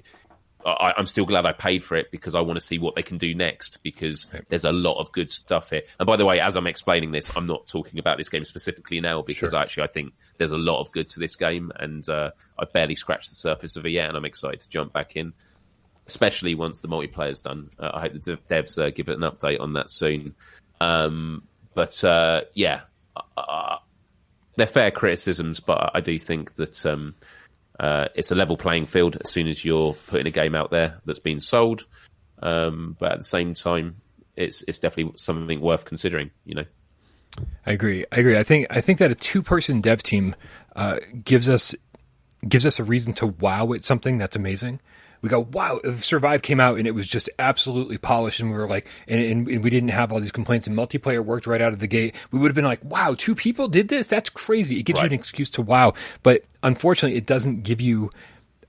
I, 0.66 0.94
am 0.98 1.06
still 1.06 1.26
glad 1.26 1.46
I 1.46 1.54
paid 1.54 1.84
for 1.84 1.96
it 1.96 2.12
because 2.12 2.36
I 2.36 2.42
want 2.42 2.58
to 2.58 2.66
see 2.66 2.78
what 2.78 2.96
they 2.96 3.04
can 3.04 3.18
do 3.18 3.34
next 3.34 3.82
because 3.84 4.28
there's 4.50 4.66
a 4.66 4.72
lot 4.72 5.00
of 5.00 5.12
good 5.12 5.32
stuff 5.32 5.70
here. 5.70 5.84
And 6.00 6.06
by 6.06 6.18
the 6.18 6.26
way, 6.26 6.40
as 6.40 6.56
I'm 6.56 6.68
explaining 6.68 7.12
this, 7.12 7.32
I'm 7.36 7.46
not 7.46 7.68
talking 7.68 8.00
about 8.00 8.18
this 8.18 8.28
game 8.28 8.44
specifically 8.44 9.00
now 9.00 9.22
because 9.22 9.52
sure. 9.52 9.60
actually 9.60 9.84
I 9.84 9.88
think 9.88 10.14
there's 10.38 10.52
a 10.52 10.58
lot 10.58 10.82
of 10.82 10.92
good 10.92 11.08
to 11.10 11.20
this 11.20 11.36
game 11.36 11.72
and 11.76 12.08
uh, 12.10 12.32
I've 12.60 12.74
barely 12.74 12.96
scratched 12.96 13.30
the 13.30 13.36
surface 13.36 13.78
of 13.78 13.86
it 13.86 13.92
yet 13.92 14.10
and 14.10 14.18
I'm 14.18 14.26
excited 14.26 14.60
to 14.62 14.70
jump 14.70 14.92
back 14.92 15.16
in, 15.16 15.34
especially 16.06 16.56
once 16.56 16.82
the 16.82 16.90
multiplayer's 16.90 17.42
done. 17.42 17.70
Uh, 17.80 17.92
I 17.94 18.02
hope 18.02 18.14
the 18.14 18.38
devs 18.50 18.82
uh, 18.82 18.90
give 18.90 19.10
it 19.10 19.18
an 19.18 19.30
update 19.30 19.62
on 19.62 19.74
that 19.74 19.90
soon. 19.90 20.36
Um, 20.82 21.44
but 21.76 22.04
uh, 22.04 22.42
yeah, 22.54 22.82
uh, 23.38 23.78
they're 24.58 24.68
fair 24.68 24.92
criticisms, 24.92 25.60
but 25.60 25.92
I 25.94 26.02
do 26.02 26.20
think 26.20 26.56
that 26.56 26.86
um, 26.86 27.16
uh, 27.80 28.08
it's 28.16 28.32
a 28.32 28.36
level 28.36 28.58
playing 28.58 28.88
field 28.88 29.18
as 29.22 29.30
soon 29.30 29.48
as 29.48 29.64
you're 29.64 29.94
putting 30.08 30.28
a 30.28 30.32
game 30.32 30.56
out 30.56 30.72
there 30.72 31.00
that's 31.06 31.20
been 31.20 31.40
sold. 31.40 31.86
Um, 32.42 32.98
but 33.00 33.14
at 33.14 33.18
the 33.20 33.24
same 33.24 33.54
time, 33.54 33.98
it's 34.36 34.64
it's 34.68 34.80
definitely 34.80 35.14
something 35.18 35.62
worth 35.62 35.86
considering. 35.86 36.32
You 36.44 36.56
know. 36.56 36.66
I 37.66 37.72
agree. 37.72 38.06
I 38.12 38.20
agree. 38.20 38.38
I 38.38 38.44
think 38.44 38.68
I 38.70 38.82
think 38.82 39.00
that 39.00 39.12
a 39.12 39.16
two 39.16 39.42
person 39.42 39.80
dev 39.80 40.04
team 40.04 40.36
uh, 40.76 40.98
gives 41.24 41.48
us 41.48 41.76
gives 42.48 42.66
us 42.66 42.80
a 42.80 42.84
reason 42.84 43.14
to 43.14 43.28
wow 43.28 43.72
at 43.74 43.84
something 43.84 44.18
that's 44.18 44.36
amazing 44.36 44.80
we 45.22 45.30
go, 45.30 45.40
wow, 45.40 45.80
if 45.84 46.04
Survive 46.04 46.42
came 46.42 46.60
out 46.60 46.78
and 46.78 46.88
it 46.88 46.92
was 46.92 47.08
just 47.08 47.30
absolutely 47.40 47.98
polished 47.98 48.40
and 48.40 48.52
we 48.52 48.58
were 48.58 48.68
like, 48.68 48.88
and, 49.08 49.22
and, 49.22 49.48
and, 49.48 49.64
we 49.64 49.70
didn't 49.70 49.90
have 49.90 50.12
all 50.12 50.20
these 50.20 50.32
complaints 50.32 50.68
and 50.68 50.78
multiplayer 50.78 51.24
worked 51.24 51.48
right 51.48 51.62
out 51.62 51.74
of 51.74 51.80
the 51.80 51.88
gate, 51.88 52.16
we 52.32 52.40
would 52.40 52.50
have 52.50 52.56
been 52.56 52.66
like, 52.66 52.84
wow, 52.84 53.16
two 53.18 53.36
people 53.36 53.68
did 53.68 53.88
this? 53.88 54.08
That's 54.08 54.30
crazy. 54.30 54.80
It 54.80 54.84
gives 54.84 54.98
right. 54.98 55.06
you 55.06 55.08
an 55.08 55.14
excuse 55.14 55.50
to 55.52 55.62
wow. 55.62 55.94
But 56.24 56.44
unfortunately, 56.64 57.18
it 57.18 57.26
doesn't 57.26 57.64
give 57.64 57.82
you 57.82 58.12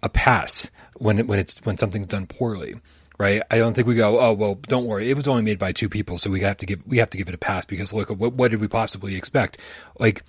a 0.03 0.09
pass 0.09 0.71
when, 0.97 1.19
it, 1.19 1.27
when 1.27 1.39
it's, 1.39 1.59
when 1.65 1.79
something's 1.79 2.07
done 2.07 2.27
poorly. 2.27 2.77
Right. 3.19 3.43
I 3.51 3.59
don't 3.59 3.75
think 3.75 3.89
we 3.89 3.97
go, 3.97 4.21
oh, 4.21 4.33
well, 4.33 4.55
don't 4.55 4.87
worry. 4.87 5.11
It 5.11 5.17
was 5.17 5.27
only 5.27 5.43
made 5.43 5.59
by 5.59 5.73
two 5.73 5.89
people. 5.89 6.19
So 6.19 6.31
we 6.31 6.41
have 6.43 6.57
to 6.59 6.67
give, 6.67 6.87
we 6.87 6.99
have 6.99 7.11
to 7.11 7.19
give 7.19 7.29
it 7.29 7.35
a 7.35 7.39
pass 7.39 7.67
because 7.67 7.93
look, 7.93 8.11
what, 8.11 8.35
what 8.35 8.53
did 8.53 8.61
we 8.61 8.69
possibly 8.69 9.17
expect? 9.17 9.59
Like, 9.99 10.23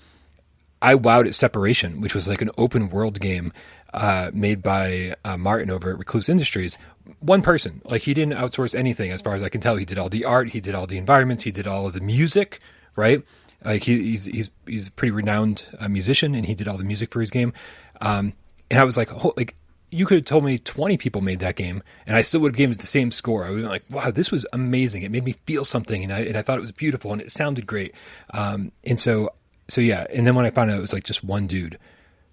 I 0.81 0.95
wowed 0.95 1.27
at 1.27 1.35
Separation, 1.35 2.01
which 2.01 2.15
was 2.15 2.27
like 2.27 2.41
an 2.41 2.51
open 2.57 2.89
world 2.89 3.19
game 3.19 3.51
uh, 3.93 4.31
made 4.33 4.61
by 4.61 5.15
uh, 5.25 5.37
Martin 5.37 5.71
over 5.71 5.91
at 5.91 5.97
Recluse 5.97 6.29
Industries. 6.29 6.77
One 7.19 7.41
person, 7.41 7.81
like 7.85 8.03
he 8.03 8.13
didn't 8.13 8.33
outsource 8.33 8.75
anything, 8.75 9.11
as 9.11 9.21
far 9.21 9.35
as 9.35 9.43
I 9.43 9.49
can 9.49 9.61
tell. 9.61 9.75
He 9.77 9.85
did 9.85 9.97
all 9.97 10.09
the 10.09 10.25
art, 10.25 10.49
he 10.49 10.59
did 10.59 10.75
all 10.75 10.87
the 10.87 10.97
environments, 10.97 11.43
he 11.43 11.51
did 11.51 11.67
all 11.67 11.87
of 11.87 11.93
the 11.93 12.01
music, 12.01 12.59
right? 12.95 13.23
Like 13.63 13.83
he, 13.83 14.01
he's 14.03 14.25
he's 14.25 14.51
he's 14.65 14.87
a 14.87 14.91
pretty 14.91 15.11
renowned 15.11 15.65
uh, 15.79 15.89
musician, 15.89 16.35
and 16.35 16.45
he 16.45 16.55
did 16.55 16.67
all 16.67 16.77
the 16.77 16.83
music 16.83 17.11
for 17.11 17.19
his 17.19 17.29
game. 17.29 17.53
Um, 18.01 18.33
and 18.69 18.79
I 18.79 18.83
was 18.83 18.95
like, 18.95 19.11
oh, 19.11 19.33
like 19.35 19.55
you 19.91 20.05
could 20.05 20.17
have 20.17 20.25
told 20.25 20.43
me 20.43 20.57
20 20.57 20.97
people 20.97 21.21
made 21.21 21.39
that 21.39 21.55
game 21.55 21.81
and 22.05 22.15
I 22.15 22.21
still 22.21 22.41
would 22.41 22.51
have 22.51 22.57
given 22.57 22.75
it 22.75 22.79
the 22.79 22.87
same 22.87 23.11
score. 23.11 23.43
I 23.43 23.49
would 23.49 23.55
have 23.55 23.63
been 23.63 23.71
like, 23.71 23.83
wow, 23.89 24.11
this 24.11 24.31
was 24.31 24.45
amazing. 24.53 25.03
It 25.03 25.11
made 25.11 25.23
me 25.23 25.33
feel 25.45 25.65
something 25.65 26.03
and 26.03 26.13
I, 26.13 26.19
and 26.19 26.37
I 26.37 26.41
thought 26.41 26.59
it 26.59 26.61
was 26.61 26.71
beautiful 26.71 27.11
and 27.11 27.21
it 27.21 27.31
sounded 27.31 27.65
great. 27.65 27.95
Um, 28.31 28.71
and 28.83 28.99
so, 28.99 29.33
so 29.67 29.81
yeah. 29.81 30.05
And 30.13 30.27
then 30.27 30.35
when 30.35 30.45
I 30.45 30.51
found 30.51 30.69
out 30.69 30.77
it 30.77 30.81
was 30.81 30.93
like 30.93 31.03
just 31.03 31.23
one 31.23 31.47
dude 31.47 31.79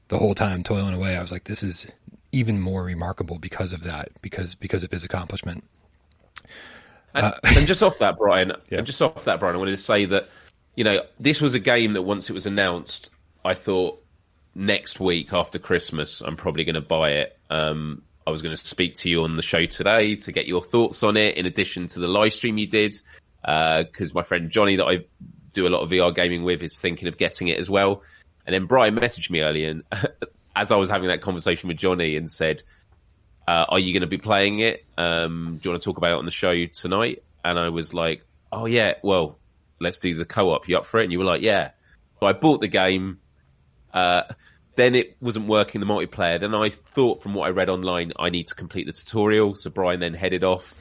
the 0.08 0.18
whole 0.18 0.34
time 0.34 0.62
toiling 0.62 0.94
away, 0.94 1.16
I 1.16 1.20
was 1.20 1.32
like, 1.32 1.44
this 1.44 1.62
is 1.62 1.86
even 2.32 2.60
more 2.60 2.84
remarkable 2.84 3.38
because 3.38 3.72
of 3.72 3.82
that, 3.84 4.10
because 4.22 4.54
because 4.54 4.82
of 4.82 4.90
his 4.90 5.04
accomplishment. 5.04 5.64
And, 7.14 7.26
uh, 7.26 7.34
and 7.44 7.66
just 7.66 7.82
off 7.82 7.98
that, 7.98 8.18
Brian, 8.18 8.52
yeah. 8.70 8.78
and 8.78 8.86
just 8.86 9.00
off 9.00 9.24
that, 9.24 9.40
Brian, 9.40 9.56
I 9.56 9.58
wanted 9.58 9.72
to 9.72 9.76
say 9.78 10.04
that 10.06 10.28
you 10.74 10.84
know 10.84 11.00
this 11.18 11.40
was 11.40 11.54
a 11.54 11.58
game 11.58 11.94
that 11.94 12.02
once 12.02 12.28
it 12.30 12.32
was 12.32 12.46
announced, 12.46 13.10
I 13.44 13.54
thought 13.54 14.02
next 14.54 15.00
week 15.00 15.32
after 15.32 15.58
Christmas, 15.58 16.20
I'm 16.20 16.36
probably 16.36 16.64
going 16.64 16.74
to 16.74 16.80
buy 16.80 17.12
it. 17.12 17.38
Um, 17.50 18.02
I 18.26 18.30
was 18.30 18.42
going 18.42 18.54
to 18.54 18.66
speak 18.66 18.96
to 18.96 19.08
you 19.08 19.22
on 19.22 19.36
the 19.36 19.42
show 19.42 19.66
today 19.66 20.16
to 20.16 20.32
get 20.32 20.46
your 20.46 20.62
thoughts 20.62 21.02
on 21.02 21.16
it, 21.16 21.36
in 21.36 21.46
addition 21.46 21.86
to 21.88 22.00
the 22.00 22.08
live 22.08 22.32
stream 22.32 22.58
you 22.58 22.66
did, 22.66 22.98
because 23.42 24.10
uh, 24.10 24.14
my 24.14 24.22
friend 24.22 24.50
Johnny 24.50 24.76
that 24.76 24.86
I 24.86 25.04
do 25.52 25.66
a 25.66 25.70
lot 25.70 25.80
of 25.80 25.90
VR 25.90 26.14
gaming 26.14 26.42
with 26.42 26.62
is 26.62 26.78
thinking 26.78 27.08
of 27.08 27.16
getting 27.16 27.48
it 27.48 27.58
as 27.58 27.70
well. 27.70 28.02
And 28.46 28.54
then 28.54 28.66
Brian 28.66 28.94
messaged 28.94 29.28
me 29.30 29.42
earlier 29.42 29.70
and 29.70 29.82
as 30.56 30.72
I 30.72 30.76
was 30.76 30.88
having 30.88 31.08
that 31.08 31.20
conversation 31.20 31.68
with 31.68 31.76
Johnny 31.76 32.16
and 32.16 32.30
said, 32.30 32.62
uh, 33.46 33.66
"Are 33.68 33.78
you 33.78 33.92
going 33.92 34.00
to 34.00 34.06
be 34.06 34.18
playing 34.18 34.60
it? 34.60 34.84
Um, 34.96 35.58
do 35.60 35.68
you 35.68 35.72
want 35.72 35.82
to 35.82 35.84
talk 35.84 35.98
about 35.98 36.12
it 36.12 36.18
on 36.18 36.24
the 36.24 36.30
show 36.30 36.66
tonight?" 36.66 37.22
And 37.44 37.58
I 37.58 37.68
was 37.68 37.92
like, 37.92 38.22
"Oh 38.50 38.64
yeah, 38.64 38.94
well, 39.02 39.38
let's 39.78 39.98
do 39.98 40.14
the 40.14 40.24
co-op. 40.24 40.68
You 40.68 40.78
up 40.78 40.86
for 40.86 40.98
it?" 41.00 41.04
And 41.04 41.12
you 41.12 41.18
were 41.18 41.26
like, 41.26 41.42
"Yeah." 41.42 41.70
So 42.18 42.26
I 42.26 42.32
bought 42.32 42.62
the 42.62 42.68
game. 42.68 43.20
Uh, 43.92 44.22
then 44.76 44.94
it 44.94 45.16
wasn't 45.20 45.46
working 45.46 45.80
the 45.80 45.86
multiplayer. 45.86 46.40
Then 46.40 46.54
I 46.54 46.70
thought, 46.70 47.22
from 47.22 47.34
what 47.34 47.46
I 47.46 47.50
read 47.50 47.68
online, 47.68 48.12
I 48.18 48.30
need 48.30 48.46
to 48.48 48.54
complete 48.54 48.86
the 48.86 48.92
tutorial. 48.92 49.54
So 49.54 49.70
Brian 49.70 50.00
then 50.00 50.14
headed 50.14 50.44
off 50.44 50.74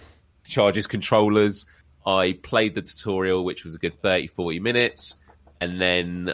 charges 0.47 0.88
controllers. 0.88 1.66
I 2.05 2.38
played 2.41 2.76
the 2.76 2.82
tutorial, 2.82 3.43
which 3.43 3.63
was 3.63 3.76
a 3.76 3.78
good 3.78 4.01
30, 4.01 4.28
40 4.28 4.59
minutes. 4.59 5.16
And 5.61 5.82
then 5.82 6.34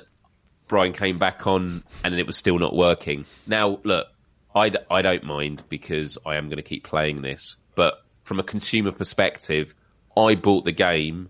Brian 0.71 0.93
came 0.93 1.19
back 1.19 1.47
on 1.47 1.83
and 2.01 2.15
it 2.15 2.25
was 2.25 2.37
still 2.37 2.57
not 2.57 2.73
working. 2.73 3.25
Now, 3.45 3.81
look, 3.83 4.07
I, 4.55 4.71
I 4.89 5.01
don't 5.01 5.25
mind 5.25 5.61
because 5.67 6.17
I 6.25 6.37
am 6.37 6.45
going 6.45 6.59
to 6.59 6.63
keep 6.63 6.85
playing 6.85 7.21
this. 7.21 7.57
But 7.75 8.01
from 8.23 8.39
a 8.39 8.43
consumer 8.43 8.93
perspective, 8.93 9.75
I 10.15 10.35
bought 10.35 10.63
the 10.63 10.71
game 10.71 11.29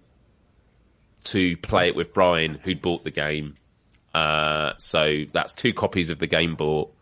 to 1.23 1.57
play 1.57 1.87
it 1.87 1.95
with 1.95 2.13
Brian, 2.13 2.53
who'd 2.53 2.83
bought 2.83 3.03
the 3.03 3.09
game. 3.09 3.55
Uh, 4.13 4.73
so 4.77 5.23
that's 5.33 5.53
two 5.53 5.73
copies 5.73 6.11
of 6.11 6.19
the 6.19 6.27
game 6.27 6.53
bought. 6.53 6.93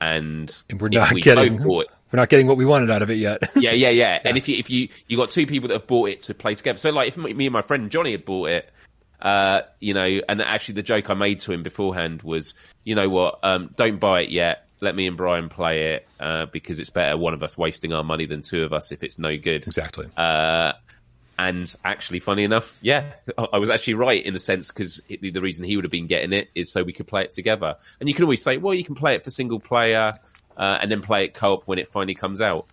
And, 0.00 0.56
and 0.70 0.80
we're 0.80 0.88
not 0.88 1.12
we 1.12 1.20
getting 1.20 1.64
bought, 1.64 1.88
we're 2.12 2.20
not 2.20 2.28
getting 2.28 2.46
what 2.46 2.56
we 2.56 2.64
wanted 2.64 2.92
out 2.92 3.02
of 3.02 3.10
it 3.10 3.18
yet. 3.18 3.42
yeah, 3.56 3.72
yeah, 3.72 3.88
yeah, 3.88 3.90
yeah. 3.90 4.18
And 4.24 4.38
if 4.38 4.46
you 4.48 4.56
if 4.56 4.70
you 4.70 4.88
you 5.08 5.16
got 5.16 5.30
two 5.30 5.46
people 5.46 5.66
that 5.66 5.74
have 5.74 5.88
bought 5.88 6.10
it 6.10 6.20
to 6.22 6.34
play 6.34 6.54
together, 6.54 6.78
so 6.78 6.90
like 6.90 7.08
if 7.08 7.16
me 7.16 7.46
and 7.46 7.52
my 7.52 7.62
friend 7.62 7.90
Johnny 7.90 8.12
had 8.12 8.24
bought 8.24 8.50
it, 8.50 8.70
uh, 9.22 9.62
you 9.78 9.94
know, 9.94 10.20
and 10.28 10.42
actually 10.42 10.74
the 10.74 10.82
joke 10.82 11.08
I 11.08 11.14
made 11.14 11.40
to 11.40 11.52
him 11.52 11.62
beforehand 11.62 12.22
was, 12.22 12.54
you 12.82 12.96
know 12.96 13.08
what, 13.08 13.38
um, 13.44 13.70
don't 13.76 14.00
buy 14.00 14.22
it 14.22 14.30
yet. 14.30 14.66
Let 14.80 14.96
me 14.96 15.06
and 15.06 15.16
Brian 15.16 15.48
play 15.48 15.94
it 15.94 16.08
uh, 16.18 16.46
because 16.46 16.80
it's 16.80 16.90
better 16.90 17.16
one 17.16 17.32
of 17.32 17.42
us 17.44 17.56
wasting 17.56 17.92
our 17.92 18.02
money 18.02 18.26
than 18.26 18.42
two 18.42 18.64
of 18.64 18.72
us 18.72 18.90
if 18.90 19.04
it's 19.04 19.20
no 19.20 19.36
good. 19.38 19.64
Exactly. 19.64 20.08
Uh, 20.16 20.72
and 21.38 21.72
actually, 21.84 22.18
funny 22.18 22.42
enough, 22.42 22.76
yeah, 22.82 23.12
I 23.52 23.58
was 23.58 23.70
actually 23.70 23.94
right 23.94 24.24
in 24.24 24.34
the 24.34 24.40
sense 24.40 24.68
because 24.68 25.00
the 25.08 25.40
reason 25.40 25.64
he 25.64 25.76
would 25.76 25.84
have 25.84 25.92
been 25.92 26.08
getting 26.08 26.32
it 26.32 26.48
is 26.56 26.72
so 26.72 26.82
we 26.82 26.92
could 26.92 27.06
play 27.06 27.22
it 27.22 27.30
together. 27.30 27.76
And 28.00 28.08
you 28.08 28.14
can 28.14 28.24
always 28.24 28.42
say, 28.42 28.56
well, 28.56 28.74
you 28.74 28.84
can 28.84 28.96
play 28.96 29.14
it 29.14 29.22
for 29.22 29.30
single 29.30 29.60
player 29.60 30.18
uh, 30.56 30.78
and 30.80 30.90
then 30.90 31.00
play 31.00 31.24
it 31.24 31.34
co-op 31.34 31.62
when 31.66 31.78
it 31.78 31.88
finally 31.88 32.14
comes 32.14 32.40
out. 32.40 32.66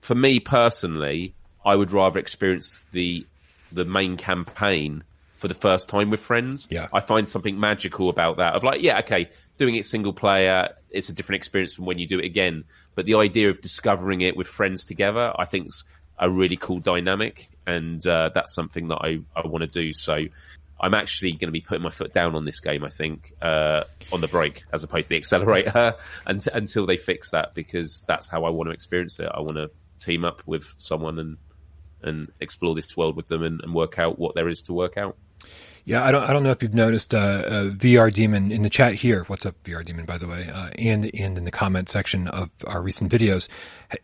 For 0.00 0.16
me 0.16 0.40
personally, 0.40 1.34
I 1.64 1.76
would 1.76 1.92
rather 1.92 2.18
experience 2.18 2.84
the 2.92 3.26
the 3.70 3.84
main 3.84 4.16
campaign 4.16 5.04
for 5.38 5.48
the 5.48 5.54
first 5.54 5.88
time 5.88 6.10
with 6.10 6.20
friends. 6.20 6.66
Yeah. 6.70 6.88
I 6.92 7.00
find 7.00 7.28
something 7.28 7.58
magical 7.58 8.10
about 8.10 8.38
that. 8.38 8.54
Of 8.54 8.64
like, 8.64 8.82
yeah, 8.82 8.98
okay, 9.00 9.30
doing 9.56 9.76
it 9.76 9.86
single 9.86 10.12
player, 10.12 10.74
it's 10.90 11.08
a 11.08 11.12
different 11.12 11.36
experience 11.38 11.74
from 11.74 11.86
when 11.86 11.98
you 11.98 12.06
do 12.06 12.18
it 12.18 12.24
again. 12.24 12.64
But 12.94 13.06
the 13.06 13.14
idea 13.14 13.48
of 13.48 13.60
discovering 13.60 14.20
it 14.20 14.36
with 14.36 14.48
friends 14.48 14.84
together, 14.84 15.32
I 15.38 15.44
think, 15.44 15.68
is 15.68 15.84
a 16.18 16.28
really 16.28 16.56
cool 16.56 16.80
dynamic, 16.80 17.48
and 17.66 18.04
uh, 18.04 18.30
that's 18.34 18.52
something 18.52 18.88
that 18.88 18.98
I 19.00 19.20
I 19.34 19.46
want 19.46 19.62
to 19.62 19.80
do. 19.80 19.92
So. 19.92 20.26
I'm 20.80 20.94
actually 20.94 21.32
going 21.32 21.48
to 21.48 21.50
be 21.50 21.60
putting 21.60 21.82
my 21.82 21.90
foot 21.90 22.12
down 22.12 22.36
on 22.36 22.44
this 22.44 22.60
game. 22.60 22.84
I 22.84 22.88
think 22.88 23.32
uh, 23.42 23.82
on 24.12 24.20
the 24.20 24.28
brake 24.28 24.62
as 24.72 24.84
opposed 24.84 25.06
to 25.06 25.08
the 25.08 25.16
accelerator 25.16 25.96
until, 26.24 26.52
until 26.54 26.86
they 26.86 26.96
fix 26.96 27.32
that 27.32 27.52
because 27.52 28.04
that's 28.06 28.28
how 28.28 28.44
I 28.44 28.50
want 28.50 28.68
to 28.68 28.74
experience 28.74 29.18
it. 29.18 29.28
I 29.28 29.40
want 29.40 29.56
to 29.56 29.72
team 29.98 30.24
up 30.24 30.40
with 30.46 30.72
someone 30.78 31.18
and 31.18 31.36
and 32.02 32.30
explore 32.40 32.74
this 32.74 32.96
world 32.96 33.16
with 33.16 33.28
them 33.28 33.42
and, 33.42 33.60
and 33.60 33.74
work 33.74 33.98
out 33.98 34.18
what 34.18 34.34
there 34.34 34.48
is 34.48 34.62
to 34.62 34.72
work 34.72 34.96
out. 34.96 35.16
Yeah, 35.88 36.04
I 36.04 36.12
don't. 36.12 36.22
I 36.22 36.34
don't 36.34 36.42
know 36.42 36.50
if 36.50 36.62
you've 36.62 36.74
noticed 36.74 37.14
uh, 37.14 37.18
uh, 37.18 37.64
VR 37.70 38.12
Demon 38.12 38.52
in 38.52 38.60
the 38.60 38.68
chat 38.68 38.92
here. 38.92 39.24
What's 39.24 39.46
up, 39.46 39.54
VR 39.64 39.82
Demon? 39.82 40.04
By 40.04 40.18
the 40.18 40.28
way, 40.28 40.46
uh, 40.46 40.68
and 40.78 41.10
and 41.14 41.38
in 41.38 41.44
the 41.46 41.50
comment 41.50 41.88
section 41.88 42.28
of 42.28 42.50
our 42.66 42.82
recent 42.82 43.10
videos, 43.10 43.48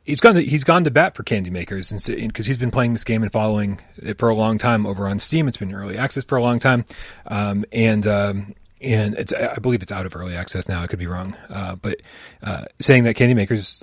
he's 0.03 0.18
gone. 0.18 0.37
To, 0.37 0.41
he's 0.43 0.64
gone 0.64 0.85
to 0.85 0.91
bat 0.91 1.14
for 1.14 1.24
Candy 1.24 1.51
Makers, 1.51 1.93
because 2.07 2.47
he's 2.47 2.57
been 2.57 2.70
playing 2.70 2.95
this 2.95 3.05
game 3.05 3.22
and 3.22 3.30
following 3.30 3.82
it 3.99 4.16
for 4.16 4.30
a 4.30 4.35
long 4.35 4.57
time 4.57 4.87
over 4.87 5.07
on 5.07 5.18
Steam. 5.18 5.47
It's 5.47 5.59
been 5.59 5.74
early 5.74 5.99
access 5.99 6.24
for 6.24 6.39
a 6.39 6.43
long 6.43 6.59
time, 6.59 6.87
um, 7.26 7.66
and 7.70 8.07
um, 8.07 8.55
and 8.80 9.14
it's. 9.16 9.35
I 9.35 9.57
believe 9.57 9.82
it's 9.82 9.93
out 9.93 10.07
of 10.07 10.16
early 10.16 10.35
access 10.35 10.66
now. 10.70 10.80
I 10.80 10.87
could 10.87 10.99
be 10.99 11.07
wrong, 11.07 11.37
uh, 11.51 11.74
but 11.74 12.01
uh, 12.43 12.64
saying 12.80 13.05
that 13.05 13.12
Candy 13.12 13.35
Makers 13.35 13.82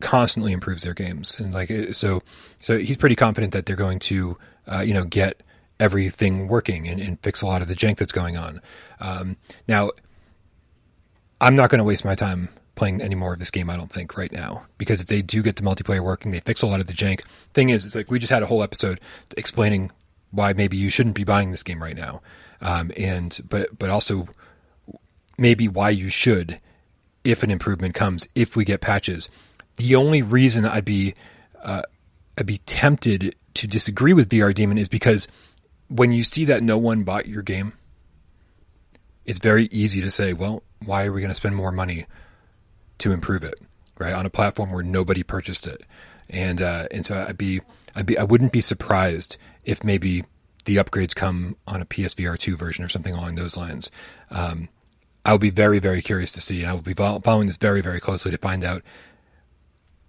constantly 0.00 0.50
improves 0.50 0.82
their 0.82 0.94
games, 0.94 1.38
and 1.38 1.54
like 1.54 1.70
so, 1.92 2.20
so 2.58 2.78
he's 2.78 2.96
pretty 2.96 3.14
confident 3.14 3.52
that 3.52 3.66
they're 3.66 3.76
going 3.76 4.00
to, 4.00 4.36
uh, 4.66 4.80
you 4.80 4.92
know, 4.92 5.04
get 5.04 5.40
everything 5.80 6.48
working 6.48 6.88
and, 6.88 7.00
and, 7.00 7.20
fix 7.20 7.40
a 7.40 7.46
lot 7.46 7.62
of 7.62 7.68
the 7.68 7.74
jank 7.74 7.96
that's 7.96 8.12
going 8.12 8.36
on. 8.36 8.60
Um, 9.00 9.36
now, 9.68 9.90
I'm 11.40 11.54
not 11.54 11.70
going 11.70 11.78
to 11.78 11.84
waste 11.84 12.04
my 12.04 12.14
time 12.14 12.48
playing 12.74 13.00
any 13.00 13.14
more 13.14 13.32
of 13.32 13.38
this 13.38 13.50
game. 13.50 13.70
I 13.70 13.76
don't 13.76 13.90
think 13.90 14.16
right 14.16 14.32
now 14.32 14.64
because 14.78 15.00
if 15.00 15.06
they 15.06 15.22
do 15.22 15.42
get 15.42 15.56
the 15.56 15.62
multiplayer 15.62 16.00
working, 16.00 16.30
they 16.30 16.40
fix 16.40 16.62
a 16.62 16.66
lot 16.66 16.80
of 16.80 16.86
the 16.86 16.92
jank. 16.92 17.22
Thing 17.52 17.68
is, 17.68 17.84
it's 17.84 17.94
like 17.94 18.10
we 18.10 18.18
just 18.18 18.32
had 18.32 18.42
a 18.42 18.46
whole 18.46 18.62
episode 18.62 19.00
explaining 19.36 19.90
why 20.30 20.52
maybe 20.52 20.76
you 20.76 20.90
shouldn't 20.90 21.16
be 21.16 21.24
buying 21.24 21.50
this 21.50 21.62
game 21.62 21.82
right 21.82 21.96
now, 21.96 22.22
um, 22.60 22.90
and 22.96 23.40
but 23.48 23.78
but 23.78 23.90
also 23.90 24.28
maybe 25.38 25.68
why 25.68 25.90
you 25.90 26.08
should 26.08 26.60
if 27.24 27.42
an 27.42 27.50
improvement 27.50 27.94
comes 27.94 28.26
if 28.34 28.56
we 28.56 28.64
get 28.64 28.80
patches. 28.80 29.28
The 29.76 29.94
only 29.94 30.22
reason 30.22 30.64
I'd 30.64 30.84
be 30.84 31.14
uh, 31.62 31.82
I'd 32.36 32.46
be 32.46 32.58
tempted 32.58 33.34
to 33.54 33.66
disagree 33.66 34.12
with 34.12 34.28
VR 34.28 34.54
Demon 34.54 34.78
is 34.78 34.88
because 34.88 35.28
when 35.88 36.12
you 36.12 36.24
see 36.24 36.44
that 36.46 36.62
no 36.62 36.78
one 36.78 37.02
bought 37.02 37.26
your 37.26 37.42
game, 37.42 37.72
it's 39.24 39.38
very 39.38 39.66
easy 39.66 40.00
to 40.00 40.10
say, 40.10 40.32
well, 40.32 40.62
why 40.84 41.04
are 41.04 41.12
we 41.12 41.20
going 41.20 41.30
to 41.30 41.34
spend 41.34 41.56
more 41.56 41.72
money 41.72 42.06
to 42.98 43.12
improve 43.12 43.42
it, 43.42 43.60
right? 43.98 44.14
On 44.14 44.24
a 44.24 44.30
platform 44.30 44.70
where 44.70 44.82
nobody 44.82 45.22
purchased 45.22 45.66
it. 45.66 45.82
And, 46.30 46.60
uh, 46.60 46.88
and 46.90 47.04
so 47.04 47.26
I'd 47.28 47.38
be, 47.38 47.60
I'd 47.94 48.06
be, 48.06 48.18
I 48.18 48.24
wouldn't 48.24 48.52
be 48.52 48.60
surprised 48.60 49.36
if 49.64 49.82
maybe 49.82 50.24
the 50.64 50.76
upgrades 50.76 51.14
come 51.14 51.56
on 51.66 51.80
a 51.80 51.86
PSVR 51.86 52.38
2 52.38 52.56
version 52.56 52.84
or 52.84 52.88
something 52.88 53.14
along 53.14 53.34
those 53.34 53.56
lines. 53.56 53.90
Um, 54.30 54.68
I'll 55.24 55.38
be 55.38 55.50
very, 55.50 55.78
very 55.78 56.00
curious 56.00 56.32
to 56.32 56.40
see, 56.40 56.62
and 56.62 56.70
I 56.70 56.72
will 56.72 56.80
be 56.80 56.94
following 56.94 57.48
this 57.48 57.58
very, 57.58 57.80
very 57.80 58.00
closely 58.00 58.30
to 58.30 58.38
find 58.38 58.64
out 58.64 58.82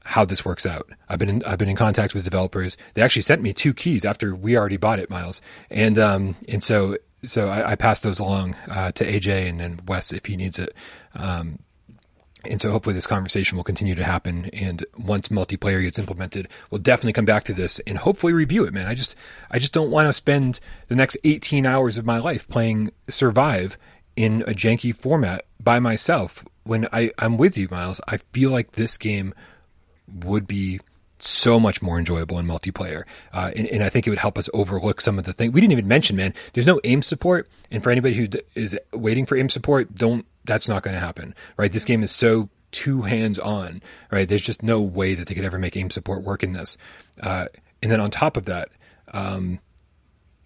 how 0.03 0.25
this 0.25 0.43
works 0.43 0.65
out. 0.65 0.89
I've 1.07 1.19
been 1.19 1.29
in, 1.29 1.43
I've 1.43 1.57
been 1.57 1.69
in 1.69 1.75
contact 1.75 2.13
with 2.13 2.23
developers. 2.23 2.77
They 2.93 3.01
actually 3.01 3.21
sent 3.23 3.41
me 3.41 3.53
two 3.53 3.73
keys 3.73 4.05
after 4.05 4.35
we 4.35 4.57
already 4.57 4.77
bought 4.77 4.99
it, 4.99 5.09
Miles, 5.09 5.41
and 5.69 5.97
um, 5.97 6.35
and 6.47 6.63
so 6.63 6.97
so 7.23 7.49
I, 7.49 7.71
I 7.71 7.75
passed 7.75 8.03
those 8.03 8.19
along 8.19 8.55
uh, 8.67 8.91
to 8.93 9.05
AJ 9.05 9.49
and 9.49 9.59
then 9.59 9.81
Wes 9.87 10.11
if 10.11 10.25
he 10.25 10.37
needs 10.37 10.59
it. 10.59 10.75
Um, 11.13 11.59
and 12.45 12.61
so 12.61 12.71
hopefully 12.71 12.93
this 12.93 13.07
conversation 13.07 13.57
will 13.57 13.65
continue 13.65 13.95
to 13.95 14.03
happen. 14.03 14.45
And 14.53 14.85
once 14.97 15.27
multiplayer 15.27 15.81
gets 15.81 15.99
implemented, 15.99 16.47
we'll 16.69 16.79
definitely 16.79 17.13
come 17.13 17.25
back 17.25 17.43
to 17.45 17.53
this 17.53 17.79
and 17.79 17.97
hopefully 17.97 18.31
review 18.31 18.63
it, 18.63 18.73
man. 18.73 18.87
I 18.87 18.95
just, 18.95 19.15
I 19.51 19.59
just 19.59 19.73
don't 19.73 19.91
want 19.91 20.07
to 20.07 20.13
spend 20.13 20.61
the 20.87 20.95
next 20.95 21.17
18 21.25 21.65
hours 21.65 21.97
of 21.97 22.05
my 22.05 22.17
life 22.17 22.47
playing 22.47 22.91
survive 23.09 23.77
in 24.15 24.41
a 24.43 24.53
janky 24.53 24.95
format 24.95 25.45
by 25.61 25.79
myself. 25.79 26.45
When 26.63 26.87
I, 26.93 27.11
I'm 27.19 27.37
with 27.37 27.57
you, 27.57 27.67
Miles, 27.69 27.99
I 28.07 28.17
feel 28.31 28.51
like 28.51 28.71
this 28.71 28.97
game 28.97 29.33
would 30.23 30.47
be 30.47 30.79
so 31.19 31.59
much 31.59 31.81
more 31.81 31.97
enjoyable 31.99 32.39
in 32.39 32.45
multiplayer. 32.45 33.03
Uh, 33.33 33.51
and, 33.55 33.67
and, 33.67 33.83
I 33.83 33.89
think 33.89 34.07
it 34.07 34.09
would 34.09 34.19
help 34.19 34.37
us 34.37 34.49
overlook 34.53 35.01
some 35.01 35.19
of 35.19 35.25
the 35.25 35.33
things 35.33 35.53
we 35.53 35.61
didn't 35.61 35.73
even 35.73 35.87
mention, 35.87 36.15
man. 36.15 36.33
There's 36.53 36.67
no 36.67 36.79
aim 36.83 37.01
support. 37.01 37.49
And 37.71 37.83
for 37.83 37.91
anybody 37.91 38.15
who 38.15 38.27
d- 38.27 38.41
is 38.55 38.77
waiting 38.93 39.25
for 39.25 39.35
aim 39.35 39.49
support, 39.49 39.93
don't, 39.93 40.25
that's 40.45 40.69
not 40.69 40.83
going 40.83 40.93
to 40.93 40.99
happen, 40.99 41.35
right? 41.57 41.71
This 41.71 41.85
game 41.85 42.03
is 42.03 42.11
so 42.11 42.49
two 42.71 43.01
hands 43.01 43.39
on, 43.39 43.81
right? 44.11 44.27
There's 44.27 44.41
just 44.41 44.63
no 44.63 44.81
way 44.81 45.15
that 45.15 45.27
they 45.27 45.35
could 45.35 45.45
ever 45.45 45.59
make 45.59 45.75
aim 45.75 45.89
support 45.89 46.23
work 46.23 46.43
in 46.43 46.53
this. 46.53 46.77
Uh, 47.21 47.47
and 47.81 47.91
then 47.91 47.99
on 47.99 48.11
top 48.11 48.37
of 48.37 48.45
that, 48.45 48.69
um, 49.11 49.59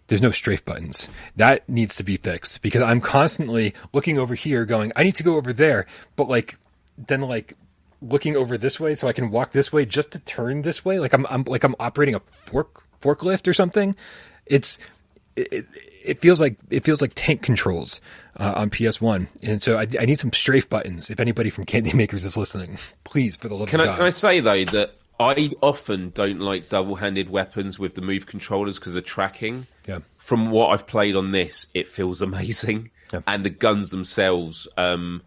there's 0.07 0.22
no 0.22 0.32
strafe 0.32 0.66
buttons. 0.66 1.09
That 1.36 1.68
needs 1.70 1.95
to 1.97 2.03
be 2.03 2.18
fixed 2.18 2.61
because 2.61 2.82
I'm 2.82 3.01
constantly 3.01 3.74
looking 3.93 4.20
over 4.20 4.36
here 4.36 4.66
going, 4.66 4.91
I 4.95 5.03
need 5.03 5.15
to 5.15 5.23
go 5.23 5.35
over 5.35 5.53
there. 5.53 5.85
But 6.15 6.27
like, 6.27 6.57
then 6.98 7.22
like 7.22 7.56
looking 8.03 8.35
over 8.35 8.57
this 8.57 8.80
way 8.80 8.95
so 8.95 9.07
I 9.07 9.13
can 9.13 9.31
walk 9.31 9.51
this 9.51 9.71
way 9.71 9.85
just 9.85 10.11
to 10.11 10.19
turn 10.19 10.61
this 10.61 10.84
way. 10.84 10.99
Like 10.99 11.13
I'm, 11.13 11.25
I'm 11.30 11.43
like 11.43 11.63
I'm 11.63 11.75
operating 11.80 12.15
a 12.15 12.21
fork 12.45 12.84
forklift 13.01 13.47
or 13.47 13.53
something. 13.53 13.95
It's 14.45 14.77
it, 15.35 15.65
it 16.03 16.21
feels 16.21 16.41
like 16.41 16.57
it 16.69 16.84
feels 16.84 17.01
like 17.01 17.13
tank 17.15 17.41
controls 17.41 18.01
uh, 18.38 18.53
on 18.55 18.69
PS1, 18.69 19.27
and 19.41 19.61
so 19.61 19.77
I, 19.77 19.88
I, 19.99 20.05
need 20.05 20.19
some 20.19 20.34
strafe 20.34 20.69
buttons. 20.69 21.09
If 21.09 21.19
anybody 21.19 21.49
from 21.49 21.65
Candy 21.65 21.93
Makers 21.95 22.25
is 22.25 22.38
listening, 22.38 22.77
please, 23.03 23.38
for 23.38 23.47
the 23.47 23.55
love 23.55 23.69
can 23.69 23.80
of 23.80 23.85
I, 23.85 23.89
God. 23.89 23.97
Can 23.97 24.05
I 24.05 24.09
say 24.09 24.39
though 24.39 24.65
that 24.65 24.95
I 25.19 25.51
often 25.61 26.11
don't 26.13 26.39
like 26.39 26.69
double-handed 26.69 27.30
weapons 27.30 27.80
with 27.80 27.95
the 27.95 28.01
move 28.01 28.25
controllers 28.25 28.80
because 28.80 28.93
the 28.93 29.01
tracking. 29.01 29.67
Yeah. 29.88 29.99
From 30.17 30.51
what 30.51 30.69
I've 30.69 30.88
played 30.88 31.15
on 31.15 31.31
this, 31.31 31.67
it 31.73 31.88
feels 31.88 32.21
amazing, 32.21 32.91
yeah. 33.11 33.21
and 33.27 33.43
the 33.45 33.49
guns 33.49 33.89
themselves. 33.89 34.67
Um, 34.77 35.21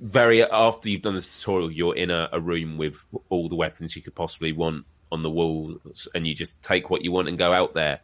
very 0.00 0.42
after 0.42 0.88
you've 0.88 1.02
done 1.02 1.14
the 1.14 1.22
tutorial, 1.22 1.70
you're 1.70 1.96
in 1.96 2.10
a, 2.10 2.28
a, 2.32 2.40
room 2.40 2.76
with 2.76 3.02
all 3.28 3.48
the 3.48 3.54
weapons 3.54 3.96
you 3.96 4.02
could 4.02 4.14
possibly 4.14 4.52
want 4.52 4.84
on 5.10 5.22
the 5.22 5.30
walls, 5.30 6.08
and 6.14 6.26
you 6.26 6.34
just 6.34 6.60
take 6.62 6.90
what 6.90 7.02
you 7.02 7.12
want 7.12 7.28
and 7.28 7.38
go 7.38 7.52
out 7.52 7.74
there. 7.74 8.00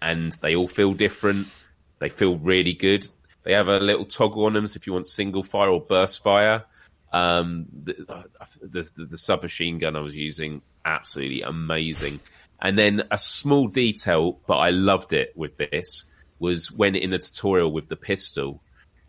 And 0.00 0.32
they 0.40 0.54
all 0.54 0.68
feel 0.68 0.94
different. 0.94 1.48
They 1.98 2.08
feel 2.08 2.36
really 2.36 2.72
good. 2.72 3.08
They 3.44 3.52
have 3.52 3.68
a 3.68 3.78
little 3.78 4.04
toggle 4.04 4.46
on 4.46 4.52
them, 4.52 4.66
so 4.66 4.76
if 4.76 4.86
you 4.86 4.92
want 4.92 5.06
single 5.06 5.42
fire 5.42 5.70
or 5.70 5.80
burst 5.80 6.22
fire. 6.22 6.64
Um, 7.12 7.66
the, 7.84 8.26
the, 8.60 8.90
the, 8.96 9.04
the 9.06 9.18
submachine 9.18 9.78
gun 9.78 9.96
I 9.96 10.00
was 10.00 10.14
using, 10.14 10.62
absolutely 10.84 11.42
amazing. 11.42 12.20
And 12.60 12.76
then 12.76 13.04
a 13.10 13.18
small 13.18 13.68
detail, 13.68 14.40
but 14.46 14.56
I 14.56 14.70
loved 14.70 15.12
it 15.12 15.32
with 15.36 15.56
this, 15.56 16.04
was 16.38 16.70
when 16.70 16.96
in 16.96 17.10
the 17.10 17.18
tutorial 17.18 17.72
with 17.72 17.88
the 17.88 17.96
pistol, 17.96 18.60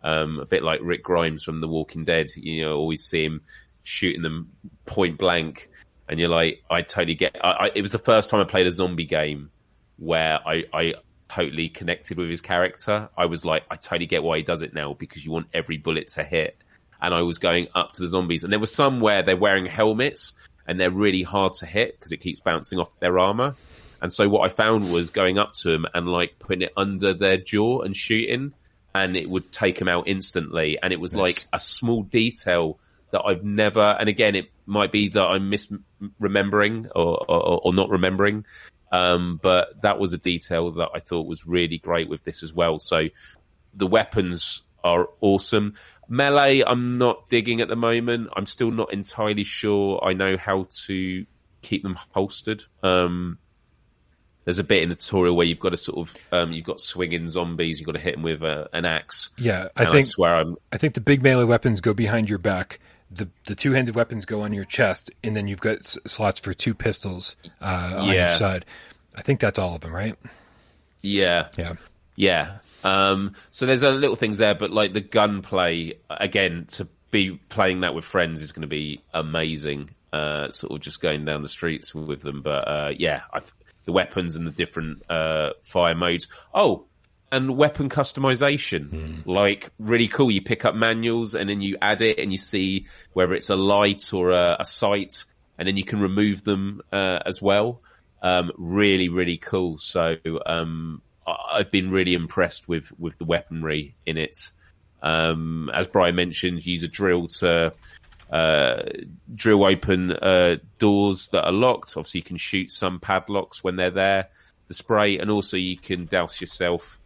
um, 0.02 0.40
a 0.40 0.46
bit 0.46 0.62
like 0.62 0.80
Rick 0.82 1.02
Grimes 1.02 1.42
from 1.42 1.60
The 1.60 1.68
Walking 1.68 2.04
Dead, 2.04 2.30
you 2.36 2.62
know, 2.62 2.76
always 2.76 3.04
see 3.04 3.24
him 3.24 3.42
shooting 3.82 4.22
them 4.22 4.48
point 4.86 5.18
blank. 5.18 5.68
And 6.08 6.18
you're 6.18 6.28
like, 6.28 6.62
I 6.70 6.82
totally 6.82 7.14
get, 7.14 7.36
I, 7.42 7.50
I, 7.50 7.70
it 7.74 7.82
was 7.82 7.92
the 7.92 7.98
first 7.98 8.30
time 8.30 8.40
I 8.40 8.44
played 8.44 8.66
a 8.66 8.70
zombie 8.70 9.04
game 9.04 9.50
where 9.98 10.40
I, 10.46 10.64
I 10.72 10.94
totally 11.28 11.68
connected 11.68 12.16
with 12.16 12.28
his 12.28 12.40
character. 12.40 13.08
I 13.16 13.26
was 13.26 13.44
like, 13.44 13.64
I 13.70 13.76
totally 13.76 14.06
get 14.06 14.22
why 14.22 14.38
he 14.38 14.42
does 14.42 14.62
it 14.62 14.74
now 14.74 14.94
because 14.94 15.24
you 15.24 15.30
want 15.30 15.48
every 15.54 15.76
bullet 15.76 16.08
to 16.12 16.24
hit. 16.24 16.56
And 17.00 17.14
I 17.14 17.22
was 17.22 17.38
going 17.38 17.68
up 17.74 17.92
to 17.92 18.02
the 18.02 18.08
zombies 18.08 18.44
and 18.44 18.52
there 18.52 18.60
were 18.60 18.66
some 18.66 19.00
where 19.00 19.22
they're 19.22 19.36
wearing 19.36 19.66
helmets 19.66 20.32
and 20.66 20.78
they're 20.78 20.90
really 20.90 21.22
hard 21.22 21.54
to 21.54 21.66
hit 21.66 21.98
because 21.98 22.12
it 22.12 22.18
keeps 22.18 22.40
bouncing 22.40 22.78
off 22.78 22.98
their 23.00 23.18
armor. 23.18 23.54
And 24.02 24.12
so 24.12 24.28
what 24.28 24.40
I 24.40 24.48
found 24.48 24.92
was 24.92 25.10
going 25.10 25.38
up 25.38 25.54
to 25.54 25.70
them 25.70 25.86
and 25.94 26.08
like 26.08 26.38
putting 26.38 26.62
it 26.62 26.72
under 26.76 27.14
their 27.14 27.36
jaw 27.36 27.82
and 27.82 27.96
shooting 27.96 28.52
and 28.94 29.16
it 29.16 29.28
would 29.28 29.52
take 29.52 29.78
them 29.78 29.88
out 29.88 30.08
instantly. 30.08 30.78
And 30.82 30.92
it 30.92 31.00
was 31.00 31.14
Nice. 31.14 31.22
like 31.22 31.46
a 31.52 31.60
small 31.60 32.02
detail 32.02 32.78
that 33.12 33.22
I've 33.22 33.44
never, 33.44 33.82
and 33.98 34.08
again, 34.08 34.34
it 34.36 34.50
might 34.66 34.92
be 34.92 35.08
that 35.10 35.24
I'm 35.24 35.50
misremembering 35.50 36.86
or, 36.94 37.24
or, 37.28 37.60
or 37.64 37.74
not 37.74 37.90
remembering. 37.90 38.44
Um, 38.92 39.38
but 39.40 39.82
that 39.82 39.98
was 39.98 40.12
a 40.12 40.18
detail 40.18 40.72
that 40.72 40.90
I 40.94 41.00
thought 41.00 41.26
was 41.26 41.46
really 41.46 41.78
great 41.78 42.08
with 42.08 42.24
this 42.24 42.42
as 42.42 42.52
well. 42.52 42.78
So 42.80 43.08
the 43.74 43.86
weapons 43.86 44.62
are 44.82 45.08
awesome. 45.20 45.74
Melee, 46.08 46.62
I'm 46.66 46.98
not 46.98 47.28
digging 47.28 47.60
at 47.60 47.68
the 47.68 47.76
moment. 47.76 48.30
I'm 48.34 48.46
still 48.46 48.72
not 48.72 48.92
entirely 48.92 49.44
sure 49.44 50.02
I 50.04 50.12
know 50.12 50.36
how 50.36 50.66
to 50.86 51.26
keep 51.62 51.82
them 51.82 51.96
holstered. 52.10 52.64
Um, 52.82 53.38
there's 54.44 54.58
a 54.58 54.64
bit 54.64 54.82
in 54.82 54.88
the 54.88 54.94
tutorial 54.94 55.36
where 55.36 55.46
you've 55.46 55.60
got 55.60 55.70
to 55.70 55.76
sort 55.76 56.08
of, 56.08 56.16
um, 56.32 56.52
you've 56.52 56.64
got 56.64 56.80
swinging 56.80 57.28
zombies. 57.28 57.78
You've 57.78 57.86
got 57.86 57.92
to 57.92 58.00
hit 58.00 58.14
them 58.14 58.22
with 58.22 58.42
a, 58.42 58.68
an 58.72 58.84
axe. 58.84 59.30
Yeah, 59.36 59.68
I 59.76 59.82
And 59.82 59.88
I 59.88 59.92
think 59.92 60.06
swear 60.06 60.34
I'm, 60.36 60.56
I 60.72 60.78
think 60.78 60.94
the 60.94 61.00
big 61.00 61.22
melee 61.22 61.44
weapons 61.44 61.80
go 61.80 61.92
behind 61.94 62.28
your 62.30 62.38
back. 62.38 62.80
The 63.12 63.28
the 63.46 63.54
two 63.56 63.72
handed 63.72 63.94
weapons 63.96 64.24
go 64.24 64.42
on 64.42 64.52
your 64.52 64.64
chest, 64.64 65.10
and 65.24 65.36
then 65.36 65.48
you've 65.48 65.60
got 65.60 65.78
s- 65.78 65.98
slots 66.06 66.38
for 66.40 66.54
two 66.54 66.74
pistols 66.74 67.34
uh, 67.60 67.94
on 67.98 68.14
Yeah. 68.14 68.36
side. 68.36 68.64
I 69.16 69.22
think 69.22 69.40
that's 69.40 69.58
all 69.58 69.74
of 69.74 69.80
them, 69.80 69.92
right? 69.92 70.16
yeah. 71.02 71.48
Yeah. 71.56 71.74
Yeah. 72.16 72.58
Um, 72.84 73.34
so 73.50 73.66
there's 73.66 73.82
a 73.82 73.90
little 73.90 74.16
things 74.16 74.38
there, 74.38 74.54
but 74.54 74.70
like 74.70 74.92
the 74.92 75.00
gunplay 75.00 75.94
again 76.08 76.66
to 76.72 76.86
be 77.10 77.32
playing 77.48 77.80
that 77.80 77.94
with 77.94 78.04
friends 78.04 78.40
is 78.42 78.52
going 78.52 78.62
to 78.62 78.68
be 78.68 79.02
amazing. 79.12 79.90
Uh, 80.12 80.50
sort 80.50 80.72
of 80.72 80.80
just 80.80 81.00
going 81.00 81.24
down 81.24 81.42
the 81.42 81.48
streets 81.48 81.94
with 81.94 82.22
them, 82.22 82.42
but 82.42 82.66
uh, 82.68 82.92
yeah, 82.96 83.22
i 83.32 83.40
the 83.90 83.94
weapons 83.94 84.36
and 84.36 84.46
the 84.46 84.50
different 84.52 85.02
uh, 85.10 85.50
fire 85.62 85.94
modes. 85.94 86.28
Oh, 86.54 86.86
and 87.32 87.56
weapon 87.56 87.88
customization, 87.88 89.22
like 89.26 89.70
really 89.78 90.08
cool. 90.08 90.30
You 90.30 90.42
pick 90.42 90.64
up 90.64 90.74
manuals 90.74 91.34
and 91.34 91.48
then 91.48 91.60
you 91.60 91.76
add 91.80 92.00
it, 92.00 92.18
and 92.18 92.32
you 92.32 92.38
see 92.38 92.86
whether 93.12 93.34
it's 93.34 93.50
a 93.50 93.56
light 93.56 94.12
or 94.12 94.30
a, 94.30 94.56
a 94.60 94.64
sight, 94.64 95.24
and 95.58 95.66
then 95.68 95.76
you 95.76 95.84
can 95.84 96.00
remove 96.00 96.42
them 96.42 96.80
uh, 96.92 97.18
as 97.24 97.40
well. 97.40 97.82
Um, 98.22 98.50
really, 98.58 99.08
really 99.08 99.38
cool. 99.38 99.78
So 99.78 100.16
um, 100.44 101.02
I- 101.26 101.58
I've 101.58 101.70
been 101.70 101.90
really 101.90 102.14
impressed 102.14 102.68
with 102.68 102.90
with 102.98 103.16
the 103.18 103.24
weaponry 103.24 103.94
in 104.06 104.16
it. 104.18 104.50
Um, 105.02 105.70
as 105.72 105.86
Brian 105.86 106.14
mentioned, 106.16 106.66
use 106.66 106.82
a 106.82 106.88
drill 106.88 107.28
to 107.38 107.72
uh, 108.30 108.82
drill 109.34 109.64
open 109.64 110.12
uh, 110.12 110.56
doors 110.78 111.28
that 111.28 111.44
are 111.44 111.52
locked. 111.52 111.96
Obviously, 111.96 112.20
you 112.20 112.24
can 112.24 112.36
shoot 112.36 112.70
some 112.70 113.00
padlocks 113.00 113.64
when 113.64 113.76
they're 113.76 113.90
there. 113.90 114.28
The 114.68 114.74
spray, 114.74 115.18
and 115.18 115.30
also 115.30 115.56
you 115.56 115.76
can 115.76 116.06
douse 116.06 116.40
yourself 116.40 116.98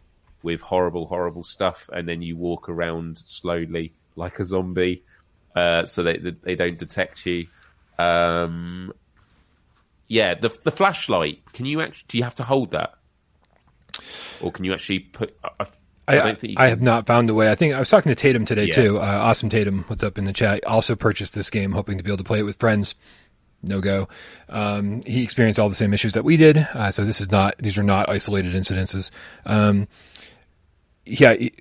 with 0.43 0.61
horrible, 0.61 1.07
horrible 1.07 1.43
stuff, 1.43 1.89
and 1.91 2.07
then 2.07 2.21
you 2.21 2.37
walk 2.37 2.69
around 2.69 3.17
slowly 3.17 3.93
like 4.15 4.39
a 4.39 4.45
zombie, 4.45 5.03
uh, 5.55 5.85
so 5.85 6.03
they 6.03 6.17
they 6.17 6.55
don't 6.55 6.77
detect 6.77 7.25
you. 7.25 7.47
Um, 7.97 8.93
yeah, 10.07 10.35
the 10.35 10.55
the 10.63 10.71
flashlight. 10.71 11.41
Can 11.53 11.65
you 11.65 11.81
actually? 11.81 12.05
Do 12.07 12.17
you 12.19 12.23
have 12.23 12.35
to 12.35 12.43
hold 12.43 12.71
that, 12.71 12.93
or 14.41 14.51
can 14.51 14.63
you 14.63 14.73
actually 14.73 14.99
put? 14.99 15.35
I, 15.59 15.65
I, 16.07 16.19
I, 16.31 16.37
I 16.57 16.67
have 16.69 16.81
not 16.81 17.07
found 17.07 17.29
a 17.29 17.33
way. 17.33 17.49
I 17.51 17.55
think 17.55 17.73
I 17.73 17.79
was 17.79 17.89
talking 17.89 18.09
to 18.11 18.15
Tatum 18.15 18.45
today 18.45 18.65
Yeah. 18.65 18.75
too. 18.75 18.99
Uh, 18.99 19.01
awesome 19.01 19.49
Tatum, 19.49 19.83
what's 19.87 20.03
up 20.03 20.17
in 20.17 20.25
the 20.25 20.33
chat? 20.33 20.63
Also 20.65 20.95
purchased 20.95 21.33
this 21.33 21.49
game, 21.49 21.71
hoping 21.71 21.97
to 21.97 22.03
be 22.03 22.09
able 22.11 22.17
to 22.17 22.23
play 22.23 22.39
it 22.39 22.43
with 22.43 22.57
friends. 22.57 22.93
No 23.63 23.81
go. 23.81 24.07
Um, 24.47 25.01
he 25.07 25.23
experienced 25.23 25.59
all 25.59 25.69
the 25.69 25.75
same 25.75 25.93
issues 25.93 26.13
that 26.13 26.23
we 26.23 26.37
did. 26.37 26.57
Uh, 26.73 26.91
so 26.91 27.03
this 27.03 27.19
is 27.19 27.31
not; 27.31 27.55
these 27.57 27.77
are 27.79 27.83
not 27.83 28.07
isolated 28.09 28.53
incidences. 28.53 29.09
Um, 29.45 29.87
yeah, 31.05 31.31
it- 31.31 31.55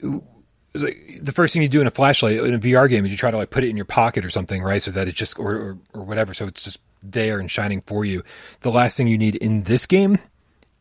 like 0.77 1.21
the 1.23 1.31
first 1.33 1.53
thing 1.55 1.63
you 1.63 1.69
do 1.69 1.81
in 1.81 1.87
a 1.87 1.91
flashlight 1.93 2.37
in 2.37 2.53
a 2.53 2.59
VR 2.59 2.91
game 2.91 3.05
is 3.05 3.11
you 3.13 3.17
try 3.17 3.31
to 3.31 3.37
like 3.37 3.51
put 3.51 3.63
it 3.63 3.69
in 3.71 3.77
your 3.77 3.85
pocket 3.85 4.25
or 4.25 4.29
something, 4.31 4.61
right? 4.61 4.83
So 4.83 4.91
that 4.91 5.07
it 5.07 5.15
just 5.15 5.39
or, 5.39 5.55
or 5.55 5.79
or 5.95 6.03
whatever, 6.03 6.35
so 6.35 6.47
it's 6.47 6.65
just 6.65 6.81
there 7.01 7.39
and 7.39 7.49
shining 7.49 7.81
for 7.83 8.05
you. 8.05 8.25
The 8.63 8.73
last 8.73 8.97
thing 8.97 9.07
you 9.07 9.17
need 9.17 9.37
in 9.37 9.63
this 9.63 9.87
game 9.87 10.19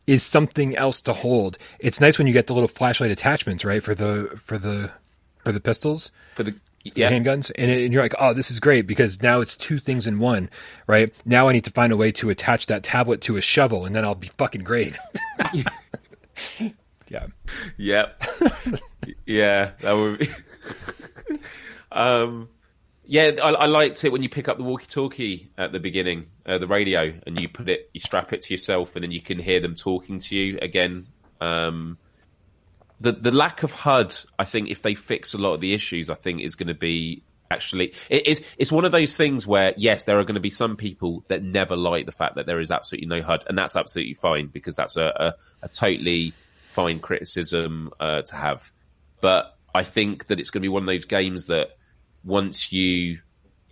is 0.06 0.22
something 0.22 0.76
else 0.76 1.00
to 1.02 1.12
hold. 1.12 1.58
It's 1.78 2.00
nice 2.00 2.18
when 2.18 2.26
you 2.26 2.32
get 2.32 2.46
the 2.46 2.54
little 2.54 2.68
flashlight 2.68 3.10
attachments, 3.10 3.64
right, 3.64 3.82
for 3.82 3.94
the 3.94 4.30
for 4.36 4.58
the 4.58 4.90
for 5.44 5.52
the 5.52 5.60
pistols, 5.60 6.12
for 6.34 6.42
the 6.42 6.54
yeah. 6.82 7.10
handguns, 7.10 7.50
and, 7.56 7.70
it, 7.70 7.84
and 7.84 7.94
you're 7.94 8.02
like, 8.02 8.14
oh, 8.18 8.34
this 8.34 8.50
is 8.50 8.60
great 8.60 8.86
because 8.86 9.22
now 9.22 9.40
it's 9.40 9.56
two 9.56 9.78
things 9.78 10.06
in 10.06 10.18
one, 10.18 10.50
right? 10.86 11.14
Now 11.24 11.48
I 11.48 11.52
need 11.52 11.64
to 11.64 11.70
find 11.70 11.92
a 11.92 11.96
way 11.96 12.12
to 12.12 12.30
attach 12.30 12.66
that 12.66 12.82
tablet 12.82 13.20
to 13.22 13.36
a 13.36 13.40
shovel, 13.40 13.84
and 13.84 13.94
then 13.94 14.04
I'll 14.04 14.14
be 14.14 14.30
fucking 14.38 14.64
great. 14.64 14.98
yeah, 17.08 17.26
Yep. 17.76 18.22
yeah, 19.26 19.70
that 19.80 19.92
would 19.92 20.18
be. 20.18 20.28
um, 21.92 22.48
yeah, 23.06 23.32
I, 23.42 23.50
I 23.50 23.66
liked 23.66 24.04
it 24.04 24.12
when 24.12 24.22
you 24.22 24.28
pick 24.28 24.48
up 24.48 24.56
the 24.56 24.62
walkie-talkie 24.62 25.50
at 25.58 25.72
the 25.72 25.80
beginning, 25.80 26.26
uh, 26.46 26.58
the 26.58 26.66
radio, 26.66 27.12
and 27.26 27.38
you 27.38 27.48
put 27.48 27.68
it, 27.68 27.90
you 27.92 28.00
strap 28.00 28.32
it 28.32 28.42
to 28.42 28.54
yourself, 28.54 28.96
and 28.96 29.02
then 29.02 29.10
you 29.10 29.20
can 29.20 29.38
hear 29.38 29.60
them 29.60 29.74
talking 29.74 30.18
to 30.18 30.36
you 30.36 30.58
again. 30.60 31.06
Um, 31.40 31.98
the 33.00 33.12
the 33.12 33.30
lack 33.30 33.62
of 33.62 33.72
HUD, 33.72 34.16
I 34.38 34.44
think, 34.44 34.70
if 34.70 34.82
they 34.82 34.94
fix 34.94 35.34
a 35.34 35.38
lot 35.38 35.54
of 35.54 35.60
the 35.60 35.74
issues, 35.74 36.08
I 36.08 36.14
think 36.14 36.40
is 36.40 36.54
going 36.54 36.68
to 36.68 36.74
be 36.74 37.22
actually 37.50 37.92
it 38.08 38.26
is. 38.26 38.46
It's 38.56 38.72
one 38.72 38.84
of 38.84 38.92
those 38.92 39.16
things 39.16 39.46
where 39.46 39.74
yes, 39.76 40.04
there 40.04 40.18
are 40.18 40.24
going 40.24 40.36
to 40.36 40.40
be 40.40 40.50
some 40.50 40.76
people 40.76 41.24
that 41.28 41.42
never 41.42 41.76
like 41.76 42.06
the 42.06 42.12
fact 42.12 42.36
that 42.36 42.46
there 42.46 42.60
is 42.60 42.70
absolutely 42.70 43.08
no 43.08 43.22
HUD, 43.22 43.44
and 43.48 43.58
that's 43.58 43.76
absolutely 43.76 44.14
fine 44.14 44.46
because 44.46 44.76
that's 44.76 44.96
a 44.96 45.34
a, 45.60 45.66
a 45.66 45.68
totally 45.68 46.32
fine 46.70 47.00
criticism 47.00 47.90
uh, 48.00 48.22
to 48.22 48.34
have. 48.34 48.72
But 49.20 49.56
I 49.74 49.82
think 49.82 50.26
that 50.26 50.40
it's 50.40 50.50
going 50.50 50.62
to 50.62 50.64
be 50.64 50.70
one 50.72 50.82
of 50.82 50.86
those 50.86 51.04
games 51.04 51.46
that 51.46 51.70
once 52.24 52.72
you 52.72 53.20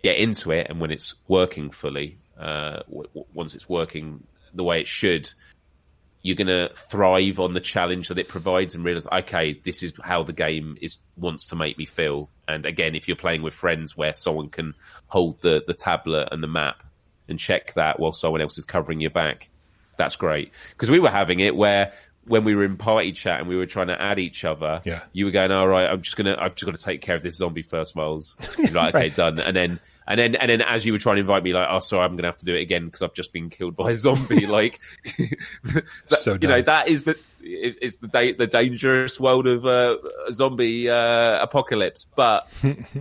get 0.03 0.17
into 0.17 0.51
it 0.51 0.67
and 0.69 0.79
when 0.79 0.91
it's 0.91 1.15
working 1.27 1.69
fully, 1.71 2.17
uh, 2.37 2.79
w- 2.89 3.09
once 3.33 3.55
it's 3.55 3.67
working 3.67 4.23
the 4.53 4.63
way 4.63 4.81
it 4.81 4.87
should, 4.87 5.31
you're 6.21 6.35
going 6.35 6.47
to 6.47 6.71
thrive 6.89 7.39
on 7.39 7.53
the 7.53 7.59
challenge 7.59 8.07
that 8.07 8.17
it 8.17 8.29
provides 8.29 8.75
and 8.75 8.85
realize, 8.85 9.07
okay, 9.11 9.59
this 9.63 9.83
is 9.83 9.93
how 10.01 10.23
the 10.23 10.33
game 10.33 10.77
is 10.81 10.99
wants 11.17 11.47
to 11.47 11.55
make 11.55 11.77
me 11.77 11.85
feel. 11.85 12.29
And 12.47 12.65
again, 12.65 12.95
if 12.95 13.07
you're 13.07 13.17
playing 13.17 13.41
with 13.41 13.53
friends 13.53 13.97
where 13.97 14.13
someone 14.13 14.49
can 14.49 14.73
hold 15.07 15.41
the, 15.41 15.63
the 15.67 15.73
tablet 15.73 16.29
and 16.31 16.41
the 16.41 16.47
map 16.47 16.83
and 17.27 17.37
check 17.37 17.73
that 17.73 17.99
while 17.99 18.13
someone 18.13 18.41
else 18.41 18.57
is 18.57 18.65
covering 18.65 19.01
your 19.01 19.11
back, 19.11 19.49
that's 19.97 20.15
great. 20.15 20.51
Because 20.71 20.89
we 20.89 20.99
were 20.99 21.09
having 21.09 21.41
it 21.41 21.55
where 21.55 21.91
when 22.25 22.43
we 22.45 22.55
were 22.55 22.63
in 22.63 22.77
party 22.77 23.11
chat 23.11 23.39
and 23.39 23.49
we 23.49 23.55
were 23.55 23.65
trying 23.65 23.87
to 23.87 24.01
add 24.01 24.17
each 24.19 24.45
other, 24.45 24.81
Yeah. 24.85 25.03
you 25.11 25.25
were 25.25 25.31
going, 25.31 25.51
all 25.51 25.67
right, 25.67 25.89
I'm 25.89 26.01
just 26.01 26.15
gonna, 26.15 26.35
I've 26.39 26.55
just 26.55 26.65
got 26.65 26.75
to 26.77 26.81
take 26.83 27.01
care 27.01 27.15
of 27.15 27.23
this 27.23 27.35
zombie 27.35 27.63
first, 27.63 27.95
Miles. 27.95 28.35
You're 28.57 28.71
like, 28.71 28.95
okay, 28.95 29.05
Right. 29.07 29.15
done. 29.15 29.39
And 29.39 29.55
then, 29.55 29.79
and 30.07 30.19
then, 30.19 30.35
and 30.35 30.49
then 30.51 30.61
as 30.61 30.85
you 30.85 30.91
were 30.93 30.99
trying 30.99 31.15
to 31.15 31.21
invite 31.21 31.43
me, 31.43 31.53
like, 31.53 31.67
oh, 31.69 31.79
sorry, 31.79 32.05
I'm 32.05 32.15
gonna 32.15 32.27
have 32.27 32.37
to 32.37 32.45
do 32.45 32.55
it 32.55 32.61
again 32.61 32.85
because 32.85 33.01
I've 33.01 33.13
just 33.13 33.31
been 33.33 33.49
killed 33.49 33.75
by 33.75 33.91
a 33.91 33.97
zombie. 33.97 34.45
like, 34.47 34.79
that- 35.65 35.83
So 36.19 36.37
you 36.41 36.47
know, 36.47 36.61
that 36.61 36.87
is 36.87 37.03
the, 37.03 37.17
is, 37.41 37.75
is 37.77 37.97
the 37.97 38.07
da- 38.07 38.33
the 38.33 38.47
dangerous 38.47 39.19
world 39.19 39.47
of 39.47 39.65
uh, 39.65 39.97
zombie 40.31 40.89
uh, 40.89 41.41
apocalypse, 41.43 42.05
but 42.15 42.47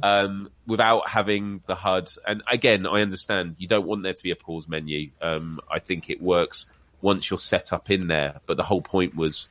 um, 0.02 0.50
without 0.66 1.08
having 1.08 1.60
the 1.66 1.74
HUD. 1.76 2.10
And 2.26 2.42
again, 2.50 2.86
I 2.86 3.02
understand 3.02 3.56
you 3.58 3.68
don't 3.68 3.86
want 3.86 4.02
there 4.02 4.14
to 4.14 4.22
be 4.22 4.30
a 4.32 4.36
pause 4.36 4.68
menu. 4.68 5.10
Um, 5.20 5.60
I 5.70 5.78
think 5.78 6.10
it 6.10 6.20
works 6.20 6.66
once 7.02 7.28
you're 7.28 7.38
set 7.38 7.72
up 7.72 7.90
in 7.90 8.06
there, 8.06 8.40
but 8.46 8.56
the 8.56 8.62
whole 8.62 8.80
point 8.80 9.14
was 9.14 9.46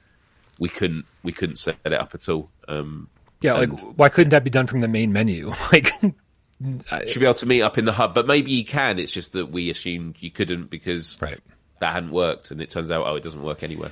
we 0.60 0.70
couldn't 0.70 1.06
we 1.24 1.32
couldn't 1.32 1.58
set 1.58 1.78
it 1.86 1.94
up 1.94 2.16
at 2.16 2.28
all. 2.30 2.50
Um, 2.68 3.10
yeah. 3.42 3.54
Like, 3.54 3.70
And- 3.70 3.98
why 3.98 4.10
couldn't 4.10 4.30
that 4.30 4.44
be 4.44 4.50
done 4.50 4.68
from 4.68 4.80
the 4.80 4.88
main 4.88 5.14
menu? 5.14 5.54
Like, 5.72 5.92
I- 6.92 7.08
should 7.08 7.20
be 7.20 7.26
able 7.26 7.34
to 7.36 7.48
meet 7.48 7.64
up 7.64 7.78
in 7.80 7.86
the 7.86 7.92
hub, 7.92 8.14
but 8.14 8.28
maybe 8.28 8.52
you 8.52 8.64
can. 8.64 9.00
It's 9.00 9.12
just 9.12 9.34
that 9.34 9.52
we 9.52 9.72
assumed 9.72 10.16
you 10.20 10.30
couldn't 10.30 10.70
because 10.70 11.20
right. 11.20 11.40
that 11.80 11.92
hadn't 11.92 12.12
worked, 12.12 12.52
and 12.52 12.62
it 12.62 12.70
turns 12.70 12.92
out 12.92 13.06
oh, 13.06 13.16
it 13.16 13.24
doesn't 13.24 13.42
work 13.42 13.64
anywhere. 13.64 13.92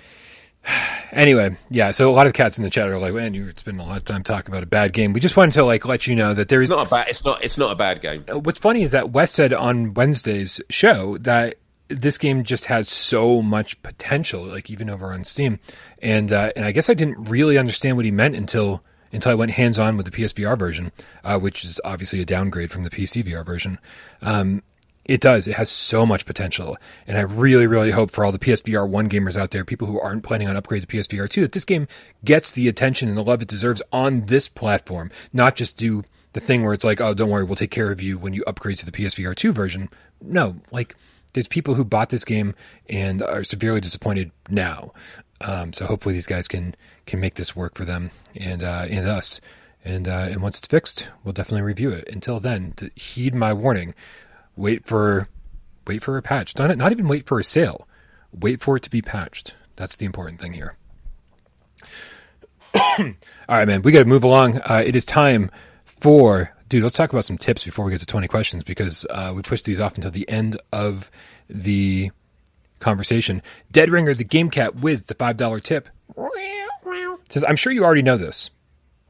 anyway, 1.11 1.57
yeah. 1.71 1.89
So 1.89 2.11
a 2.11 2.13
lot 2.13 2.27
of 2.27 2.33
cats 2.33 2.59
in 2.59 2.63
the 2.63 2.69
chat 2.69 2.87
are 2.87 2.99
like, 2.99 3.13
"Man, 3.13 3.33
you're 3.33 3.51
spending 3.55 3.83
a 3.83 3.89
lot 3.89 3.97
of 3.97 4.05
time 4.05 4.21
talking 4.21 4.51
about 4.51 4.61
a 4.61 4.67
bad 4.67 4.93
game." 4.93 5.13
We 5.13 5.19
just 5.19 5.35
wanted 5.35 5.53
to 5.53 5.63
like 5.63 5.85
let 5.85 6.05
you 6.05 6.15
know 6.15 6.35
that 6.35 6.49
there 6.49 6.61
is 6.61 6.69
It's 6.69 6.77
not 6.77 6.87
a 6.87 6.89
bad. 6.89 7.07
It's 7.09 7.25
not. 7.25 7.43
It's 7.43 7.57
not 7.57 7.71
a 7.71 7.75
bad 7.75 8.01
game. 8.01 8.23
what's 8.27 8.59
funny 8.59 8.83
is 8.83 8.91
that 8.91 9.09
Wes 9.09 9.31
said 9.31 9.51
on 9.51 9.95
Wednesday's 9.95 10.61
show 10.69 11.17
that 11.19 11.55
this 11.89 12.17
game 12.17 12.43
just 12.43 12.65
has 12.65 12.87
so 12.87 13.41
much 13.41 13.81
potential, 13.81 14.43
like 14.43 14.69
even 14.69 14.89
over 14.89 15.11
on 15.11 15.23
Steam, 15.23 15.59
and 16.01 16.31
uh, 16.31 16.51
and 16.55 16.65
I 16.65 16.71
guess 16.71 16.89
I 16.89 16.93
didn't 16.93 17.29
really 17.29 17.57
understand 17.57 17.97
what 17.97 18.05
he 18.05 18.11
meant 18.11 18.35
until 18.35 18.83
until 19.11 19.31
I 19.31 19.35
went 19.35 19.51
hands 19.51 19.79
on 19.79 19.97
with 19.97 20.05
the 20.05 20.11
PSVR 20.11 20.57
version, 20.57 20.91
uh, 21.23 21.39
which 21.39 21.65
is 21.65 21.81
obviously 21.83 22.21
a 22.21 22.25
downgrade 22.25 22.69
from 22.71 22.83
the 22.83 22.89
PC 22.89 23.25
VR 23.25 23.43
version. 23.43 23.79
Um, 24.21 24.61
it 25.05 25.21
does. 25.21 25.47
It 25.47 25.55
has 25.55 25.71
so 25.71 26.05
much 26.05 26.27
potential, 26.27 26.77
and 27.07 27.17
I 27.17 27.21
really, 27.21 27.65
really 27.65 27.89
hope 27.89 28.11
for 28.11 28.23
all 28.23 28.31
the 28.31 28.37
PSVR 28.37 28.87
one 28.87 29.09
gamers 29.09 29.35
out 29.35 29.49
there, 29.49 29.65
people 29.65 29.87
who 29.87 29.99
aren't 29.99 30.21
planning 30.21 30.47
on 30.47 30.55
upgrade 30.55 30.87
to 30.87 30.97
PSVR 30.97 31.27
two, 31.27 31.41
that 31.41 31.53
this 31.53 31.65
game 31.65 31.87
gets 32.23 32.51
the 32.51 32.67
attention 32.67 33.09
and 33.09 33.17
the 33.17 33.23
love 33.23 33.41
it 33.41 33.47
deserves 33.47 33.81
on 33.91 34.27
this 34.27 34.47
platform, 34.47 35.09
not 35.33 35.55
just 35.55 35.75
do 35.77 36.03
the 36.33 36.39
thing 36.39 36.63
where 36.63 36.73
it's 36.73 36.85
like, 36.85 37.01
oh, 37.01 37.15
don't 37.15 37.31
worry, 37.31 37.43
we'll 37.43 37.55
take 37.55 37.71
care 37.71 37.91
of 37.91 38.03
you 38.03 38.19
when 38.19 38.33
you 38.33 38.43
upgrade 38.45 38.77
to 38.77 38.85
the 38.85 38.91
PSVR 38.91 39.35
two 39.35 39.51
version. 39.51 39.89
No, 40.21 40.57
like 40.71 40.95
there's 41.33 41.47
people 41.47 41.75
who 41.75 41.83
bought 41.83 42.09
this 42.09 42.25
game 42.25 42.55
and 42.89 43.21
are 43.21 43.43
severely 43.43 43.81
disappointed 43.81 44.31
now. 44.49 44.91
Um, 45.41 45.73
so 45.73 45.85
hopefully 45.85 46.13
these 46.13 46.27
guys 46.27 46.47
can 46.47 46.75
can 47.05 47.19
make 47.19 47.35
this 47.35 47.55
work 47.55 47.75
for 47.75 47.85
them 47.85 48.11
and 48.35 48.63
uh, 48.63 48.87
and 48.89 49.07
us. 49.07 49.39
And 49.85 50.07
uh, 50.07 50.27
and 50.29 50.41
once 50.41 50.57
it's 50.57 50.67
fixed, 50.67 51.07
we'll 51.23 51.33
definitely 51.33 51.61
review 51.61 51.91
it. 51.91 52.07
Until 52.11 52.39
then, 52.39 52.73
heed 52.95 53.33
my 53.33 53.53
warning 53.53 53.93
wait 54.55 54.85
for 54.85 55.29
wait 55.87 56.03
for 56.03 56.17
a 56.17 56.21
patch. 56.21 56.57
Not 56.57 56.75
not 56.77 56.91
even 56.91 57.07
wait 57.07 57.25
for 57.25 57.39
a 57.39 57.43
sale. 57.43 57.87
Wait 58.31 58.61
for 58.61 58.75
it 58.75 58.83
to 58.83 58.89
be 58.89 59.01
patched. 59.01 59.55
That's 59.75 59.95
the 59.95 60.05
important 60.05 60.41
thing 60.41 60.53
here. 60.53 60.75
All 62.73 63.05
right, 63.47 63.67
man. 63.67 63.81
We 63.81 63.91
got 63.91 63.99
to 63.99 64.05
move 64.05 64.23
along. 64.23 64.57
Uh, 64.57 64.83
it 64.85 64.95
is 64.95 65.05
time 65.05 65.49
for 65.85 66.53
dude. 66.69 66.83
Let's 66.83 66.95
talk 66.95 67.11
about 67.11 67.25
some 67.25 67.37
tips 67.37 67.63
before 67.63 67.83
we 67.83 67.91
get 67.91 67.99
to 67.99 68.05
twenty 68.05 68.27
questions 68.27 68.63
because 68.63 69.05
uh, 69.09 69.33
we 69.35 69.41
pushed 69.41 69.65
these 69.65 69.79
off 69.79 69.95
until 69.95 70.11
the 70.11 70.29
end 70.29 70.59
of 70.71 71.11
the 71.49 72.11
conversation. 72.79 73.41
Dead 73.71 73.89
Ringer, 73.89 74.13
the 74.13 74.23
game 74.23 74.49
cat 74.49 74.75
with 74.75 75.07
the 75.07 75.15
five 75.15 75.35
dollar 75.35 75.59
tip 75.59 75.89
says, 77.29 77.43
"I'm 77.43 77.55
sure 77.55 77.73
you 77.73 77.83
already 77.83 78.03
know 78.03 78.17
this. 78.17 78.51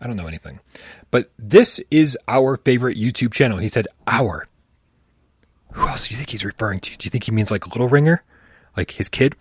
I 0.01 0.07
don't 0.07 0.15
know 0.15 0.27
anything, 0.27 0.59
but 1.11 1.29
this 1.37 1.79
is 1.91 2.17
our 2.27 2.57
favorite 2.57 2.97
YouTube 2.97 3.33
channel." 3.33 3.57
He 3.57 3.69
said, 3.69 3.87
"Our." 4.07 4.47
Who 5.73 5.87
else 5.87 6.07
do 6.07 6.13
you 6.13 6.17
think 6.17 6.31
he's 6.31 6.45
referring 6.45 6.79
to? 6.79 6.97
Do 6.97 7.05
you 7.05 7.11
think 7.11 7.25
he 7.25 7.31
means 7.31 7.51
like 7.51 7.67
Little 7.67 7.87
Ringer, 7.87 8.23
like 8.75 8.91
his 8.91 9.07
kid? 9.07 9.35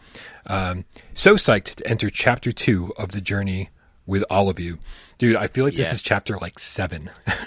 Um, 0.46 0.84
so 1.14 1.36
psyched 1.36 1.76
to 1.76 1.86
enter 1.86 2.10
chapter 2.10 2.52
two 2.52 2.92
of 2.98 3.12
the 3.12 3.20
journey 3.22 3.70
with 4.08 4.24
all 4.28 4.48
of 4.48 4.58
you, 4.58 4.78
dude. 5.18 5.36
I 5.36 5.46
feel 5.46 5.64
like 5.64 5.76
this 5.76 5.92
is 5.92 6.02
chapter 6.02 6.36
like 6.38 6.58
seven. 6.58 7.10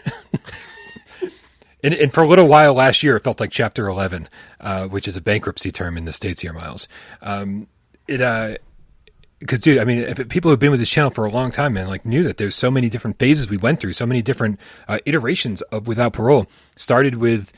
And, 1.84 1.94
and 1.94 2.14
for 2.14 2.22
a 2.22 2.28
little 2.28 2.48
while 2.48 2.74
last 2.74 3.02
year, 3.02 3.16
it 3.16 3.24
felt 3.24 3.40
like 3.40 3.50
Chapter 3.50 3.88
11, 3.88 4.30
uh, 4.60 4.86
which 4.86 5.08
is 5.08 5.18
a 5.18 5.22
bankruptcy 5.22 5.72
term 5.72 5.98
in 5.98 6.06
the 6.06 6.12
States 6.12 6.42
here, 6.42 6.54
Miles. 6.54 6.88
Um, 7.22 7.68
it, 8.08 8.22
uh, 8.22 8.58
because 9.40 9.60
dude, 9.60 9.80
I 9.80 9.86
mean, 9.86 10.00
if 10.00 10.30
people 10.30 10.52
who've 10.52 10.60
been 10.60 10.70
with 10.70 10.80
this 10.80 10.90
channel 10.90 11.10
for 11.10 11.26
a 11.26 11.32
long 11.32 11.50
time, 11.50 11.74
man, 11.74 11.88
like 11.88 12.06
knew 12.06 12.22
that 12.24 12.38
there's 12.38 12.56
so 12.56 12.70
many 12.70 12.90
different 12.90 13.18
phases 13.18 13.50
we 13.50 13.58
went 13.58 13.80
through, 13.80 13.94
so 13.94 14.06
many 14.06 14.22
different 14.22 14.60
uh, 14.88 15.00
iterations 15.06 15.64
of 15.64 15.88
Without 15.88 16.14
Parole. 16.14 16.46
Started 16.76 17.16
with 17.16 17.52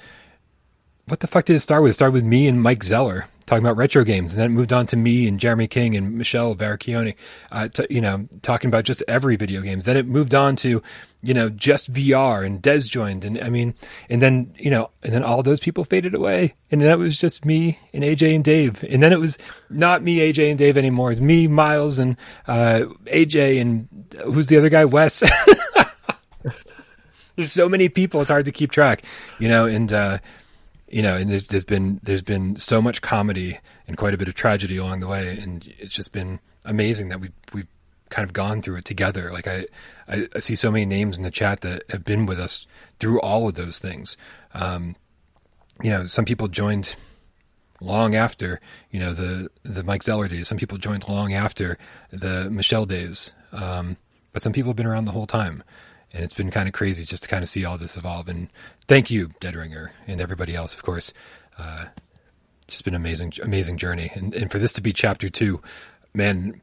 what 1.06 1.20
the 1.20 1.28
fuck 1.28 1.44
did 1.44 1.58
it 1.58 1.60
start 1.60 1.84
with? 1.84 1.90
It 1.90 1.96
started 1.96 2.14
with 2.14 2.24
me 2.24 2.48
and 2.48 2.62
Mike 2.62 2.86
Zeller 2.86 3.26
talking 3.54 3.66
about 3.66 3.78
retro 3.78 4.04
games, 4.04 4.34
and 4.34 4.42
then 4.42 4.52
moved 4.52 4.74
on 4.74 4.88
to 4.88 4.98
me 4.98 5.28
and 5.28 5.40
Jeremy 5.40 5.68
King 5.68 5.96
and 5.96 6.18
Michelle 6.18 6.56
Varacchione, 6.56 7.14
uh, 7.52 7.70
you 7.88 8.02
know, 8.02 8.28
talking 8.42 8.68
about 8.68 8.84
just 8.84 9.04
every 9.08 9.36
video 9.36 9.62
games. 9.62 9.84
Then 9.84 9.96
it 9.96 10.08
moved 10.08 10.34
on 10.34 10.56
to, 10.58 10.82
you 11.22 11.34
know, 11.36 11.50
just 11.50 11.94
VR 11.94 12.44
and 12.44 12.60
Des 12.60 12.80
joined, 12.80 13.24
and 13.24 13.40
I 13.40 13.50
mean, 13.50 13.76
and 14.10 14.24
then 14.24 14.56
you 14.58 14.72
know, 14.72 14.90
and 15.04 15.14
then 15.14 15.24
all 15.24 15.44
those 15.44 15.60
people 15.60 15.84
faded 15.84 16.16
away, 16.16 16.56
and 16.72 16.82
then 16.82 16.90
it 16.90 16.98
was 16.98 17.20
just 17.20 17.46
me 17.46 17.78
and 17.94 18.04
AJ 18.04 18.34
and 18.34 18.44
Dave, 18.44 18.84
and 18.90 19.04
then 19.04 19.14
it 19.14 19.20
was 19.20 19.38
not 19.70 20.02
me, 20.02 20.18
AJ 20.18 20.50
and 20.50 20.58
Dave 20.58 20.76
anymore. 20.76 21.12
It's 21.12 21.22
me, 21.22 21.48
Miles, 21.48 22.00
and 22.00 22.18
uh, 22.48 22.86
AJ, 23.06 23.62
and 23.62 23.88
who's 24.34 24.48
the 24.48 24.58
other 24.58 24.70
guy, 24.70 24.86
Wes. 24.86 25.22
There's 27.36 27.52
so 27.52 27.70
many 27.70 27.88
people; 27.88 28.22
it's 28.22 28.32
hard 28.32 28.46
to 28.46 28.52
keep 28.52 28.72
track, 28.72 29.04
you 29.38 29.48
know, 29.48 29.66
and. 29.66 29.94
uh 29.94 30.18
you 30.94 31.02
know, 31.02 31.16
and 31.16 31.32
there's, 31.32 31.48
there's 31.48 31.66
been 31.66 32.00
there's 32.04 32.22
been 32.22 32.60
so 32.60 32.80
much 32.80 33.02
comedy 33.02 33.58
and 33.88 33.98
quite 33.98 34.14
a 34.14 34.18
bit 34.18 34.28
of 34.28 34.36
tragedy 34.36 34.78
along 34.78 35.00
the 35.00 35.08
way, 35.08 35.40
and 35.40 35.74
it's 35.80 35.92
just 35.92 36.12
been 36.12 36.40
amazing 36.66 37.10
that 37.10 37.20
we've 37.20 37.34
we've 37.52 37.68
kind 38.12 38.24
of 38.28 38.32
gone 38.32 38.62
through 38.62 38.76
it 38.76 38.86
together. 38.86 39.32
Like 39.32 39.48
I, 39.48 39.66
I, 40.08 40.28
I 40.36 40.40
see 40.40 40.54
so 40.54 40.70
many 40.70 40.86
names 40.86 41.18
in 41.18 41.24
the 41.24 41.32
chat 41.32 41.62
that 41.62 41.82
have 41.90 42.04
been 42.04 42.28
with 42.28 42.40
us 42.40 42.68
through 43.00 43.20
all 43.22 43.48
of 43.48 43.56
those 43.56 43.80
things. 43.80 44.18
Um, 44.54 44.96
you 45.82 45.90
know, 45.90 46.06
some 46.06 46.26
people 46.26 46.48
joined 46.48 46.96
long 47.82 48.14
after 48.14 48.62
you 48.92 49.00
know 49.00 49.14
the 49.14 49.50
the 49.64 49.84
Mike 49.84 50.04
Zeller 50.04 50.28
days. 50.28 50.48
Some 50.48 50.60
people 50.60 50.78
joined 50.78 51.10
long 51.10 51.34
after 51.34 51.80
the 52.12 52.52
Michelle 52.52 52.86
days, 52.86 53.34
um, 53.52 53.98
but 54.32 54.44
some 54.44 54.54
people 54.54 54.70
have 54.70 54.78
been 54.78 54.86
around 54.86 55.06
the 55.06 55.12
whole 55.12 55.26
time 55.26 55.64
and 56.14 56.24
it's 56.24 56.36
been 56.36 56.52
kind 56.52 56.68
of 56.68 56.74
crazy 56.74 57.04
just 57.04 57.24
to 57.24 57.30
kind 57.30 57.44
of 57.44 57.50
see 57.50 57.66
all 57.66 57.78
this 57.78 57.98
evolve. 57.98 58.30
And 58.30 58.48
thank 58.88 59.12
you, 59.12 59.32
Dead 59.40 59.56
Ringer, 59.56 59.92
and 60.08 60.22
everybody 60.22 60.56
else, 60.56 60.74
of 60.74 60.84
course. 60.84 61.14
Uh, 61.58 61.86
just 62.68 62.84
been 62.84 62.94
an 62.94 63.02
amazing, 63.02 63.34
amazing 63.42 63.78
journey. 63.78 64.12
And, 64.14 64.34
and 64.34 64.52
for 64.52 64.60
this 64.60 64.74
to 64.74 64.82
be 64.82 64.94
chapter 64.94 65.30
two, 65.30 65.62
man, 66.14 66.62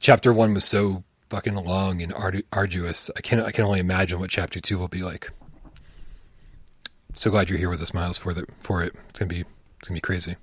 chapter 0.00 0.32
one 0.32 0.54
was 0.54 0.64
so 0.64 1.04
fucking 1.30 1.54
long 1.54 2.02
and 2.02 2.12
ardu- 2.12 2.44
arduous. 2.52 3.10
I 3.16 3.20
can 3.22 3.40
I 3.40 3.50
can 3.50 3.64
only 3.64 3.80
imagine 3.80 4.20
what 4.20 4.30
chapter 4.30 4.60
two 4.60 4.78
will 4.78 4.88
be 4.88 5.02
like. 5.02 5.30
So 7.14 7.30
glad 7.30 7.48
you're 7.48 7.58
here 7.58 7.70
with 7.70 7.80
us, 7.80 7.94
Miles, 7.94 8.18
for 8.18 8.34
the 8.34 8.46
for 8.58 8.82
it. 8.82 8.94
It's 9.08 9.18
gonna 9.18 9.28
be 9.28 9.40
it's 9.78 9.88
gonna 9.88 9.96
be 9.96 10.00
crazy. 10.02 10.36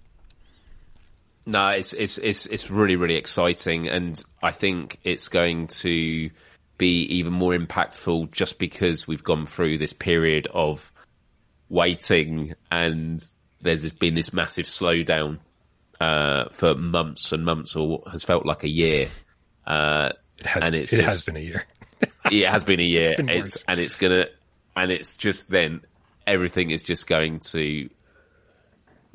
No, 1.46 1.70
it's 1.70 1.94
it's 1.94 2.18
it's 2.18 2.46
it's 2.48 2.70
really 2.72 2.96
really 2.96 3.16
exciting, 3.16 3.88
and 3.88 4.24
I 4.42 4.52
think 4.52 5.00
it's 5.04 5.30
going 5.30 5.68
to 5.68 6.30
be 6.78 7.04
even 7.04 7.34
more 7.34 7.56
impactful 7.56 8.32
just 8.32 8.58
because 8.58 9.08
we've 9.08 9.24
gone 9.24 9.46
through 9.46 9.78
this 9.78 9.94
period 9.94 10.48
of 10.54 10.92
waiting, 11.70 12.56
and 12.72 13.24
there's 13.62 13.92
been 13.94 14.16
this 14.16 14.34
massive 14.34 14.66
slowdown 14.66 15.40
uh, 16.00 16.50
for 16.50 16.76
months 16.76 17.32
and 17.32 17.46
months, 17.46 17.76
or 17.76 17.88
what 17.88 18.08
has 18.12 18.24
felt 18.24 18.46
like 18.46 18.64
a 18.64 18.70
year. 18.70 19.10
Uh, 19.66 20.12
It 20.40 20.46
has 20.46 20.64
And 20.64 20.76
it's 20.76 20.94
it 20.94 20.98
just- 20.98 21.08
has 21.08 21.26
been 21.26 21.38
a 21.38 21.40
year. 21.40 21.64
it 22.32 22.48
has 22.48 22.64
been 22.64 22.80
a 22.80 22.84
year, 22.84 23.16
been 23.18 23.30
it's, 23.30 23.64
and 23.68 23.80
it's 23.80 23.96
gonna, 23.96 24.28
and 24.76 24.92
it's 24.92 25.18
just 25.18 25.50
then 25.50 25.82
everything 26.26 26.70
is 26.72 26.82
just 26.84 27.08
going 27.08 27.40
to 27.42 27.90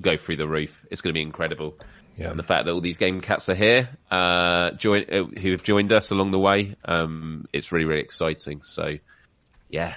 go 0.01 0.17
through 0.17 0.37
the 0.37 0.47
roof. 0.49 0.85
It's 0.91 1.01
going 1.01 1.13
to 1.15 1.19
be 1.19 1.23
incredible. 1.23 1.79
Yeah. 2.19 2.31
And 2.31 2.39
the 2.39 2.43
fact 2.43 2.67
that 2.67 2.73
all 2.73 2.81
these 2.81 2.97
game 2.99 3.21
cats 3.21 3.49
are 3.49 3.55
here, 3.55 3.89
uh, 4.11 4.73
join, 4.73 5.05
uh, 5.11 5.25
who 5.25 5.53
have 5.53 5.63
joined 5.63 5.93
us 5.93 6.11
along 6.11 6.31
the 6.31 6.39
way, 6.39 6.77
um, 6.85 7.47
it's 7.53 7.73
really, 7.73 7.87
really 7.87 8.03
exciting. 8.03 8.63
So, 8.63 8.99
yeah, 9.69 9.95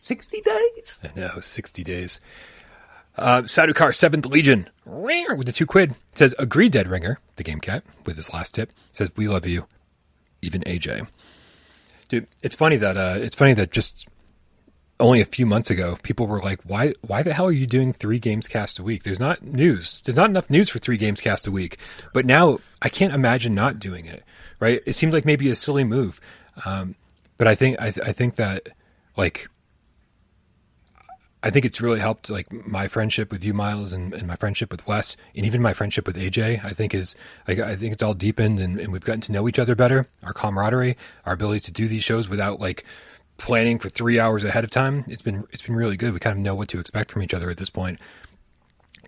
sixty 0.00 0.40
days. 0.40 0.98
I 1.04 1.18
know, 1.18 1.40
60 1.40 1.84
days. 1.84 2.20
Uh, 3.16 3.42
Sadukar, 3.42 3.90
7th 3.90 4.26
Legion, 4.30 4.68
with 5.36 5.46
the 5.46 5.52
two 5.52 5.66
quid, 5.66 5.94
says, 6.14 6.34
Agree, 6.38 6.68
Dead 6.68 6.88
Ringer, 6.88 7.18
the 7.36 7.42
game 7.42 7.60
cat, 7.60 7.84
with 8.06 8.16
his 8.16 8.32
last 8.32 8.54
tip, 8.54 8.72
says, 8.92 9.10
We 9.16 9.28
love 9.28 9.46
you, 9.46 9.66
even 10.42 10.62
AJ. 10.62 11.06
Dude, 12.08 12.26
it's 12.42 12.56
funny 12.56 12.76
that, 12.76 12.96
uh, 12.96 13.18
it's 13.20 13.36
funny 13.36 13.52
that 13.54 13.70
just 13.72 14.06
only 14.98 15.20
a 15.20 15.24
few 15.26 15.46
months 15.46 15.70
ago, 15.70 15.98
people 16.02 16.26
were 16.26 16.40
like, 16.40 16.60
why, 16.64 16.94
why 17.00 17.22
the 17.22 17.32
hell 17.32 17.46
are 17.46 17.52
you 17.52 17.66
doing 17.66 17.92
three 17.92 18.18
games 18.18 18.46
cast 18.46 18.78
a 18.78 18.82
week? 18.82 19.02
There's 19.02 19.20
not 19.20 19.42
news. 19.42 20.02
There's 20.04 20.16
not 20.16 20.28
enough 20.30 20.50
news 20.50 20.68
for 20.68 20.78
three 20.78 20.98
games 20.98 21.20
cast 21.20 21.46
a 21.46 21.50
week. 21.50 21.78
But 22.12 22.26
now 22.26 22.58
I 22.82 22.88
can't 22.90 23.14
imagine 23.14 23.54
not 23.54 23.78
doing 23.80 24.04
it, 24.06 24.22
right? 24.60 24.82
It 24.86 24.94
seems 24.94 25.14
like 25.14 25.24
maybe 25.24 25.50
a 25.50 25.54
silly 25.54 25.84
move. 25.84 26.20
Um, 26.64 26.94
but 27.38 27.48
I 27.48 27.54
think, 27.54 27.80
I, 27.80 27.90
th- 27.90 28.06
I 28.06 28.12
think 28.12 28.36
that, 28.36 28.68
like, 29.16 29.48
I 31.42 31.50
think 31.50 31.64
it's 31.64 31.80
really 31.80 32.00
helped 32.00 32.28
like 32.28 32.52
my 32.52 32.86
friendship 32.86 33.32
with 33.32 33.44
you, 33.44 33.54
Miles, 33.54 33.92
and, 33.92 34.12
and 34.12 34.26
my 34.26 34.36
friendship 34.36 34.70
with 34.70 34.86
Wes, 34.86 35.16
and 35.34 35.46
even 35.46 35.62
my 35.62 35.72
friendship 35.72 36.06
with 36.06 36.16
AJ. 36.16 36.64
I 36.64 36.72
think 36.72 36.94
is 36.94 37.14
like 37.48 37.58
I 37.58 37.76
think 37.76 37.92
it's 37.92 38.02
all 38.02 38.14
deepened, 38.14 38.60
and, 38.60 38.78
and 38.78 38.92
we've 38.92 39.04
gotten 39.04 39.22
to 39.22 39.32
know 39.32 39.48
each 39.48 39.58
other 39.58 39.74
better. 39.74 40.06
Our 40.22 40.34
camaraderie, 40.34 40.96
our 41.24 41.32
ability 41.32 41.60
to 41.60 41.72
do 41.72 41.88
these 41.88 42.04
shows 42.04 42.28
without 42.28 42.60
like 42.60 42.84
planning 43.38 43.78
for 43.78 43.88
three 43.88 44.20
hours 44.20 44.44
ahead 44.44 44.64
of 44.64 44.70
time. 44.70 45.04
It's 45.08 45.22
been 45.22 45.44
it's 45.50 45.62
been 45.62 45.74
really 45.74 45.96
good. 45.96 46.12
We 46.12 46.20
kind 46.20 46.36
of 46.36 46.42
know 46.42 46.54
what 46.54 46.68
to 46.68 46.78
expect 46.78 47.10
from 47.10 47.22
each 47.22 47.34
other 47.34 47.50
at 47.50 47.56
this 47.56 47.70
point. 47.70 47.98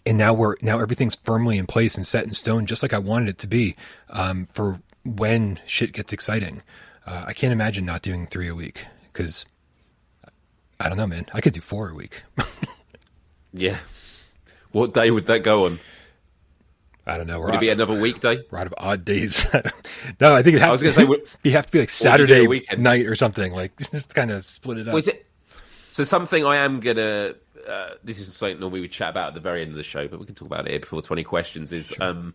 And 0.06 0.16
now 0.16 0.32
we're 0.32 0.56
now 0.62 0.80
everything's 0.80 1.16
firmly 1.16 1.58
in 1.58 1.66
place 1.66 1.96
and 1.96 2.06
set 2.06 2.24
in 2.24 2.32
stone, 2.32 2.64
just 2.64 2.82
like 2.82 2.94
I 2.94 2.98
wanted 2.98 3.28
it 3.28 3.38
to 3.38 3.46
be 3.46 3.76
um, 4.08 4.48
for 4.52 4.80
when 5.04 5.60
shit 5.66 5.92
gets 5.92 6.12
exciting. 6.14 6.62
Uh, 7.06 7.24
I 7.26 7.34
can't 7.34 7.52
imagine 7.52 7.84
not 7.84 8.00
doing 8.00 8.26
three 8.26 8.48
a 8.48 8.54
week 8.54 8.86
because 9.12 9.44
I 10.84 10.88
don't 10.88 10.98
know, 10.98 11.06
man. 11.06 11.26
I 11.32 11.40
could 11.40 11.52
do 11.52 11.60
four 11.60 11.88
a 11.88 11.94
week. 11.94 12.22
Yeah. 13.52 13.78
What 14.72 14.94
day 14.94 15.10
would 15.10 15.26
that 15.26 15.42
go 15.42 15.66
on? 15.66 15.78
I 17.06 17.16
don't 17.16 17.26
know. 17.26 17.40
Would 17.40 17.54
it 17.54 17.60
be 17.60 17.68
another 17.68 18.00
weekday? 18.00 18.38
We're 18.50 18.60
of 18.60 18.74
odd 18.78 19.04
days. 19.04 19.46
no, 20.20 20.34
I 20.34 20.42
think 20.42 20.56
it 20.56 20.60
has 20.60 20.68
I 20.68 20.70
was 20.70 20.80
to, 20.80 20.92
say, 20.92 21.02
you 21.42 21.50
have 21.52 21.66
to 21.66 21.72
be 21.72 21.80
like 21.80 21.88
would 21.88 22.20
you 22.20 22.26
do 22.26 22.36
Saturday 22.46 22.64
night 22.78 23.06
or 23.06 23.14
something. 23.14 23.52
Like 23.52 23.76
just 23.76 24.14
kind 24.14 24.30
of 24.30 24.46
split 24.46 24.78
it 24.78 24.88
up. 24.88 24.94
Was 24.94 25.08
it? 25.08 25.26
So 25.90 26.04
something 26.04 26.46
I 26.46 26.56
am 26.56 26.80
gonna. 26.80 27.34
Uh, 27.68 27.90
this 28.02 28.18
is 28.18 28.34
something 28.34 28.58
normally 28.58 28.78
we 28.78 28.80
would 28.82 28.92
chat 28.92 29.10
about 29.10 29.28
at 29.28 29.34
the 29.34 29.40
very 29.40 29.62
end 29.62 29.72
of 29.72 29.76
the 29.76 29.82
show, 29.82 30.08
but 30.08 30.18
we 30.18 30.26
can 30.26 30.34
talk 30.34 30.46
about 30.46 30.66
it 30.66 30.70
here 30.70 30.80
before 30.80 31.02
twenty 31.02 31.24
questions. 31.24 31.72
Is 31.72 31.92
um, 32.00 32.32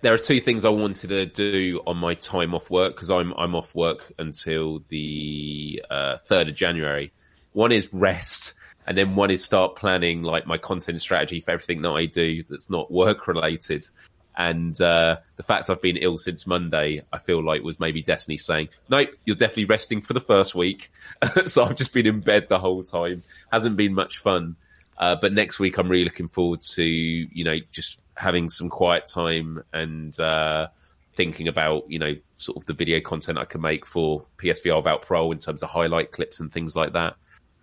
there 0.00 0.14
are 0.14 0.18
two 0.18 0.40
things 0.40 0.64
I 0.64 0.70
wanted 0.70 1.08
to 1.10 1.26
do 1.26 1.82
on 1.86 1.98
my 1.98 2.14
time 2.14 2.54
off 2.54 2.70
work 2.70 2.96
because 2.96 3.10
I'm 3.10 3.32
I'm 3.34 3.54
off 3.54 3.74
work 3.74 4.12
until 4.18 4.82
the 4.88 5.84
uh, 5.90 6.16
third 6.24 6.48
of 6.48 6.54
January. 6.54 7.12
One 7.56 7.72
is 7.72 7.88
rest, 7.90 8.52
and 8.86 8.98
then 8.98 9.14
one 9.14 9.30
is 9.30 9.42
start 9.42 9.76
planning 9.76 10.22
like 10.22 10.46
my 10.46 10.58
content 10.58 11.00
strategy 11.00 11.40
for 11.40 11.52
everything 11.52 11.80
that 11.80 11.90
I 11.90 12.04
do 12.04 12.44
that's 12.50 12.68
not 12.68 12.92
work 12.92 13.26
related. 13.28 13.88
And 14.36 14.78
uh, 14.78 15.16
the 15.36 15.42
fact 15.42 15.70
I've 15.70 15.80
been 15.80 15.96
ill 15.96 16.18
since 16.18 16.46
Monday, 16.46 17.00
I 17.10 17.16
feel 17.16 17.42
like 17.42 17.62
was 17.62 17.80
maybe 17.80 18.02
Destiny 18.02 18.36
saying, 18.36 18.68
"Nope, 18.90 19.08
you're 19.24 19.36
definitely 19.36 19.64
resting 19.64 20.02
for 20.02 20.12
the 20.12 20.20
first 20.20 20.54
week." 20.54 20.90
so 21.46 21.64
I've 21.64 21.76
just 21.76 21.94
been 21.94 22.06
in 22.06 22.20
bed 22.20 22.50
the 22.50 22.58
whole 22.58 22.82
time. 22.82 23.22
Hasn't 23.50 23.78
been 23.78 23.94
much 23.94 24.18
fun. 24.18 24.56
Uh, 24.98 25.16
but 25.18 25.32
next 25.32 25.58
week, 25.58 25.78
I'm 25.78 25.88
really 25.88 26.04
looking 26.04 26.28
forward 26.28 26.60
to 26.60 26.84
you 26.84 27.42
know 27.42 27.56
just 27.72 27.98
having 28.18 28.50
some 28.50 28.68
quiet 28.68 29.06
time 29.06 29.64
and 29.72 30.20
uh, 30.20 30.66
thinking 31.14 31.48
about 31.48 31.90
you 31.90 32.00
know 32.00 32.16
sort 32.36 32.58
of 32.58 32.66
the 32.66 32.74
video 32.74 33.00
content 33.00 33.38
I 33.38 33.46
can 33.46 33.62
make 33.62 33.86
for 33.86 34.26
PSVR 34.36 34.84
Vault 34.84 35.06
Pro 35.06 35.32
in 35.32 35.38
terms 35.38 35.62
of 35.62 35.70
highlight 35.70 36.12
clips 36.12 36.38
and 36.38 36.52
things 36.52 36.76
like 36.76 36.92
that. 36.92 37.16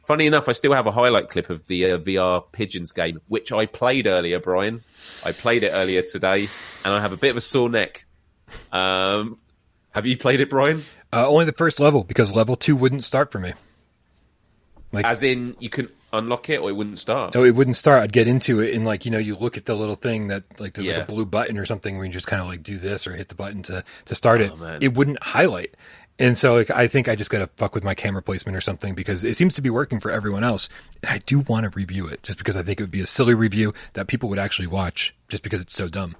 Funny 0.05 0.25
enough, 0.27 0.49
I 0.49 0.51
still 0.51 0.73
have 0.73 0.85
a 0.85 0.91
highlight 0.91 1.29
clip 1.29 1.49
of 1.49 1.65
the 1.67 1.91
uh, 1.91 1.97
VR 1.97 2.43
Pigeons 2.51 2.91
game, 2.91 3.21
which 3.29 3.51
I 3.53 3.65
played 3.65 4.05
earlier, 4.05 4.39
Brian. 4.39 4.83
I 5.23 5.31
played 5.31 5.63
it 5.63 5.69
earlier 5.69 6.01
today, 6.01 6.49
and 6.83 6.93
I 6.93 6.99
have 6.99 7.13
a 7.13 7.17
bit 7.17 7.31
of 7.31 7.37
a 7.37 7.41
sore 7.41 7.69
neck. 7.69 8.05
Um, 8.71 9.37
have 9.91 10.05
you 10.05 10.17
played 10.17 10.41
it, 10.41 10.49
Brian? 10.49 10.83
Uh, 11.13 11.27
only 11.27 11.45
the 11.45 11.53
first 11.53 11.79
level 11.79 12.03
because 12.03 12.31
level 12.33 12.55
two 12.55 12.75
wouldn't 12.75 13.03
start 13.03 13.31
for 13.31 13.39
me. 13.39 13.53
Like 14.91 15.05
As 15.05 15.23
in, 15.23 15.55
you 15.59 15.69
can 15.69 15.89
unlock 16.11 16.49
it, 16.49 16.57
or 16.59 16.69
it 16.69 16.73
wouldn't 16.73 16.99
start. 16.99 17.33
no, 17.33 17.43
it 17.43 17.51
wouldn't 17.55 17.75
start. 17.75 18.03
I'd 18.03 18.13
get 18.13 18.27
into 18.27 18.59
it 18.59 18.75
and 18.75 18.85
like 18.85 19.05
you 19.05 19.11
know 19.11 19.17
you 19.17 19.35
look 19.35 19.57
at 19.57 19.65
the 19.65 19.73
little 19.75 19.95
thing 19.95 20.27
that 20.27 20.43
like 20.59 20.73
there's 20.75 20.87
Yeah. 20.87 20.97
like 20.99 21.09
a 21.09 21.11
blue 21.11 21.25
button 21.25 21.57
or 21.57 21.65
something 21.65 21.97
where 21.97 22.05
you 22.05 22.11
just 22.11 22.27
kind 22.27 22.41
of 22.41 22.47
like 22.47 22.61
do 22.61 22.77
this 22.77 23.07
or 23.07 23.15
hit 23.15 23.29
the 23.29 23.35
button 23.35 23.63
to 23.63 23.83
to 24.05 24.15
start 24.15 24.41
it. 24.41 24.51
Oh, 24.53 24.57
man. 24.57 24.79
It 24.83 24.93
wouldn't 24.93 25.21
highlight. 25.23 25.73
And 26.19 26.37
so 26.37 26.55
like, 26.55 26.69
I 26.69 26.87
think 26.87 27.09
I 27.09 27.15
just 27.15 27.29
got 27.29 27.39
to 27.39 27.47
fuck 27.57 27.73
with 27.73 27.83
my 27.83 27.95
camera 27.95 28.21
placement 28.21 28.55
or 28.55 28.61
something 28.61 28.93
because 28.93 29.23
it 29.23 29.35
seems 29.35 29.55
to 29.55 29.61
be 29.61 29.69
working 29.69 29.99
for 29.99 30.11
everyone 30.11 30.43
else. 30.43 30.69
And 31.01 31.11
I 31.11 31.17
do 31.19 31.39
want 31.39 31.63
to 31.63 31.69
review 31.71 32.07
it 32.07 32.21
just 32.23 32.37
because 32.37 32.55
I 32.55 32.63
think 32.63 32.79
it 32.79 32.83
would 32.83 32.91
be 32.91 33.01
a 33.01 33.07
silly 33.07 33.33
review 33.33 33.73
that 33.93 34.07
people 34.07 34.29
would 34.29 34.39
actually 34.39 34.67
watch 34.67 35.15
just 35.27 35.43
because 35.43 35.61
it's 35.61 35.73
so 35.73 35.89
dumb. 35.89 36.15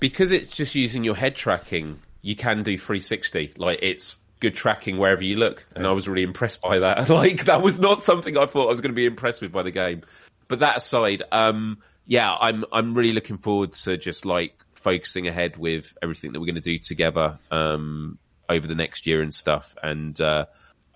because 0.00 0.30
it's 0.30 0.56
just 0.56 0.74
using 0.74 1.04
your 1.04 1.14
head 1.14 1.36
tracking, 1.36 2.00
you 2.22 2.34
can 2.34 2.62
do 2.62 2.76
360. 2.76 3.54
Like 3.56 3.78
it's 3.82 4.16
good 4.40 4.54
tracking 4.54 4.98
wherever 4.98 5.22
you 5.22 5.36
look, 5.36 5.64
and 5.76 5.86
I 5.86 5.92
was 5.92 6.08
really 6.08 6.22
impressed 6.22 6.60
by 6.62 6.80
that. 6.80 7.08
Like 7.10 7.44
that 7.44 7.62
was 7.62 7.78
not 7.78 8.00
something 8.00 8.36
I 8.36 8.46
thought 8.46 8.66
I 8.66 8.70
was 8.70 8.80
going 8.80 8.92
to 8.92 8.96
be 8.96 9.06
impressed 9.06 9.42
with 9.42 9.52
by 9.52 9.62
the 9.62 9.70
game. 9.70 10.02
But 10.48 10.60
that 10.60 10.78
aside, 10.78 11.22
um, 11.30 11.78
yeah, 12.06 12.34
I'm 12.34 12.64
I'm 12.72 12.94
really 12.94 13.12
looking 13.12 13.38
forward 13.38 13.72
to 13.72 13.96
just 13.96 14.24
like 14.24 14.54
focusing 14.74 15.28
ahead 15.28 15.58
with 15.58 15.92
everything 16.02 16.32
that 16.32 16.40
we're 16.40 16.46
going 16.46 16.54
to 16.54 16.60
do 16.62 16.78
together 16.78 17.38
um, 17.50 18.18
over 18.50 18.66
the 18.66 18.74
next 18.74 19.06
year 19.06 19.22
and 19.22 19.32
stuff. 19.32 19.74
And 19.82 20.20
uh, 20.20 20.46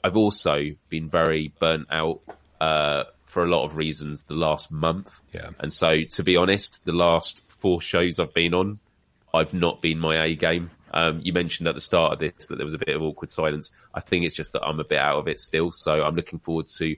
I've 0.02 0.16
also 0.16 0.70
been 0.90 1.08
very 1.08 1.54
burnt 1.58 1.86
out 1.90 2.20
uh, 2.60 3.04
for 3.24 3.44
a 3.44 3.48
lot 3.48 3.64
of 3.64 3.76
reasons 3.76 4.24
the 4.24 4.34
last 4.34 4.70
month. 4.70 5.10
Yeah. 5.32 5.50
And 5.60 5.72
so, 5.72 6.02
to 6.02 6.22
be 6.22 6.36
honest, 6.36 6.84
the 6.84 6.92
last 6.92 7.42
four 7.48 7.80
shows 7.80 8.18
I've 8.18 8.34
been 8.34 8.54
on, 8.54 8.80
I've 9.32 9.54
not 9.54 9.80
been 9.80 9.98
my 9.98 10.24
A 10.24 10.34
game. 10.34 10.70
Um, 10.92 11.20
you 11.24 11.32
mentioned 11.32 11.66
at 11.66 11.74
the 11.74 11.80
start 11.80 12.12
of 12.12 12.18
this 12.20 12.46
that 12.48 12.56
there 12.56 12.64
was 12.64 12.74
a 12.74 12.78
bit 12.78 12.94
of 12.94 13.02
awkward 13.02 13.30
silence. 13.30 13.70
I 13.92 14.00
think 14.00 14.24
it's 14.24 14.34
just 14.34 14.52
that 14.52 14.62
I'm 14.62 14.78
a 14.78 14.84
bit 14.84 14.98
out 14.98 15.18
of 15.18 15.26
it 15.26 15.40
still. 15.40 15.72
So 15.72 16.04
I'm 16.04 16.14
looking 16.14 16.38
forward 16.38 16.68
to, 16.78 16.96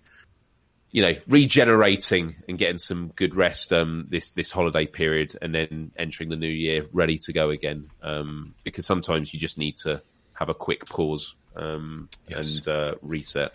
you 0.91 1.03
know, 1.03 1.15
regenerating 1.27 2.37
and 2.47 2.59
getting 2.59 2.77
some 2.77 3.13
good 3.17 3.35
rest 3.35 3.73
um, 3.73 4.07
this 4.11 4.31
this 4.31 4.51
holiday 4.51 4.87
period, 4.87 5.39
and 5.41 5.55
then 5.55 5.93
entering 5.97 6.29
the 6.29 6.37
new 6.37 6.47
year 6.47 6.87
ready 6.93 7.17
to 7.19 7.33
go 7.33 7.51
again. 7.51 7.89
Um, 8.03 8.55
because 8.65 8.85
sometimes 8.85 9.33
you 9.33 9.41
just 9.41 9.57
need 9.57 9.79
to 9.79 10.03
have 10.39 10.49
a 10.49 10.55
quick 10.55 10.87
pause 10.87 11.35
um, 11.57 12.09
Yes. 12.29 12.57
and 12.57 12.69
uh, 12.69 12.95
reset. 13.03 13.53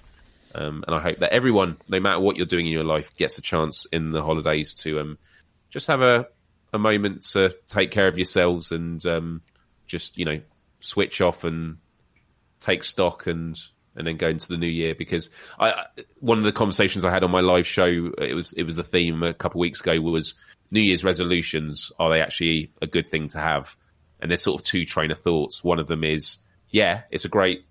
Um, 0.53 0.83
and 0.85 0.95
I 0.95 0.99
hope 0.99 1.19
that 1.19 1.31
everyone, 1.31 1.77
no 1.87 1.99
matter 1.99 2.19
what 2.19 2.35
you're 2.35 2.45
doing 2.45 2.65
in 2.65 2.73
your 2.73 2.83
life, 2.83 3.15
gets 3.15 3.37
a 3.37 3.41
chance 3.41 3.85
in 3.91 4.11
the 4.11 4.21
holidays 4.21 4.73
to 4.75 4.99
um, 4.99 5.17
just 5.69 5.87
have 5.87 6.01
a, 6.01 6.27
a 6.73 6.79
moment 6.79 7.21
to 7.31 7.55
take 7.69 7.91
care 7.91 8.07
of 8.07 8.17
yourselves 8.17 8.71
and 8.71 9.05
um, 9.05 9.41
just 9.87 10.17
you 10.17 10.25
know 10.25 10.39
switch 10.81 11.21
off 11.21 11.43
and 11.43 11.77
take 12.59 12.83
stock 12.83 13.27
and 13.27 13.57
and 13.95 14.07
then 14.07 14.17
go 14.17 14.27
into 14.29 14.47
the 14.47 14.57
new 14.57 14.67
year 14.67 14.95
because 14.95 15.29
I 15.59 15.85
one 16.19 16.37
of 16.37 16.43
the 16.43 16.51
conversations 16.51 17.03
I 17.05 17.11
had 17.11 17.23
on 17.23 17.31
my 17.31 17.41
live 17.41 17.67
show 17.67 18.11
it 18.17 18.33
was 18.33 18.53
it 18.53 18.63
was 18.63 18.75
the 18.75 18.83
theme 18.83 19.23
a 19.23 19.33
couple 19.33 19.59
of 19.59 19.61
weeks 19.61 19.81
ago 19.81 19.99
was 19.99 20.33
New 20.69 20.81
Year's 20.81 21.03
resolutions 21.03 21.91
are 21.99 22.09
they 22.09 22.21
actually 22.21 22.71
a 22.81 22.87
good 22.87 23.07
thing 23.07 23.27
to 23.29 23.37
have 23.39 23.75
and 24.21 24.31
there's 24.31 24.41
sort 24.41 24.61
of 24.61 24.65
two 24.65 24.85
train 24.85 25.11
of 25.11 25.19
thoughts 25.19 25.63
one 25.63 25.79
of 25.79 25.87
them 25.87 26.03
is 26.03 26.37
yeah 26.72 27.02
it's 27.11 27.26
a 27.26 27.30
great 27.30 27.65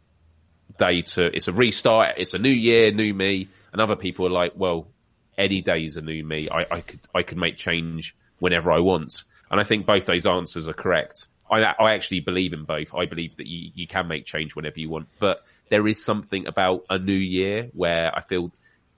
day 0.78 1.02
to 1.02 1.35
it's 1.36 1.48
a 1.48 1.52
restart 1.52 2.14
it's 2.16 2.35
a 2.35 2.39
new 2.39 2.48
year 2.48 2.93
new 2.93 3.12
me. 3.12 3.48
And 3.72 3.81
other 3.81 3.97
people 3.97 4.27
are 4.27 4.31
like 4.31 4.52
well 4.56 4.89
any 5.39 5.62
day 5.62 5.85
is 5.85 5.97
a 5.97 6.02
new 6.02 6.22
me. 6.22 6.48
I, 6.51 6.66
I 6.70 6.81
could 6.81 7.01
I 7.14 7.22
could 7.22 7.39
make 7.39 7.56
change 7.56 8.14
whenever 8.39 8.70
I 8.70 8.81
want. 8.81 9.24
And 9.51 9.60
I 9.60 9.64
think 9.64 9.86
both 9.86 10.06
those 10.06 10.27
answers 10.27 10.68
are 10.68 10.74
correct. 10.74 11.28
I, 11.51 11.62
I 11.62 11.94
actually 11.94 12.20
believe 12.20 12.52
in 12.52 12.64
both. 12.64 12.94
I 12.94 13.06
believe 13.06 13.36
that 13.36 13.47
you, 13.48 13.72
you 13.74 13.86
can 13.89 14.06
make 14.06 14.24
change 14.24 14.55
whenever 14.55 14.78
you 14.78 14.89
want. 14.89 15.09
But 15.18 15.44
there 15.68 15.89
is 15.89 16.05
something 16.05 16.47
about 16.47 16.85
a 16.89 16.98
new 16.98 17.12
year 17.12 17.70
where 17.72 18.16
I 18.16 18.20
feel 18.20 18.51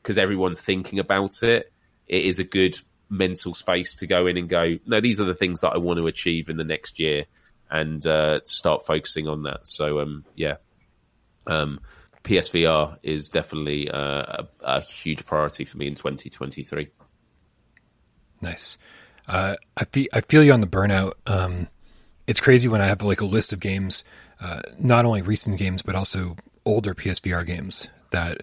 because 0.02 0.18
everyone's 0.18 0.60
thinking 0.60 0.98
about 0.98 1.42
it 1.42 1.72
it 2.08 2.22
is 2.24 2.38
a 2.38 2.44
good 2.44 2.78
mental 3.08 3.54
space 3.54 3.96
to 3.96 4.06
go 4.06 4.26
in 4.26 4.36
and 4.36 4.48
go 4.48 4.78
no 4.86 5.00
these 5.00 5.20
are 5.20 5.24
the 5.24 5.34
things 5.34 5.60
that 5.60 5.70
I 5.70 5.78
want 5.78 5.98
to 5.98 6.06
achieve 6.06 6.48
in 6.48 6.56
the 6.56 6.64
next 6.64 6.98
year 6.98 7.26
and 7.72 8.06
uh, 8.06 8.38
start 8.44 8.86
focusing 8.86 9.26
on 9.26 9.42
that 9.42 9.66
so 9.66 9.98
um 9.98 10.24
yeah 10.36 10.56
um, 11.46 11.80
PSVR 12.24 12.98
is 13.02 13.28
definitely 13.28 13.90
uh, 13.90 13.96
a, 13.98 14.48
a 14.60 14.80
huge 14.80 15.26
priority 15.26 15.64
for 15.64 15.78
me 15.78 15.86
in 15.86 15.94
2023. 15.94 16.88
Nice. 18.40 18.78
Uh, 19.28 19.56
I 19.76 19.84
feel 19.84 20.06
I 20.12 20.20
feel 20.20 20.42
you 20.42 20.52
on 20.52 20.60
the 20.60 20.66
burnout. 20.66 21.12
Um, 21.26 21.68
it's 22.26 22.40
crazy 22.40 22.68
when 22.68 22.80
I 22.80 22.86
have 22.86 23.02
like 23.02 23.20
a 23.20 23.24
list 23.26 23.52
of 23.52 23.60
games, 23.60 24.04
uh, 24.40 24.62
not 24.78 25.04
only 25.04 25.22
recent 25.22 25.58
games 25.58 25.82
but 25.82 25.94
also 25.94 26.36
older 26.64 26.94
PSVR 26.94 27.46
games 27.46 27.88
that 28.10 28.42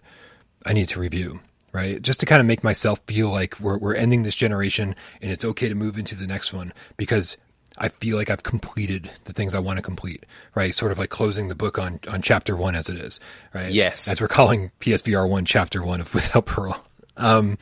I 0.65 0.73
need 0.73 0.89
to 0.89 0.99
review. 0.99 1.41
Right, 1.71 2.01
just 2.01 2.19
to 2.21 2.25
kind 2.25 2.39
of 2.39 2.47
make 2.47 2.63
myself 2.63 2.99
feel 3.05 3.29
like 3.29 3.59
we're 3.59 3.77
we're 3.77 3.93
ending 3.93 4.23
this 4.23 4.33
generation 4.33 4.95
and 5.21 5.31
it's 5.31 5.45
okay 5.45 5.69
to 5.69 5.75
move 5.75 5.99
into 5.99 6.15
the 6.15 6.25
next 6.25 6.51
one 6.51 6.73
because 6.97 7.37
I 7.79 7.87
feel 7.89 8.17
like 8.17 8.29
I've 8.29 8.43
completed 8.43 9.09
the 9.23 9.33
things 9.33 9.55
I 9.55 9.59
want 9.59 9.77
to 9.77 9.81
complete. 9.81 10.25
Right, 10.55 10.75
sort 10.75 10.91
of 10.91 10.99
like 10.99 11.09
closing 11.09 11.47
the 11.47 11.55
book 11.55 11.79
on 11.79 11.99
on 12.07 12.21
chapter 12.21 12.55
one 12.55 12.75
as 12.75 12.89
it 12.89 12.97
is. 12.97 13.19
Right. 13.53 13.71
Yes. 13.71 14.07
as 14.07 14.21
we're 14.21 14.27
calling 14.27 14.71
PSVR 14.79 15.27
one 15.27 15.45
chapter 15.45 15.83
one 15.83 16.01
of 16.01 16.13
Without 16.19 16.45
Parole. 16.45 16.77
Um, 17.17 17.57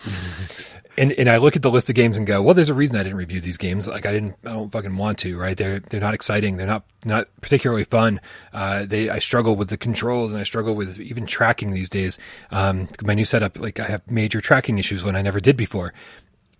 and 0.97 1.11
and 1.13 1.29
I 1.29 1.37
look 1.37 1.55
at 1.55 1.61
the 1.61 1.71
list 1.71 1.89
of 1.89 1.95
games 1.95 2.17
and 2.17 2.25
go, 2.27 2.41
well, 2.41 2.53
there's 2.53 2.69
a 2.69 2.73
reason 2.75 2.95
I 2.95 3.03
didn't 3.03 3.17
review 3.17 3.41
these 3.41 3.57
games. 3.57 3.87
Like 3.87 4.05
I 4.05 4.11
didn't, 4.11 4.35
I 4.45 4.49
don't 4.49 4.71
fucking 4.71 4.95
want 4.97 5.17
to, 5.19 5.37
right? 5.37 5.57
They're 5.57 5.79
they're 5.79 6.01
not 6.01 6.13
exciting. 6.13 6.57
They're 6.57 6.67
not 6.67 6.83
not 7.05 7.27
particularly 7.41 7.83
fun. 7.83 8.19
Uh, 8.53 8.85
they 8.85 9.09
I 9.09 9.19
struggle 9.19 9.55
with 9.55 9.69
the 9.69 9.77
controls 9.77 10.31
and 10.31 10.39
I 10.39 10.43
struggle 10.43 10.75
with 10.75 10.99
even 10.99 11.25
tracking 11.25 11.71
these 11.71 11.89
days. 11.89 12.19
Um, 12.51 12.87
my 13.03 13.13
new 13.13 13.25
setup, 13.25 13.59
like 13.59 13.79
I 13.79 13.85
have 13.87 14.09
major 14.09 14.41
tracking 14.41 14.77
issues 14.77 15.03
when 15.03 15.15
I 15.15 15.21
never 15.21 15.39
did 15.39 15.57
before. 15.57 15.93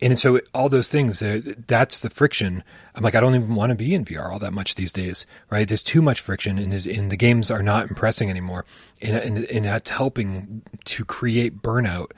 And 0.00 0.16
so 0.16 0.40
all 0.54 0.68
those 0.68 0.86
things, 0.86 1.20
uh, 1.22 1.40
that's 1.66 1.98
the 1.98 2.10
friction. 2.10 2.62
I'm 2.94 3.02
like, 3.02 3.16
I 3.16 3.20
don't 3.20 3.34
even 3.34 3.56
want 3.56 3.70
to 3.70 3.74
be 3.74 3.94
in 3.94 4.04
VR 4.04 4.30
all 4.30 4.38
that 4.38 4.52
much 4.52 4.76
these 4.76 4.92
days, 4.92 5.26
right? 5.50 5.66
There's 5.66 5.82
too 5.82 6.00
much 6.00 6.20
friction, 6.20 6.56
and, 6.56 6.72
and 6.86 7.10
the 7.10 7.16
games 7.16 7.50
are 7.50 7.64
not 7.64 7.88
impressing 7.88 8.30
anymore, 8.30 8.64
and, 9.02 9.16
and 9.16 9.38
and 9.46 9.64
that's 9.64 9.90
helping 9.90 10.62
to 10.84 11.04
create 11.04 11.62
burnout, 11.62 12.12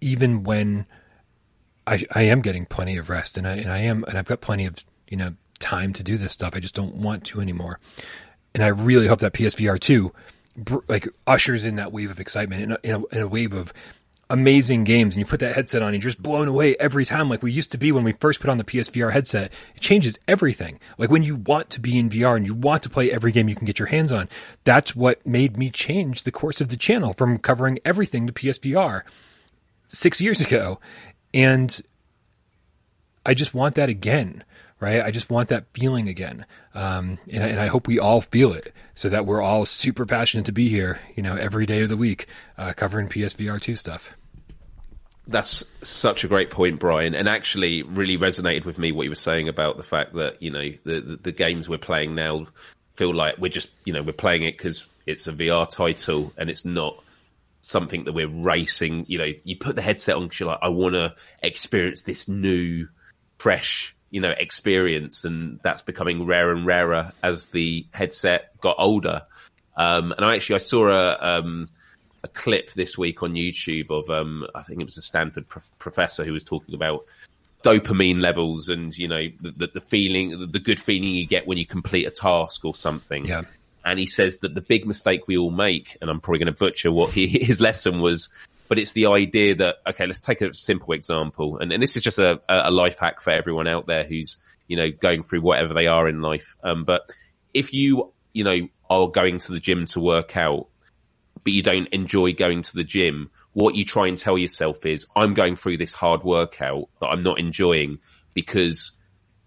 even 0.00 0.44
when 0.44 0.86
I, 1.86 2.04
I 2.12 2.22
am 2.22 2.40
getting 2.40 2.66
plenty 2.66 2.96
of 2.96 3.10
rest 3.10 3.36
and 3.36 3.46
I, 3.46 3.56
and 3.56 3.72
I 3.72 3.78
am, 3.78 4.04
and 4.04 4.16
I've 4.16 4.26
got 4.26 4.40
plenty 4.40 4.64
of, 4.64 4.84
you 5.08 5.16
know, 5.16 5.34
time 5.58 5.92
to 5.94 6.02
do 6.04 6.16
this 6.16 6.32
stuff. 6.32 6.54
I 6.54 6.60
just 6.60 6.74
don't 6.74 6.94
want 6.94 7.24
to 7.24 7.40
anymore. 7.40 7.80
And 8.54 8.62
I 8.62 8.68
really 8.68 9.08
hope 9.08 9.18
that 9.20 9.32
PSVR 9.32 9.78
2 9.80 10.12
br- 10.56 10.78
like 10.88 11.08
ushers 11.26 11.64
in 11.64 11.76
that 11.76 11.92
wave 11.92 12.10
of 12.10 12.20
excitement 12.20 12.62
in 12.62 12.72
a, 12.72 12.96
a, 12.96 13.04
in 13.06 13.22
a 13.22 13.28
wave 13.28 13.52
of 13.52 13.72
amazing 14.30 14.84
games. 14.84 15.14
And 15.14 15.20
you 15.20 15.26
put 15.26 15.40
that 15.40 15.54
headset 15.54 15.82
on 15.82 15.92
and 15.92 16.02
you're 16.02 16.10
just 16.10 16.22
blown 16.22 16.48
away 16.48 16.76
every 16.76 17.04
time. 17.04 17.28
Like 17.28 17.42
we 17.42 17.52
used 17.52 17.72
to 17.72 17.78
be 17.78 17.92
when 17.92 18.04
we 18.04 18.12
first 18.12 18.40
put 18.40 18.48
on 18.48 18.58
the 18.58 18.64
PSVR 18.64 19.12
headset, 19.12 19.52
it 19.74 19.80
changes 19.80 20.18
everything. 20.26 20.78
Like 20.96 21.10
when 21.10 21.24
you 21.24 21.36
want 21.36 21.68
to 21.70 21.80
be 21.80 21.98
in 21.98 22.08
VR 22.08 22.36
and 22.36 22.46
you 22.46 22.54
want 22.54 22.82
to 22.84 22.88
play 22.90 23.10
every 23.10 23.32
game 23.32 23.48
you 23.48 23.56
can 23.56 23.66
get 23.66 23.78
your 23.78 23.88
hands 23.88 24.12
on, 24.12 24.28
that's 24.64 24.94
what 24.94 25.26
made 25.26 25.58
me 25.58 25.68
change 25.68 26.22
the 26.22 26.30
course 26.30 26.60
of 26.60 26.68
the 26.68 26.76
channel 26.76 27.12
from 27.12 27.38
covering 27.38 27.80
everything 27.84 28.26
to 28.28 28.32
PSVR 28.32 29.02
six 29.84 30.20
years 30.20 30.40
ago. 30.40 30.78
And 31.34 31.80
I 33.26 33.34
just 33.34 33.52
want 33.52 33.74
that 33.74 33.88
again, 33.88 34.44
right? 34.78 35.02
I 35.02 35.10
just 35.10 35.28
want 35.28 35.48
that 35.48 35.66
feeling 35.72 36.08
again. 36.08 36.46
Um, 36.72 37.18
and, 37.28 37.42
and, 37.42 37.60
I 37.60 37.66
hope 37.66 37.88
we 37.88 37.98
all 37.98 38.20
feel 38.20 38.52
it 38.52 38.72
so 38.94 39.08
that 39.08 39.26
we're 39.26 39.42
all 39.42 39.66
super 39.66 40.06
passionate 40.06 40.46
to 40.46 40.52
be 40.52 40.68
here, 40.68 41.00
you 41.16 41.22
know, 41.22 41.34
every 41.34 41.66
day 41.66 41.82
of 41.82 41.88
the 41.88 41.96
week, 41.96 42.28
uh, 42.56 42.72
covering 42.74 43.08
PSVR 43.08 43.60
2 43.60 43.74
stuff. 43.74 44.14
That's 45.26 45.64
such 45.82 46.24
a 46.24 46.28
great 46.28 46.50
point, 46.50 46.80
Brian, 46.80 47.14
and 47.14 47.28
actually 47.28 47.82
really 47.82 48.18
resonated 48.18 48.64
with 48.64 48.78
me 48.78 48.90
what 48.90 49.04
you 49.04 49.10
were 49.10 49.14
saying 49.14 49.48
about 49.48 49.76
the 49.76 49.82
fact 49.82 50.14
that, 50.14 50.42
you 50.42 50.50
know, 50.50 50.70
the, 50.84 51.00
the, 51.00 51.16
the 51.16 51.32
games 51.32 51.68
we're 51.68 51.78
playing 51.78 52.14
now 52.14 52.46
feel 52.94 53.14
like 53.14 53.38
we're 53.38 53.48
just, 53.48 53.68
you 53.84 53.92
know, 53.92 54.02
we're 54.02 54.12
playing 54.12 54.42
it 54.42 54.56
because 54.56 54.84
it's 55.06 55.26
a 55.26 55.32
VR 55.32 55.68
title 55.68 56.32
and 56.36 56.50
it's 56.50 56.64
not 56.64 57.02
something 57.60 58.04
that 58.04 58.12
we're 58.12 58.28
racing. 58.28 59.04
You 59.08 59.18
know, 59.18 59.32
you 59.44 59.56
put 59.56 59.76
the 59.76 59.82
headset 59.82 60.16
on 60.16 60.24
because 60.24 60.40
you're 60.40 60.48
like, 60.48 60.58
I 60.62 60.68
want 60.68 60.94
to 60.94 61.14
experience 61.42 62.02
this 62.02 62.28
new, 62.28 62.88
fresh, 63.38 63.94
you 64.10 64.20
know, 64.20 64.30
experience, 64.30 65.24
and 65.24 65.60
that's 65.62 65.82
becoming 65.82 66.26
rarer 66.26 66.52
and 66.52 66.66
rarer 66.66 67.12
as 67.22 67.46
the 67.46 67.86
headset 67.92 68.58
got 68.60 68.76
older. 68.78 69.22
Um, 69.76 70.12
and 70.12 70.24
I 70.24 70.34
actually 70.34 70.56
I 70.56 70.58
saw 70.58 70.88
a 70.88 71.16
um, 71.20 71.68
a 72.22 72.28
clip 72.28 72.72
this 72.74 72.98
week 72.98 73.22
on 73.22 73.34
YouTube 73.34 73.90
of 73.90 74.10
um, 74.10 74.46
I 74.54 74.62
think 74.62 74.80
it 74.80 74.84
was 74.84 74.98
a 74.98 75.02
Stanford 75.02 75.46
professor 75.78 76.24
who 76.24 76.32
was 76.32 76.44
talking 76.44 76.74
about 76.74 77.06
dopamine 77.62 78.20
levels 78.20 78.68
and 78.68 78.96
you 78.96 79.06
know 79.06 79.28
the, 79.40 79.50
the, 79.50 79.66
the 79.74 79.80
feeling 79.82 80.50
the 80.50 80.58
good 80.58 80.80
feeling 80.80 81.12
you 81.12 81.26
get 81.26 81.46
when 81.46 81.58
you 81.58 81.66
complete 81.66 82.06
a 82.06 82.10
task 82.10 82.64
or 82.64 82.74
something 82.74 83.26
yeah 83.26 83.42
and 83.84 83.98
he 83.98 84.06
says 84.06 84.38
that 84.38 84.54
the 84.54 84.60
big 84.60 84.86
mistake 84.86 85.26
we 85.26 85.36
all 85.36 85.50
make, 85.50 85.96
and 86.00 86.10
I'm 86.10 86.20
probably 86.20 86.40
going 86.40 86.52
to 86.52 86.58
butcher 86.58 86.92
what 86.92 87.10
he, 87.12 87.26
his 87.44 87.60
lesson 87.60 88.00
was, 88.00 88.28
but 88.68 88.78
it's 88.78 88.92
the 88.92 89.06
idea 89.06 89.54
that 89.56 89.76
okay, 89.86 90.06
let's 90.06 90.20
take 90.20 90.40
a 90.40 90.52
simple 90.54 90.92
example, 90.92 91.58
and, 91.58 91.72
and 91.72 91.82
this 91.82 91.96
is 91.96 92.02
just 92.02 92.18
a, 92.18 92.40
a 92.48 92.70
life 92.70 92.98
hack 92.98 93.20
for 93.20 93.30
everyone 93.30 93.66
out 93.66 93.86
there 93.86 94.04
who's 94.04 94.36
you 94.68 94.76
know 94.76 94.90
going 94.90 95.22
through 95.22 95.40
whatever 95.40 95.74
they 95.74 95.86
are 95.86 96.08
in 96.08 96.20
life. 96.20 96.56
Um, 96.62 96.84
but 96.84 97.10
if 97.52 97.72
you 97.72 98.12
you 98.32 98.44
know 98.44 98.68
are 98.88 99.08
going 99.08 99.38
to 99.38 99.52
the 99.52 99.60
gym 99.60 99.86
to 99.86 100.00
work 100.00 100.36
out, 100.36 100.68
but 101.44 101.52
you 101.52 101.62
don't 101.62 101.88
enjoy 101.88 102.32
going 102.32 102.62
to 102.62 102.74
the 102.74 102.84
gym, 102.84 103.30
what 103.52 103.74
you 103.74 103.84
try 103.84 104.06
and 104.06 104.18
tell 104.18 104.38
yourself 104.38 104.84
is, 104.86 105.06
I'm 105.16 105.34
going 105.34 105.56
through 105.56 105.78
this 105.78 105.94
hard 105.94 106.22
workout 106.22 106.88
that 107.00 107.08
I'm 107.08 107.22
not 107.22 107.38
enjoying 107.38 107.98
because 108.34 108.92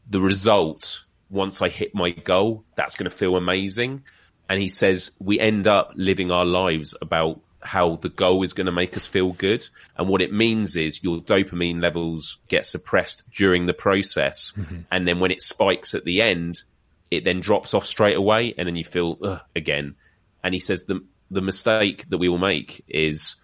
the 0.10 0.22
result 0.22 1.06
once 1.30 1.62
I 1.62 1.70
hit 1.70 1.96
my 1.96 2.12
goal, 2.12 2.64
that's 2.76 2.96
going 2.96 3.10
to 3.10 3.16
feel 3.16 3.36
amazing 3.36 4.04
and 4.50 4.62
he 4.62 4.70
says 4.70 5.12
we 5.20 5.40
end 5.40 5.68
up 5.68 5.94
living 5.96 6.32
our 6.32 6.46
lives 6.46 6.94
about 7.02 7.40
how 7.62 7.96
the 7.96 8.10
goal 8.10 8.44
is 8.44 8.54
going 8.54 8.66
to 8.66 8.72
make 8.72 8.98
us 8.98 9.06
feel 9.06 9.32
good. 9.32 9.68
And 9.98 10.10
what 10.10 10.22
it 10.22 10.34
means 10.34 10.76
is 10.76 11.02
your 11.02 11.20
dopamine 11.20 11.82
levels 11.82 12.38
get 12.50 12.66
suppressed 12.66 13.24
during 13.36 13.66
the 13.66 13.74
process. 13.74 14.52
Mm-hmm. 14.58 14.80
And 14.92 15.08
then 15.08 15.20
when 15.20 15.32
it 15.32 15.42
spikes 15.42 15.96
at 15.96 16.04
the 16.04 16.22
end, 16.22 16.62
it 17.10 17.24
then 17.24 17.40
drops 17.40 17.74
off 17.74 17.86
straight 17.86 18.18
away. 18.18 18.54
And 18.58 18.68
then 18.68 18.76
you 18.76 18.84
feel 18.84 19.40
again. 19.56 19.96
And 20.44 20.54
he 20.54 20.60
says 20.60 20.84
the, 20.84 21.04
the 21.34 21.42
mistake 21.42 22.10
that 22.10 22.18
we 22.18 22.30
will 22.30 22.38
make 22.38 22.84
is 22.88 23.36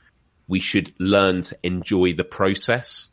we 0.48 0.60
should 0.60 0.94
learn 1.00 1.42
to 1.44 1.58
enjoy 1.64 2.14
the 2.14 2.24
process. 2.24 3.08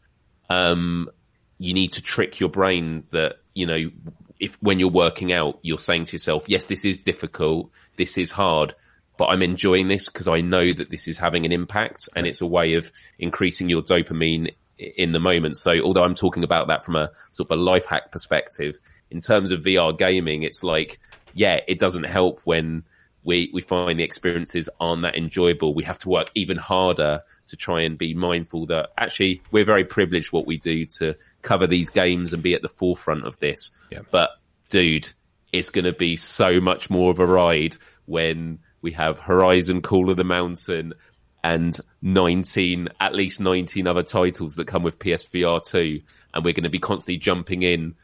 Um, 0.48 1.10
you 1.58 1.74
need 1.74 1.92
to 1.94 2.02
trick 2.02 2.40
your 2.40 2.48
brain 2.48 3.04
that, 3.10 3.36
you 3.54 3.66
know, 3.66 3.90
if 4.38 4.56
when 4.62 4.78
you're 4.78 4.90
working 4.90 5.32
out, 5.32 5.58
you're 5.62 5.78
saying 5.78 6.04
to 6.04 6.12
yourself, 6.12 6.44
yes, 6.46 6.66
this 6.66 6.84
is 6.84 6.98
difficult 6.98 7.70
this 7.96 8.18
is 8.18 8.30
hard, 8.30 8.74
but 9.18 9.26
I'm 9.26 9.42
enjoying 9.42 9.88
this 9.88 10.08
because 10.08 10.28
I 10.28 10.40
know 10.40 10.72
that 10.72 10.90
this 10.90 11.08
is 11.08 11.18
having 11.18 11.44
an 11.46 11.52
impact 11.52 12.08
and 12.14 12.26
it's 12.26 12.40
a 12.40 12.46
way 12.46 12.74
of 12.74 12.92
increasing 13.18 13.68
your 13.68 13.82
dopamine 13.82 14.54
in 14.78 15.12
the 15.12 15.20
moment. 15.20 15.56
So 15.56 15.80
although 15.80 16.04
I'm 16.04 16.14
talking 16.14 16.44
about 16.44 16.68
that 16.68 16.84
from 16.84 16.96
a 16.96 17.10
sort 17.30 17.50
of 17.50 17.58
a 17.58 17.62
life 17.62 17.86
hack 17.86 18.12
perspective, 18.12 18.78
in 19.10 19.20
terms 19.20 19.50
of 19.50 19.62
VR 19.62 19.96
gaming, 19.96 20.42
it's 20.42 20.62
like, 20.62 20.98
yeah, 21.32 21.60
it 21.66 21.78
doesn't 21.78 22.04
help 22.04 22.40
when 22.44 22.84
we, 23.26 23.50
we 23.52 23.60
find 23.60 23.98
the 23.98 24.04
experiences 24.04 24.68
aren't 24.78 25.02
that 25.02 25.16
enjoyable. 25.16 25.74
We 25.74 25.82
have 25.82 25.98
to 25.98 26.08
work 26.08 26.30
even 26.36 26.56
harder 26.56 27.22
to 27.48 27.56
try 27.56 27.80
and 27.80 27.98
be 27.98 28.14
mindful 28.14 28.66
that 28.66 28.90
actually 28.96 29.42
we're 29.50 29.64
very 29.64 29.84
privileged 29.84 30.32
what 30.32 30.46
we 30.46 30.58
do 30.58 30.86
to 30.86 31.16
cover 31.42 31.66
these 31.66 31.90
games 31.90 32.32
and 32.32 32.42
be 32.42 32.54
at 32.54 32.62
the 32.62 32.68
forefront 32.68 33.26
of 33.26 33.36
this. 33.40 33.72
Yeah. 33.90 34.02
But 34.12 34.30
dude, 34.68 35.12
it's 35.52 35.70
going 35.70 35.86
to 35.86 35.92
be 35.92 36.14
so 36.14 36.60
much 36.60 36.88
more 36.88 37.10
of 37.10 37.18
a 37.18 37.26
ride 37.26 37.76
when 38.04 38.60
we 38.80 38.92
have 38.92 39.18
Horizon 39.18 39.82
Call 39.82 40.08
of 40.08 40.16
the 40.16 40.24
Mountain 40.24 40.94
and 41.42 41.76
19, 42.02 42.90
at 43.00 43.12
least 43.12 43.40
19 43.40 43.88
other 43.88 44.04
titles 44.04 44.54
that 44.54 44.68
come 44.68 44.84
with 44.84 45.00
PSVR 45.00 45.64
2. 45.64 46.00
And 46.32 46.44
we're 46.44 46.54
going 46.54 46.62
to 46.62 46.70
be 46.70 46.78
constantly 46.78 47.16
jumping 47.16 47.62
in 47.62 47.96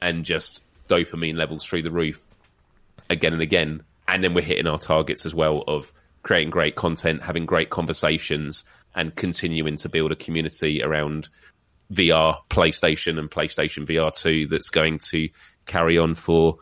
and 0.00 0.24
just 0.24 0.62
dopamine 0.88 1.36
levels 1.36 1.66
through 1.66 1.82
the 1.82 1.90
roof 1.90 2.18
again 3.10 3.34
and 3.34 3.42
again. 3.42 3.82
And 4.10 4.24
then 4.24 4.34
we're 4.34 4.42
hitting 4.42 4.66
our 4.66 4.78
targets 4.78 5.24
as 5.24 5.34
well 5.34 5.62
of 5.66 5.92
creating 6.22 6.50
great 6.50 6.74
content, 6.74 7.22
having 7.22 7.46
great 7.46 7.70
conversations 7.70 8.64
and 8.94 9.14
continuing 9.14 9.76
to 9.76 9.88
build 9.88 10.12
a 10.12 10.16
community 10.16 10.82
around 10.82 11.28
VR, 11.92 12.38
PlayStation 12.50 13.18
and 13.18 13.30
PlayStation 13.30 13.86
VR 13.86 14.14
2 14.14 14.48
that's 14.48 14.70
going 14.70 14.98
to 15.10 15.28
carry 15.66 15.96
on 15.96 16.14
for 16.14 16.58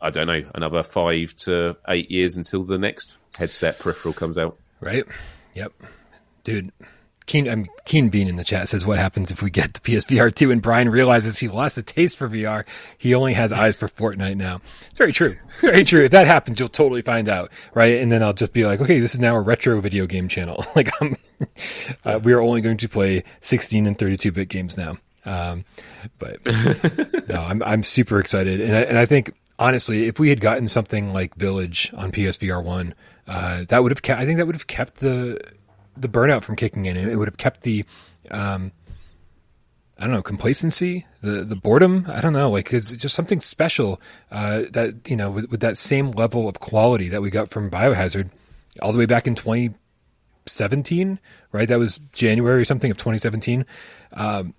I 0.00 0.10
don't 0.10 0.26
know, 0.26 0.42
another 0.54 0.82
five 0.82 1.34
to 1.36 1.76
eight 1.88 2.10
years 2.10 2.36
until 2.36 2.64
the 2.64 2.78
next 2.78 3.16
headset 3.36 3.78
peripheral 3.78 4.12
comes 4.14 4.36
out. 4.36 4.58
Right. 4.80 5.04
Yep. 5.54 5.72
Dude, 6.44 6.70
Keen, 7.26 7.48
I'm 7.48 7.66
Keen 7.84 8.08
Bean 8.08 8.28
in 8.28 8.36
the 8.36 8.44
chat 8.44 8.68
says, 8.68 8.86
"What 8.86 8.98
happens 8.98 9.32
if 9.32 9.42
we 9.42 9.50
get 9.50 9.74
the 9.74 9.80
PSVR 9.80 10.32
two 10.32 10.52
and 10.52 10.62
Brian 10.62 10.88
realizes 10.88 11.38
he 11.38 11.48
lost 11.48 11.74
the 11.74 11.82
taste 11.82 12.16
for 12.16 12.28
VR? 12.28 12.64
He 12.96 13.14
only 13.14 13.34
has 13.34 13.50
eyes 13.50 13.74
for 13.74 13.88
Fortnite 13.88 14.36
now." 14.36 14.60
It's 14.88 14.98
very 14.98 15.12
true. 15.12 15.36
It's 15.54 15.62
very 15.62 15.84
true. 15.84 16.04
If 16.04 16.12
that 16.12 16.28
happens, 16.28 16.60
you'll 16.60 16.68
totally 16.68 17.02
find 17.02 17.28
out, 17.28 17.50
right? 17.74 17.98
And 17.98 18.12
then 18.12 18.22
I'll 18.22 18.32
just 18.32 18.52
be 18.52 18.64
like, 18.64 18.80
"Okay, 18.80 19.00
this 19.00 19.12
is 19.12 19.20
now 19.20 19.34
a 19.34 19.40
retro 19.40 19.80
video 19.80 20.06
game 20.06 20.28
channel. 20.28 20.64
like, 20.76 20.90
I'm, 21.00 21.16
uh, 22.04 22.20
we 22.22 22.32
are 22.32 22.40
only 22.40 22.60
going 22.60 22.76
to 22.76 22.88
play 22.88 23.24
16 23.40 23.86
and 23.86 23.98
32 23.98 24.30
bit 24.30 24.48
games 24.48 24.76
now." 24.76 24.96
Um, 25.24 25.64
but 26.18 26.38
no, 27.28 27.40
I'm 27.40 27.60
I'm 27.64 27.82
super 27.82 28.20
excited, 28.20 28.60
and 28.60 28.76
I, 28.76 28.80
and 28.82 28.98
I 28.98 29.04
think 29.04 29.32
honestly, 29.58 30.06
if 30.06 30.20
we 30.20 30.28
had 30.28 30.40
gotten 30.40 30.68
something 30.68 31.12
like 31.12 31.34
Village 31.34 31.92
on 31.96 32.12
PSVR 32.12 32.62
one, 32.62 32.94
uh, 33.26 33.64
that 33.68 33.82
would 33.82 33.90
have 33.90 34.02
kept. 34.02 34.20
I 34.20 34.24
think 34.24 34.36
that 34.38 34.46
would 34.46 34.54
have 34.54 34.68
kept 34.68 34.96
the 34.96 35.40
the 35.96 36.08
burnout 36.08 36.42
from 36.42 36.56
kicking 36.56 36.86
in. 36.86 36.96
It 36.96 37.16
would 37.16 37.28
have 37.28 37.36
kept 37.36 37.62
the, 37.62 37.84
um, 38.30 38.72
I 39.98 40.04
don't 40.04 40.12
know, 40.12 40.22
complacency, 40.22 41.06
the 41.22 41.44
the 41.44 41.56
boredom. 41.56 42.06
I 42.08 42.20
don't 42.20 42.32
know, 42.32 42.50
like 42.50 42.72
it's 42.72 42.90
just 42.92 43.14
something 43.14 43.40
special 43.40 44.00
uh, 44.30 44.62
that 44.70 45.08
you 45.08 45.16
know 45.16 45.30
with, 45.30 45.50
with 45.50 45.60
that 45.60 45.78
same 45.78 46.10
level 46.10 46.48
of 46.48 46.60
quality 46.60 47.08
that 47.08 47.22
we 47.22 47.30
got 47.30 47.50
from 47.50 47.70
Biohazard 47.70 48.30
all 48.82 48.92
the 48.92 48.98
way 48.98 49.06
back 49.06 49.26
in 49.26 49.34
2017, 49.34 51.18
right? 51.52 51.68
That 51.68 51.78
was 51.78 51.98
January 52.12 52.60
or 52.60 52.64
something 52.64 52.90
of 52.90 52.96
2017. 52.98 53.64
Um, 54.12 54.54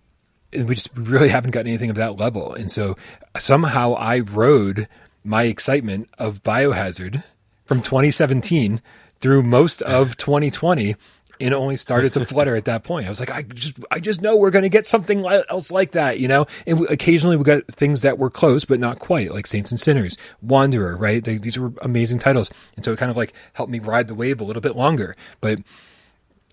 we 0.53 0.75
just 0.75 0.89
really 0.95 1.29
haven't 1.37 1.51
gotten 1.51 1.67
anything 1.67 1.89
of 1.89 1.97
that 1.97 2.17
level. 2.17 2.53
And 2.53 2.71
so 2.71 2.95
somehow 3.37 3.93
I 3.93 4.19
rode 4.19 4.87
my 5.23 5.43
excitement 5.43 6.09
of 6.17 6.41
Biohazard 6.43 7.23
from 7.65 7.81
2017 7.81 8.81
through 9.19 9.43
most 9.43 9.81
of 9.81 10.15
2020 10.17 10.95
and 11.39 11.53
only 11.53 11.77
started 11.77 12.13
to 12.13 12.25
flutter 12.25 12.55
at 12.55 12.65
that 12.65 12.83
point. 12.83 13.05
I 13.05 13.09
was 13.09 13.19
like, 13.19 13.31
I 13.31 13.41
just, 13.43 13.77
I 13.91 13.99
just 13.99 14.21
know 14.21 14.37
we're 14.37 14.51
going 14.51 14.63
to 14.63 14.69
get 14.69 14.85
something 14.85 15.25
else 15.25 15.71
like 15.71 15.91
that, 15.91 16.19
you 16.19 16.27
know? 16.27 16.45
And 16.65 16.79
we, 16.79 16.87
occasionally 16.87 17.37
we 17.37 17.43
got 17.43 17.67
things 17.67 18.01
that 18.01 18.17
were 18.17 18.29
close, 18.29 18.65
but 18.65 18.79
not 18.79 18.99
quite, 18.99 19.33
like 19.33 19.47
Saints 19.47 19.71
and 19.71 19.79
Sinners, 19.79 20.17
Wanderer, 20.41 20.97
right? 20.97 21.23
They, 21.23 21.37
these 21.37 21.57
were 21.57 21.71
amazing 21.81 22.19
titles. 22.19 22.49
And 22.75 22.83
so 22.83 22.91
it 22.93 22.97
kind 22.97 23.11
of 23.11 23.17
like 23.17 23.33
helped 23.53 23.71
me 23.71 23.79
ride 23.79 24.07
the 24.07 24.15
wave 24.15 24.41
a 24.41 24.43
little 24.43 24.61
bit 24.61 24.75
longer. 24.75 25.15
But 25.41 25.59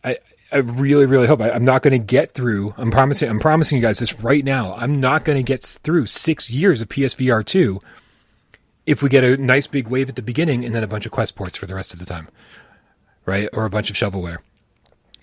I, 0.02 0.18
I 0.52 0.58
really, 0.58 1.06
really 1.06 1.26
hope 1.26 1.40
I, 1.40 1.50
am 1.50 1.64
not 1.64 1.82
going 1.82 1.92
to 1.92 2.04
get 2.04 2.32
through. 2.32 2.74
I'm 2.76 2.90
promising. 2.90 3.28
I'm 3.28 3.40
promising 3.40 3.76
you 3.76 3.82
guys 3.82 3.98
this 3.98 4.20
right 4.20 4.44
now. 4.44 4.74
I'm 4.76 5.00
not 5.00 5.24
going 5.24 5.36
to 5.36 5.42
get 5.42 5.64
through 5.64 6.06
six 6.06 6.48
years 6.48 6.80
of 6.80 6.88
PSVR 6.88 7.44
two 7.44 7.80
if 8.86 9.02
we 9.02 9.08
get 9.08 9.24
a 9.24 9.36
nice 9.36 9.66
big 9.66 9.88
wave 9.88 10.08
at 10.08 10.16
the 10.16 10.22
beginning 10.22 10.64
and 10.64 10.74
then 10.74 10.84
a 10.84 10.86
bunch 10.86 11.06
of 11.06 11.12
quest 11.12 11.34
ports 11.34 11.56
for 11.56 11.66
the 11.66 11.74
rest 11.74 11.92
of 11.92 11.98
the 11.98 12.04
time, 12.04 12.28
right? 13.26 13.48
Or 13.52 13.64
a 13.64 13.70
bunch 13.70 13.90
of 13.90 13.96
shovelware. 13.96 14.38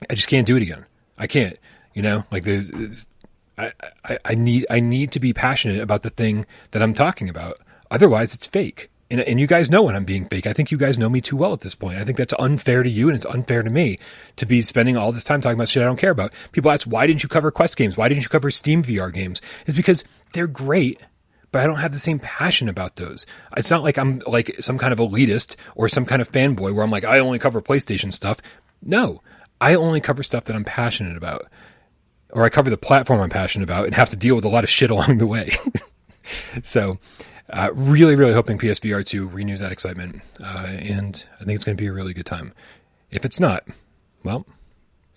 I 0.10 0.16
just 0.16 0.28
can't 0.28 0.48
do 0.48 0.56
it 0.56 0.64
again. 0.64 0.86
I 1.18 1.28
can't. 1.28 1.58
You 1.94 2.02
know, 2.02 2.26
like 2.32 2.44
there's. 2.44 2.72
I, 3.58 3.74
I, 4.06 4.18
I 4.26 4.36
need 4.36 4.66
I 4.70 4.80
need 4.80 5.12
to 5.12 5.20
be 5.20 5.34
passionate 5.34 5.82
about 5.82 6.04
the 6.04 6.10
thing 6.10 6.46
that 6.72 6.82
I'm 6.82 6.94
talking 6.94 7.30
about. 7.30 7.58
Otherwise, 7.92 8.34
it's 8.34 8.48
fake 8.48 8.90
and, 9.12 9.20
and 9.20 9.40
you 9.40 9.46
guys 9.46 9.70
know 9.70 9.84
when 9.84 9.96
I'm 9.96 10.06
being 10.06 10.26
fake. 10.26 10.48
I 10.48 10.54
think 10.54 10.72
you 10.72 10.78
guys 10.78 10.98
know 10.98 11.10
me 11.10 11.20
too 11.20 11.36
well 11.36 11.52
at 11.52 11.60
this 11.60 11.76
point. 11.76 11.98
I 11.98 12.06
think 12.06 12.18
that's 12.18 12.34
unfair 12.40 12.82
to 12.82 12.90
you 12.90 13.10
and 13.10 13.16
it's 13.16 13.26
unfair 13.26 13.62
to 13.62 13.70
me 13.70 14.00
to 14.38 14.46
be 14.46 14.62
spending 14.62 14.96
all 14.96 15.12
this 15.12 15.26
time 15.26 15.42
talking 15.42 15.58
about 15.58 15.68
shit 15.68 15.84
I 15.84 15.86
don't 15.86 15.98
care 15.98 16.12
about. 16.12 16.32
People 16.54 16.72
ask, 16.72 16.88
why 16.88 17.06
didn't 17.06 17.22
you 17.22 17.30
cover 17.30 17.52
Quest 17.52 17.76
games? 17.76 17.98
Why 17.98 18.08
didn't 18.08 18.24
you 18.24 18.30
cover 18.30 18.50
Steam 18.50 18.82
VR 18.84 19.14
games? 19.14 19.42
It's 19.68 19.76
because 19.76 20.06
they're 20.32 20.48
great, 20.48 21.02
but 21.52 21.62
I 21.62 21.68
don't 21.68 21.76
have 21.76 21.92
the 21.92 22.00
same 22.00 22.20
passion 22.20 22.70
about 22.70 22.96
those. 22.96 23.26
It's 23.58 23.70
not 23.70 23.84
like 23.84 23.98
I'm 23.98 24.22
like 24.26 24.56
some 24.62 24.78
kind 24.78 24.94
of 24.94 25.00
elitist 25.00 25.58
or 25.76 25.90
some 25.90 26.06
kind 26.06 26.22
of 26.22 26.32
fanboy 26.32 26.74
where 26.74 26.84
I'm 26.84 26.92
like, 26.92 27.04
I 27.04 27.20
only 27.20 27.38
cover 27.38 27.62
PlayStation 27.62 28.14
stuff. 28.14 28.38
No, 28.82 29.22
I 29.62 29.76
only 29.76 30.02
cover 30.02 30.24
stuff 30.24 30.46
that 30.46 30.56
I'm 30.56 30.66
passionate 30.66 31.16
about. 31.16 31.48
or 32.34 32.44
I 32.44 32.50
cover 32.50 32.70
the 32.70 32.78
platform 32.78 33.22
I'm 33.22 33.30
passionate 33.30 33.64
about 33.64 33.86
and 33.86 33.94
have 33.96 34.10
to 34.10 34.16
deal 34.16 34.36
with 34.36 34.46
a 34.46 34.50
lot 34.50 34.64
of 34.64 34.70
shit 34.70 34.90
along 34.96 35.20
the 35.20 35.28
way. 35.28 35.52
so, 36.64 36.98
uh, 37.52 37.70
really, 37.74 38.16
really 38.16 38.34
hoping 38.34 38.58
PSVR 38.58 39.06
2 39.06 39.28
renews 39.28 39.60
that 39.60 39.72
excitement. 39.72 40.22
Uh, 40.42 40.66
and 40.68 41.26
I 41.40 41.44
think 41.44 41.56
it's 41.56 41.64
going 41.66 41.78
to 41.78 41.82
be 41.82 41.88
a 41.88 41.94
really 41.94 42.14
good 42.14 42.26
time. 42.26 42.54
If 43.12 43.26
it's 43.26 43.40
not, 43.40 43.66
well, 44.24 44.46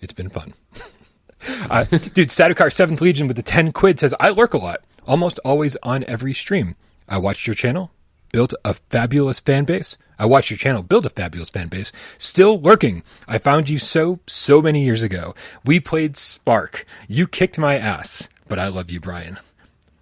it's 0.01 0.13
been 0.13 0.29
fun. 0.29 0.53
uh, 1.69 1.85
dude, 1.85 2.29
Statucar 2.29 2.67
7th 2.67 2.99
Legion 2.99 3.27
with 3.27 3.37
the 3.37 3.43
10 3.43 3.71
quid 3.71 3.99
says, 3.99 4.13
I 4.19 4.29
lurk 4.29 4.53
a 4.53 4.57
lot, 4.57 4.81
almost 5.07 5.39
always 5.45 5.77
on 5.81 6.03
every 6.05 6.33
stream. 6.33 6.75
I 7.07 7.17
watched 7.17 7.47
your 7.47 7.53
channel, 7.53 7.91
built 8.35 8.53
a 8.65 8.73
fabulous 8.73 9.39
fan 9.39 9.63
base. 9.63 9.95
I 10.19 10.25
watched 10.25 10.49
your 10.49 10.57
channel 10.57 10.83
build 10.83 11.05
a 11.05 11.09
fabulous 11.09 11.49
fan 11.49 11.69
base. 11.69 11.93
Still 12.17 12.59
lurking. 12.59 13.01
I 13.29 13.37
found 13.37 13.69
you 13.69 13.79
so, 13.79 14.19
so 14.27 14.61
many 14.61 14.83
years 14.83 15.03
ago. 15.03 15.33
We 15.63 15.79
played 15.79 16.15
Sparc. 16.15 16.83
You 17.07 17.27
kicked 17.27 17.57
my 17.57 17.77
ass, 17.77 18.27
but 18.49 18.59
I 18.59 18.67
love 18.67 18.91
you, 18.91 18.99
Brian. 18.99 19.39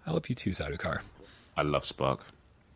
I 0.08 0.14
love 0.14 0.28
you 0.30 0.34
too, 0.34 0.50
Sadukar. 0.50 1.02
I 1.56 1.62
love 1.62 1.84
Sparc. 1.86 2.22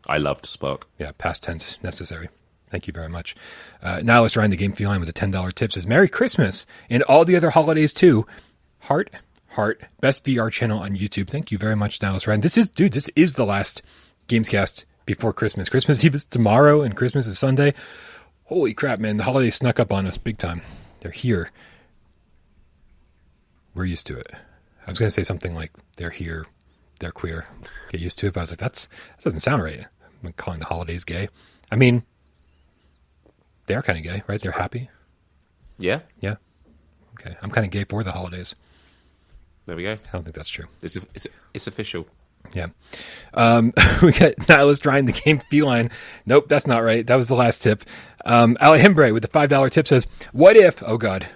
I 0.06 0.18
loved 0.18 0.44
Sparc. 0.44 0.82
Yeah, 0.96 1.10
past 1.18 1.42
tense 1.42 1.76
necessary. 1.82 2.28
Thank 2.70 2.86
you 2.86 2.92
very 2.92 3.08
much. 3.08 3.34
Uh, 3.82 4.00
now 4.04 4.22
let's 4.22 4.36
run 4.36 4.50
the 4.50 4.56
game 4.56 4.74
feline 4.74 5.00
with 5.00 5.08
a 5.08 5.12
$10 5.12 5.52
tip 5.54 5.72
says 5.72 5.88
Merry 5.88 6.08
Christmas 6.08 6.66
and 6.88 7.02
all 7.02 7.24
the 7.24 7.34
other 7.34 7.50
holidays 7.50 7.92
too. 7.92 8.28
Heart, 8.82 9.10
heart, 9.48 9.82
best 10.00 10.24
VR 10.24 10.52
channel 10.52 10.78
on 10.78 10.96
YouTube. 10.96 11.28
Thank 11.28 11.50
you 11.50 11.58
very 11.58 11.74
much, 11.74 11.98
Dallas 11.98 12.28
Ryan. 12.28 12.42
This 12.42 12.56
is, 12.56 12.68
dude, 12.68 12.92
this 12.92 13.10
is 13.16 13.32
the 13.32 13.44
last 13.44 13.82
Gamescast 14.28 14.84
before 15.08 15.32
Christmas. 15.32 15.70
Christmas 15.70 16.04
Eve 16.04 16.14
is 16.14 16.26
tomorrow 16.26 16.82
and 16.82 16.94
Christmas 16.94 17.26
is 17.26 17.38
Sunday. 17.38 17.72
Holy 18.44 18.74
crap, 18.74 18.98
man. 19.00 19.16
The 19.16 19.24
holidays 19.24 19.54
snuck 19.54 19.80
up 19.80 19.90
on 19.90 20.06
us 20.06 20.18
big 20.18 20.36
time. 20.36 20.60
They're 21.00 21.10
here. 21.10 21.50
We're 23.74 23.86
used 23.86 24.06
to 24.08 24.18
it. 24.18 24.30
I 24.86 24.90
was 24.90 24.98
going 24.98 25.06
to 25.06 25.10
say 25.10 25.24
something 25.24 25.54
like, 25.54 25.72
they're 25.96 26.10
here, 26.10 26.44
they're 27.00 27.10
queer. 27.10 27.46
Get 27.90 28.02
used 28.02 28.18
to 28.18 28.26
it. 28.26 28.34
But 28.34 28.40
I 28.40 28.42
was 28.42 28.50
like, 28.50 28.58
that's, 28.58 28.84
that 29.16 29.24
doesn't 29.24 29.40
sound 29.40 29.62
right. 29.62 29.86
I'm 30.22 30.32
calling 30.34 30.60
the 30.60 30.66
holidays 30.66 31.04
gay. 31.04 31.30
I 31.70 31.76
mean, 31.76 32.02
they 33.64 33.74
are 33.74 33.82
kind 33.82 33.96
of 33.96 34.04
gay, 34.04 34.22
right? 34.26 34.42
They're 34.42 34.52
happy. 34.52 34.90
Yeah. 35.78 36.00
Yeah. 36.20 36.36
Okay. 37.18 37.34
I'm 37.40 37.50
kind 37.50 37.64
of 37.64 37.70
gay 37.70 37.84
for 37.84 38.04
the 38.04 38.12
holidays. 38.12 38.54
There 39.64 39.74
we 39.74 39.84
go. 39.84 39.92
I 39.92 40.12
don't 40.12 40.24
think 40.24 40.36
that's 40.36 40.50
true. 40.50 40.66
It's, 40.82 40.96
it's, 41.14 41.26
it's 41.54 41.66
official. 41.66 42.06
Yeah. 42.54 42.68
Um, 43.34 43.72
we 44.02 44.12
got 44.12 44.48
Nihilist 44.48 44.82
trying 44.82 45.06
the 45.06 45.12
game 45.12 45.40
feline. 45.50 45.90
Nope, 46.26 46.48
that's 46.48 46.66
not 46.66 46.80
right. 46.82 47.06
That 47.06 47.16
was 47.16 47.28
the 47.28 47.34
last 47.34 47.62
tip. 47.62 47.82
Um, 48.24 48.56
Alejandro 48.60 49.12
with 49.12 49.22
the 49.22 49.28
$5 49.28 49.70
tip 49.70 49.86
says, 49.86 50.06
What 50.32 50.56
if, 50.56 50.82
oh 50.86 50.96
God, 50.98 51.26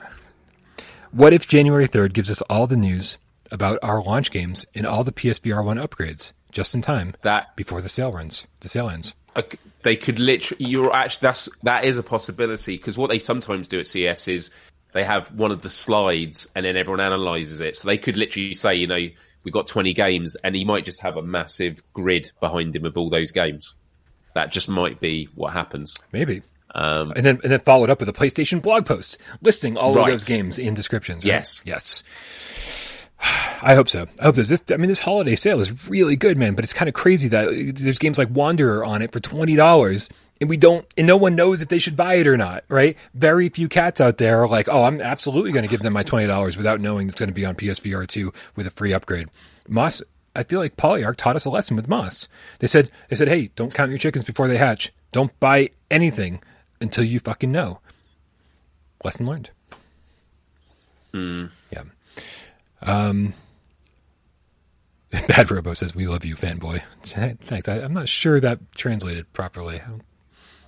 what 1.11 1.33
if 1.33 1.47
January 1.47 1.89
3rd 1.89 2.13
gives 2.13 2.31
us 2.31 2.41
all 2.43 2.67
the 2.67 2.77
news 2.77 3.19
about 3.51 3.79
our 3.83 4.03
launch 4.03 4.31
games 4.31 4.65
and 4.75 4.87
all 4.87 5.05
the 5.05 5.13
PSVR 5.13 5.65
1 5.65 5.77
upgrades 5.77 6.33
just 6.51 6.75
in 6.75 6.83
time 6.83 7.15
That 7.23 7.55
before 7.57 7.81
the 7.83 7.89
sale 7.89 8.13
runs, 8.13 8.47
the 8.61 8.69
sale 8.69 8.89
ends? 8.89 9.15
uh, 9.37 9.43
they 9.83 9.97
could 9.97 10.19
literally. 10.19 10.65
You're 10.67 10.93
actually 10.95 11.27
that's 11.27 11.49
that 11.65 11.85
is 11.85 11.99
a 11.99 12.03
possibility 12.03 12.77
because 12.77 12.97
what 12.99 13.11
they 13.11 13.19
sometimes 13.19 13.67
do 13.67 13.81
at 13.81 13.87
CES 13.87 14.29
is 14.29 14.51
they 14.93 15.03
have 15.05 15.29
one 15.33 15.51
of 15.51 15.63
the 15.63 15.71
slides 15.71 16.47
and 16.55 16.65
then 16.67 16.77
everyone 16.77 17.01
analyzes 17.01 17.59
it. 17.61 17.77
So 17.77 17.89
they 17.89 17.99
could 17.99 18.17
literally 18.17 18.55
say, 18.55 18.75
you 18.77 18.87
know, 18.87 19.09
we've 19.45 19.55
got 19.55 19.67
20 19.67 19.93
games, 19.95 20.37
and 20.37 20.55
he 20.55 20.65
might 20.65 20.85
just 20.85 21.01
have 21.01 21.17
a 21.17 21.23
massive 21.23 21.83
grid 21.93 22.31
behind 22.41 22.75
him 22.77 22.85
of 22.85 22.97
all 22.97 23.11
those 23.11 23.31
games. 23.33 23.75
That 24.35 24.51
just 24.51 24.69
might 24.69 25.01
be 25.01 25.29
what 25.35 25.53
happens. 25.53 25.95
Maybe. 26.13 26.43
Um, 26.75 27.13
And 27.15 27.25
then, 27.27 27.39
and 27.43 27.53
then 27.53 27.61
followed 27.61 27.91
up 27.91 28.01
with 28.01 28.09
a 28.09 28.15
PlayStation 28.15 28.63
blog 28.63 28.87
post 28.87 29.19
listing 29.43 29.77
all 29.77 29.99
of 29.99 30.07
those 30.07 30.25
games 30.25 30.59
in 30.59 30.73
descriptions. 30.75 31.23
right? 31.25 31.33
Yes. 31.35 31.61
Yes. 31.67 32.03
I 33.63 33.75
hope 33.75 33.89
so. 33.89 34.07
I 34.21 34.25
hope 34.25 34.35
there's 34.35 34.49
this. 34.49 34.63
I 34.73 34.77
mean, 34.77 34.89
this 34.89 34.99
holiday 34.99 35.37
sale 35.37 35.61
is 35.61 35.87
really 35.89 36.17
good, 36.17 36.37
man. 36.37 36.55
But 36.55 36.65
it's 36.65 36.73
kind 36.73 36.89
of 36.89 36.95
crazy 36.95 37.29
that 37.29 37.75
there's 37.77 37.99
games 37.99 38.19
like 38.19 38.29
Wanderer 38.31 38.85
on 38.85 39.03
it 39.03 39.13
for 39.13 39.21
twenty 39.21 39.55
dollars, 39.55 40.09
and 40.43 40.51
we 40.51 40.57
don't, 40.57 40.85
and 40.99 41.07
no 41.07 41.17
one 41.17 41.37
knows 41.37 41.63
if 41.63 41.69
they 41.69 41.79
should 41.79 41.97
buy 41.97 42.15
it 42.15 42.27
or 42.27 42.37
not. 42.37 42.65
Right? 42.69 42.99
Very 43.15 43.49
few 43.49 43.69
cats 43.69 44.01
out 44.01 44.19
there 44.19 44.43
are 44.43 44.49
like, 44.49 44.69
"Oh, 44.69 44.83
I'm 44.83 45.01
absolutely 45.01 45.53
going 45.53 45.63
to 45.63 45.69
give 45.69 45.83
them 45.83 45.93
my 45.93 46.03
twenty 46.03 46.27
dollars 46.27 46.57
without 46.57 46.81
knowing 46.81 47.09
it's 47.09 47.21
going 47.21 47.29
to 47.29 47.35
be 47.35 47.47
on 47.47 47.55
PSVR 47.55 48.07
two 48.09 48.33
with 48.57 48.67
a 48.67 48.71
free 48.71 48.93
upgrade." 48.93 49.29
Moss, 49.69 50.03
I 50.35 50.43
feel 50.43 50.59
like 50.59 50.77
Polyarc 50.77 51.17
taught 51.17 51.37
us 51.37 51.45
a 51.45 51.51
lesson 51.51 51.77
with 51.77 51.87
Moss. 51.89 52.27
They 52.59 52.67
said, 52.67 52.91
they 53.09 53.15
said, 53.15 53.29
"Hey, 53.29 53.51
don't 53.55 53.73
count 53.73 53.91
your 53.91 53.99
chickens 53.99 54.25
before 54.25 54.49
they 54.49 54.57
hatch. 54.57 54.93
Don't 55.13 55.39
buy 55.39 55.71
anything 55.91 56.43
until 56.81 57.05
you 57.05 57.21
fucking 57.21 57.53
know." 57.53 57.79
Lesson 59.05 59.27
learned. 59.27 59.51
Yeah. 61.71 61.85
Um, 62.83 63.35
Bad 65.13 65.53
Robo 65.53 65.73
says, 65.75 65.95
"We 65.95 66.09
love 66.09 66.25
you, 66.25 66.35
fanboy." 66.35 66.83
Thanks. 67.41 67.69
I, 67.69 67.75
I'm 67.79 67.95
not 67.95 68.09
sure 68.09 68.41
that 68.41 68.59
translated 68.75 69.33
properly. 69.33 69.81
I 69.81 69.91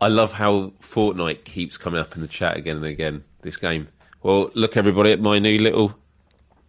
love 0.09 0.33
how 0.33 0.73
Fortnite 0.83 1.45
keeps 1.45 1.77
coming 1.79 2.01
up 2.01 2.15
in 2.15 2.21
the 2.23 2.29
chat 2.29 2.57
again 2.57 2.77
and 2.77 2.85
again. 2.87 3.25
This 3.43 3.57
game. 3.57 3.89
Well, 4.23 4.51
look 4.55 4.77
everybody 4.77 5.13
at 5.13 5.21
my 5.21 5.39
new 5.39 5.59
little 5.59 5.95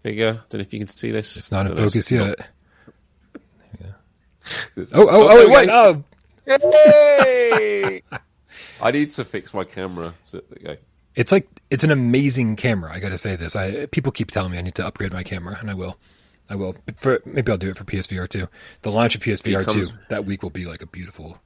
figure. 0.04 0.28
I 0.28 0.44
Don't 0.50 0.54
know 0.56 0.60
if 0.60 0.74
you 0.74 0.80
can 0.80 0.88
see 0.88 1.12
this. 1.12 1.36
It's 1.38 1.52
not 1.52 1.66
in 1.68 1.74
know, 1.74 1.84
focus 1.84 2.12
yet. 2.12 2.48
it's- 4.76 4.92
Oh, 4.94 5.08
oh, 5.10 5.28
oh! 5.30 5.38
there 5.38 5.50
Wait, 5.50 5.68
go. 5.68 6.04
Oh, 6.48 6.58
oh, 6.62 6.72
Yay! 6.86 8.04
I 8.82 8.92
need 8.92 9.10
to 9.12 9.26
fix 9.26 9.54
my 9.54 9.64
camera. 9.64 10.14
So, 10.22 10.42
go. 10.64 10.78
it's 11.16 11.32
like 11.32 11.48
it's 11.72 11.84
an 11.84 11.92
amazing 11.92 12.56
camera. 12.56 12.94
I 12.94 13.00
got 13.00 13.10
to 13.10 13.18
say 13.18 13.36
this. 13.36 13.56
I 13.56 13.88
people 13.88 14.12
keep 14.12 14.32
telling 14.32 14.52
me 14.52 14.58
I 14.58 14.62
need 14.62 14.76
to 14.76 14.86
upgrade 14.86 15.14
my 15.14 15.24
camera, 15.24 15.58
and 15.60 15.70
I 15.70 15.74
will. 15.74 15.98
I 16.50 16.56
will. 16.56 16.76
But 16.86 17.00
for 17.00 17.22
maybe 17.26 17.52
I'll 17.52 17.58
do 17.58 17.70
it 17.70 17.78
for 17.78 17.86
PSVR 17.86 18.30
two. 18.30 18.48
The 18.84 18.92
launch 18.92 19.16
of 19.16 19.22
PSVR 19.22 19.68
two 19.72 19.88
that 20.10 20.26
week 20.26 20.44
will 20.44 20.52
be 20.52 20.66
like 20.66 20.82
a 20.84 20.88
beautiful. 20.88 21.40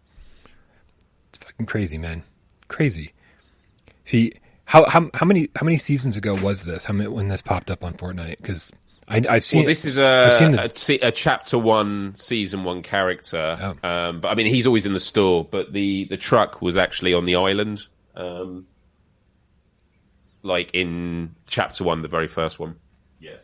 It's 1.29 1.37
fucking 1.39 1.65
crazy, 1.65 1.97
man. 1.97 2.23
Crazy. 2.67 3.13
See 4.05 4.33
how 4.65 4.87
how 4.89 5.09
how 5.13 5.25
many 5.25 5.49
how 5.55 5.63
many 5.65 5.77
seasons 5.77 6.17
ago 6.17 6.35
was 6.35 6.63
this? 6.63 6.85
How 6.85 6.93
many 6.93 7.09
when 7.09 7.27
this 7.27 7.41
popped 7.41 7.71
up 7.71 7.83
on 7.83 7.93
Fortnite? 7.93 8.37
Because 8.37 8.71
I 9.07 9.23
I've 9.27 9.43
seen 9.43 9.61
Well, 9.61 9.67
this 9.67 9.85
is 9.85 9.97
a, 9.97 10.29
the, 10.29 10.99
a, 11.03 11.07
a 11.07 11.11
chapter 11.11 11.57
one, 11.57 12.13
season 12.15 12.63
one 12.63 12.83
character. 12.83 13.75
Oh. 13.83 13.87
Um, 13.87 14.21
but 14.21 14.29
I 14.29 14.35
mean, 14.35 14.45
he's 14.45 14.67
always 14.67 14.85
in 14.85 14.93
the 14.93 14.99
store. 14.99 15.43
But 15.43 15.73
the 15.73 16.05
the 16.05 16.17
truck 16.17 16.61
was 16.61 16.77
actually 16.77 17.13
on 17.13 17.25
the 17.25 17.35
island, 17.35 17.81
um, 18.15 18.67
like 20.43 20.71
in 20.73 21.35
chapter 21.47 21.83
one, 21.83 22.03
the 22.03 22.07
very 22.07 22.27
first 22.27 22.59
one. 22.59 22.75
Yeah. 23.19 23.37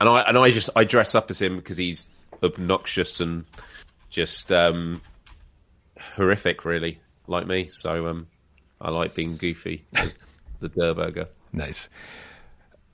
And 0.00 0.08
I 0.08 0.20
and 0.22 0.38
I 0.38 0.52
just 0.52 0.70
I 0.76 0.84
dress 0.84 1.16
up 1.16 1.30
as 1.30 1.42
him 1.42 1.56
because 1.56 1.76
he's 1.76 2.06
obnoxious 2.42 3.20
and 3.20 3.44
just 4.10 4.52
um, 4.52 5.00
horrific, 6.16 6.64
really, 6.64 7.00
like 7.26 7.46
me. 7.46 7.68
So 7.70 8.06
um, 8.08 8.26
I 8.80 8.90
like 8.90 9.14
being 9.14 9.36
goofy 9.36 9.84
as 9.94 10.18
the 10.60 10.68
Durburger. 10.68 11.28
nice. 11.52 11.88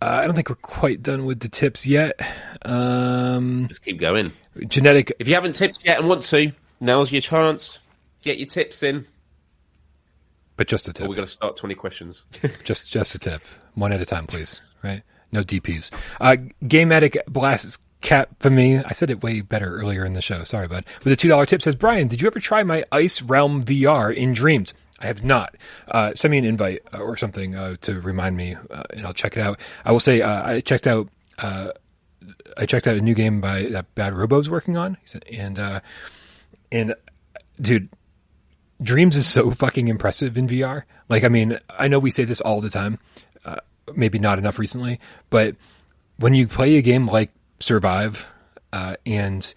Uh, 0.02 0.18
I 0.22 0.26
don't 0.26 0.34
think 0.34 0.50
we're 0.50 0.56
quite 0.56 1.02
done 1.02 1.24
with 1.24 1.40
the 1.40 1.48
tips 1.48 1.86
yet. 1.86 2.18
Um, 2.62 3.62
Let's 3.62 3.78
keep 3.78 3.98
going. 3.98 4.32
genetic 4.68 5.12
If 5.18 5.28
you 5.28 5.34
haven't 5.34 5.54
tipped 5.54 5.78
yet 5.84 5.98
and 5.98 6.08
want 6.08 6.22
to, 6.24 6.52
now's 6.80 7.10
your 7.10 7.22
chance. 7.22 7.78
Get 8.22 8.38
your 8.38 8.48
tips 8.48 8.82
in. 8.82 9.06
but 10.56 10.66
just 10.68 10.88
a 10.88 10.90
Or 10.90 10.94
tip. 10.94 11.08
we're 11.08 11.14
going 11.14 11.26
to 11.26 11.32
start 11.32 11.56
20 11.56 11.74
questions. 11.74 12.24
Just 12.64 12.90
just 12.92 13.14
a 13.14 13.18
tip. 13.18 13.42
One 13.74 13.92
at 13.92 14.00
a 14.00 14.06
time, 14.06 14.26
please. 14.26 14.60
Right? 14.82 15.02
No 15.32 15.42
DPs. 15.42 15.90
Uh 16.20 16.36
Game 16.66 16.88
Medic 16.88 17.16
blasts 17.26 17.78
cat 18.04 18.28
for 18.38 18.50
me. 18.50 18.78
I 18.78 18.92
said 18.92 19.10
it 19.10 19.22
way 19.22 19.40
better 19.40 19.74
earlier 19.74 20.04
in 20.04 20.12
the 20.12 20.20
show. 20.20 20.44
Sorry, 20.44 20.68
bud. 20.68 20.84
With 21.02 21.12
a 21.12 21.16
two 21.16 21.28
dollar 21.28 21.46
tip 21.46 21.62
says, 21.62 21.74
Brian, 21.74 22.06
did 22.06 22.20
you 22.20 22.28
ever 22.28 22.38
try 22.38 22.62
my 22.62 22.84
Ice 22.92 23.20
Realm 23.22 23.64
VR 23.64 24.14
in 24.14 24.32
dreams? 24.32 24.72
I 25.00 25.06
have 25.06 25.24
not. 25.24 25.56
Uh, 25.88 26.14
send 26.14 26.30
me 26.30 26.38
an 26.38 26.44
invite 26.44 26.82
uh, 26.92 26.98
or 26.98 27.16
something 27.16 27.56
uh, 27.56 27.76
to 27.80 28.00
remind 28.00 28.36
me, 28.36 28.56
uh, 28.70 28.84
and 28.90 29.04
I'll 29.04 29.12
check 29.12 29.36
it 29.36 29.40
out. 29.40 29.58
I 29.84 29.90
will 29.90 30.00
say 30.00 30.22
uh, 30.22 30.48
I 30.48 30.60
checked 30.60 30.86
out. 30.86 31.08
Uh, 31.38 31.70
I 32.56 32.66
checked 32.66 32.86
out 32.86 32.96
a 32.96 33.00
new 33.00 33.14
game 33.14 33.40
by 33.40 33.64
that 33.64 33.92
Bad 33.96 34.14
Robo's 34.14 34.48
working 34.48 34.76
on, 34.76 34.96
and 35.32 35.82
and 36.70 36.94
dude, 37.60 37.88
Dreams 38.80 39.16
is 39.16 39.26
so 39.26 39.50
fucking 39.50 39.88
impressive 39.88 40.36
in 40.36 40.46
VR. 40.46 40.84
Like, 41.08 41.24
I 41.24 41.28
mean, 41.28 41.58
I 41.68 41.88
know 41.88 41.98
we 41.98 42.10
say 42.10 42.24
this 42.24 42.40
all 42.40 42.60
the 42.60 42.70
time, 42.70 42.98
maybe 43.94 44.18
not 44.18 44.38
enough 44.38 44.58
recently, 44.58 45.00
but 45.30 45.56
when 46.18 46.34
you 46.34 46.46
play 46.46 46.76
a 46.76 46.82
game 46.82 47.06
like 47.06 47.30
Survive 47.60 48.26
uh, 48.72 48.96
and 49.06 49.54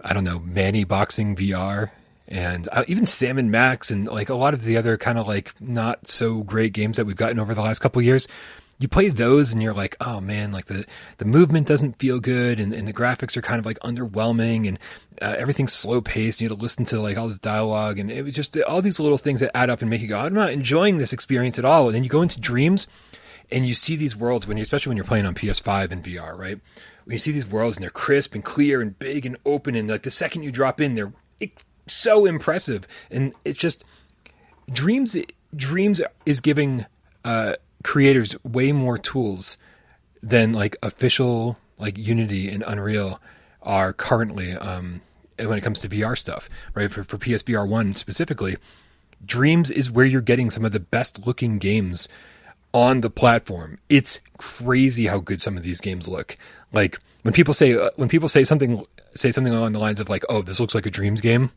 I 0.00 0.12
don't 0.12 0.24
know, 0.24 0.38
Manny 0.38 0.84
Boxing 0.84 1.34
VR 1.34 1.90
and 2.28 2.68
uh, 2.70 2.84
even 2.86 3.06
Sam 3.06 3.38
and 3.38 3.50
Max 3.50 3.90
and 3.90 4.06
like 4.06 4.28
a 4.28 4.34
lot 4.34 4.54
of 4.54 4.62
the 4.62 4.76
other 4.76 4.96
kind 4.96 5.18
of 5.18 5.26
like 5.26 5.52
not 5.60 6.06
so 6.06 6.42
great 6.42 6.72
games 6.72 6.98
that 6.98 7.04
we've 7.04 7.16
gotten 7.16 7.40
over 7.40 7.54
the 7.54 7.62
last 7.62 7.80
couple 7.80 8.00
years. 8.02 8.28
You 8.78 8.86
play 8.86 9.08
those 9.08 9.52
and 9.52 9.60
you're 9.60 9.74
like, 9.74 9.96
oh 10.00 10.20
man, 10.20 10.52
like 10.52 10.66
the, 10.66 10.84
the 11.16 11.24
movement 11.24 11.66
doesn't 11.66 11.98
feel 11.98 12.20
good 12.20 12.60
and, 12.60 12.72
and 12.72 12.86
the 12.86 12.92
graphics 12.92 13.36
are 13.36 13.42
kind 13.42 13.58
of 13.58 13.66
like 13.66 13.80
underwhelming 13.80 14.68
and 14.68 14.78
uh, 15.20 15.34
everything's 15.36 15.72
slow 15.72 16.00
paced. 16.00 16.40
You 16.40 16.48
have 16.48 16.56
to 16.56 16.62
listen 16.62 16.84
to 16.86 17.00
like 17.00 17.16
all 17.16 17.26
this 17.26 17.38
dialogue 17.38 17.98
and 17.98 18.08
it 18.08 18.22
was 18.22 18.34
just 18.34 18.56
all 18.68 18.80
these 18.80 19.00
little 19.00 19.18
things 19.18 19.40
that 19.40 19.56
add 19.56 19.68
up 19.68 19.80
and 19.80 19.90
make 19.90 20.00
you 20.00 20.06
go, 20.06 20.18
I'm 20.18 20.34
not 20.34 20.52
enjoying 20.52 20.98
this 20.98 21.12
experience 21.12 21.58
at 21.58 21.64
all. 21.64 21.86
And 21.86 21.96
then 21.96 22.04
you 22.04 22.10
go 22.10 22.22
into 22.22 22.40
dreams 22.40 22.86
and 23.50 23.66
you 23.66 23.74
see 23.74 23.96
these 23.96 24.14
worlds 24.14 24.46
when 24.46 24.58
you, 24.58 24.62
especially 24.62 24.90
when 24.90 24.96
you're 24.96 25.04
playing 25.06 25.26
on 25.26 25.34
PS5 25.34 25.90
and 25.90 26.04
VR, 26.04 26.38
right? 26.38 26.60
When 27.08 27.14
you 27.14 27.18
see 27.18 27.32
these 27.32 27.46
worlds 27.46 27.78
and 27.78 27.82
they're 27.82 27.90
crisp 27.90 28.34
and 28.34 28.44
clear 28.44 28.82
and 28.82 28.98
big 28.98 29.24
and 29.24 29.38
open, 29.46 29.74
and 29.74 29.88
like 29.88 30.02
the 30.02 30.10
second 30.10 30.42
you 30.42 30.52
drop 30.52 30.78
in, 30.78 30.94
they're 30.94 31.10
so 31.86 32.26
impressive, 32.26 32.86
and 33.10 33.32
it's 33.46 33.58
just 33.58 33.82
Dreams. 34.70 35.16
Dreams 35.56 36.02
is 36.26 36.42
giving 36.42 36.84
uh, 37.24 37.54
creators 37.82 38.36
way 38.44 38.72
more 38.72 38.98
tools 38.98 39.56
than 40.22 40.52
like 40.52 40.76
official 40.82 41.56
like 41.78 41.96
Unity 41.96 42.50
and 42.50 42.62
Unreal 42.66 43.22
are 43.62 43.94
currently 43.94 44.52
um, 44.52 45.00
when 45.38 45.56
it 45.56 45.62
comes 45.62 45.80
to 45.80 45.88
VR 45.88 46.18
stuff, 46.18 46.50
right? 46.74 46.92
For, 46.92 47.04
for 47.04 47.16
PSVR 47.16 47.66
one 47.66 47.94
specifically, 47.94 48.58
Dreams 49.24 49.70
is 49.70 49.90
where 49.90 50.04
you're 50.04 50.20
getting 50.20 50.50
some 50.50 50.66
of 50.66 50.72
the 50.72 50.80
best 50.80 51.26
looking 51.26 51.56
games 51.56 52.06
on 52.74 53.00
the 53.00 53.10
platform. 53.10 53.78
It's 53.88 54.20
crazy 54.36 55.06
how 55.06 55.18
good 55.18 55.40
some 55.40 55.56
of 55.56 55.62
these 55.62 55.80
games 55.80 56.06
look. 56.06 56.36
Like 56.72 56.98
when 57.22 57.34
people 57.34 57.54
say 57.54 57.74
uh, 57.74 57.90
when 57.96 58.08
people 58.08 58.28
say 58.28 58.44
something 58.44 58.84
say 59.14 59.30
something 59.30 59.52
along 59.52 59.72
the 59.72 59.78
lines 59.78 60.00
of 60.00 60.08
like, 60.08 60.24
"Oh, 60.28 60.42
this 60.42 60.60
looks 60.60 60.74
like 60.74 60.86
a 60.86 60.90
Dreams 60.90 61.20
game." 61.20 61.50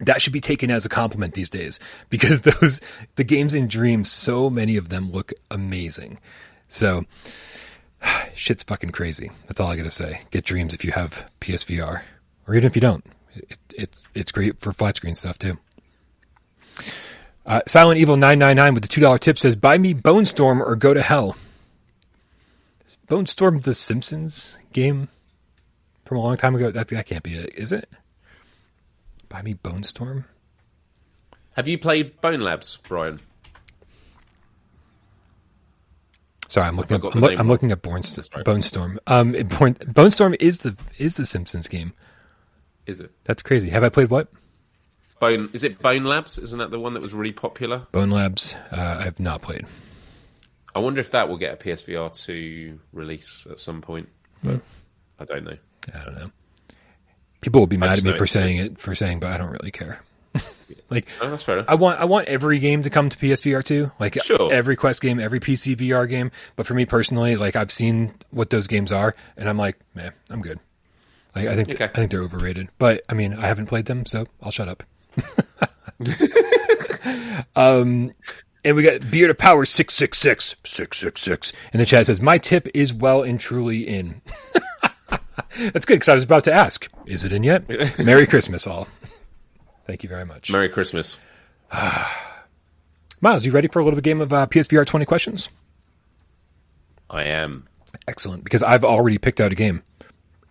That 0.00 0.20
should 0.20 0.32
be 0.32 0.40
taken 0.40 0.70
as 0.70 0.84
a 0.84 0.88
compliment 0.88 1.34
these 1.34 1.50
days 1.50 1.78
because 2.10 2.40
those 2.40 2.80
the 3.16 3.24
games 3.24 3.54
in 3.54 3.68
Dreams, 3.68 4.10
so 4.10 4.50
many 4.50 4.76
of 4.76 4.88
them 4.88 5.10
look 5.12 5.32
amazing. 5.50 6.18
So 6.68 7.04
shit's 8.34 8.62
fucking 8.62 8.90
crazy. 8.90 9.30
That's 9.46 9.60
all 9.60 9.70
I 9.70 9.76
got 9.76 9.84
to 9.84 9.90
say. 9.90 10.22
Get 10.30 10.44
Dreams 10.44 10.74
if 10.74 10.84
you 10.84 10.92
have 10.92 11.30
PSVR 11.40 12.02
or 12.46 12.54
even 12.54 12.66
if 12.66 12.76
you 12.76 12.80
don't. 12.80 13.04
It, 13.34 13.58
it, 13.74 13.96
it's 14.14 14.32
great 14.32 14.60
for 14.60 14.72
flat 14.72 14.96
screen 14.96 15.14
stuff 15.14 15.38
too. 15.38 15.58
Uh, 17.44 17.60
Silent 17.66 17.98
Evil 17.98 18.16
999 18.16 18.74
with 18.74 18.82
the 18.84 18.88
$2 18.88 19.18
tip 19.18 19.38
says, 19.38 19.56
Buy 19.56 19.78
me 19.78 19.94
Bone 19.94 20.24
Storm 20.24 20.62
or 20.62 20.76
go 20.76 20.94
to 20.94 21.02
hell. 21.02 21.36
Bone 23.12 23.26
Storm 23.26 23.60
the 23.60 23.74
Simpsons 23.74 24.56
game 24.72 25.10
from 26.06 26.16
a 26.16 26.20
long 26.22 26.38
time 26.38 26.54
ago? 26.54 26.70
That, 26.70 26.88
that 26.88 27.04
can't 27.04 27.22
be 27.22 27.34
it, 27.34 27.52
is 27.54 27.70
it? 27.70 27.86
Buy 29.28 29.42
me 29.42 29.52
Bone 29.52 29.82
Storm? 29.82 30.24
Have 31.54 31.68
you 31.68 31.76
played 31.76 32.18
Bone 32.22 32.40
Labs, 32.40 32.78
Brian? 32.88 33.20
Sorry, 36.48 36.66
I'm 36.66 36.78
looking. 36.78 37.04
Up, 37.04 37.14
I'm, 37.14 37.22
I'm 37.22 37.48
looking 37.48 37.70
at 37.70 37.82
Born. 37.82 38.00
Bone 38.46 38.62
Storm. 38.62 38.98
Um, 39.06 39.32
Born, 39.58 39.76
Bone 39.88 40.10
Storm 40.10 40.34
is 40.40 40.60
the 40.60 40.74
is 40.96 41.16
the 41.16 41.26
Simpsons 41.26 41.68
game. 41.68 41.92
Is 42.86 43.00
it 43.00 43.10
That's 43.24 43.42
crazy. 43.42 43.68
Have 43.68 43.84
I 43.84 43.90
played 43.90 44.08
what? 44.08 44.28
Bone? 45.20 45.50
Is 45.52 45.64
it 45.64 45.80
Bone 45.80 46.04
Labs? 46.04 46.38
Isn't 46.38 46.60
that 46.60 46.70
the 46.70 46.80
one 46.80 46.94
that 46.94 47.02
was 47.02 47.12
really 47.12 47.32
popular? 47.32 47.86
Bone 47.92 48.10
Labs. 48.10 48.54
Uh, 48.70 48.96
I 49.00 49.02
have 49.02 49.20
not 49.20 49.42
played. 49.42 49.66
I 50.74 50.78
wonder 50.80 51.00
if 51.00 51.10
that 51.12 51.28
will 51.28 51.36
get 51.38 51.54
a 51.54 51.56
PSVR 51.56 52.12
two 52.14 52.78
release 52.92 53.46
at 53.50 53.60
some 53.60 53.80
point. 53.82 54.08
But 54.42 54.60
I 55.18 55.24
don't 55.24 55.44
know. 55.44 55.56
I 55.94 56.04
don't 56.04 56.14
know. 56.14 56.30
People 57.40 57.60
will 57.60 57.66
be 57.66 57.76
mad 57.76 57.98
at 57.98 58.04
me 58.04 58.16
for 58.16 58.26
saying 58.26 58.56
it 58.58 58.78
for 58.78 58.94
saying, 58.94 59.20
but 59.20 59.30
I 59.32 59.38
don't 59.38 59.50
really 59.50 59.70
care. 59.72 60.00
like 60.90 61.06
Oh, 61.20 61.28
that's 61.28 61.42
fair. 61.42 61.64
I 61.68 61.74
want 61.74 62.00
I 62.00 62.04
want 62.06 62.28
every 62.28 62.58
game 62.58 62.82
to 62.84 62.90
come 62.90 63.08
to 63.08 63.16
PSVR 63.18 63.62
two, 63.64 63.90
Like 64.00 64.22
Sure. 64.22 64.52
every 64.52 64.76
Quest 64.76 65.02
game, 65.02 65.20
every 65.20 65.40
PC 65.40 65.76
VR 65.76 66.08
game. 66.08 66.30
But 66.56 66.66
for 66.66 66.74
me 66.74 66.86
personally, 66.86 67.36
like 67.36 67.56
I've 67.56 67.70
seen 67.70 68.14
what 68.30 68.50
those 68.50 68.66
games 68.66 68.92
are, 68.92 69.14
and 69.36 69.48
I'm 69.48 69.58
like, 69.58 69.78
man, 69.94 70.12
I'm 70.30 70.40
good. 70.40 70.58
Like 71.34 71.48
I 71.48 71.54
think 71.56 71.70
Okay. 71.70 71.84
I 71.84 71.88
think 71.88 72.10
they're 72.10 72.22
overrated. 72.22 72.68
But 72.78 73.02
I 73.08 73.14
mean, 73.14 73.34
I 73.34 73.46
haven't 73.46 73.66
played 73.66 73.86
them, 73.86 74.06
so 74.06 74.26
I'll 74.42 74.50
shut 74.50 74.68
up. 74.68 74.82
um, 77.56 78.12
and 78.64 78.76
we 78.76 78.82
got 78.82 79.10
Beard 79.10 79.30
of 79.30 79.38
Power 79.38 79.64
six 79.64 79.94
six 79.94 80.18
six 80.18 80.54
six 80.64 80.98
six 80.98 81.20
six. 81.20 81.52
And 81.72 81.80
the 81.80 81.86
chat 81.86 82.06
says, 82.06 82.20
my 82.20 82.38
tip 82.38 82.68
is 82.74 82.92
well 82.92 83.22
and 83.22 83.38
truly 83.38 83.86
in. 83.86 84.22
That's 85.72 85.84
good 85.84 85.94
because 85.94 86.08
I 86.08 86.14
was 86.14 86.24
about 86.24 86.44
to 86.44 86.52
ask, 86.52 86.88
is 87.06 87.24
it 87.24 87.32
in 87.32 87.42
yet? 87.42 87.68
Merry 87.98 88.26
Christmas, 88.26 88.66
all. 88.66 88.88
Thank 89.86 90.02
you 90.02 90.08
very 90.08 90.24
much. 90.24 90.50
Merry 90.50 90.68
Christmas. 90.68 91.16
Miles, 93.20 93.44
you 93.44 93.52
ready 93.52 93.68
for 93.68 93.80
a 93.80 93.84
little 93.84 94.00
game 94.00 94.20
of 94.20 94.32
uh, 94.32 94.46
PSVR 94.46 94.86
20 94.86 95.04
questions? 95.04 95.48
I 97.10 97.24
am. 97.24 97.68
Excellent, 98.08 98.42
because 98.42 98.62
I've 98.62 98.84
already 98.84 99.18
picked 99.18 99.40
out 99.40 99.52
a 99.52 99.54
game. 99.54 99.82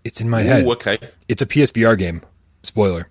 It's 0.03 0.21
in 0.21 0.29
my 0.29 0.41
head. 0.41 0.65
Okay. 0.65 0.97
It's 1.27 1.41
a 1.41 1.45
PSVR 1.45 1.97
game. 1.97 2.21
Spoiler. 2.63 3.09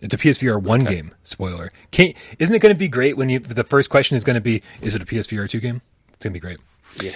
It's 0.00 0.14
a 0.14 0.18
PSVR 0.18 0.62
1 0.62 0.82
Okay. 0.82 0.94
game. 0.94 1.14
Spoiler. 1.24 1.72
Can't, 1.90 2.16
isn't 2.38 2.54
it 2.54 2.60
going 2.60 2.74
to 2.74 2.78
be 2.78 2.88
great 2.88 3.16
when 3.16 3.28
you 3.28 3.38
the 3.40 3.64
first 3.64 3.90
question 3.90 4.16
is 4.16 4.24
going 4.24 4.34
to 4.34 4.40
be, 4.40 4.62
is 4.80 4.94
it 4.94 5.02
a 5.02 5.04
PSVR 5.04 5.48
2 5.50 5.58
game? 5.60 5.82
It's 6.12 6.24
going 6.24 6.32
to 6.32 6.36
be 6.36 6.40
great. 6.40 6.58
Yeah. 7.02 7.12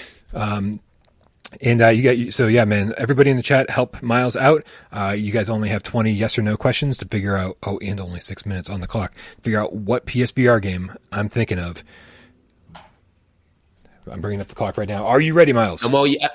And 1.61 1.83
uh, 1.83 1.89
you 1.89 2.03
got 2.27 2.33
so 2.33 2.47
yeah, 2.47 2.65
man. 2.65 2.95
Everybody 2.97 3.31
in 3.31 3.37
the 3.37 3.43
chat, 3.43 3.69
help 3.69 4.03
Miles 4.03 4.37
out. 4.37 4.65
Uh, 4.91 5.11
you 5.11 5.33
guys 5.33 5.51
only 5.51 5.69
have 5.69 5.83
twenty 5.83 6.11
yes 6.11 6.39
or 6.39 6.43
no 6.43 6.57
questions 6.57 6.97
to 6.99 7.09
figure 7.09 7.37
out. 7.37 7.59
Oh, 7.63 7.79
and 7.83 8.01
only 8.01 8.21
six 8.21 8.47
minutes 8.47 8.71
on 8.71 8.81
the 8.81 8.87
clock. 8.87 9.13
Figure 9.43 9.61
out 9.61 9.75
what 9.75 10.07
PSVR 10.07 10.63
game 10.63 10.95
I'm 11.11 11.29
thinking 11.29 11.59
of. 11.59 11.85
I'm 14.11 14.23
bringing 14.23 14.41
up 14.41 14.49
the 14.49 14.55
clock 14.55 14.79
right 14.79 14.89
now. 14.89 15.05
Are 15.07 15.21
you 15.21 15.35
ready, 15.35 15.53
Miles? 15.53 15.85
And 15.85 15.93
while 15.93 16.07
yeah. 16.07 16.29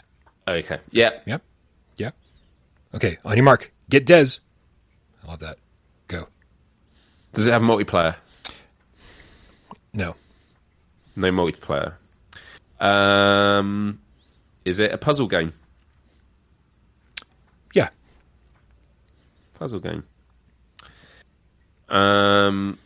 okay, 0.48 0.80
yeah, 0.92 1.20
Yep. 1.26 1.42
Yep. 1.98 2.16
Okay. 2.94 3.18
On 3.26 3.36
your 3.36 3.44
mark. 3.44 3.72
Get 3.90 4.06
Des. 4.06 4.26
I 5.24 5.28
love 5.32 5.40
that. 5.40 5.58
Go. 6.08 6.28
Does 7.34 7.48
it 7.48 7.52
have 7.52 7.62
multiplayer? 7.62 8.16
No. 9.94 10.16
No 11.16 11.32
multiplayer. 11.32 11.94
Um, 12.80 14.00
is 14.66 14.80
it 14.80 14.92
a 14.92 14.98
puzzle 14.98 15.28
game? 15.28 15.54
Yeah. 17.74 17.90
Puzzle 19.56 19.80
game. 19.80 20.04
Um. 21.90 22.78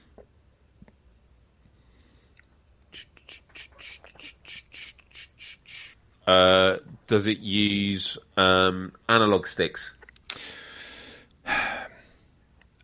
Uh, 6.25 6.77
does 7.07 7.27
it 7.27 7.39
use 7.39 8.17
um, 8.37 8.93
analog 9.09 9.47
sticks? 9.47 9.91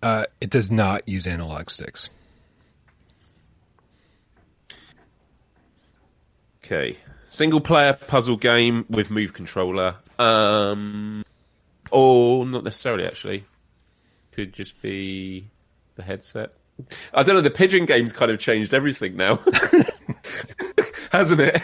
Uh, 0.02 0.26
it 0.40 0.50
does 0.50 0.70
not 0.72 1.08
use 1.08 1.26
analog 1.28 1.70
sticks. 1.70 2.10
Okay. 6.64 6.98
Single 7.28 7.62
player 7.62 7.94
puzzle 7.94 8.38
game 8.38 8.86
with 8.90 9.10
move 9.10 9.34
controller. 9.34 9.96
Um, 10.20 11.24
or 11.92 12.46
not 12.46 12.64
necessarily, 12.64 13.06
actually. 13.06 13.46
Could 14.32 14.54
just 14.54 14.82
be 14.82 15.50
the 15.96 16.04
headset. 16.04 16.54
I 17.14 17.24
don't 17.24 17.36
know. 17.36 17.42
The 17.42 17.50
pigeon 17.50 17.86
game's 17.86 18.12
kind 18.12 18.30
of 18.32 18.38
changed 18.40 18.74
everything 18.74 19.16
now, 19.18 19.40
hasn't 21.12 21.42
it? 21.42 21.62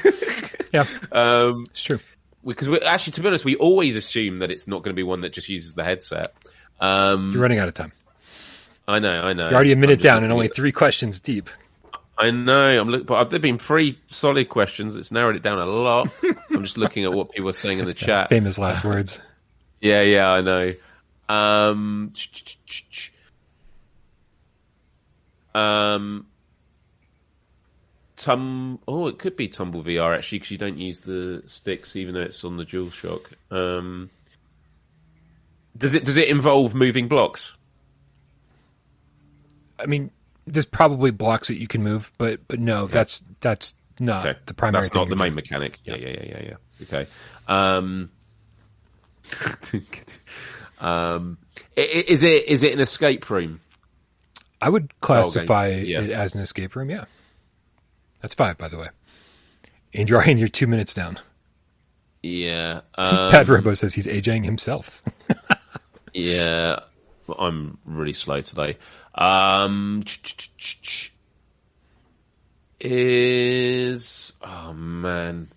Yeah. 0.74 0.88
um, 1.12 1.66
It's 1.70 1.84
true. 1.84 2.00
because 2.44 2.68
we 2.68 2.80
actually, 2.80 3.14
to 3.14 3.22
be 3.22 3.28
honest, 3.28 3.46
we 3.46 3.56
always 3.58 3.96
assume 3.96 4.40
that 4.40 4.50
it's 4.50 4.68
not 4.68 4.78
going 4.82 4.94
to 4.96 5.00
be 5.00 5.04
one 5.04 5.22
that 5.22 5.32
just 5.32 5.50
uses 5.50 5.76
the 5.76 5.84
headset. 5.84 6.34
Um, 6.80 7.32
You're 7.32 7.44
running 7.44 7.60
out 7.60 7.68
of 7.68 7.76
time. 7.76 7.92
I 8.88 9.00
know, 9.00 9.22
I 9.22 9.34
know. 9.34 9.46
You're 9.46 9.56
already 9.56 9.72
a 9.72 9.78
minute 9.78 10.02
down 10.02 10.24
and 10.24 10.34
only 10.34 10.50
three 10.50 10.72
questions 10.72 11.20
deep. 11.20 11.50
I 12.18 12.32
know. 12.32 12.80
I'm 12.80 12.90
looking, 12.90 13.06
but 13.06 13.30
there've 13.30 13.42
been 13.42 13.58
three 13.58 13.98
solid 14.10 14.50
questions. 14.50 14.96
It's 14.96 15.12
narrowed 15.12 15.36
it 15.36 15.42
down 15.42 15.58
a 15.58 15.66
lot. 15.66 16.10
I'm 16.52 16.64
just 16.64 16.78
looking 16.78 17.06
at 17.06 17.14
what 17.14 17.32
people 17.32 17.50
are 17.50 17.54
saying 17.54 17.80
in 17.80 17.86
the 17.86 17.94
chat. 17.94 18.30
Famous 18.30 18.58
last 18.58 18.84
words. 18.84 19.22
Yeah, 19.82 20.02
yeah, 20.02 20.32
I 20.32 20.40
know. 20.40 20.74
Um, 21.28 22.14
um, 25.54 26.26
tum. 28.16 28.80
Oh, 28.88 29.08
it 29.08 29.20
could 29.20 29.36
be 29.36 29.50
Tumble 29.50 29.84
VR 29.84 30.16
actually, 30.16 30.40
because 30.40 30.52
you 30.52 30.58
don't 30.58 30.78
use 30.78 31.02
the 31.02 31.44
sticks, 31.48 31.98
even 31.98 32.14
though 32.14 32.22
it's 32.22 32.46
on 32.46 32.56
the 32.56 32.66
DualShock. 32.66 33.26
Um, 33.52 34.10
does 35.78 35.94
it 35.94 36.06
does 36.06 36.16
it 36.16 36.30
involve 36.30 36.74
moving 36.74 37.10
blocks? 37.10 37.54
I 39.84 39.86
mean, 39.86 40.10
there's 40.48 40.66
probably 40.66 41.12
blocks 41.12 41.48
that 41.50 41.60
you 41.60 41.68
can 41.68 41.84
move, 41.84 42.12
but 42.18 42.48
but 42.48 42.60
no, 42.60 42.88
that's 42.88 43.22
that's 43.42 43.74
not 44.00 44.26
Okay, 44.26 44.40
the 44.46 44.54
primary. 44.54 44.84
That's 44.84 44.96
not 44.96 45.10
the 45.10 45.16
main 45.16 45.36
mechanic. 45.36 45.80
Yeah, 45.84 45.96
yeah, 45.96 46.08
yeah, 46.10 46.26
yeah, 46.26 46.42
yeah. 46.44 46.56
Okay. 46.84 47.08
Um, 47.48 48.10
um, 50.80 51.38
is 51.76 52.24
it 52.24 52.46
is 52.48 52.64
it 52.64 52.74
an 52.74 52.80
escape 52.80 53.30
room? 53.30 53.60
I 54.62 54.70
would 54.70 54.98
classify 55.02 55.68
Yeah. 55.70 56.02
it 56.02 56.10
as 56.12 56.36
an 56.36 56.42
escape 56.42 56.76
room. 56.76 56.90
Yeah, 56.90 57.06
that's 58.22 58.34
five, 58.36 58.58
by 58.58 58.68
the 58.70 58.78
way. 58.78 58.88
And 59.94 60.10
you're 60.10 60.22
and 60.28 60.40
you're 60.40 60.48
two 60.48 60.68
minutes 60.68 60.94
down. 60.94 61.18
Yeah. 62.22 62.82
Um, 62.96 63.32
Pat 63.32 63.48
Robo 63.50 63.74
says 63.74 63.94
he's 63.94 64.08
aging 64.08 64.44
himself. 64.44 65.02
Yeah, 66.14 66.80
I'm 67.40 67.78
really 67.86 68.14
slow 68.14 68.42
today. 68.42 68.78
Um, 69.16 70.04
is 72.80 74.34
oh 74.42 74.74
man. 74.74 75.48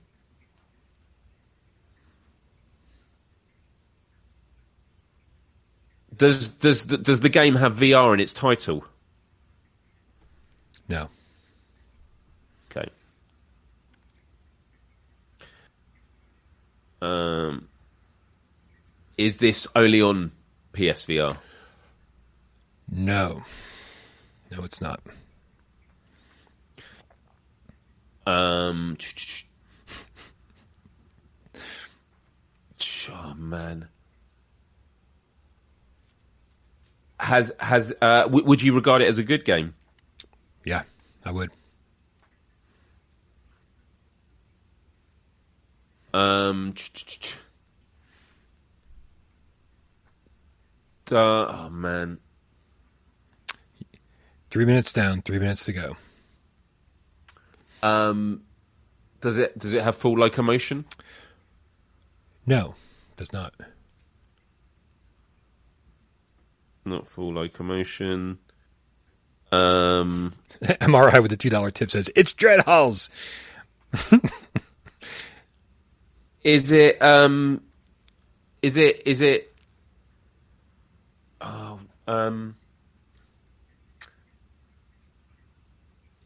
Does 6.16 6.50
does 6.50 6.84
does 6.84 7.20
the 7.20 7.28
game 7.28 7.56
have 7.56 7.76
VR 7.76 8.14
in 8.14 8.20
its 8.20 8.32
title? 8.32 8.84
No. 10.88 11.08
Okay. 12.70 12.88
Um, 17.02 17.68
is 19.18 19.36
this 19.36 19.66
only 19.74 20.00
on 20.00 20.32
PSVR? 20.72 21.36
No. 22.90 23.42
No, 24.50 24.64
it's 24.64 24.80
not. 24.80 25.00
Um, 28.26 28.96
oh 33.10 33.34
man, 33.36 33.88
has 37.20 37.52
has 37.60 37.92
uh, 38.02 38.22
w- 38.22 38.44
would 38.44 38.62
you 38.62 38.74
regard 38.74 39.02
it 39.02 39.08
as 39.08 39.18
a 39.18 39.22
good 39.22 39.44
game? 39.44 39.74
Yeah, 40.64 40.82
I 41.24 41.30
would. 41.30 41.50
Um, 46.12 46.74
uh, 51.12 51.14
oh 51.14 51.68
man, 51.70 52.18
Three 54.50 54.64
minutes 54.64 54.92
down, 54.92 55.22
three 55.22 55.38
minutes 55.38 55.64
to 55.66 55.72
go. 55.72 55.96
um, 57.82 58.42
does 59.20 59.36
it 59.38 59.58
does 59.58 59.72
it 59.72 59.82
have 59.82 59.96
full 59.96 60.14
locomotion? 60.14 60.84
No, 62.46 62.74
does 63.16 63.32
not. 63.32 63.54
Not 66.84 67.08
full 67.08 67.32
locomotion. 67.34 68.38
Um, 69.50 70.32
MRI 70.62 71.20
with 71.22 71.30
the 71.30 71.36
two 71.36 71.50
dollar 71.50 71.70
tip 71.70 71.90
says 71.90 72.10
it's 72.14 72.32
Dread 72.32 72.60
Halls. 72.60 73.10
is 76.44 76.70
it 76.70 77.02
um, 77.02 77.62
is 78.62 78.76
it 78.76 79.02
is 79.06 79.20
it? 79.20 79.52
Oh, 81.40 81.80
um, 82.06 82.54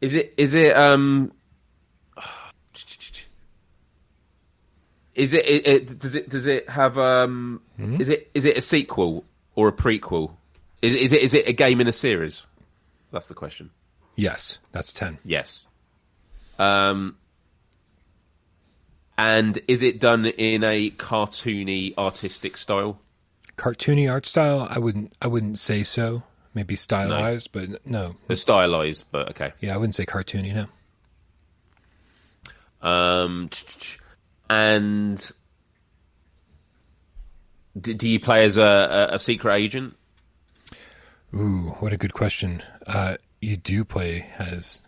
is 0.01 0.15
it 0.15 0.33
is 0.37 0.53
it 0.53 0.75
um? 0.75 1.31
Is 5.13 5.33
it, 5.33 5.45
it, 5.45 5.67
it 5.67 5.99
does 5.99 6.15
it 6.15 6.29
does 6.29 6.47
it 6.47 6.69
have 6.69 6.97
um 6.97 7.61
is 7.77 8.07
it 8.07 8.31
is 8.33 8.45
it 8.45 8.57
a 8.57 8.61
sequel 8.61 9.25
or 9.55 9.67
a 9.67 9.73
prequel? 9.73 10.31
Is, 10.81 10.95
is 10.95 11.11
it 11.11 11.21
is 11.21 11.33
it 11.33 11.49
a 11.49 11.53
game 11.53 11.81
in 11.81 11.87
a 11.87 11.91
series? 11.91 12.43
That's 13.11 13.27
the 13.27 13.33
question. 13.33 13.71
Yes, 14.15 14.59
that's 14.71 14.93
ten. 14.93 15.19
Yes. 15.25 15.65
Um, 16.57 17.17
and 19.17 19.61
is 19.67 19.81
it 19.81 19.99
done 19.99 20.25
in 20.25 20.63
a 20.63 20.91
cartoony, 20.91 21.95
artistic 21.97 22.55
style? 22.57 22.99
Cartoony 23.57 24.11
art 24.11 24.25
style, 24.25 24.67
I 24.69 24.79
wouldn't. 24.79 25.13
I 25.21 25.27
wouldn't 25.27 25.59
say 25.59 25.83
so. 25.83 26.23
Maybe 26.53 26.75
stylized, 26.75 27.51
but 27.53 27.85
no. 27.85 28.15
They're 28.27 28.35
stylized, 28.35 29.05
but 29.11 29.29
okay. 29.29 29.53
Yeah, 29.61 29.73
I 29.73 29.77
wouldn't 29.77 29.95
say 29.95 30.05
cartoony. 30.05 30.53
No. 30.53 30.67
Um, 32.81 33.49
and 34.49 35.31
do, 37.79 37.93
do 37.93 38.09
you 38.09 38.19
play 38.19 38.43
as 38.43 38.57
a, 38.57 39.09
a, 39.11 39.15
a 39.15 39.19
secret 39.19 39.55
agent? 39.55 39.95
Ooh, 41.33 41.75
what 41.79 41.93
a 41.93 41.97
good 41.97 42.13
question. 42.13 42.61
Uh, 42.85 43.15
you 43.39 43.55
do 43.55 43.85
play 43.85 44.27
as 44.37 44.81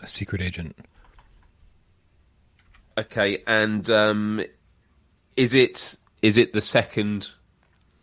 a 0.00 0.06
secret 0.06 0.42
agent. 0.42 0.76
Okay, 2.98 3.42
and 3.46 3.88
um, 3.90 4.42
is 5.36 5.54
it 5.54 5.96
is 6.22 6.36
it 6.36 6.52
the 6.52 6.60
second 6.60 7.30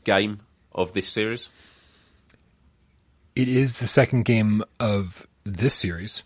game 0.04 0.40
of 0.72 0.94
this 0.94 1.08
series? 1.08 1.50
It 3.36 3.48
is 3.48 3.80
the 3.80 3.88
second 3.88 4.26
game 4.26 4.64
of 4.80 5.28
this 5.44 5.74
series. 5.74 6.24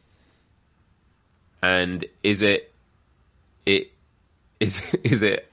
And 1.61 2.05
is 2.23 2.41
it 2.41 2.73
it 3.65 3.91
is 4.59 4.81
is 5.03 5.21
it? 5.21 5.49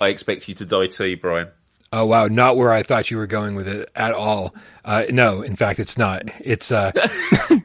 I 0.00 0.08
expect 0.08 0.48
you 0.48 0.54
to 0.54 0.64
die 0.64 0.86
too, 0.86 1.16
Brian. 1.16 1.48
Oh 1.92 2.06
wow, 2.06 2.26
not 2.26 2.56
where 2.56 2.72
I 2.72 2.82
thought 2.84 3.10
you 3.10 3.16
were 3.16 3.26
going 3.26 3.56
with 3.56 3.66
it 3.66 3.90
at 3.96 4.12
all. 4.12 4.54
Uh, 4.84 5.04
no, 5.10 5.42
in 5.42 5.56
fact, 5.56 5.80
it's 5.80 5.98
not. 5.98 6.22
It's 6.38 6.70
uh, 6.70 6.92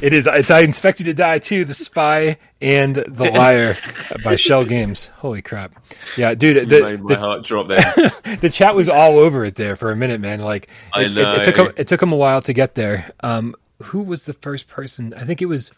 it 0.00 0.12
is. 0.12 0.26
It's 0.26 0.50
I 0.50 0.60
inspected 0.60 1.06
to 1.06 1.14
die 1.14 1.38
too. 1.38 1.64
The 1.64 1.74
Spy 1.74 2.38
and 2.60 2.94
the 2.94 3.24
Liar 3.24 3.76
by 4.24 4.36
Schell 4.36 4.64
Games. 4.64 5.08
Holy 5.16 5.42
crap! 5.42 5.72
Yeah, 6.16 6.34
dude, 6.34 6.68
the, 6.68 6.82
made 6.82 7.02
my 7.02 7.14
the, 7.14 7.20
heart 7.20 7.44
drop 7.44 7.68
there. 7.68 7.80
the 8.40 8.50
chat 8.50 8.74
was 8.74 8.88
all 8.88 9.18
over 9.18 9.44
it 9.44 9.56
there 9.56 9.76
for 9.76 9.90
a 9.90 9.96
minute, 9.96 10.20
man. 10.20 10.40
Like 10.40 10.68
I 10.92 11.02
it, 11.02 11.16
it, 11.16 11.18
it 11.18 11.44
took 11.44 11.56
know. 11.56 11.66
'em- 11.66 11.74
it 11.76 11.88
took 11.88 12.00
them 12.00 12.12
a 12.12 12.16
while 12.16 12.42
to 12.42 12.52
get 12.52 12.74
there. 12.74 13.12
Um, 13.20 13.54
who 13.82 14.02
was 14.02 14.24
the 14.24 14.34
first 14.34 14.68
person? 14.68 15.14
I 15.14 15.24
think 15.24 15.42
it 15.42 15.46
was. 15.46 15.70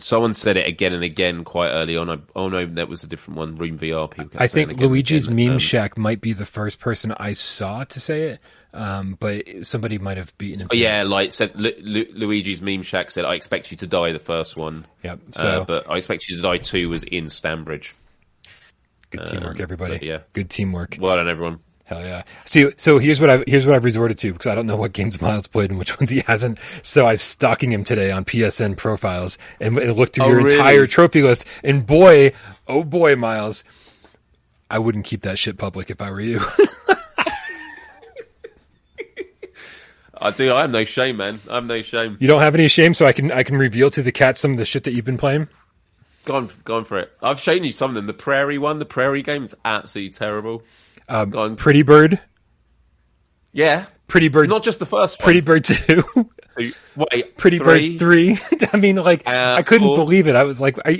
Someone 0.00 0.32
said 0.32 0.56
it 0.56 0.66
again 0.68 0.92
and 0.92 1.02
again 1.02 1.42
quite 1.42 1.70
early 1.70 1.96
on. 1.96 2.08
I, 2.08 2.18
oh 2.36 2.48
no, 2.48 2.64
that 2.64 2.88
was 2.88 3.02
a 3.02 3.08
different 3.08 3.36
one. 3.38 3.56
Room 3.56 3.76
VR. 3.76 4.08
People. 4.08 4.30
I 4.40 4.46
think 4.46 4.78
Luigi's 4.80 5.26
again. 5.26 5.36
Meme 5.36 5.52
Um, 5.54 5.58
Shack 5.58 5.98
might 5.98 6.20
be 6.20 6.32
the 6.32 6.46
first 6.46 6.78
person 6.78 7.12
I 7.18 7.32
saw 7.32 7.82
to 7.82 7.98
say 7.98 8.22
it, 8.30 8.40
um, 8.72 9.16
but 9.18 9.44
somebody 9.62 9.98
might 9.98 10.16
have 10.16 10.36
beaten 10.38 10.60
him. 10.62 10.68
Oh, 10.70 10.76
yeah, 10.76 11.02
like 11.02 11.32
said 11.32 11.50
Lu- 11.56 11.72
Lu- 11.80 12.06
Luigi's 12.12 12.62
meme 12.62 12.82
shack 12.82 13.10
said, 13.10 13.24
"I 13.24 13.34
expect 13.34 13.72
you 13.72 13.76
to 13.78 13.88
die." 13.88 14.12
The 14.12 14.20
first 14.20 14.56
one, 14.56 14.86
Yep. 15.02 15.18
uh, 15.30 15.32
So 15.32 15.64
but 15.66 15.90
I 15.90 15.96
expect 15.96 16.28
you 16.28 16.36
to 16.36 16.42
die 16.42 16.58
too 16.58 16.88
was 16.88 17.04
Ian 17.10 17.26
Stanbridge. 17.26 17.92
good 19.10 19.26
teamwork, 19.26 19.56
um, 19.56 19.62
everybody. 19.62 19.98
so, 19.98 20.04
yeah. 20.04 20.18
Good 20.32 20.48
teamwork. 20.50 20.96
Well 21.00 21.16
done, 21.16 21.28
everyone. 21.28 21.58
Hell 21.88 22.02
yeah. 22.02 22.22
So, 22.44 22.70
so 22.76 22.98
here's 22.98 23.18
what 23.18 23.30
I've 23.30 23.44
here's 23.46 23.64
what 23.66 23.74
I've 23.74 23.82
resorted 23.84 24.18
to 24.18 24.32
because 24.34 24.46
I 24.46 24.54
don't 24.54 24.66
know 24.66 24.76
what 24.76 24.92
games 24.92 25.18
Miles 25.22 25.46
played 25.46 25.70
and 25.70 25.78
which 25.78 25.98
ones 26.00 26.10
he 26.10 26.20
hasn't. 26.20 26.58
So 26.82 27.06
I'm 27.06 27.16
stalking 27.16 27.72
him 27.72 27.82
today 27.82 28.10
on 28.10 28.26
PSN 28.26 28.76
profiles 28.76 29.38
and, 29.58 29.78
and 29.78 29.96
looked 29.96 30.16
through 30.16 30.26
Oh, 30.26 30.28
your 30.28 30.42
really? 30.42 30.56
entire 30.56 30.86
trophy 30.86 31.22
list. 31.22 31.46
And 31.64 31.86
boy, 31.86 32.32
oh 32.66 32.84
boy, 32.84 33.16
Miles, 33.16 33.64
I 34.70 34.78
wouldn't 34.78 35.06
keep 35.06 35.22
that 35.22 35.38
shit 35.38 35.56
public 35.56 35.90
if 35.90 36.02
I 36.02 36.10
were 36.10 36.20
you. 36.20 36.40
I 40.20 40.30
do. 40.32 40.52
I 40.52 40.62
have 40.62 40.70
no 40.70 40.82
shame, 40.84 41.16
man. 41.18 41.40
I 41.48 41.54
have 41.56 41.64
no 41.64 41.80
shame. 41.82 42.16
you 42.20 42.26
don't 42.26 42.42
have 42.42 42.54
any 42.54 42.66
shame, 42.68 42.92
so 42.92 43.06
I 43.06 43.12
can 43.12 43.30
I 43.30 43.44
can 43.44 43.56
reveal 43.56 43.90
to 43.92 44.02
the 44.02 44.10
cat 44.12 44.36
some 44.36 44.50
of 44.52 44.58
the 44.58 44.64
shit 44.64 44.84
that 44.84 44.92
you've 44.92 45.04
been 45.04 45.16
playing. 45.18 45.48
Gone, 46.24 46.50
gone 46.64 46.84
for 46.84 46.98
it. 46.98 47.10
I've 47.22 47.40
shown 47.40 47.64
you 47.64 47.72
some 47.72 47.90
of 47.92 47.94
them. 47.94 48.06
The 48.06 48.12
Prairie 48.12 48.58
one, 48.58 48.78
the 48.80 48.84
Prairie 48.84 49.22
game, 49.22 49.44
is 49.44 49.54
absolutely 49.64 50.12
terrible. 50.12 50.62
Um. 51.08 51.56
Pretty 51.56 51.82
Bird, 51.82 52.20
Yeah, 53.52 53.86
Pretty 54.06 54.28
Bird, 54.28 54.48
not 54.48 54.62
just 54.62 54.78
the 54.78 54.86
first 54.86 55.18
one. 55.20 55.24
Pretty 55.24 55.40
Bird 55.40 55.64
Two. 55.64 56.02
Wait, 56.56 57.36
Pretty 57.36 57.58
three? 57.58 57.90
Bird 57.92 57.98
three. 57.98 58.38
I 58.72 58.76
mean, 58.76 58.96
like 58.96 59.26
Uh, 59.26 59.54
I 59.58 59.62
couldn't 59.62 59.86
four. 59.86 59.96
believe 59.96 60.26
it. 60.26 60.34
I 60.36 60.42
was 60.42 60.60
like, 60.60 60.76
are, 60.78 60.94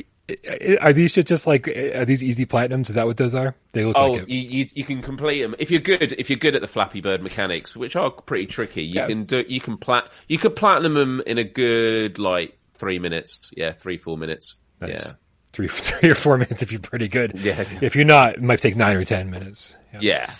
are 0.80 0.92
these 0.92 1.12
just 1.12 1.46
like 1.46 1.66
are 1.68 2.04
these 2.04 2.22
easy 2.22 2.46
platinums? 2.46 2.88
Is 2.88 2.94
that 2.94 3.06
what 3.06 3.16
those 3.16 3.34
are? 3.34 3.54
They 3.72 3.84
look 3.84 3.96
Oh, 3.98 4.12
like 4.12 4.22
it. 4.22 4.28
you, 4.28 4.38
you 4.60 4.68
you 4.74 4.84
can 4.84 5.02
complete 5.02 5.42
them 5.42 5.54
if 5.58 5.70
you're 5.70 5.80
good. 5.80 6.12
If 6.18 6.30
you're 6.30 6.38
good 6.38 6.54
at 6.54 6.60
the 6.60 6.68
Flappy 6.68 7.00
Bird 7.00 7.22
mechanics, 7.22 7.74
which 7.74 7.96
are 7.96 8.10
pretty 8.10 8.46
tricky, 8.46 8.82
you 8.84 8.94
Yeah. 8.96 9.06
can 9.08 9.24
do. 9.24 9.44
You 9.48 9.60
can 9.60 9.76
plat. 9.78 10.10
You 10.28 10.38
could 10.38 10.54
platinum 10.54 10.94
them 10.94 11.22
in 11.26 11.38
a 11.38 11.44
good 11.44 12.18
like 12.18 12.56
three 12.74 12.98
minutes. 12.98 13.50
Yeah, 13.56 13.72
three 13.72 13.96
four 13.98 14.16
minutes. 14.18 14.54
Yeah, 14.86 15.12
three, 15.58 15.68
three 15.98 16.10
or 16.10 16.14
four 16.14 16.38
minutes 16.38 16.62
if 16.62 16.70
you're 16.70 16.80
pretty 16.80 17.08
good. 17.08 17.32
Yeah. 17.34 17.64
If 17.80 17.96
you're 17.96 18.04
not, 18.04 18.34
it 18.34 18.42
might 18.42 18.60
take 18.60 18.76
nine 18.76 18.96
or 18.96 19.04
ten 19.04 19.30
minutes. 19.30 19.76
Yeah. 19.92 19.98
yeah, 20.02 20.34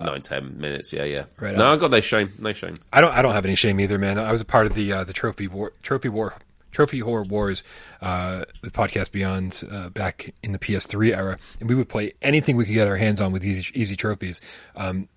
nine 0.00 0.20
ten 0.20 0.58
minutes. 0.58 0.92
Yeah, 0.92 1.04
yeah. 1.04 1.24
Right 1.38 1.56
no, 1.56 1.66
on. 1.66 1.76
I 1.76 1.76
got 1.76 1.90
no 1.90 2.00
shame. 2.00 2.32
No 2.38 2.52
shame. 2.52 2.76
I 2.92 3.00
don't. 3.00 3.12
I 3.12 3.22
don't 3.22 3.32
have 3.32 3.44
any 3.44 3.54
shame 3.54 3.78
either, 3.80 3.98
man. 3.98 4.18
I 4.18 4.32
was 4.32 4.40
a 4.40 4.44
part 4.46 4.66
of 4.66 4.74
the 4.74 4.92
uh, 4.92 5.04
the 5.04 5.12
trophy 5.12 5.46
war, 5.46 5.72
trophy 5.82 6.08
war, 6.08 6.34
trophy 6.72 6.98
horror 6.98 7.22
wars 7.22 7.62
uh, 8.02 8.44
with 8.62 8.72
Podcast 8.72 9.12
Beyond 9.12 9.62
uh, 9.70 9.90
back 9.90 10.34
in 10.42 10.52
the 10.52 10.58
PS3 10.58 11.16
era, 11.16 11.38
and 11.60 11.68
we 11.68 11.74
would 11.74 11.88
play 11.88 12.14
anything 12.20 12.56
we 12.56 12.64
could 12.64 12.74
get 12.74 12.88
our 12.88 12.96
hands 12.96 13.20
on 13.20 13.30
with 13.30 13.44
easy, 13.44 13.70
easy 13.74 13.96
trophies. 13.96 14.40
Um, 14.74 15.08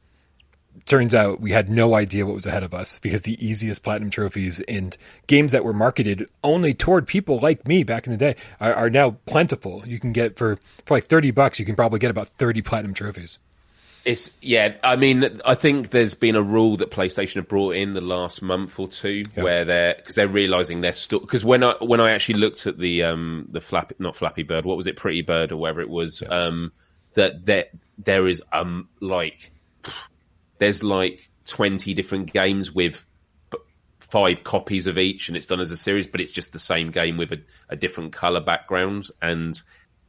turns 0.86 1.16
out 1.16 1.40
we 1.40 1.52
had 1.52 1.70
no 1.70 1.96
idea 1.96 2.26
what 2.26 2.36
was 2.36 2.46
ahead 2.46 2.64
of 2.64 2.74
us 2.74 3.00
because 3.00 3.24
the 3.24 3.44
easiest 3.46 3.84
platinum 3.84 4.10
trophies 4.10 4.60
and 4.62 4.96
games 5.28 5.52
that 5.52 5.64
were 5.64 5.74
marketed 5.74 6.30
only 6.44 6.74
toward 6.74 7.08
people 7.08 7.40
like 7.40 7.68
me 7.68 7.84
back 7.84 8.06
in 8.08 8.12
the 8.12 8.18
day 8.18 8.36
are, 8.60 8.74
are 8.74 8.90
now 8.90 9.12
plentiful. 9.26 9.84
You 9.86 10.00
can 10.00 10.14
get 10.14 10.38
for 10.38 10.58
for 10.86 10.96
like 10.96 11.06
thirty 11.06 11.32
bucks, 11.32 11.60
you 11.60 11.66
can 11.66 11.76
probably 11.76 12.00
get 12.00 12.12
about 12.12 12.30
thirty 12.30 12.62
platinum 12.62 12.94
trophies. 12.94 13.38
It's 14.06 14.32
yeah. 14.42 14.78
I 14.84 14.96
mean, 14.96 15.42
I 15.44 15.56
think 15.56 15.90
there's 15.90 16.14
been 16.14 16.38
a 16.38 16.42
rule 16.42 16.78
that 16.78 16.92
PlayStation 16.92 17.36
have 17.36 17.50
brought 17.50 17.76
in 17.76 17.94
the 17.94 18.00
last 18.00 18.42
month 18.42 18.80
or 18.80 18.88
two 18.88 19.24
Yeah. 19.36 19.44
where 19.44 19.66
they're 19.66 19.96
because 19.98 20.16
they're 20.16 20.30
realizing 20.30 20.80
they're 20.80 20.94
still 20.94 21.20
because 21.20 21.44
when 21.44 21.62
I 21.62 21.74
when 21.82 22.00
I 22.00 22.12
actually 22.12 22.40
looked 22.40 22.68
at 22.68 22.78
the 22.78 23.04
um 23.04 23.48
the 23.52 23.60
flappy 23.60 23.96
not 24.00 24.16
Flappy 24.16 24.44
Bird 24.44 24.64
what 24.64 24.78
was 24.78 24.88
it 24.88 24.96
Pretty 24.96 25.24
Bird 25.24 25.52
or 25.52 25.58
whatever 25.58 25.82
it 25.82 25.90
was 25.90 26.24
um 26.30 26.72
that 27.16 27.46
there 27.46 27.66
there 27.98 28.28
is 28.28 28.42
um 28.54 28.88
like 29.02 29.52
there's 30.60 30.84
like 30.84 31.30
twenty 31.46 31.94
different 31.94 32.32
games 32.32 32.72
with 32.72 33.04
five 34.00 34.44
copies 34.44 34.88
of 34.88 34.98
each 34.98 35.28
and 35.28 35.36
it's 35.36 35.48
done 35.48 35.60
as 35.60 35.72
a 35.72 35.78
series 35.78 36.08
but 36.08 36.22
it's 36.22 36.32
just 36.32 36.54
the 36.54 36.60
same 36.60 36.92
game 36.92 37.18
with 37.18 37.34
a, 37.34 37.42
a 37.70 37.76
different 37.76 38.14
color 38.14 38.40
background 38.40 39.10
and 39.22 39.62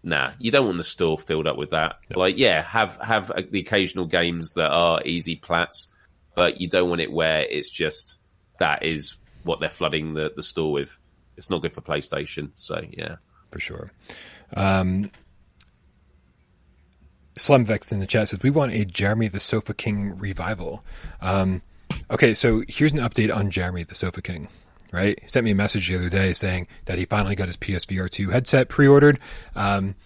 nah 0.04 0.30
you 0.38 0.52
don't 0.52 0.66
want 0.66 0.78
the 0.78 0.84
store 0.84 1.18
filled 1.18 1.48
up 1.48 1.56
with 1.56 1.70
that. 1.70 1.96
Like 2.14 2.38
yeah 2.38 2.62
have 2.62 2.96
have 3.02 3.30
uh, 3.32 3.42
the 3.50 3.58
occasional 3.58 4.06
games 4.06 4.52
that 4.52 4.70
are 4.70 5.02
easy 5.04 5.34
plats 5.34 5.88
but 6.36 6.60
you 6.60 6.68
don't 6.68 6.88
want 6.88 7.00
it 7.00 7.12
where 7.12 7.42
it's 7.42 7.68
just 7.68 8.18
that 8.60 8.84
is 8.84 9.16
what 9.42 9.58
they're 9.58 9.68
flooding 9.68 10.14
the, 10.14 10.32
the 10.34 10.42
store 10.42 10.70
with. 10.70 10.96
It's 11.36 11.50
not 11.50 11.62
good 11.62 11.72
for 11.72 11.80
playstation 11.80 12.50
so 12.54 12.80
yeah. 12.90 13.16
For 13.50 13.60
sure. 13.60 13.90
Um, 14.54 15.10
Slumvex 17.39 17.93
in 17.93 18.01
the 18.01 18.06
chat 18.06 18.28
says 18.28 18.40
we 18.43 18.51
want 18.51 18.73
a 18.73 18.85
Jeremy 18.85 19.28
the 19.28 19.40
Sofa 19.40 19.74
King 19.74 20.19
revival. 20.19 20.85
Um, 21.20 21.62
okay, 22.10 22.35
so 22.35 22.62
here's 22.69 22.93
an 22.93 22.98
update 22.98 23.35
on 23.35 23.51
Jeremy 23.51 23.85
the 23.85 23.94
Sofa 23.94 24.23
King. 24.23 24.48
Right, 24.90 25.19
he 25.20 25.28
sent 25.28 25.44
me 25.44 25.51
a 25.51 25.55
message 25.55 25.89
the 25.89 25.97
other 25.97 26.09
day 26.09 26.32
saying 26.32 26.66
that 26.86 26.97
he 26.97 27.05
finally 27.05 27.35
got 27.35 27.48
his 27.48 27.59
PSVR 27.59 28.09
two 28.09 28.31
headset 28.31 28.70
pre-ordered. 28.70 29.19
Um, 29.55 29.97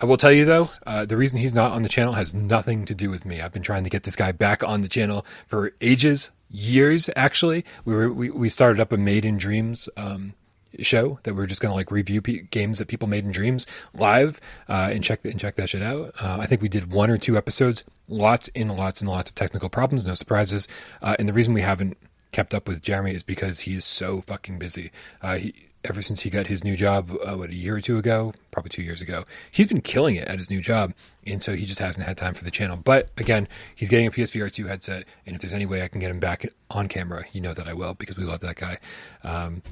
I 0.00 0.04
will 0.04 0.16
tell 0.16 0.32
you 0.32 0.44
though, 0.44 0.70
uh, 0.84 1.04
the 1.04 1.16
reason 1.16 1.38
he's 1.38 1.54
not 1.54 1.70
on 1.70 1.82
the 1.82 1.88
channel 1.88 2.14
has 2.14 2.34
nothing 2.34 2.84
to 2.86 2.94
do 2.94 3.08
with 3.08 3.24
me. 3.24 3.40
I've 3.40 3.52
been 3.52 3.62
trying 3.62 3.84
to 3.84 3.90
get 3.90 4.02
this 4.02 4.16
guy 4.16 4.32
back 4.32 4.64
on 4.64 4.80
the 4.80 4.88
channel 4.88 5.24
for 5.46 5.72
ages, 5.80 6.32
years 6.50 7.08
actually. 7.14 7.64
We 7.84 7.94
were 7.94 8.12
we, 8.12 8.30
we 8.30 8.48
started 8.48 8.80
up 8.80 8.90
a 8.90 8.96
Made 8.96 9.24
in 9.24 9.38
Dreams 9.38 9.88
um, 9.96 10.34
show 10.80 11.18
that 11.22 11.34
we 11.34 11.42
are 11.42 11.46
just 11.46 11.60
going 11.60 11.70
to 11.70 11.76
like 11.76 11.90
review 11.90 12.22
p- 12.22 12.42
games 12.50 12.78
that 12.78 12.88
people 12.88 13.08
made 13.08 13.24
in 13.24 13.32
dreams 13.32 13.66
live 13.94 14.40
uh, 14.68 14.90
and 14.92 15.04
check 15.04 15.24
and 15.24 15.38
check 15.38 15.56
that 15.56 15.68
shit 15.68 15.82
out. 15.82 16.14
Uh, 16.20 16.38
I 16.40 16.46
think 16.46 16.62
we 16.62 16.68
did 16.68 16.92
one 16.92 17.10
or 17.10 17.16
two 17.16 17.36
episodes, 17.36 17.84
lots 18.08 18.48
and 18.54 18.74
lots 18.76 19.00
and 19.00 19.10
lots 19.10 19.30
of 19.30 19.34
technical 19.34 19.68
problems, 19.68 20.06
no 20.06 20.14
surprises. 20.14 20.68
Uh, 21.00 21.16
and 21.18 21.28
the 21.28 21.32
reason 21.32 21.52
we 21.54 21.62
haven't 21.62 21.96
kept 22.32 22.54
up 22.54 22.66
with 22.66 22.82
Jeremy 22.82 23.14
is 23.14 23.22
because 23.22 23.60
he 23.60 23.74
is 23.74 23.84
so 23.84 24.22
fucking 24.22 24.58
busy. 24.58 24.90
Uh, 25.20 25.36
he, 25.36 25.54
ever 25.84 26.00
since 26.00 26.20
he 26.20 26.30
got 26.30 26.46
his 26.46 26.62
new 26.62 26.76
job, 26.76 27.10
uh, 27.24 27.36
what 27.36 27.50
a 27.50 27.54
year 27.54 27.76
or 27.76 27.80
two 27.80 27.98
ago, 27.98 28.32
probably 28.50 28.70
two 28.70 28.82
years 28.82 29.02
ago, 29.02 29.24
he's 29.50 29.66
been 29.66 29.80
killing 29.80 30.16
it 30.16 30.28
at 30.28 30.38
his 30.38 30.48
new 30.48 30.60
job, 30.60 30.94
and 31.26 31.42
so 31.42 31.54
he 31.54 31.66
just 31.66 31.80
hasn't 31.80 32.06
had 32.06 32.16
time 32.16 32.34
for 32.34 32.44
the 32.44 32.50
channel. 32.50 32.76
But 32.76 33.10
again, 33.16 33.48
he's 33.74 33.88
getting 33.88 34.06
a 34.06 34.10
PSVR 34.10 34.52
two 34.52 34.66
headset, 34.66 35.04
and 35.26 35.34
if 35.34 35.42
there's 35.42 35.54
any 35.54 35.66
way 35.66 35.82
I 35.82 35.88
can 35.88 36.00
get 36.00 36.10
him 36.10 36.20
back 36.20 36.46
on 36.70 36.88
camera, 36.88 37.24
you 37.32 37.40
know 37.40 37.54
that 37.54 37.68
I 37.68 37.74
will 37.74 37.94
because 37.94 38.16
we 38.16 38.24
love 38.24 38.40
that 38.40 38.56
guy. 38.56 38.78
Um, 39.24 39.62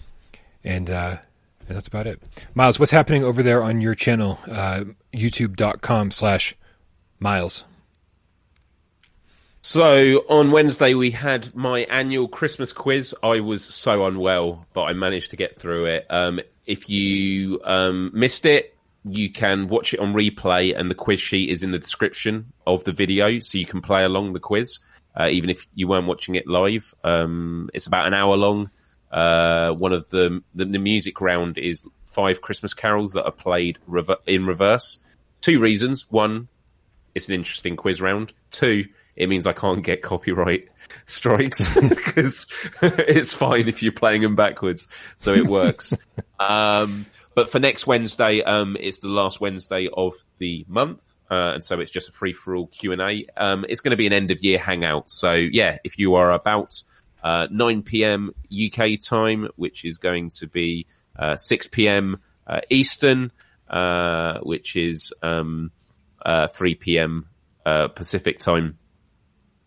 and 0.64 0.90
uh, 0.90 1.16
and 1.68 1.76
that's 1.76 1.88
about 1.88 2.06
it. 2.06 2.20
Miles, 2.54 2.78
what's 2.78 2.92
happening 2.92 3.24
over 3.24 3.42
there 3.42 3.62
on 3.62 3.80
your 3.80 3.94
channel, 3.94 4.38
uh, 4.50 4.84
youtube.com 5.12 6.10
slash 6.10 6.56
Miles? 7.18 7.64
So 9.62 10.24
on 10.28 10.52
Wednesday 10.52 10.94
we 10.94 11.10
had 11.10 11.54
my 11.54 11.80
annual 11.80 12.28
Christmas 12.28 12.72
quiz. 12.72 13.14
I 13.22 13.40
was 13.40 13.62
so 13.62 14.06
unwell, 14.06 14.66
but 14.72 14.84
I 14.84 14.94
managed 14.94 15.30
to 15.30 15.36
get 15.36 15.60
through 15.60 15.84
it. 15.86 16.06
Um, 16.08 16.40
if 16.66 16.88
you 16.88 17.60
um, 17.64 18.10
missed 18.14 18.46
it, 18.46 18.76
you 19.04 19.30
can 19.30 19.68
watch 19.68 19.94
it 19.94 20.00
on 20.00 20.12
replay, 20.12 20.76
and 20.76 20.90
the 20.90 20.94
quiz 20.94 21.20
sheet 21.20 21.50
is 21.50 21.62
in 21.62 21.70
the 21.70 21.78
description 21.78 22.52
of 22.66 22.84
the 22.84 22.92
video, 22.92 23.40
so 23.40 23.58
you 23.58 23.66
can 23.66 23.80
play 23.80 24.04
along 24.04 24.32
the 24.32 24.40
quiz, 24.40 24.78
uh, 25.14 25.28
even 25.30 25.50
if 25.50 25.66
you 25.74 25.88
weren't 25.88 26.06
watching 26.06 26.34
it 26.34 26.46
live. 26.46 26.94
Um, 27.04 27.70
it's 27.74 27.86
about 27.86 28.06
an 28.06 28.14
hour 28.14 28.36
long. 28.36 28.70
Uh, 29.10 29.72
one 29.72 29.92
of 29.92 30.08
the, 30.10 30.42
the 30.54 30.64
the 30.64 30.78
music 30.78 31.20
round 31.20 31.58
is 31.58 31.86
five 32.06 32.40
Christmas 32.40 32.74
carols 32.74 33.12
that 33.12 33.24
are 33.24 33.32
played 33.32 33.78
rever- 33.86 34.18
in 34.26 34.46
reverse. 34.46 34.98
Two 35.40 35.60
reasons: 35.60 36.10
one, 36.10 36.48
it's 37.14 37.28
an 37.28 37.34
interesting 37.34 37.76
quiz 37.76 38.00
round. 38.00 38.32
Two, 38.50 38.86
it 39.16 39.28
means 39.28 39.46
I 39.46 39.52
can't 39.52 39.82
get 39.82 40.02
copyright 40.02 40.68
strikes 41.06 41.68
because 41.88 42.46
it's 42.82 43.34
fine 43.34 43.68
if 43.68 43.82
you're 43.82 43.92
playing 43.92 44.22
them 44.22 44.36
backwards, 44.36 44.88
so 45.16 45.34
it 45.34 45.46
works. 45.46 45.92
um, 46.38 47.06
but 47.34 47.50
for 47.50 47.58
next 47.58 47.86
Wednesday, 47.86 48.42
um, 48.42 48.76
it's 48.78 48.98
the 48.98 49.08
last 49.08 49.40
Wednesday 49.40 49.88
of 49.92 50.14
the 50.38 50.64
month. 50.68 51.02
Uh, 51.30 51.52
and 51.54 51.62
so 51.62 51.78
it's 51.78 51.92
just 51.92 52.08
a 52.08 52.12
free 52.12 52.32
for 52.32 52.56
all 52.56 52.66
Q 52.66 52.90
and 52.90 53.00
A. 53.00 53.24
Um, 53.36 53.64
it's 53.68 53.80
going 53.80 53.92
to 53.92 53.96
be 53.96 54.06
an 54.08 54.12
end 54.12 54.32
of 54.32 54.42
year 54.42 54.58
hangout. 54.58 55.12
So 55.12 55.32
yeah, 55.32 55.78
if 55.84 55.96
you 55.96 56.16
are 56.16 56.32
about 56.32 56.82
uh, 57.22 57.46
9 57.50 57.82
p.m. 57.82 58.32
UK 58.50 59.00
time, 59.00 59.48
which 59.56 59.84
is 59.84 59.98
going 59.98 60.30
to 60.30 60.46
be 60.46 60.86
uh, 61.18 61.36
6 61.36 61.66
p.m. 61.68 62.18
Uh, 62.46 62.60
Eastern, 62.70 63.30
uh, 63.68 64.38
which 64.40 64.76
is 64.76 65.12
um, 65.22 65.70
uh, 66.24 66.48
3 66.48 66.74
p.m. 66.74 67.26
Uh, 67.64 67.88
Pacific 67.88 68.38
time. 68.38 68.78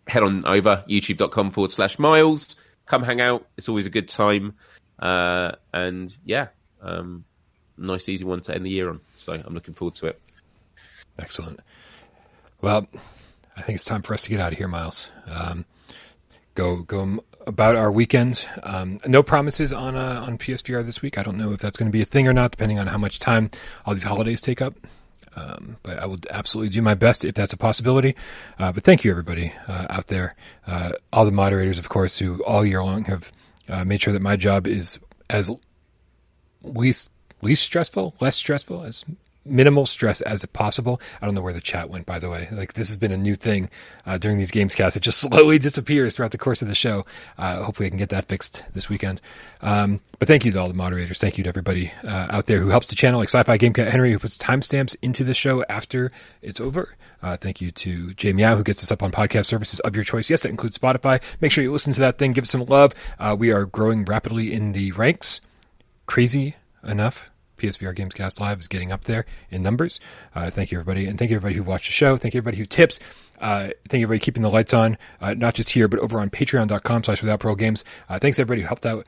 Head 0.07 0.23
on 0.23 0.45
over 0.45 0.83
youtube.com 0.89 1.51
forward 1.51 1.71
slash 1.71 1.97
miles. 1.97 2.55
Come 2.85 3.03
hang 3.03 3.21
out. 3.21 3.47
It's 3.55 3.69
always 3.69 3.85
a 3.85 3.89
good 3.89 4.09
time. 4.09 4.55
Uh, 4.99 5.53
and 5.73 6.15
yeah, 6.25 6.47
um, 6.81 7.23
nice, 7.77 8.09
easy 8.09 8.25
one 8.25 8.41
to 8.41 8.53
end 8.53 8.65
the 8.65 8.69
year 8.69 8.89
on. 8.89 8.99
So 9.17 9.33
I'm 9.33 9.53
looking 9.53 9.73
forward 9.73 9.95
to 9.95 10.07
it. 10.07 10.21
Excellent. 11.17 11.59
Well, 12.61 12.87
I 13.55 13.61
think 13.61 13.75
it's 13.75 13.85
time 13.85 14.01
for 14.01 14.13
us 14.13 14.23
to 14.23 14.29
get 14.29 14.39
out 14.39 14.51
of 14.51 14.57
here, 14.57 14.67
Miles. 14.67 15.11
Um, 15.27 15.65
go 16.55 16.77
go 16.77 17.23
about 17.45 17.75
our 17.75 17.91
weekend. 17.91 18.47
Um, 18.63 18.99
no 19.05 19.23
promises 19.23 19.71
on 19.73 19.95
uh, 19.95 20.23
on 20.25 20.37
PSVR 20.37 20.85
this 20.85 21.01
week. 21.01 21.17
I 21.17 21.23
don't 21.23 21.37
know 21.37 21.51
if 21.51 21.59
that's 21.59 21.77
going 21.77 21.89
to 21.89 21.91
be 21.91 22.01
a 22.01 22.05
thing 22.05 22.27
or 22.27 22.33
not, 22.33 22.51
depending 22.51 22.79
on 22.79 22.87
how 22.87 22.97
much 22.97 23.19
time 23.19 23.51
all 23.85 23.93
these 23.93 24.03
holidays 24.03 24.41
take 24.41 24.61
up. 24.61 24.75
Um, 25.35 25.77
but 25.81 25.97
I 25.97 26.05
will 26.05 26.19
absolutely 26.29 26.69
do 26.69 26.81
my 26.81 26.93
best 26.93 27.25
if 27.25 27.35
that's 27.35 27.53
a 27.53 27.57
possibility. 27.57 28.15
Uh, 28.59 28.71
but 28.71 28.83
thank 28.83 29.03
you, 29.03 29.11
everybody 29.11 29.53
uh, 29.67 29.87
out 29.89 30.07
there, 30.07 30.35
uh, 30.67 30.91
all 31.11 31.25
the 31.25 31.31
moderators, 31.31 31.79
of 31.79 31.89
course, 31.89 32.17
who 32.17 32.43
all 32.43 32.63
year 32.63 32.83
long 32.83 33.05
have 33.05 33.31
uh, 33.67 33.83
made 33.83 34.01
sure 34.01 34.13
that 34.13 34.21
my 34.21 34.35
job 34.35 34.67
is 34.67 34.99
as 35.29 35.49
least 36.61 37.09
least 37.41 37.63
stressful, 37.63 38.15
less 38.19 38.35
stressful, 38.35 38.83
as 38.83 39.03
minimal 39.45 39.85
stress 39.85 40.21
as 40.21 40.45
possible. 40.45 41.01
I 41.21 41.25
don't 41.25 41.35
know 41.35 41.41
where 41.41 41.53
the 41.53 41.61
chat 41.61 41.89
went, 41.89 42.05
by 42.05 42.19
the 42.19 42.29
way. 42.29 42.47
Like 42.51 42.73
this 42.73 42.87
has 42.87 42.97
been 42.97 43.11
a 43.11 43.17
new 43.17 43.35
thing 43.35 43.69
uh, 44.05 44.17
during 44.17 44.37
these 44.37 44.51
games 44.51 44.75
casts. 44.75 44.97
It 44.97 45.01
just 45.01 45.19
slowly 45.21 45.59
disappears 45.59 46.15
throughout 46.15 46.31
the 46.31 46.37
course 46.37 46.61
of 46.61 46.67
the 46.67 46.75
show. 46.75 47.05
Uh, 47.37 47.63
hopefully, 47.63 47.87
I 47.87 47.89
can 47.89 47.97
get 47.97 48.09
that 48.09 48.27
fixed 48.27 48.63
this 48.73 48.89
weekend. 48.89 49.21
Um, 49.61 49.99
but 50.19 50.27
thank 50.27 50.45
you 50.45 50.51
to 50.51 50.59
all 50.59 50.67
the 50.67 50.73
moderators. 50.73 51.19
Thank 51.19 51.37
you 51.37 51.43
to 51.43 51.47
everybody 51.47 51.91
uh, 52.03 52.27
out 52.29 52.47
there 52.47 52.59
who 52.59 52.69
helps 52.69 52.87
the 52.87 52.95
channel, 52.95 53.19
like 53.19 53.29
Sci-Fi 53.29 53.57
Gamecat 53.57 53.89
Henry, 53.89 54.11
who 54.11 54.19
puts 54.19 54.37
timestamps 54.37 54.95
into 55.01 55.23
the 55.23 55.33
show 55.33 55.63
after 55.69 56.11
it's 56.41 56.59
over. 56.59 56.95
Uh, 57.21 57.37
thank 57.37 57.61
you 57.61 57.71
to 57.71 58.13
Jay 58.15 58.33
Meow, 58.33 58.55
who 58.55 58.63
gets 58.63 58.83
us 58.83 58.91
up 58.91 59.01
on 59.01 59.11
podcast 59.11 59.45
services 59.45 59.79
of 59.81 59.95
your 59.95 60.03
choice. 60.03 60.29
Yes, 60.29 60.43
that 60.43 60.49
includes 60.49 60.77
Spotify. 60.77 61.21
Make 61.39 61.51
sure 61.51 61.63
you 61.63 61.71
listen 61.71 61.93
to 61.93 62.01
that 62.01 62.17
thing. 62.17 62.33
Give 62.33 62.43
us 62.43 62.49
some 62.49 62.65
love. 62.65 62.93
Uh, 63.17 63.35
we 63.37 63.51
are 63.51 63.65
growing 63.65 64.03
rapidly 64.03 64.53
in 64.53 64.73
the 64.73 64.91
ranks. 64.91 65.39
Crazy 66.05 66.55
enough. 66.83 67.31
PSVR 67.63 67.95
Games 67.95 68.13
Cast 68.13 68.41
Live 68.41 68.59
is 68.59 68.67
getting 68.67 68.91
up 68.91 69.05
there 69.05 69.25
in 69.49 69.63
numbers. 69.63 70.01
Uh, 70.35 70.49
thank 70.49 70.71
you, 70.71 70.79
everybody. 70.79 71.07
And 71.07 71.17
thank 71.17 71.31
you, 71.31 71.37
everybody 71.37 71.55
who 71.55 71.63
watched 71.63 71.87
the 71.87 71.93
show. 71.93 72.17
Thank 72.17 72.33
you, 72.33 72.39
everybody 72.39 72.57
who 72.57 72.65
tips. 72.65 72.99
Uh, 73.39 73.69
thank 73.87 73.99
you, 73.99 74.05
everybody 74.05 74.19
keeping 74.19 74.43
the 74.43 74.49
lights 74.49 74.73
on, 74.73 74.97
uh, 75.21 75.33
not 75.33 75.53
just 75.53 75.69
here, 75.69 75.87
but 75.87 75.99
over 75.99 76.19
on 76.19 76.29
patreon.com 76.29 77.03
slash 77.03 77.21
without 77.21 77.39
parole 77.39 77.55
games. 77.55 77.85
Uh, 78.09 78.19
thanks, 78.19 78.37
everybody 78.37 78.61
who 78.61 78.67
helped 78.67 78.85
out 78.85 79.07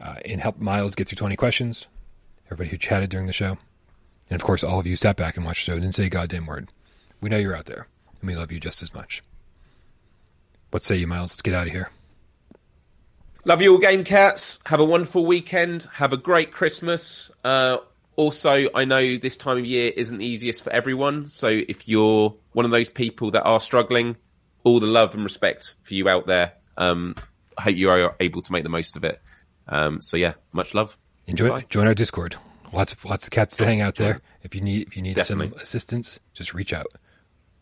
uh, 0.00 0.16
and 0.24 0.40
helped 0.40 0.60
Miles 0.60 0.94
get 0.94 1.08
through 1.08 1.16
20 1.16 1.34
questions. 1.36 1.86
Everybody 2.46 2.70
who 2.70 2.76
chatted 2.76 3.10
during 3.10 3.26
the 3.26 3.32
show. 3.32 3.58
And 4.30 4.40
of 4.40 4.44
course, 4.44 4.62
all 4.62 4.78
of 4.78 4.86
you 4.86 4.94
sat 4.94 5.16
back 5.16 5.36
and 5.36 5.44
watched 5.44 5.66
the 5.66 5.72
show 5.72 5.74
and 5.74 5.82
didn't 5.82 5.96
say 5.96 6.06
a 6.06 6.10
goddamn 6.10 6.46
word. 6.46 6.68
We 7.20 7.30
know 7.30 7.38
you're 7.38 7.56
out 7.56 7.66
there, 7.66 7.88
and 8.20 8.28
we 8.28 8.36
love 8.36 8.52
you 8.52 8.60
just 8.60 8.82
as 8.82 8.94
much. 8.94 9.22
What 10.70 10.84
say 10.84 10.96
you, 10.96 11.06
Miles? 11.06 11.32
Let's 11.32 11.42
get 11.42 11.54
out 11.54 11.66
of 11.66 11.72
here. 11.72 11.90
Love 13.46 13.62
you 13.62 13.70
all, 13.70 13.78
Game 13.78 14.02
Cats. 14.02 14.58
Have 14.66 14.80
a 14.80 14.84
wonderful 14.84 15.24
weekend. 15.24 15.86
Have 15.92 16.12
a 16.12 16.16
great 16.16 16.50
Christmas. 16.50 17.30
Uh, 17.44 17.76
also, 18.16 18.66
I 18.74 18.84
know 18.84 19.18
this 19.18 19.36
time 19.36 19.58
of 19.58 19.64
year 19.64 19.92
isn't 19.94 20.18
the 20.18 20.26
easiest 20.26 20.64
for 20.64 20.70
everyone. 20.70 21.28
So 21.28 21.46
if 21.46 21.86
you're 21.86 22.34
one 22.54 22.64
of 22.64 22.72
those 22.72 22.88
people 22.88 23.30
that 23.30 23.44
are 23.44 23.60
struggling, 23.60 24.16
all 24.64 24.80
the 24.80 24.88
love 24.88 25.14
and 25.14 25.22
respect 25.22 25.76
for 25.84 25.94
you 25.94 26.08
out 26.08 26.26
there. 26.26 26.54
Um, 26.76 27.14
I 27.56 27.62
hope 27.62 27.76
you 27.76 27.88
are 27.88 28.16
able 28.18 28.42
to 28.42 28.50
make 28.50 28.64
the 28.64 28.68
most 28.68 28.96
of 28.96 29.04
it. 29.04 29.22
Um, 29.68 30.00
so 30.00 30.16
yeah, 30.16 30.32
much 30.50 30.74
love. 30.74 30.98
Enjoy, 31.28 31.60
join 31.68 31.86
our 31.86 31.94
Discord. 31.94 32.34
Lots 32.72 32.94
of 32.94 33.04
lots 33.04 33.26
of 33.26 33.30
cats 33.30 33.56
to 33.58 33.64
hang 33.64 33.80
out 33.80 33.94
there. 33.94 34.22
If 34.42 34.56
you 34.56 34.60
need 34.60 34.88
if 34.88 34.96
you 34.96 35.02
need 35.02 35.14
Definitely. 35.14 35.50
some 35.50 35.58
assistance, 35.60 36.18
just 36.32 36.52
reach 36.52 36.72
out 36.72 36.88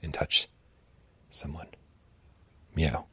and 0.02 0.14
touch 0.14 0.48
someone. 1.28 1.66
Meow. 2.74 3.04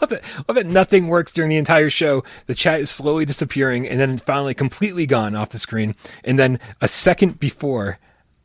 Love 0.00 0.12
it. 0.12 0.22
I 0.38 0.44
love 0.48 0.56
it. 0.56 0.66
Nothing 0.66 1.08
works 1.08 1.32
during 1.32 1.48
the 1.48 1.56
entire 1.56 1.90
show. 1.90 2.24
The 2.46 2.54
chat 2.54 2.80
is 2.80 2.90
slowly 2.90 3.24
disappearing, 3.24 3.88
and 3.88 4.00
then 4.00 4.18
finally 4.18 4.54
completely 4.54 5.06
gone 5.06 5.34
off 5.34 5.50
the 5.50 5.58
screen. 5.58 5.94
And 6.24 6.38
then 6.38 6.58
a 6.80 6.88
second 6.88 7.38
before, 7.38 7.98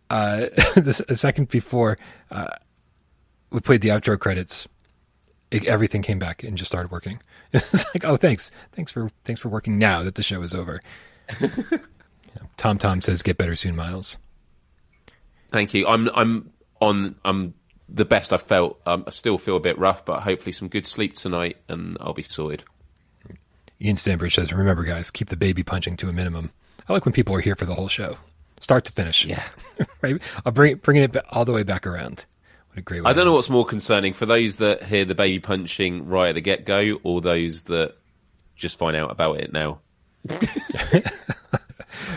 uh, 0.09 0.47
a 0.75 1.15
second 1.15 1.49
before 1.49 1.97
uh, 2.29 2.47
we 3.51 3.59
played 3.59 3.81
the 3.81 3.89
outro 3.89 4.19
credits, 4.19 4.67
it, 5.51 5.65
everything 5.65 6.01
came 6.01 6.19
back 6.19 6.43
and 6.43 6.57
just 6.57 6.71
started 6.71 6.91
working. 6.91 7.19
It's 7.53 7.83
like, 7.93 8.05
oh, 8.05 8.15
thanks, 8.15 8.49
thanks 8.71 8.93
for 8.93 9.09
thanks 9.25 9.41
for 9.41 9.49
working 9.49 9.77
now 9.77 10.03
that 10.03 10.15
the 10.15 10.23
show 10.23 10.41
is 10.41 10.53
over. 10.53 10.79
Tom 12.57 12.77
Tom 12.77 13.01
says, 13.01 13.21
"Get 13.21 13.37
better 13.37 13.57
soon, 13.57 13.75
Miles." 13.75 14.17
Thank 15.49 15.73
you. 15.73 15.85
I'm 15.85 16.09
I'm 16.15 16.51
on 16.79 17.15
I'm 17.25 17.53
the 17.93 18.05
best 18.05 18.31
I've 18.31 18.43
felt. 18.43 18.79
Um, 18.85 19.03
I 19.05 19.11
still 19.11 19.37
feel 19.37 19.57
a 19.57 19.59
bit 19.59 19.77
rough, 19.77 20.05
but 20.05 20.21
hopefully 20.21 20.53
some 20.53 20.69
good 20.69 20.87
sleep 20.87 21.15
tonight, 21.15 21.57
and 21.67 21.97
I'll 21.99 22.13
be 22.13 22.23
sorted. 22.23 22.63
Ian 23.81 23.95
Stanbridge 23.95 24.33
says, 24.33 24.53
"Remember, 24.53 24.83
guys, 24.83 25.11
keep 25.11 25.29
the 25.29 25.35
baby 25.35 25.63
punching 25.63 25.97
to 25.97 26.09
a 26.09 26.13
minimum." 26.13 26.51
I 26.87 26.93
like 26.93 27.05
when 27.05 27.13
people 27.13 27.35
are 27.35 27.41
here 27.41 27.55
for 27.55 27.65
the 27.65 27.75
whole 27.75 27.87
show, 27.87 28.17
start 28.59 28.85
to 28.85 28.91
finish. 28.91 29.25
Yeah, 29.25 29.43
right. 30.01 30.21
I'll 30.45 30.51
bring 30.51 30.75
bringing 30.75 31.03
it 31.03 31.17
all 31.29 31.45
the 31.45 31.53
way 31.53 31.63
back 31.63 31.87
around. 31.87 32.25
What 32.69 32.79
a 32.79 32.81
great! 32.81 33.05
I 33.05 33.13
don't 33.13 33.25
know 33.25 33.33
what's 33.33 33.49
more 33.49 33.65
concerning 33.65 34.13
for 34.13 34.25
those 34.25 34.57
that 34.57 34.83
hear 34.83 35.03
the 35.03 35.15
baby 35.15 35.39
punching 35.39 36.07
right 36.07 36.29
at 36.29 36.35
the 36.35 36.41
get 36.41 36.65
go, 36.65 36.99
or 37.03 37.21
those 37.21 37.63
that 37.63 37.95
just 38.55 38.77
find 38.77 38.95
out 38.95 39.09
about 39.11 39.39
it 39.39 39.51
now. 39.51 39.79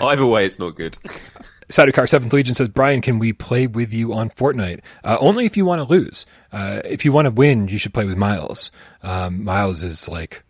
Either 0.00 0.26
way, 0.26 0.44
it's 0.44 0.58
not 0.58 0.76
good. 0.76 0.96
Sidecar 1.68 2.06
Seventh 2.06 2.32
Legion 2.32 2.54
says, 2.54 2.68
Brian, 2.68 3.00
can 3.00 3.18
we 3.18 3.32
play 3.32 3.66
with 3.66 3.92
you 3.92 4.12
on 4.12 4.30
Fortnite? 4.30 4.80
Uh, 5.02 5.16
only 5.20 5.46
if 5.46 5.56
you 5.56 5.64
want 5.64 5.80
to 5.80 5.84
lose. 5.84 6.26
Uh, 6.52 6.80
if 6.84 7.04
you 7.04 7.12
want 7.12 7.26
to 7.26 7.30
win, 7.30 7.68
you 7.68 7.78
should 7.78 7.94
play 7.94 8.04
with 8.04 8.16
Miles. 8.16 8.70
Um, 9.02 9.44
Miles 9.44 9.82
is 9.82 10.08
like 10.08 10.42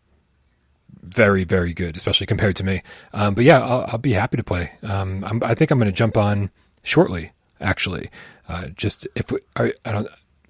very, 1.02 1.44
very 1.44 1.72
good, 1.72 1.96
especially 1.96 2.26
compared 2.26 2.56
to 2.56 2.64
me. 2.64 2.82
Um, 3.12 3.34
but 3.34 3.44
yeah, 3.44 3.60
I'll, 3.60 3.84
I'll, 3.88 3.98
be 3.98 4.12
happy 4.12 4.36
to 4.36 4.44
play. 4.44 4.72
Um, 4.82 5.40
i 5.42 5.54
think 5.54 5.70
I'm 5.70 5.78
going 5.78 5.90
to 5.90 5.96
jump 5.96 6.16
on 6.16 6.50
shortly, 6.82 7.32
actually. 7.60 8.10
Uh, 8.48 8.68
just 8.68 9.06
if 9.14 9.30
we, 9.30 9.40
I, 9.56 9.72
I, 9.84 9.92
don't, 9.92 10.08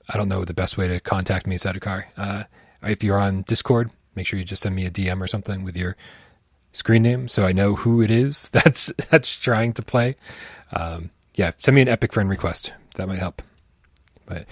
I 0.09 0.17
don't 0.17 0.29
know 0.29 0.45
the 0.45 0.55
best 0.55 0.79
way 0.79 0.89
to 0.89 1.01
contact 1.01 1.47
me, 1.47 1.59
Sidecar. 1.59 2.09
Uh, 2.17 2.45
if 2.83 3.03
you're 3.03 3.19
on 3.19 3.43
Discord, 3.43 3.91
make 4.15 4.27
sure 4.27 4.39
you 4.39 4.45
just 4.45 4.63
send 4.63 4.75
me 4.75 4.87
a 4.87 4.91
DM 4.91 5.21
or 5.21 5.27
something 5.27 5.65
with 5.65 5.77
your 5.77 5.97
screen 6.75 7.03
name 7.03 7.29
so 7.29 7.47
I 7.47 7.53
know 7.53 7.77
who 7.77 8.03
it 8.03 8.11
is 8.11 8.49
that's 8.53 8.93
that's 9.11 9.35
trying 9.35 9.73
to 9.75 9.83
play. 9.83 10.15
Um, 10.73 11.11
yeah, 11.35 11.53
send 11.59 11.75
me 11.75 11.83
an 11.83 11.89
epic 11.89 12.13
friend 12.13 12.29
request. 12.29 12.73
That 12.97 13.09
might 13.09 13.19
help. 13.19 13.43
But 14.27 14.47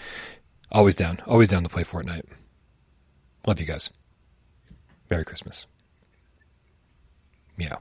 always 0.70 0.96
down, 0.96 1.20
always 1.26 1.48
down 1.48 1.62
to 1.62 1.68
play 1.68 1.84
Fortnite. 1.84 2.26
Love 3.46 3.60
you 3.60 3.66
guys. 3.66 3.90
Merry 5.10 5.24
Christmas. 5.24 5.66
Yeah. 7.58 7.76